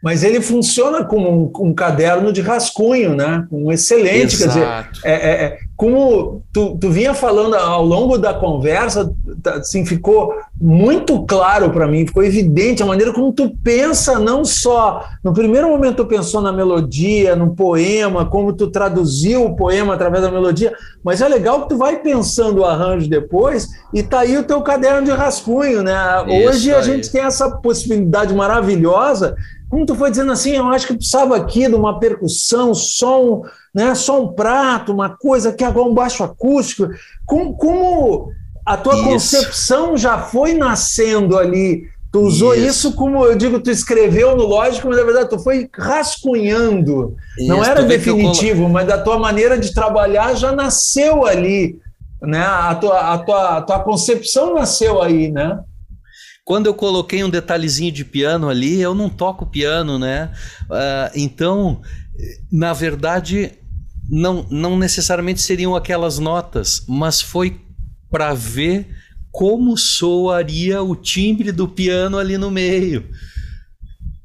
mas 0.02 0.22
ele 0.22 0.40
funciona 0.40 1.04
como 1.04 1.28
um, 1.30 1.68
um 1.68 1.74
caderno 1.74 2.32
de 2.32 2.40
rascunho, 2.40 3.14
né? 3.14 3.46
Um 3.50 3.70
excelente, 3.70 4.34
Exato. 4.34 4.52
quer 4.52 4.92
dizer, 4.92 5.04
é, 5.04 5.12
é, 5.12 5.44
é, 5.44 5.58
como 5.76 6.42
tu, 6.52 6.78
tu 6.80 6.90
vinha 6.90 7.12
falando 7.12 7.54
ao 7.54 7.84
longo 7.84 8.16
da 8.16 8.32
conversa, 8.32 9.12
tá, 9.42 9.56
assim, 9.56 9.84
ficou 9.84 10.34
muito 10.58 11.22
claro 11.26 11.70
para 11.70 11.86
mim, 11.86 12.06
ficou 12.06 12.24
evidente 12.24 12.82
a 12.82 12.86
maneira 12.86 13.12
como 13.12 13.30
tu 13.30 13.52
pensa, 13.62 14.18
não 14.18 14.42
só 14.42 15.04
no 15.22 15.34
primeiro 15.34 15.68
momento 15.68 15.96
tu 15.96 16.06
pensou 16.06 16.40
na 16.40 16.50
melodia, 16.50 17.36
no 17.36 17.54
poema, 17.54 18.24
como 18.24 18.54
tu 18.54 18.68
traduziu 18.68 19.44
o 19.44 19.54
poema 19.54 19.92
através 19.92 20.22
da 20.22 20.30
melodia, 20.30 20.72
mas 21.04 21.20
é 21.20 21.28
legal 21.28 21.62
que 21.62 21.68
tu 21.68 21.76
vai 21.76 21.98
pensando 21.98 22.60
o 22.60 22.64
arranjo 22.64 23.06
depois 23.06 23.68
e 23.92 24.02
tá 24.02 24.20
aí 24.20 24.38
o 24.38 24.44
teu 24.44 24.62
caderno 24.62 25.04
de 25.04 25.10
rascunho, 25.10 25.82
né? 25.82 25.94
Isso 26.26 26.48
Hoje 26.48 26.72
a 26.72 26.78
aí. 26.78 26.82
gente 26.84 27.12
tem 27.12 27.22
essa 27.22 27.50
possibilidade 27.50 28.34
maravilhosa 28.34 29.36
como 29.68 29.84
tu 29.84 29.94
foi 29.94 30.10
dizendo 30.10 30.32
assim, 30.32 30.52
eu 30.52 30.66
acho 30.66 30.86
que 30.86 30.94
precisava 30.94 31.36
aqui 31.36 31.68
de 31.68 31.74
uma 31.74 31.98
percussão, 31.98 32.72
som, 32.74 33.42
né, 33.74 33.94
só 33.94 34.22
um 34.22 34.32
prato, 34.32 34.92
uma 34.92 35.10
coisa 35.16 35.52
que 35.52 35.64
agora 35.64 35.88
um 35.88 35.94
baixo 35.94 36.22
acústico. 36.22 36.88
Como, 37.24 37.54
como 37.56 38.28
a 38.64 38.76
tua 38.76 38.94
Isso. 38.94 39.04
concepção 39.04 39.96
já 39.96 40.18
foi 40.18 40.54
nascendo 40.54 41.36
ali? 41.36 41.84
Tu 42.12 42.20
usou 42.20 42.54
isso. 42.54 42.66
Isso. 42.88 42.92
como 42.94 43.24
eu 43.24 43.36
digo, 43.36 43.60
tu 43.60 43.70
escreveu 43.70 44.36
no 44.36 44.44
lógico, 44.46 44.88
mas 44.88 44.96
na 44.96 45.04
verdade 45.04 45.28
tu 45.28 45.38
foi 45.38 45.68
rascunhando. 45.76 47.14
Não 47.46 47.60
Isso, 47.60 47.70
era 47.70 47.82
vê 47.82 47.98
que 47.98 48.08
eu 48.08 48.14
colo- 48.16 48.28
definitivo, 48.32 48.68
mas 48.68 48.86
da 48.86 48.98
tua 48.98 49.18
maneira 49.18 49.58
de 49.58 49.74
trabalhar 49.74 50.34
já 50.34 50.52
nasceu 50.52 51.26
ali, 51.26 51.78
né? 52.22 52.42
A 52.46 52.74
tua, 52.74 53.00
a 53.14 53.18
tua, 53.18 53.56
a 53.58 53.62
tua 53.62 53.78
concepção 53.80 54.54
nasceu 54.54 55.02
aí, 55.02 55.30
né? 55.30 55.58
Quando 56.46 56.66
eu 56.66 56.74
coloquei 56.74 57.24
um 57.24 57.28
detalhezinho 57.28 57.90
de 57.90 58.04
piano 58.04 58.48
ali, 58.48 58.80
eu 58.80 58.94
não 58.94 59.10
toco 59.10 59.44
piano, 59.46 59.98
né? 59.98 60.30
Ah, 60.70 61.10
então, 61.12 61.82
na 62.52 62.72
verdade, 62.72 63.54
não, 64.08 64.46
não 64.48 64.78
necessariamente 64.78 65.40
seriam 65.42 65.74
aquelas 65.74 66.20
notas, 66.20 66.84
mas 66.86 67.20
foi 67.20 67.60
para 68.08 68.32
ver 68.32 68.86
como 69.32 69.76
soaria 69.76 70.80
o 70.84 70.94
timbre 70.94 71.50
do 71.50 71.66
piano 71.66 72.16
ali 72.16 72.38
no 72.38 72.48
meio. 72.48 73.10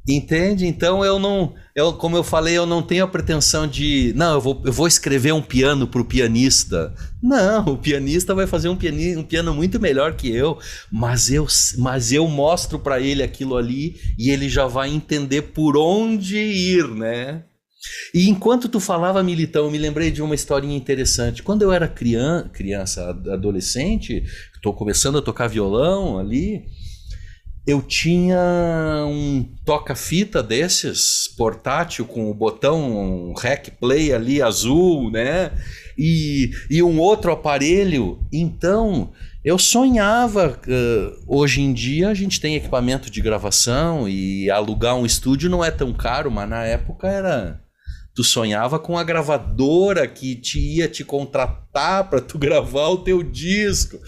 Entende? 0.08 0.66
Então 0.66 1.06
eu 1.06 1.20
não, 1.20 1.54
eu, 1.76 1.94
como 1.94 2.18
eu 2.18 2.24
falei, 2.24 2.58
eu 2.58 2.66
não 2.66 2.82
tenho 2.82 3.04
a 3.04 3.08
pretensão 3.08 3.68
de, 3.68 4.12
não, 4.16 4.34
eu 4.34 4.42
vou, 4.42 4.62
eu 4.66 4.74
vou 4.74 4.88
escrever 4.88 5.32
um 5.32 5.42
piano 5.42 5.88
para 5.88 6.02
o 6.02 6.06
pianista. 6.06 6.94
Não, 7.22 7.66
o 7.66 7.78
pianista 7.78 8.34
vai 8.34 8.48
fazer 8.48 8.68
um, 8.68 8.76
piani, 8.76 9.16
um 9.16 9.24
piano 9.24 9.54
muito 9.54 9.80
melhor 9.80 10.16
que 10.16 10.34
eu, 10.36 10.58
mas 10.92 11.30
eu, 11.30 11.46
mas 11.78 12.12
eu 12.12 12.28
mostro 12.28 12.80
para 12.80 13.00
ele 13.00 13.22
aquilo 13.22 13.56
ali 13.56 13.96
e 14.18 14.32
ele 14.32 14.50
já 14.50 14.66
vai 14.66 14.90
entender 14.90 15.44
por 15.44 15.78
onde 15.78 16.36
ir, 16.36 16.88
né? 16.88 17.44
E 18.14 18.30
enquanto 18.30 18.70
tu 18.70 18.80
falava, 18.80 19.24
Militão, 19.24 19.66
eu 19.66 19.72
me 19.72 19.78
lembrei 19.78 20.12
de 20.12 20.22
uma 20.22 20.36
historinha 20.36 20.76
interessante. 20.76 21.42
Quando 21.42 21.62
eu 21.62 21.72
era 21.72 21.88
criança, 21.88 22.50
criança 22.50 23.10
adolescente, 23.10 24.24
estou 24.56 24.74
começando 24.74 25.18
a 25.18 25.22
tocar 25.22 25.48
violão 25.48 26.20
ali, 26.20 26.66
eu 27.66 27.82
tinha 27.82 28.40
um 29.08 29.48
toca-fita 29.64 30.42
desses, 30.42 31.28
portátil, 31.38 32.06
com 32.06 32.30
o 32.30 32.34
botão 32.34 33.34
rec 33.38 33.70
play 33.80 34.12
ali 34.12 34.42
azul, 34.42 35.12
né? 35.12 35.52
E, 35.98 36.52
e 36.70 36.82
um 36.82 37.00
outro 37.00 37.32
aparelho. 37.32 38.20
Então, 38.34 39.12
eu 39.46 39.60
sonhava. 39.60 40.60
Uh, 40.68 41.24
hoje 41.28 41.62
em 41.62 41.72
dia 41.72 42.10
a 42.10 42.14
gente 42.16 42.42
tem 42.42 42.56
equipamento 42.56 43.12
de 43.12 43.22
gravação 43.22 44.10
e 44.10 44.50
alugar 44.50 44.96
um 44.96 45.06
estúdio 45.06 45.50
não 45.50 45.64
é 45.64 45.70
tão 45.70 45.94
caro, 45.94 46.32
mas 46.32 46.50
na 46.50 46.64
época 46.66 47.08
era. 47.08 47.62
Tu 48.14 48.24
sonhava 48.24 48.78
com 48.78 48.98
a 48.98 49.04
gravadora 49.04 50.06
que 50.06 50.36
te 50.36 50.60
ia 50.60 50.88
te 50.88 51.04
contratar 51.04 52.10
para 52.10 52.20
tu 52.20 52.38
gravar 52.40 52.90
o 52.90 52.98
teu 52.98 53.22
disco 53.24 54.00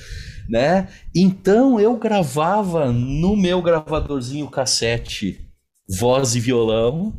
né? 0.49 0.87
Então 1.15 1.79
eu 1.79 1.95
gravava 1.97 2.91
no 2.91 3.35
meu 3.35 3.61
gravadorzinho 3.61 4.49
cassete 4.49 5.39
voz 5.87 6.35
e 6.35 6.39
violão, 6.39 7.13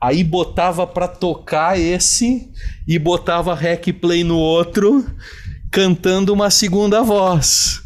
aí 0.00 0.24
botava 0.24 0.86
para 0.86 1.06
tocar 1.06 1.78
esse 1.78 2.50
e 2.86 2.98
botava 2.98 3.54
rec 3.54 3.92
play 3.92 4.24
no 4.24 4.38
outro, 4.38 5.06
cantando 5.70 6.32
uma 6.32 6.50
segunda 6.50 7.02
voz. 7.02 7.80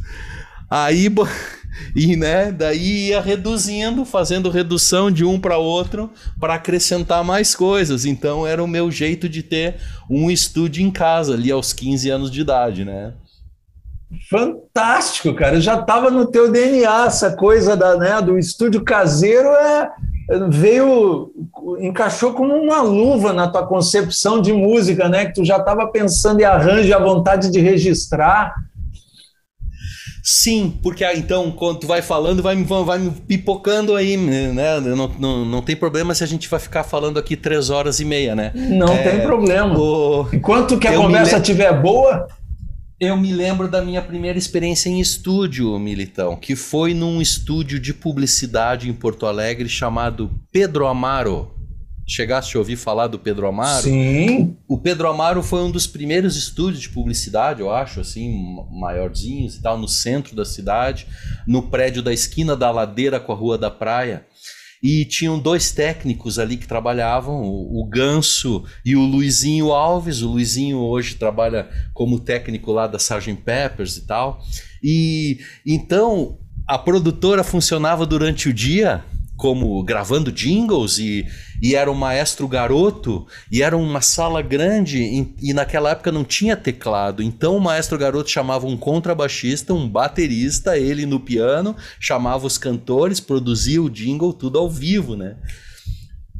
Aí 0.70 1.08
e 1.94 2.16
né, 2.16 2.50
daí 2.50 3.08
ia 3.08 3.20
reduzindo, 3.20 4.04
fazendo 4.04 4.50
redução 4.50 5.10
de 5.10 5.24
um 5.24 5.38
para 5.38 5.58
outro 5.58 6.10
para 6.40 6.54
acrescentar 6.54 7.22
mais 7.22 7.54
coisas. 7.54 8.04
Então 8.04 8.46
era 8.46 8.62
o 8.62 8.68
meu 8.68 8.90
jeito 8.90 9.28
de 9.28 9.42
ter 9.42 9.76
um 10.08 10.30
estúdio 10.30 10.82
em 10.82 10.90
casa 10.90 11.34
ali 11.34 11.50
aos 11.50 11.72
15 11.72 12.10
anos 12.10 12.30
de 12.30 12.40
idade, 12.40 12.84
né? 12.84 13.14
Fantástico, 14.30 15.34
cara. 15.34 15.60
Já 15.60 15.80
estava 15.80 16.10
no 16.10 16.26
teu 16.26 16.50
DNA 16.50 17.06
essa 17.06 17.36
coisa 17.36 17.76
da, 17.76 17.96
né, 17.96 18.22
do 18.22 18.38
estúdio 18.38 18.82
caseiro 18.84 19.48
é 19.48 19.90
veio 20.48 21.30
encaixou 21.80 22.32
como 22.32 22.54
uma 22.54 22.82
luva 22.82 23.32
na 23.32 23.46
tua 23.46 23.66
concepção 23.66 24.40
de 24.40 24.52
música, 24.52 25.08
né? 25.08 25.26
Que 25.26 25.34
tu 25.34 25.44
já 25.44 25.56
estava 25.56 25.86
pensando 25.86 26.40
em 26.40 26.44
arranjo, 26.44 26.88
e 26.88 26.92
a 26.92 26.98
vontade 26.98 27.50
de 27.50 27.60
registrar. 27.60 28.54
Sim, 30.22 30.76
porque 30.82 31.04
ah, 31.04 31.14
então 31.14 31.52
quando 31.52 31.78
tu 31.78 31.86
vai 31.86 32.02
falando, 32.02 32.42
vai, 32.42 32.56
vai 32.64 32.98
me 32.98 33.10
pipocando 33.12 33.94
aí, 33.94 34.16
né? 34.16 34.80
Não, 34.80 35.08
não, 35.16 35.44
não 35.44 35.62
tem 35.62 35.76
problema 35.76 36.12
se 36.16 36.24
a 36.24 36.26
gente 36.26 36.48
vai 36.48 36.58
ficar 36.58 36.82
falando 36.82 37.16
aqui 37.16 37.36
três 37.36 37.70
horas 37.70 38.00
e 38.00 38.04
meia, 38.04 38.34
né? 38.34 38.50
Não 38.52 38.92
é, 38.92 39.02
tem 39.04 39.20
problema. 39.20 39.78
O... 39.78 40.28
Enquanto 40.32 40.76
que 40.78 40.88
a 40.88 40.96
conversa 40.96 41.36
estiver 41.36 41.80
boa. 41.80 42.26
Eu 42.98 43.14
me 43.14 43.30
lembro 43.30 43.68
da 43.68 43.82
minha 43.82 44.00
primeira 44.00 44.38
experiência 44.38 44.88
em 44.88 45.00
estúdio, 45.00 45.78
Militão, 45.78 46.34
que 46.34 46.56
foi 46.56 46.94
num 46.94 47.20
estúdio 47.20 47.78
de 47.78 47.92
publicidade 47.92 48.88
em 48.88 48.94
Porto 48.94 49.26
Alegre 49.26 49.68
chamado 49.68 50.40
Pedro 50.50 50.86
Amaro. 50.86 51.54
Chegaste 52.06 52.56
a 52.56 52.60
ouvir 52.60 52.76
falar 52.76 53.08
do 53.08 53.18
Pedro 53.18 53.46
Amaro? 53.48 53.82
Sim. 53.82 54.56
O 54.66 54.78
Pedro 54.78 55.08
Amaro 55.08 55.42
foi 55.42 55.60
um 55.60 55.70
dos 55.70 55.86
primeiros 55.86 56.36
estúdios 56.36 56.80
de 56.80 56.88
publicidade, 56.88 57.60
eu 57.60 57.70
acho, 57.70 58.00
assim, 58.00 58.56
maiorzinhos 58.70 59.56
e 59.56 59.62
tal, 59.62 59.76
no 59.76 59.88
centro 59.88 60.34
da 60.34 60.46
cidade, 60.46 61.06
no 61.46 61.64
prédio 61.64 62.00
da 62.02 62.14
esquina 62.14 62.56
da 62.56 62.70
ladeira 62.70 63.20
com 63.20 63.32
a 63.32 63.36
Rua 63.36 63.58
da 63.58 63.70
Praia. 63.70 64.24
E 64.86 65.04
tinham 65.04 65.36
dois 65.36 65.72
técnicos 65.72 66.38
ali 66.38 66.56
que 66.56 66.68
trabalhavam, 66.68 67.42
o, 67.42 67.80
o 67.80 67.84
Ganso 67.88 68.62
e 68.84 68.94
o 68.94 69.00
Luizinho 69.00 69.72
Alves. 69.72 70.22
O 70.22 70.28
Luizinho 70.28 70.78
hoje 70.78 71.16
trabalha 71.16 71.68
como 71.92 72.20
técnico 72.20 72.70
lá 72.70 72.86
da 72.86 72.96
Sgt. 72.96 73.34
Peppers 73.44 73.96
e 73.96 74.06
tal. 74.06 74.40
E 74.80 75.38
então 75.66 76.38
a 76.68 76.78
produtora 76.78 77.42
funcionava 77.42 78.06
durante 78.06 78.48
o 78.48 78.54
dia 78.54 79.04
como 79.36 79.82
gravando 79.82 80.32
jingles 80.32 80.98
e, 80.98 81.26
e 81.62 81.74
era 81.74 81.90
um 81.90 81.94
maestro 81.94 82.48
garoto 82.48 83.26
e 83.50 83.62
era 83.62 83.76
uma 83.76 84.00
sala 84.00 84.40
grande 84.40 84.98
e, 84.98 85.34
e, 85.42 85.52
naquela 85.52 85.90
época 85.90 86.10
não 86.10 86.24
tinha 86.24 86.56
teclado. 86.56 87.22
Então 87.22 87.56
o 87.56 87.60
maestro 87.60 87.98
garoto 87.98 88.30
chamava 88.30 88.66
um 88.66 88.76
contrabaixista 88.76 89.74
um 89.74 89.88
baterista 89.88 90.78
ele 90.78 91.04
no 91.06 91.20
piano 91.20 91.76
chamava 92.00 92.46
os 92.46 92.56
cantores 92.56 93.20
produzia 93.20 93.82
o 93.82 93.90
jingle 93.90 94.32
tudo 94.32 94.58
ao 94.58 94.70
vivo 94.70 95.16
né? 95.16 95.36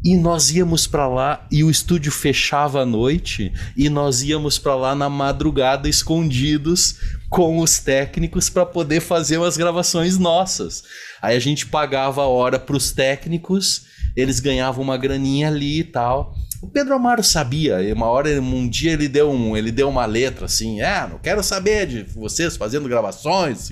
E 0.04 0.16
nós 0.16 0.54
íamos 0.54 0.86
para 0.86 1.08
lá 1.08 1.46
e 1.50 1.64
o 1.64 1.70
estúdio 1.70 2.12
fechava 2.12 2.82
à 2.82 2.86
noite 2.86 3.52
e 3.76 3.88
nós 3.88 4.22
íamos 4.22 4.58
para 4.58 4.74
lá 4.74 4.94
na 4.94 5.08
madrugada 5.08 5.88
escondidos 5.88 6.96
com 7.28 7.58
os 7.58 7.78
técnicos 7.78 8.48
para 8.48 8.64
poder 8.64 9.00
fazer 9.00 9.38
umas 9.38 9.56
gravações 9.56 10.18
nossas. 10.18 10.82
Aí 11.20 11.36
a 11.36 11.40
gente 11.40 11.66
pagava 11.66 12.22
a 12.22 12.26
hora 12.26 12.58
para 12.58 12.76
os 12.76 12.92
técnicos, 12.92 13.82
eles 14.14 14.40
ganhavam 14.40 14.82
uma 14.82 14.96
graninha 14.96 15.48
ali 15.48 15.80
e 15.80 15.84
tal. 15.84 16.34
O 16.62 16.68
Pedro 16.68 16.94
Amaro 16.94 17.22
sabia, 17.22 17.76
uma 17.94 18.06
hora, 18.06 18.40
um 18.40 18.68
dia 18.68 18.92
ele 18.92 19.08
deu, 19.08 19.30
um, 19.30 19.56
ele 19.56 19.70
deu 19.70 19.88
uma 19.88 20.06
letra 20.06 20.46
assim, 20.46 20.80
é, 20.80 21.06
não 21.06 21.18
quero 21.18 21.42
saber 21.42 21.86
de 21.86 22.02
vocês 22.14 22.56
fazendo 22.56 22.88
gravações, 22.88 23.70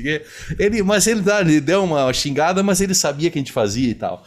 ele, 0.58 0.82
mas 0.82 1.06
ele, 1.06 1.22
ele 1.40 1.60
deu 1.60 1.82
uma 1.82 2.12
xingada, 2.12 2.62
mas 2.62 2.80
ele 2.80 2.94
sabia 2.94 3.30
que 3.30 3.38
a 3.38 3.40
gente 3.40 3.52
fazia 3.52 3.88
e 3.88 3.94
tal. 3.94 4.22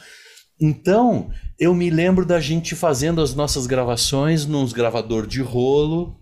Então, 0.59 1.29
eu 1.59 1.73
me 1.73 1.89
lembro 1.89 2.25
da 2.25 2.39
gente 2.39 2.75
fazendo 2.75 3.21
as 3.21 3.35
nossas 3.35 3.67
gravações 3.67 4.45
nos 4.45 4.73
gravador 4.73 5.27
de 5.27 5.41
rolo. 5.41 6.15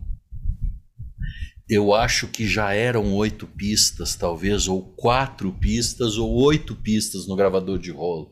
Eu 1.67 1.93
acho 1.93 2.27
que 2.27 2.47
já 2.47 2.73
eram 2.73 3.13
oito 3.15 3.47
pistas, 3.47 4.15
talvez, 4.15 4.67
ou 4.67 4.81
quatro 4.81 5.51
pistas, 5.51 6.17
ou 6.17 6.31
oito 6.43 6.75
pistas 6.75 7.27
no 7.27 7.35
gravador 7.35 7.79
de 7.79 7.91
rolo. 7.91 8.31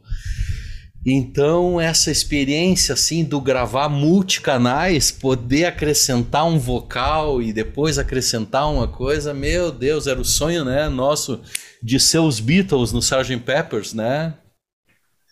Então, 1.05 1.81
essa 1.81 2.11
experiência 2.11 2.93
assim 2.93 3.26
do 3.26 3.41
gravar 3.41 3.89
multicanais, 3.89 5.11
poder 5.11 5.65
acrescentar 5.65 6.45
um 6.45 6.57
vocal 6.57 7.41
e 7.41 7.51
depois 7.51 7.97
acrescentar 7.97 8.72
uma 8.72 8.88
coisa, 8.88 9.34
meu 9.34 9.69
Deus, 9.69 10.07
era 10.07 10.22
o 10.22 10.26
sonho, 10.26 10.64
né, 10.64 10.88
nosso 10.88 11.41
de 11.81 11.99
ser 11.99 12.19
os 12.19 12.39
Beatles 12.39 12.93
no 12.93 12.99
Sgt. 12.99 13.38
Peppers, 13.39 13.93
né? 13.93 14.35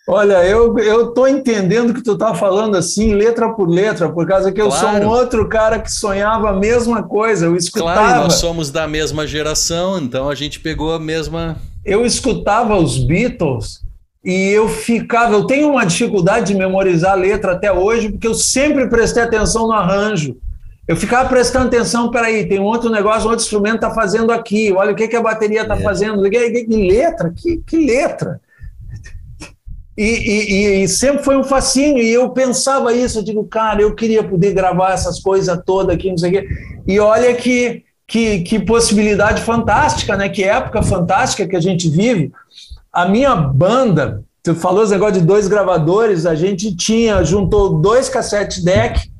Olha, 0.08 0.44
eu 0.44 0.76
eu 0.78 1.12
tô 1.12 1.28
entendendo 1.28 1.94
que 1.94 2.02
tu 2.02 2.18
tá 2.18 2.34
falando 2.34 2.76
assim, 2.76 3.14
letra 3.14 3.50
por 3.50 3.68
letra, 3.68 4.08
por 4.08 4.26
causa 4.26 4.50
que 4.50 4.60
eu 4.60 4.68
claro. 4.68 4.98
sou 4.98 5.06
um 5.06 5.08
outro 5.08 5.48
cara 5.48 5.78
que 5.78 5.92
sonhava 5.92 6.50
a 6.50 6.52
mesma 6.52 7.04
coisa. 7.04 7.46
Eu 7.46 7.56
escutava. 7.56 7.94
Claro, 7.94 8.22
nós 8.24 8.34
somos 8.34 8.70
da 8.70 8.88
mesma 8.88 9.26
geração, 9.26 9.98
então 10.00 10.28
a 10.28 10.34
gente 10.34 10.58
pegou 10.58 10.92
a 10.92 10.98
mesma. 10.98 11.56
Eu 11.84 12.04
escutava 12.04 12.76
os 12.76 12.98
Beatles 12.98 13.80
e 14.24 14.50
eu 14.50 14.68
ficava. 14.68 15.34
Eu 15.34 15.46
tenho 15.46 15.70
uma 15.70 15.84
dificuldade 15.84 16.46
de 16.48 16.54
memorizar 16.54 17.12
a 17.12 17.16
letra 17.16 17.52
até 17.52 17.72
hoje, 17.72 18.10
porque 18.10 18.26
eu 18.26 18.34
sempre 18.34 18.88
prestei 18.88 19.22
atenção 19.22 19.68
no 19.68 19.72
arranjo. 19.72 20.36
Eu 20.88 20.96
ficava 20.96 21.28
prestando 21.28 21.68
atenção, 21.68 22.10
peraí, 22.10 22.48
tem 22.48 22.58
um 22.58 22.64
outro 22.64 22.90
negócio, 22.90 23.28
um 23.28 23.30
outro 23.30 23.44
instrumento 23.44 23.76
está 23.76 23.92
fazendo 23.92 24.32
aqui, 24.32 24.72
olha 24.72 24.90
o 24.90 24.96
que, 24.96 25.06
que 25.06 25.14
a 25.14 25.22
bateria 25.22 25.62
está 25.62 25.76
é. 25.76 25.80
fazendo. 25.80 26.28
Que, 26.28 26.64
que 26.64 26.88
letra, 26.88 27.32
que, 27.34 27.58
que 27.58 27.76
letra. 27.76 28.40
E, 29.96 30.04
e, 30.04 30.82
e, 30.82 30.88
sempre 30.88 31.22
foi 31.22 31.36
um 31.36 31.44
fascínio, 31.44 32.02
e 32.02 32.10
eu 32.10 32.30
pensava 32.30 32.94
isso, 32.94 33.18
eu 33.18 33.22
digo, 33.22 33.44
cara, 33.44 33.82
eu 33.82 33.94
queria 33.94 34.24
poder 34.24 34.54
gravar 34.54 34.92
essas 34.92 35.20
coisas 35.20 35.60
todas 35.66 35.94
aqui, 35.94 36.10
não 36.10 36.16
sei 36.16 36.30
o 36.30 36.32
quê. 36.32 36.48
E 36.86 36.98
olha 36.98 37.34
que, 37.34 37.84
que, 38.06 38.40
que 38.40 38.58
possibilidade 38.58 39.42
fantástica, 39.42 40.16
né? 40.16 40.28
Que 40.28 40.44
época 40.44 40.82
fantástica 40.82 41.46
que 41.46 41.56
a 41.56 41.60
gente 41.60 41.90
vive. 41.90 42.32
A 42.90 43.06
minha 43.06 43.36
banda, 43.36 44.22
tu 44.42 44.54
falou 44.54 44.82
esse 44.82 44.92
negócio 44.92 45.20
de 45.20 45.26
dois 45.26 45.46
gravadores, 45.46 46.24
a 46.24 46.34
gente 46.34 46.74
tinha, 46.74 47.22
juntou 47.22 47.78
dois 47.78 48.08
cassete 48.08 48.64
deck 48.64 49.12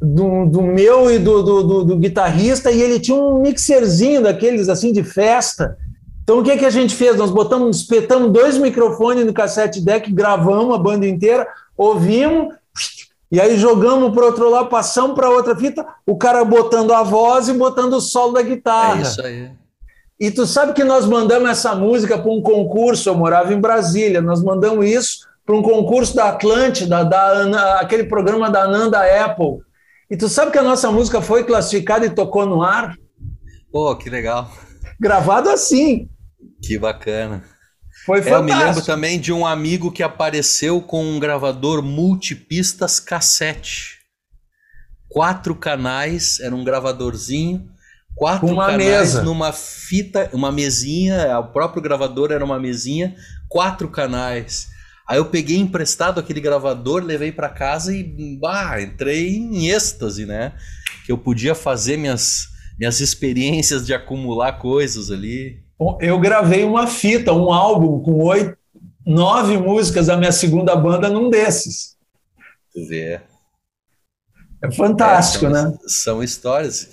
do, 0.00 0.46
do 0.46 0.62
meu 0.62 1.10
e 1.10 1.18
do, 1.18 1.42
do, 1.42 1.84
do, 1.84 1.96
guitarrista, 1.96 2.70
e 2.70 2.80
ele 2.80 3.00
tinha 3.00 3.16
um 3.16 3.40
mixerzinho 3.40 4.22
daqueles 4.22 4.68
assim 4.68 4.92
de 4.92 5.02
festa. 5.02 5.76
Então 6.24 6.38
o 6.38 6.42
que, 6.42 6.56
que 6.56 6.64
a 6.64 6.70
gente 6.70 6.96
fez? 6.96 7.16
Nós 7.16 7.30
botamos, 7.30 7.76
espetamos 7.76 8.32
dois 8.32 8.56
microfones 8.56 9.26
no 9.26 9.32
cassete 9.32 9.80
deck, 9.80 10.10
gravamos 10.10 10.74
a 10.74 10.78
banda 10.78 11.06
inteira, 11.06 11.46
ouvimos, 11.76 12.54
e 13.30 13.38
aí 13.38 13.58
jogamos 13.58 14.12
para 14.14 14.24
outro 14.24 14.48
lado, 14.48 14.68
passamos 14.68 15.14
para 15.14 15.28
outra 15.28 15.54
fita, 15.54 15.86
o 16.06 16.16
cara 16.16 16.42
botando 16.44 16.92
a 16.92 17.02
voz 17.02 17.48
e 17.48 17.52
botando 17.52 17.94
o 17.94 18.00
solo 18.00 18.32
da 18.32 18.42
guitarra. 18.42 18.98
É 18.98 19.02
isso 19.02 19.22
aí. 19.22 19.50
E 20.18 20.30
tu 20.30 20.46
sabe 20.46 20.72
que 20.72 20.82
nós 20.82 21.04
mandamos 21.04 21.50
essa 21.50 21.74
música 21.74 22.16
para 22.16 22.30
um 22.30 22.40
concurso, 22.40 23.08
eu 23.08 23.14
morava 23.14 23.52
em 23.52 23.60
Brasília, 23.60 24.22
nós 24.22 24.42
mandamos 24.42 24.86
isso 24.86 25.26
para 25.44 25.54
um 25.54 25.62
concurso 25.62 26.16
da 26.16 26.30
Atlântida, 26.30 27.04
da, 27.04 27.80
aquele 27.80 28.04
programa 28.04 28.48
da 28.48 28.62
Ananda 28.62 29.00
Apple. 29.24 29.58
E 30.10 30.16
tu 30.16 30.28
sabe 30.28 30.50
que 30.50 30.58
a 30.58 30.62
nossa 30.62 30.90
música 30.90 31.20
foi 31.20 31.44
classificada 31.44 32.06
e 32.06 32.10
tocou 32.10 32.46
no 32.46 32.62
ar? 32.62 32.96
Pô, 33.70 33.94
que 33.96 34.08
legal. 34.08 34.48
Gravado 34.98 35.50
assim. 35.50 36.08
Que 36.66 36.78
bacana. 36.78 37.44
Foi 38.04 38.20
fantástico. 38.20 38.34
É, 38.34 38.38
eu 38.38 38.42
me 38.58 38.64
lembro 38.64 38.82
também 38.84 39.18
de 39.18 39.32
um 39.32 39.46
amigo 39.46 39.90
que 39.90 40.02
apareceu 40.02 40.80
com 40.80 41.04
um 41.04 41.18
gravador 41.18 41.82
multipistas 41.82 43.00
cassete. 43.00 43.98
Quatro 45.08 45.54
canais, 45.54 46.40
era 46.40 46.54
um 46.54 46.64
gravadorzinho, 46.64 47.68
quatro 48.14 48.48
uma 48.48 48.66
canais 48.66 49.14
mesa. 49.14 49.22
numa 49.22 49.52
fita, 49.52 50.28
uma 50.32 50.50
mesinha, 50.50 51.38
o 51.38 51.52
próprio 51.52 51.82
gravador 51.82 52.32
era 52.32 52.44
uma 52.44 52.58
mesinha, 52.58 53.14
quatro 53.48 53.88
canais. 53.88 54.68
Aí 55.08 55.18
eu 55.18 55.26
peguei 55.26 55.58
emprestado 55.58 56.18
aquele 56.18 56.40
gravador, 56.40 57.02
levei 57.02 57.30
para 57.30 57.48
casa 57.48 57.94
e 57.94 58.02
bah, 58.38 58.80
entrei 58.80 59.36
em 59.36 59.68
êxtase, 59.68 60.26
né? 60.26 60.52
Que 61.06 61.12
eu 61.12 61.18
podia 61.18 61.54
fazer 61.54 61.96
minhas, 61.96 62.48
minhas 62.78 63.00
experiências 63.00 63.86
de 63.86 63.94
acumular 63.94 64.54
coisas 64.54 65.10
ali. 65.10 65.63
Eu 66.00 66.18
gravei 66.18 66.64
uma 66.64 66.86
fita, 66.86 67.32
um 67.32 67.52
álbum 67.52 68.00
com 68.02 68.22
oito, 68.24 68.56
nove 69.06 69.56
músicas 69.58 70.06
da 70.06 70.16
minha 70.16 70.32
segunda 70.32 70.74
banda 70.76 71.08
num 71.08 71.28
desses. 71.28 71.96
Vê. 72.74 73.20
É 74.62 74.70
fantástico, 74.72 75.46
é, 75.46 75.50
são, 75.50 75.70
né? 75.70 75.78
São 75.86 76.22
histórias. 76.22 76.90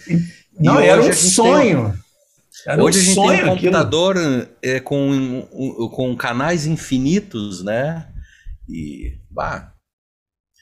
Não, 0.59 0.79
era 0.79 1.01
um 1.01 1.13
sonho. 1.13 1.93
Era 2.67 2.83
Hoje 2.83 2.99
um 2.99 3.01
a 3.01 3.05
gente 3.05 3.41
tem 3.41 3.49
um 3.49 3.55
computador 3.55 4.17
é, 4.61 4.79
com, 4.79 5.47
com 5.91 6.15
canais 6.15 6.65
infinitos, 6.65 7.63
né? 7.63 8.07
E, 8.69 9.17
bah, 9.29 9.70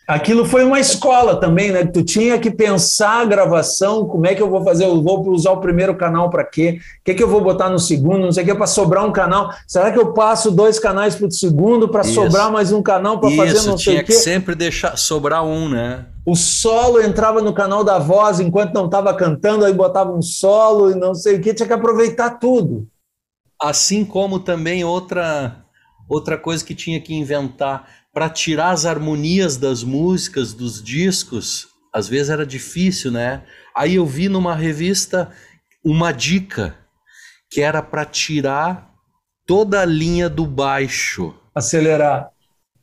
Aquilo 0.10 0.44
foi 0.44 0.64
uma 0.64 0.80
escola 0.80 1.40
também, 1.40 1.72
né? 1.72 1.86
Tu 1.86 2.04
tinha 2.04 2.40
que 2.40 2.50
pensar 2.50 3.22
a 3.22 3.26
gravação, 3.26 4.08
como 4.08 4.26
é 4.26 4.34
que 4.34 4.42
eu 4.42 4.50
vou 4.50 4.64
fazer? 4.64 4.86
Eu 4.86 5.04
vou 5.04 5.30
usar 5.30 5.52
o 5.52 5.62
primeiro 5.62 5.96
canal 5.96 6.32
para 6.32 6.44
quê? 6.44 6.80
O 7.02 7.04
que, 7.06 7.14
que 7.14 7.22
eu 7.22 7.28
vou 7.28 7.42
botar 7.42 7.70
no 7.70 7.78
segundo? 7.78 8.18
Não 8.18 8.32
sei 8.32 8.44
o 8.44 8.48
que, 8.48 8.56
para 8.56 8.66
sobrar 8.66 9.06
um 9.06 9.12
canal. 9.12 9.54
Será 9.68 9.92
que 9.92 10.00
eu 10.00 10.12
passo 10.12 10.50
dois 10.50 10.80
canais 10.80 11.16
para 11.16 11.28
o 11.28 11.32
segundo 11.32 11.88
para 11.88 12.04
sobrar 12.04 12.52
mais 12.52 12.72
um 12.72 12.82
canal 12.82 13.20
para 13.20 13.30
fazer 13.36 13.62
não 13.68 13.78
sei 13.78 13.98
o 13.98 13.98
quê? 13.98 14.04
tinha 14.04 14.04
que 14.04 14.14
sempre 14.14 14.56
deixar 14.56 14.98
sobrar 14.98 15.46
um, 15.46 15.70
né? 15.70 16.08
O 16.26 16.36
solo 16.36 17.00
entrava 17.00 17.40
no 17.40 17.54
canal 17.54 17.84
da 17.84 18.00
voz 18.00 18.40
enquanto 18.40 18.74
não 18.74 18.86
estava 18.86 19.14
cantando, 19.14 19.64
aí 19.64 19.74
botava 19.74 20.12
um 20.12 20.24
solo 20.24 20.90
e 20.90 20.96
não 20.96 21.14
sei 21.14 21.36
o 21.36 21.40
que, 21.40 21.54
tinha 21.54 21.68
que 21.68 21.74
aproveitar 21.74 22.40
tudo. 22.40 22.88
Assim 23.62 24.04
como 24.04 24.40
também 24.40 24.84
outra, 24.84 25.64
outra 26.10 26.36
coisa 26.36 26.66
que 26.66 26.74
tinha 26.74 27.00
que 27.00 27.14
inventar 27.14 27.99
para 28.14 28.30
tirar 28.30 28.72
as 28.72 28.86
harmonias 28.86 29.58
das 29.58 29.84
músicas, 29.84 30.54
dos 30.54 30.82
discos, 30.82 31.68
às 31.94 32.08
vezes 32.08 32.30
era 32.30 32.46
difícil, 32.46 33.12
né? 33.12 33.44
Aí 33.76 33.96
eu 33.96 34.06
vi 34.06 34.30
numa 34.30 34.56
revista 34.56 35.32
uma 35.84 36.12
dica 36.12 36.78
que 37.50 37.62
era 37.62 37.82
para 37.82 38.06
tirar 38.06 38.94
toda 39.46 39.82
a 39.82 39.86
linha 39.86 40.30
do 40.30 40.46
baixo. 40.46 41.34
Acelerar. 41.54 42.30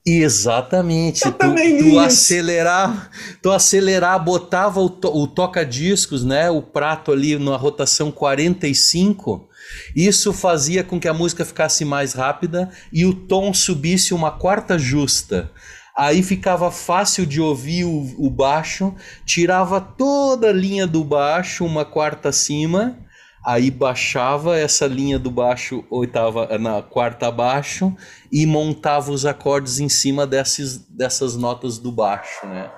Exatamente. 0.05 1.25
Eu 1.27 1.33
tu, 1.33 1.55
tu 1.55 1.99
acelerar, 1.99 3.11
tu 3.43 3.51
acelerar, 3.51 4.23
botava 4.23 4.81
o, 4.81 4.89
to, 4.89 5.09
o 5.09 5.27
toca-discos, 5.27 6.25
né? 6.25 6.49
O 6.49 6.63
prato 6.63 7.11
ali 7.11 7.37
na 7.39 7.57
rotação 7.57 8.13
45 8.13 9.49
isso 9.95 10.33
fazia 10.33 10.85
com 10.85 11.01
que 11.01 11.09
a 11.09 11.15
música 11.15 11.45
ficasse 11.45 11.85
mais 11.85 12.13
rápida 12.13 12.71
e 12.93 13.05
o 13.05 13.15
tom 13.15 13.53
subisse 13.55 14.13
uma 14.15 14.31
quarta 14.31 14.79
justa. 14.79 15.51
Aí 15.97 16.23
ficava 16.23 16.71
fácil 16.71 17.25
de 17.25 17.41
ouvir 17.41 17.85
o, 17.85 18.15
o 18.19 18.29
baixo, 18.29 18.95
tirava 19.25 19.81
toda 19.81 20.51
a 20.51 20.53
linha 20.53 20.87
do 20.87 21.03
baixo, 21.03 21.65
uma 21.65 21.87
quarta 21.87 22.29
acima, 22.29 22.99
aí 23.43 23.71
baixava 23.71 24.59
essa 24.59 24.87
linha 24.87 25.19
do 25.19 25.31
baixo 25.31 25.85
oitava 25.89 26.59
na 26.59 26.83
quarta 26.83 27.29
abaixo 27.29 27.97
e 28.31 28.45
montava 28.45 29.11
os 29.11 29.25
acordes 29.25 29.81
em 29.81 29.89
cima 29.89 30.27
desses, 30.27 30.77
dessas 30.89 31.35
notas 31.35 31.79
do 31.79 31.91
baixo, 31.91 32.47
né? 32.47 32.71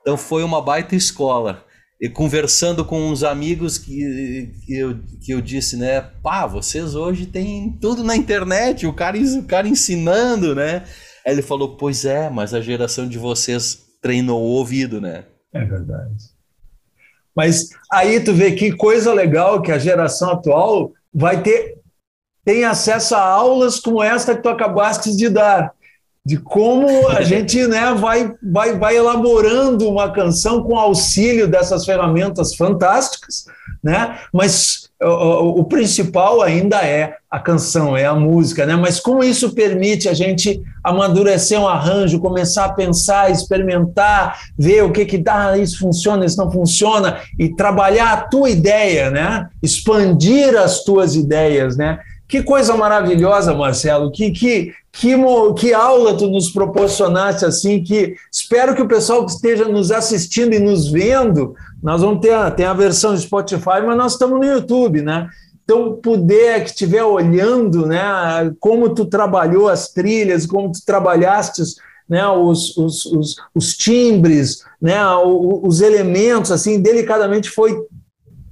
Então 0.00 0.16
foi 0.16 0.42
uma 0.42 0.62
baita 0.62 0.96
escola 0.96 1.65
e 2.00 2.08
conversando 2.08 2.84
com 2.84 3.08
uns 3.08 3.22
amigos 3.22 3.78
que, 3.78 4.52
que, 4.64 4.76
eu, 4.76 4.98
que 5.24 5.32
eu 5.32 5.40
disse, 5.40 5.76
né? 5.76 6.00
Pá, 6.22 6.46
vocês 6.46 6.94
hoje 6.94 7.26
têm 7.26 7.72
tudo 7.80 8.04
na 8.04 8.14
internet, 8.14 8.86
o 8.86 8.92
cara, 8.92 9.18
o 9.18 9.44
cara 9.44 9.66
ensinando, 9.66 10.54
né? 10.54 10.84
Aí 11.26 11.32
ele 11.32 11.42
falou, 11.42 11.76
pois 11.76 12.04
é, 12.04 12.28
mas 12.28 12.52
a 12.52 12.60
geração 12.60 13.08
de 13.08 13.18
vocês 13.18 13.78
treinou 14.00 14.42
o 14.42 14.46
ouvido, 14.46 15.00
né? 15.00 15.24
É 15.52 15.64
verdade. 15.64 16.14
Mas 17.34 17.68
aí 17.90 18.20
tu 18.20 18.32
vê 18.32 18.52
que 18.52 18.72
coisa 18.72 19.12
legal 19.12 19.62
que 19.62 19.72
a 19.72 19.78
geração 19.78 20.30
atual 20.30 20.92
vai 21.12 21.42
ter 21.42 21.76
tem 22.44 22.64
acesso 22.64 23.16
a 23.16 23.20
aulas 23.20 23.80
como 23.80 24.00
esta 24.00 24.36
que 24.36 24.42
tu 24.42 24.48
acabaste 24.48 25.16
de 25.16 25.28
dar 25.28 25.74
de 26.26 26.36
como 26.38 27.08
a 27.08 27.22
gente 27.22 27.68
né, 27.68 27.94
vai, 27.94 28.34
vai, 28.42 28.76
vai 28.76 28.96
elaborando 28.96 29.88
uma 29.88 30.10
canção 30.10 30.64
com 30.64 30.76
auxílio 30.76 31.46
dessas 31.46 31.84
ferramentas 31.84 32.56
fantásticas, 32.56 33.44
né? 33.82 34.18
mas 34.32 34.90
o, 35.00 35.60
o, 35.60 35.64
principal 35.64 36.42
ainda 36.42 36.78
é 36.78 37.14
a 37.30 37.38
canção, 37.38 37.96
é 37.96 38.06
a 38.06 38.14
música, 38.14 38.66
né? 38.66 38.74
mas 38.74 38.98
como 38.98 39.22
isso 39.22 39.54
permite 39.54 40.08
a 40.08 40.14
gente 40.14 40.60
amadurecer 40.82 41.60
um 41.60 41.68
arranjo, 41.68 42.18
começar 42.18 42.64
a 42.64 42.72
pensar, 42.72 43.30
experimentar, 43.30 44.40
ver 44.58 44.82
o 44.82 44.90
que 44.90 45.04
que 45.04 45.18
dá, 45.18 45.56
isso 45.56 45.78
funciona, 45.78 46.24
isso 46.24 46.38
não 46.38 46.50
funciona, 46.50 47.20
e 47.38 47.54
trabalhar 47.54 48.12
a 48.12 48.22
tua 48.22 48.50
ideia, 48.50 49.12
né? 49.12 49.48
expandir 49.62 50.56
as 50.56 50.82
tuas 50.82 51.14
ideias, 51.14 51.76
né? 51.76 52.00
Que 52.28 52.42
coisa 52.42 52.76
maravilhosa, 52.76 53.54
Marcelo. 53.54 54.10
Que, 54.10 54.32
que, 54.32 54.74
que, 54.98 55.14
que 55.58 55.74
aula 55.74 56.16
tu 56.16 56.26
nos 56.28 56.50
proporcionaste 56.50 57.44
assim. 57.44 57.82
Que 57.82 58.14
espero 58.32 58.74
que 58.74 58.82
o 58.82 58.88
pessoal 58.88 59.24
que 59.24 59.32
esteja 59.32 59.66
nos 59.66 59.90
assistindo 59.90 60.54
e 60.54 60.58
nos 60.58 60.88
vendo, 60.88 61.54
nós 61.82 62.00
vamos 62.00 62.20
ter 62.20 62.32
a, 62.32 62.50
tem 62.50 62.64
a 62.64 62.72
versão 62.72 63.14
de 63.14 63.20
Spotify, 63.20 63.82
mas 63.84 63.96
nós 63.96 64.12
estamos 64.12 64.38
no 64.38 64.44
YouTube, 64.44 65.02
né? 65.02 65.28
Então, 65.62 65.98
puder 66.00 66.62
que 66.62 66.70
estiver 66.70 67.02
olhando, 67.02 67.86
né, 67.86 67.98
como 68.60 68.94
tu 68.94 69.04
trabalhou 69.04 69.68
as 69.68 69.88
trilhas, 69.88 70.46
como 70.46 70.70
tu 70.70 70.78
trabalhaste 70.86 71.60
né, 72.08 72.26
os, 72.28 72.76
os, 72.76 73.04
os, 73.06 73.36
os 73.52 73.76
timbres, 73.76 74.62
né, 74.80 75.04
os 75.16 75.80
elementos, 75.80 76.52
assim, 76.52 76.80
delicadamente 76.80 77.50
foi 77.50 77.76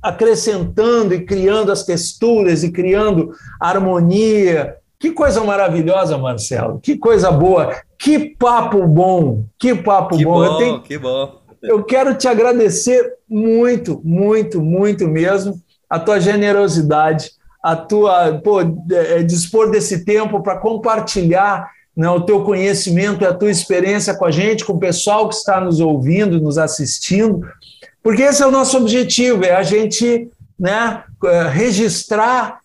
acrescentando 0.02 1.14
e 1.14 1.24
criando 1.24 1.70
as 1.70 1.84
texturas 1.84 2.64
e 2.64 2.72
criando 2.72 3.30
harmonia. 3.60 4.74
Que 5.04 5.12
coisa 5.12 5.44
maravilhosa, 5.44 6.16
Marcelo. 6.16 6.80
Que 6.80 6.96
coisa 6.96 7.30
boa. 7.30 7.76
Que 7.98 8.18
papo 8.18 8.86
bom. 8.86 9.44
Que 9.58 9.74
papo 9.74 10.16
que 10.16 10.24
bom. 10.24 10.32
bom. 10.32 10.44
Eu 10.46 10.56
tenho... 10.56 10.80
Que 10.80 10.96
bom. 10.96 11.42
Eu 11.62 11.84
quero 11.84 12.14
te 12.14 12.26
agradecer 12.26 13.12
muito, 13.28 14.00
muito, 14.02 14.62
muito 14.62 15.06
mesmo 15.06 15.60
a 15.90 15.98
tua 15.98 16.18
generosidade, 16.18 17.32
a 17.62 17.76
tua 17.76 18.40
pô, 18.42 18.62
é, 18.62 19.22
dispor 19.22 19.70
desse 19.70 20.06
tempo 20.06 20.42
para 20.42 20.56
compartilhar 20.56 21.70
né, 21.94 22.08
o 22.08 22.22
teu 22.22 22.42
conhecimento 22.42 23.24
e 23.24 23.26
a 23.26 23.34
tua 23.34 23.50
experiência 23.50 24.16
com 24.16 24.24
a 24.24 24.30
gente, 24.30 24.64
com 24.64 24.72
o 24.72 24.80
pessoal 24.80 25.28
que 25.28 25.34
está 25.34 25.60
nos 25.60 25.80
ouvindo, 25.80 26.40
nos 26.40 26.56
assistindo, 26.56 27.46
porque 28.02 28.22
esse 28.22 28.42
é 28.42 28.46
o 28.46 28.50
nosso 28.50 28.78
objetivo, 28.78 29.44
é 29.44 29.54
a 29.54 29.62
gente 29.62 30.30
né, 30.58 31.04
é, 31.26 31.42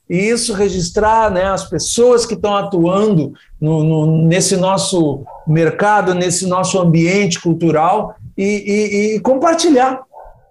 registrar 0.10 0.34
isso, 0.34 0.54
registrar 0.54 1.32
né, 1.32 1.46
as 1.46 1.70
pessoas 1.70 2.26
que 2.26 2.34
estão 2.34 2.56
atuando 2.56 3.34
no, 3.62 3.84
no, 3.84 4.28
nesse 4.28 4.58
nosso 4.58 5.24
mercado, 5.48 6.16
nesse 6.16 6.48
nosso 6.48 6.80
ambiente 6.80 7.40
cultural 7.40 8.16
e, 8.36 8.44
e, 8.44 9.16
e 9.16 9.20
compartilhar, 9.20 10.02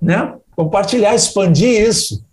né? 0.01 0.35
Compartilhar, 0.55 1.15
expandir 1.15 1.89
isso. 1.89 2.25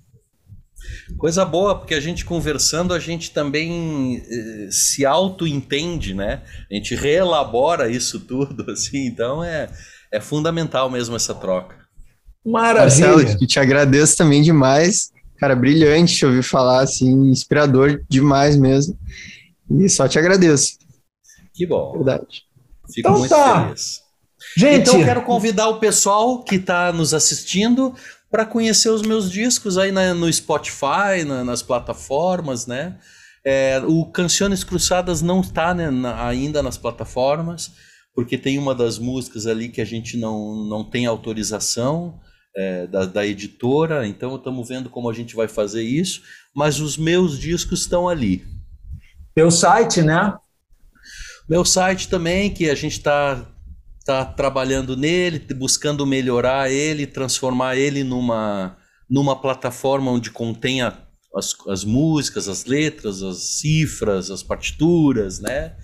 Coisa 1.18 1.46
boa, 1.46 1.78
porque 1.78 1.94
a 1.94 2.00
gente 2.00 2.26
conversando, 2.26 2.94
a 2.94 3.00
gente 3.00 3.32
também 3.32 4.24
eh, 4.28 4.68
se 4.72 5.06
auto-entende, 5.06 6.14
né? 6.14 6.42
A 6.70 6.74
gente 6.74 6.96
reelabora 6.96 7.90
isso 7.90 8.20
tudo, 8.20 8.70
assim, 8.72 9.06
então 9.06 9.44
é, 9.44 9.70
é 10.12 10.20
fundamental 10.20 10.90
mesmo 10.90 11.16
essa 11.16 11.34
troca. 11.34 11.76
Maravilha! 12.44 13.08
Marcelo, 13.08 13.48
te 13.48 13.60
agradeço 13.60 14.18
também 14.18 14.42
demais. 14.42 15.12
Cara, 15.38 15.56
brilhante 15.56 16.16
te 16.16 16.26
ouvir 16.26 16.44
falar, 16.44 16.82
assim, 16.82 17.30
inspirador 17.30 18.04
demais 18.10 18.58
mesmo. 18.58 18.98
E 19.70 19.90
só 19.90 20.08
te 20.08 20.18
agradeço. 20.18 20.78
Que 21.54 21.66
bom. 21.66 21.94
Verdade. 21.94 22.44
Fico 22.94 23.10
então 23.10 23.20
muito 23.20 23.30
tá. 23.30 23.66
feliz. 23.66 24.02
Gente, 24.58 24.90
então 24.90 25.04
quero 25.04 25.22
convidar 25.24 25.68
o 25.68 25.80
pessoal 25.80 26.44
que 26.44 26.56
está 26.56 26.94
nos 26.94 27.14
assistindo 27.14 27.94
para 28.32 28.46
conhecer 28.46 28.90
os 28.90 29.02
meus 29.02 29.30
discos 29.30 29.78
aí 29.78 29.92
na, 29.92 30.14
no 30.14 30.32
Spotify, 30.32 31.24
na, 31.26 31.44
nas 31.44 31.62
plataformas, 31.62 32.66
né? 32.66 32.98
É, 33.44 33.82
o 33.86 34.06
Canções 34.06 34.64
Cruzadas 34.64 35.22
não 35.22 35.42
está 35.42 35.74
né, 35.74 35.92
na, 35.92 36.26
ainda 36.26 36.64
nas 36.64 36.78
plataformas, 36.78 37.72
porque 38.14 38.38
tem 38.38 38.58
uma 38.58 38.74
das 38.74 38.98
músicas 38.98 39.46
ali 39.46 39.70
que 39.70 39.82
a 39.82 39.86
gente 39.86 40.18
não, 40.18 40.56
não 40.66 40.84
tem 40.84 41.06
autorização 41.06 42.20
é, 42.56 42.88
da, 42.88 43.06
da 43.06 43.26
editora, 43.26 44.08
então 44.08 44.36
estamos 44.36 44.68
vendo 44.68 44.90
como 44.90 45.10
a 45.10 45.14
gente 45.14 45.36
vai 45.36 45.48
fazer 45.48 45.84
isso, 45.84 46.22
mas 46.56 46.80
os 46.80 46.98
meus 46.98 47.38
discos 47.38 47.82
estão 47.82 48.08
ali. 48.08 48.46
Teu 49.34 49.52
site, 49.52 50.02
né? 50.02 50.34
Meu 51.50 51.66
site 51.66 52.08
também, 52.08 52.50
que 52.50 52.70
a 52.70 52.76
gente 52.76 52.94
está 52.94 53.46
está 54.06 54.24
trabalhando 54.24 54.96
nele, 54.96 55.40
buscando 55.56 56.06
melhorar 56.06 56.70
ele, 56.70 57.08
transformar 57.08 57.76
ele 57.76 58.04
numa, 58.04 58.78
numa 59.10 59.36
plataforma 59.36 60.12
onde 60.12 60.30
contenha 60.30 60.96
as, 61.36 61.56
as 61.68 61.84
músicas, 61.84 62.48
as 62.48 62.66
letras, 62.66 63.24
as 63.24 63.38
cifras, 63.38 64.30
as 64.30 64.44
partituras, 64.44 65.40
né? 65.40 65.76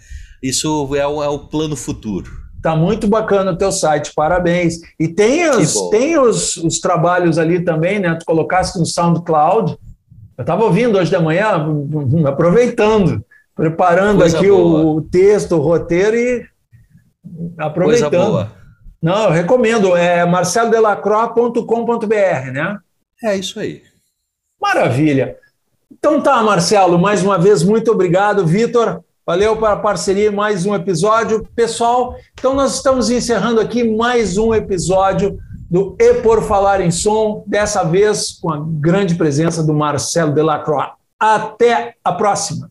Isso 0.41 0.67
é 0.95 1.07
o, 1.07 1.23
é 1.23 1.27
o 1.27 1.47
plano 1.47 1.75
futuro. 1.75 2.31
Tá 2.61 2.75
muito 2.75 3.07
bacana 3.07 3.51
o 3.51 3.57
teu 3.57 3.71
site, 3.71 4.13
parabéns. 4.13 4.79
E 4.99 5.07
tem 5.07 5.49
os, 5.49 5.73
tem 5.89 6.17
os, 6.17 6.57
os 6.57 6.79
trabalhos 6.79 7.39
ali 7.39 7.63
também, 7.63 7.99
né? 7.99 8.15
Tu 8.15 8.25
colocaste 8.25 8.77
no 8.77 8.85
SoundCloud. 8.85 9.77
Eu 10.37 10.41
estava 10.41 10.63
ouvindo 10.63 10.97
hoje 10.97 11.09
de 11.09 11.17
manhã, 11.17 11.65
aproveitando, 12.27 13.23
preparando 13.55 14.19
Coisa 14.19 14.37
aqui 14.37 14.49
o, 14.49 14.97
o 14.97 15.01
texto, 15.01 15.55
o 15.55 15.59
roteiro 15.59 16.15
e 16.15 16.45
Aproveitando. 17.57 18.11
Coisa 18.11 18.25
boa. 18.25 18.51
Não, 19.01 19.23
eu 19.25 19.31
recomendo. 19.31 19.95
É 19.95 20.25
marcelodelacroix.com.br, 20.25 22.51
né? 22.51 22.77
É 23.23 23.35
isso 23.35 23.59
aí. 23.59 23.83
Maravilha. 24.59 25.37
Então 25.91 26.19
tá, 26.21 26.43
Marcelo, 26.43 26.99
mais 26.99 27.23
uma 27.23 27.37
vez, 27.37 27.63
muito 27.63 27.91
obrigado. 27.91 28.45
Vitor, 28.45 29.03
valeu 29.25 29.55
pela 29.55 29.77
parceria, 29.77 30.31
mais 30.31 30.65
um 30.65 30.75
episódio. 30.75 31.47
Pessoal, 31.55 32.15
então 32.33 32.53
nós 32.53 32.75
estamos 32.75 33.09
encerrando 33.09 33.61
aqui 33.61 33.83
mais 33.83 34.37
um 34.37 34.53
episódio 34.53 35.37
do 35.69 35.95
E 35.99 36.15
Por 36.15 36.43
Falar 36.43 36.81
em 36.81 36.91
Som, 36.91 37.43
dessa 37.47 37.83
vez 37.83 38.39
com 38.41 38.51
a 38.51 38.61
grande 38.61 39.15
presença 39.15 39.63
do 39.63 39.73
Marcelo 39.73 40.33
Delacroix. 40.33 40.91
Até 41.19 41.95
a 42.03 42.11
próxima. 42.11 42.69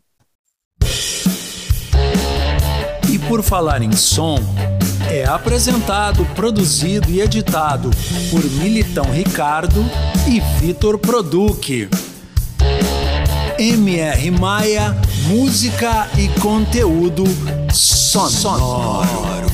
Por 3.30 3.44
Falar 3.44 3.80
em 3.80 3.92
Som 3.92 4.40
é 5.08 5.24
apresentado, 5.24 6.24
produzido 6.34 7.08
e 7.08 7.20
editado 7.20 7.88
por 8.28 8.44
Militão 8.60 9.04
Ricardo 9.04 9.84
e 10.26 10.40
Vitor 10.58 10.98
Produc. 10.98 11.88
MR 13.56 14.30
Maia, 14.32 14.96
música 15.28 16.08
e 16.16 16.28
conteúdo 16.40 17.24
sonoro. 17.72 19.49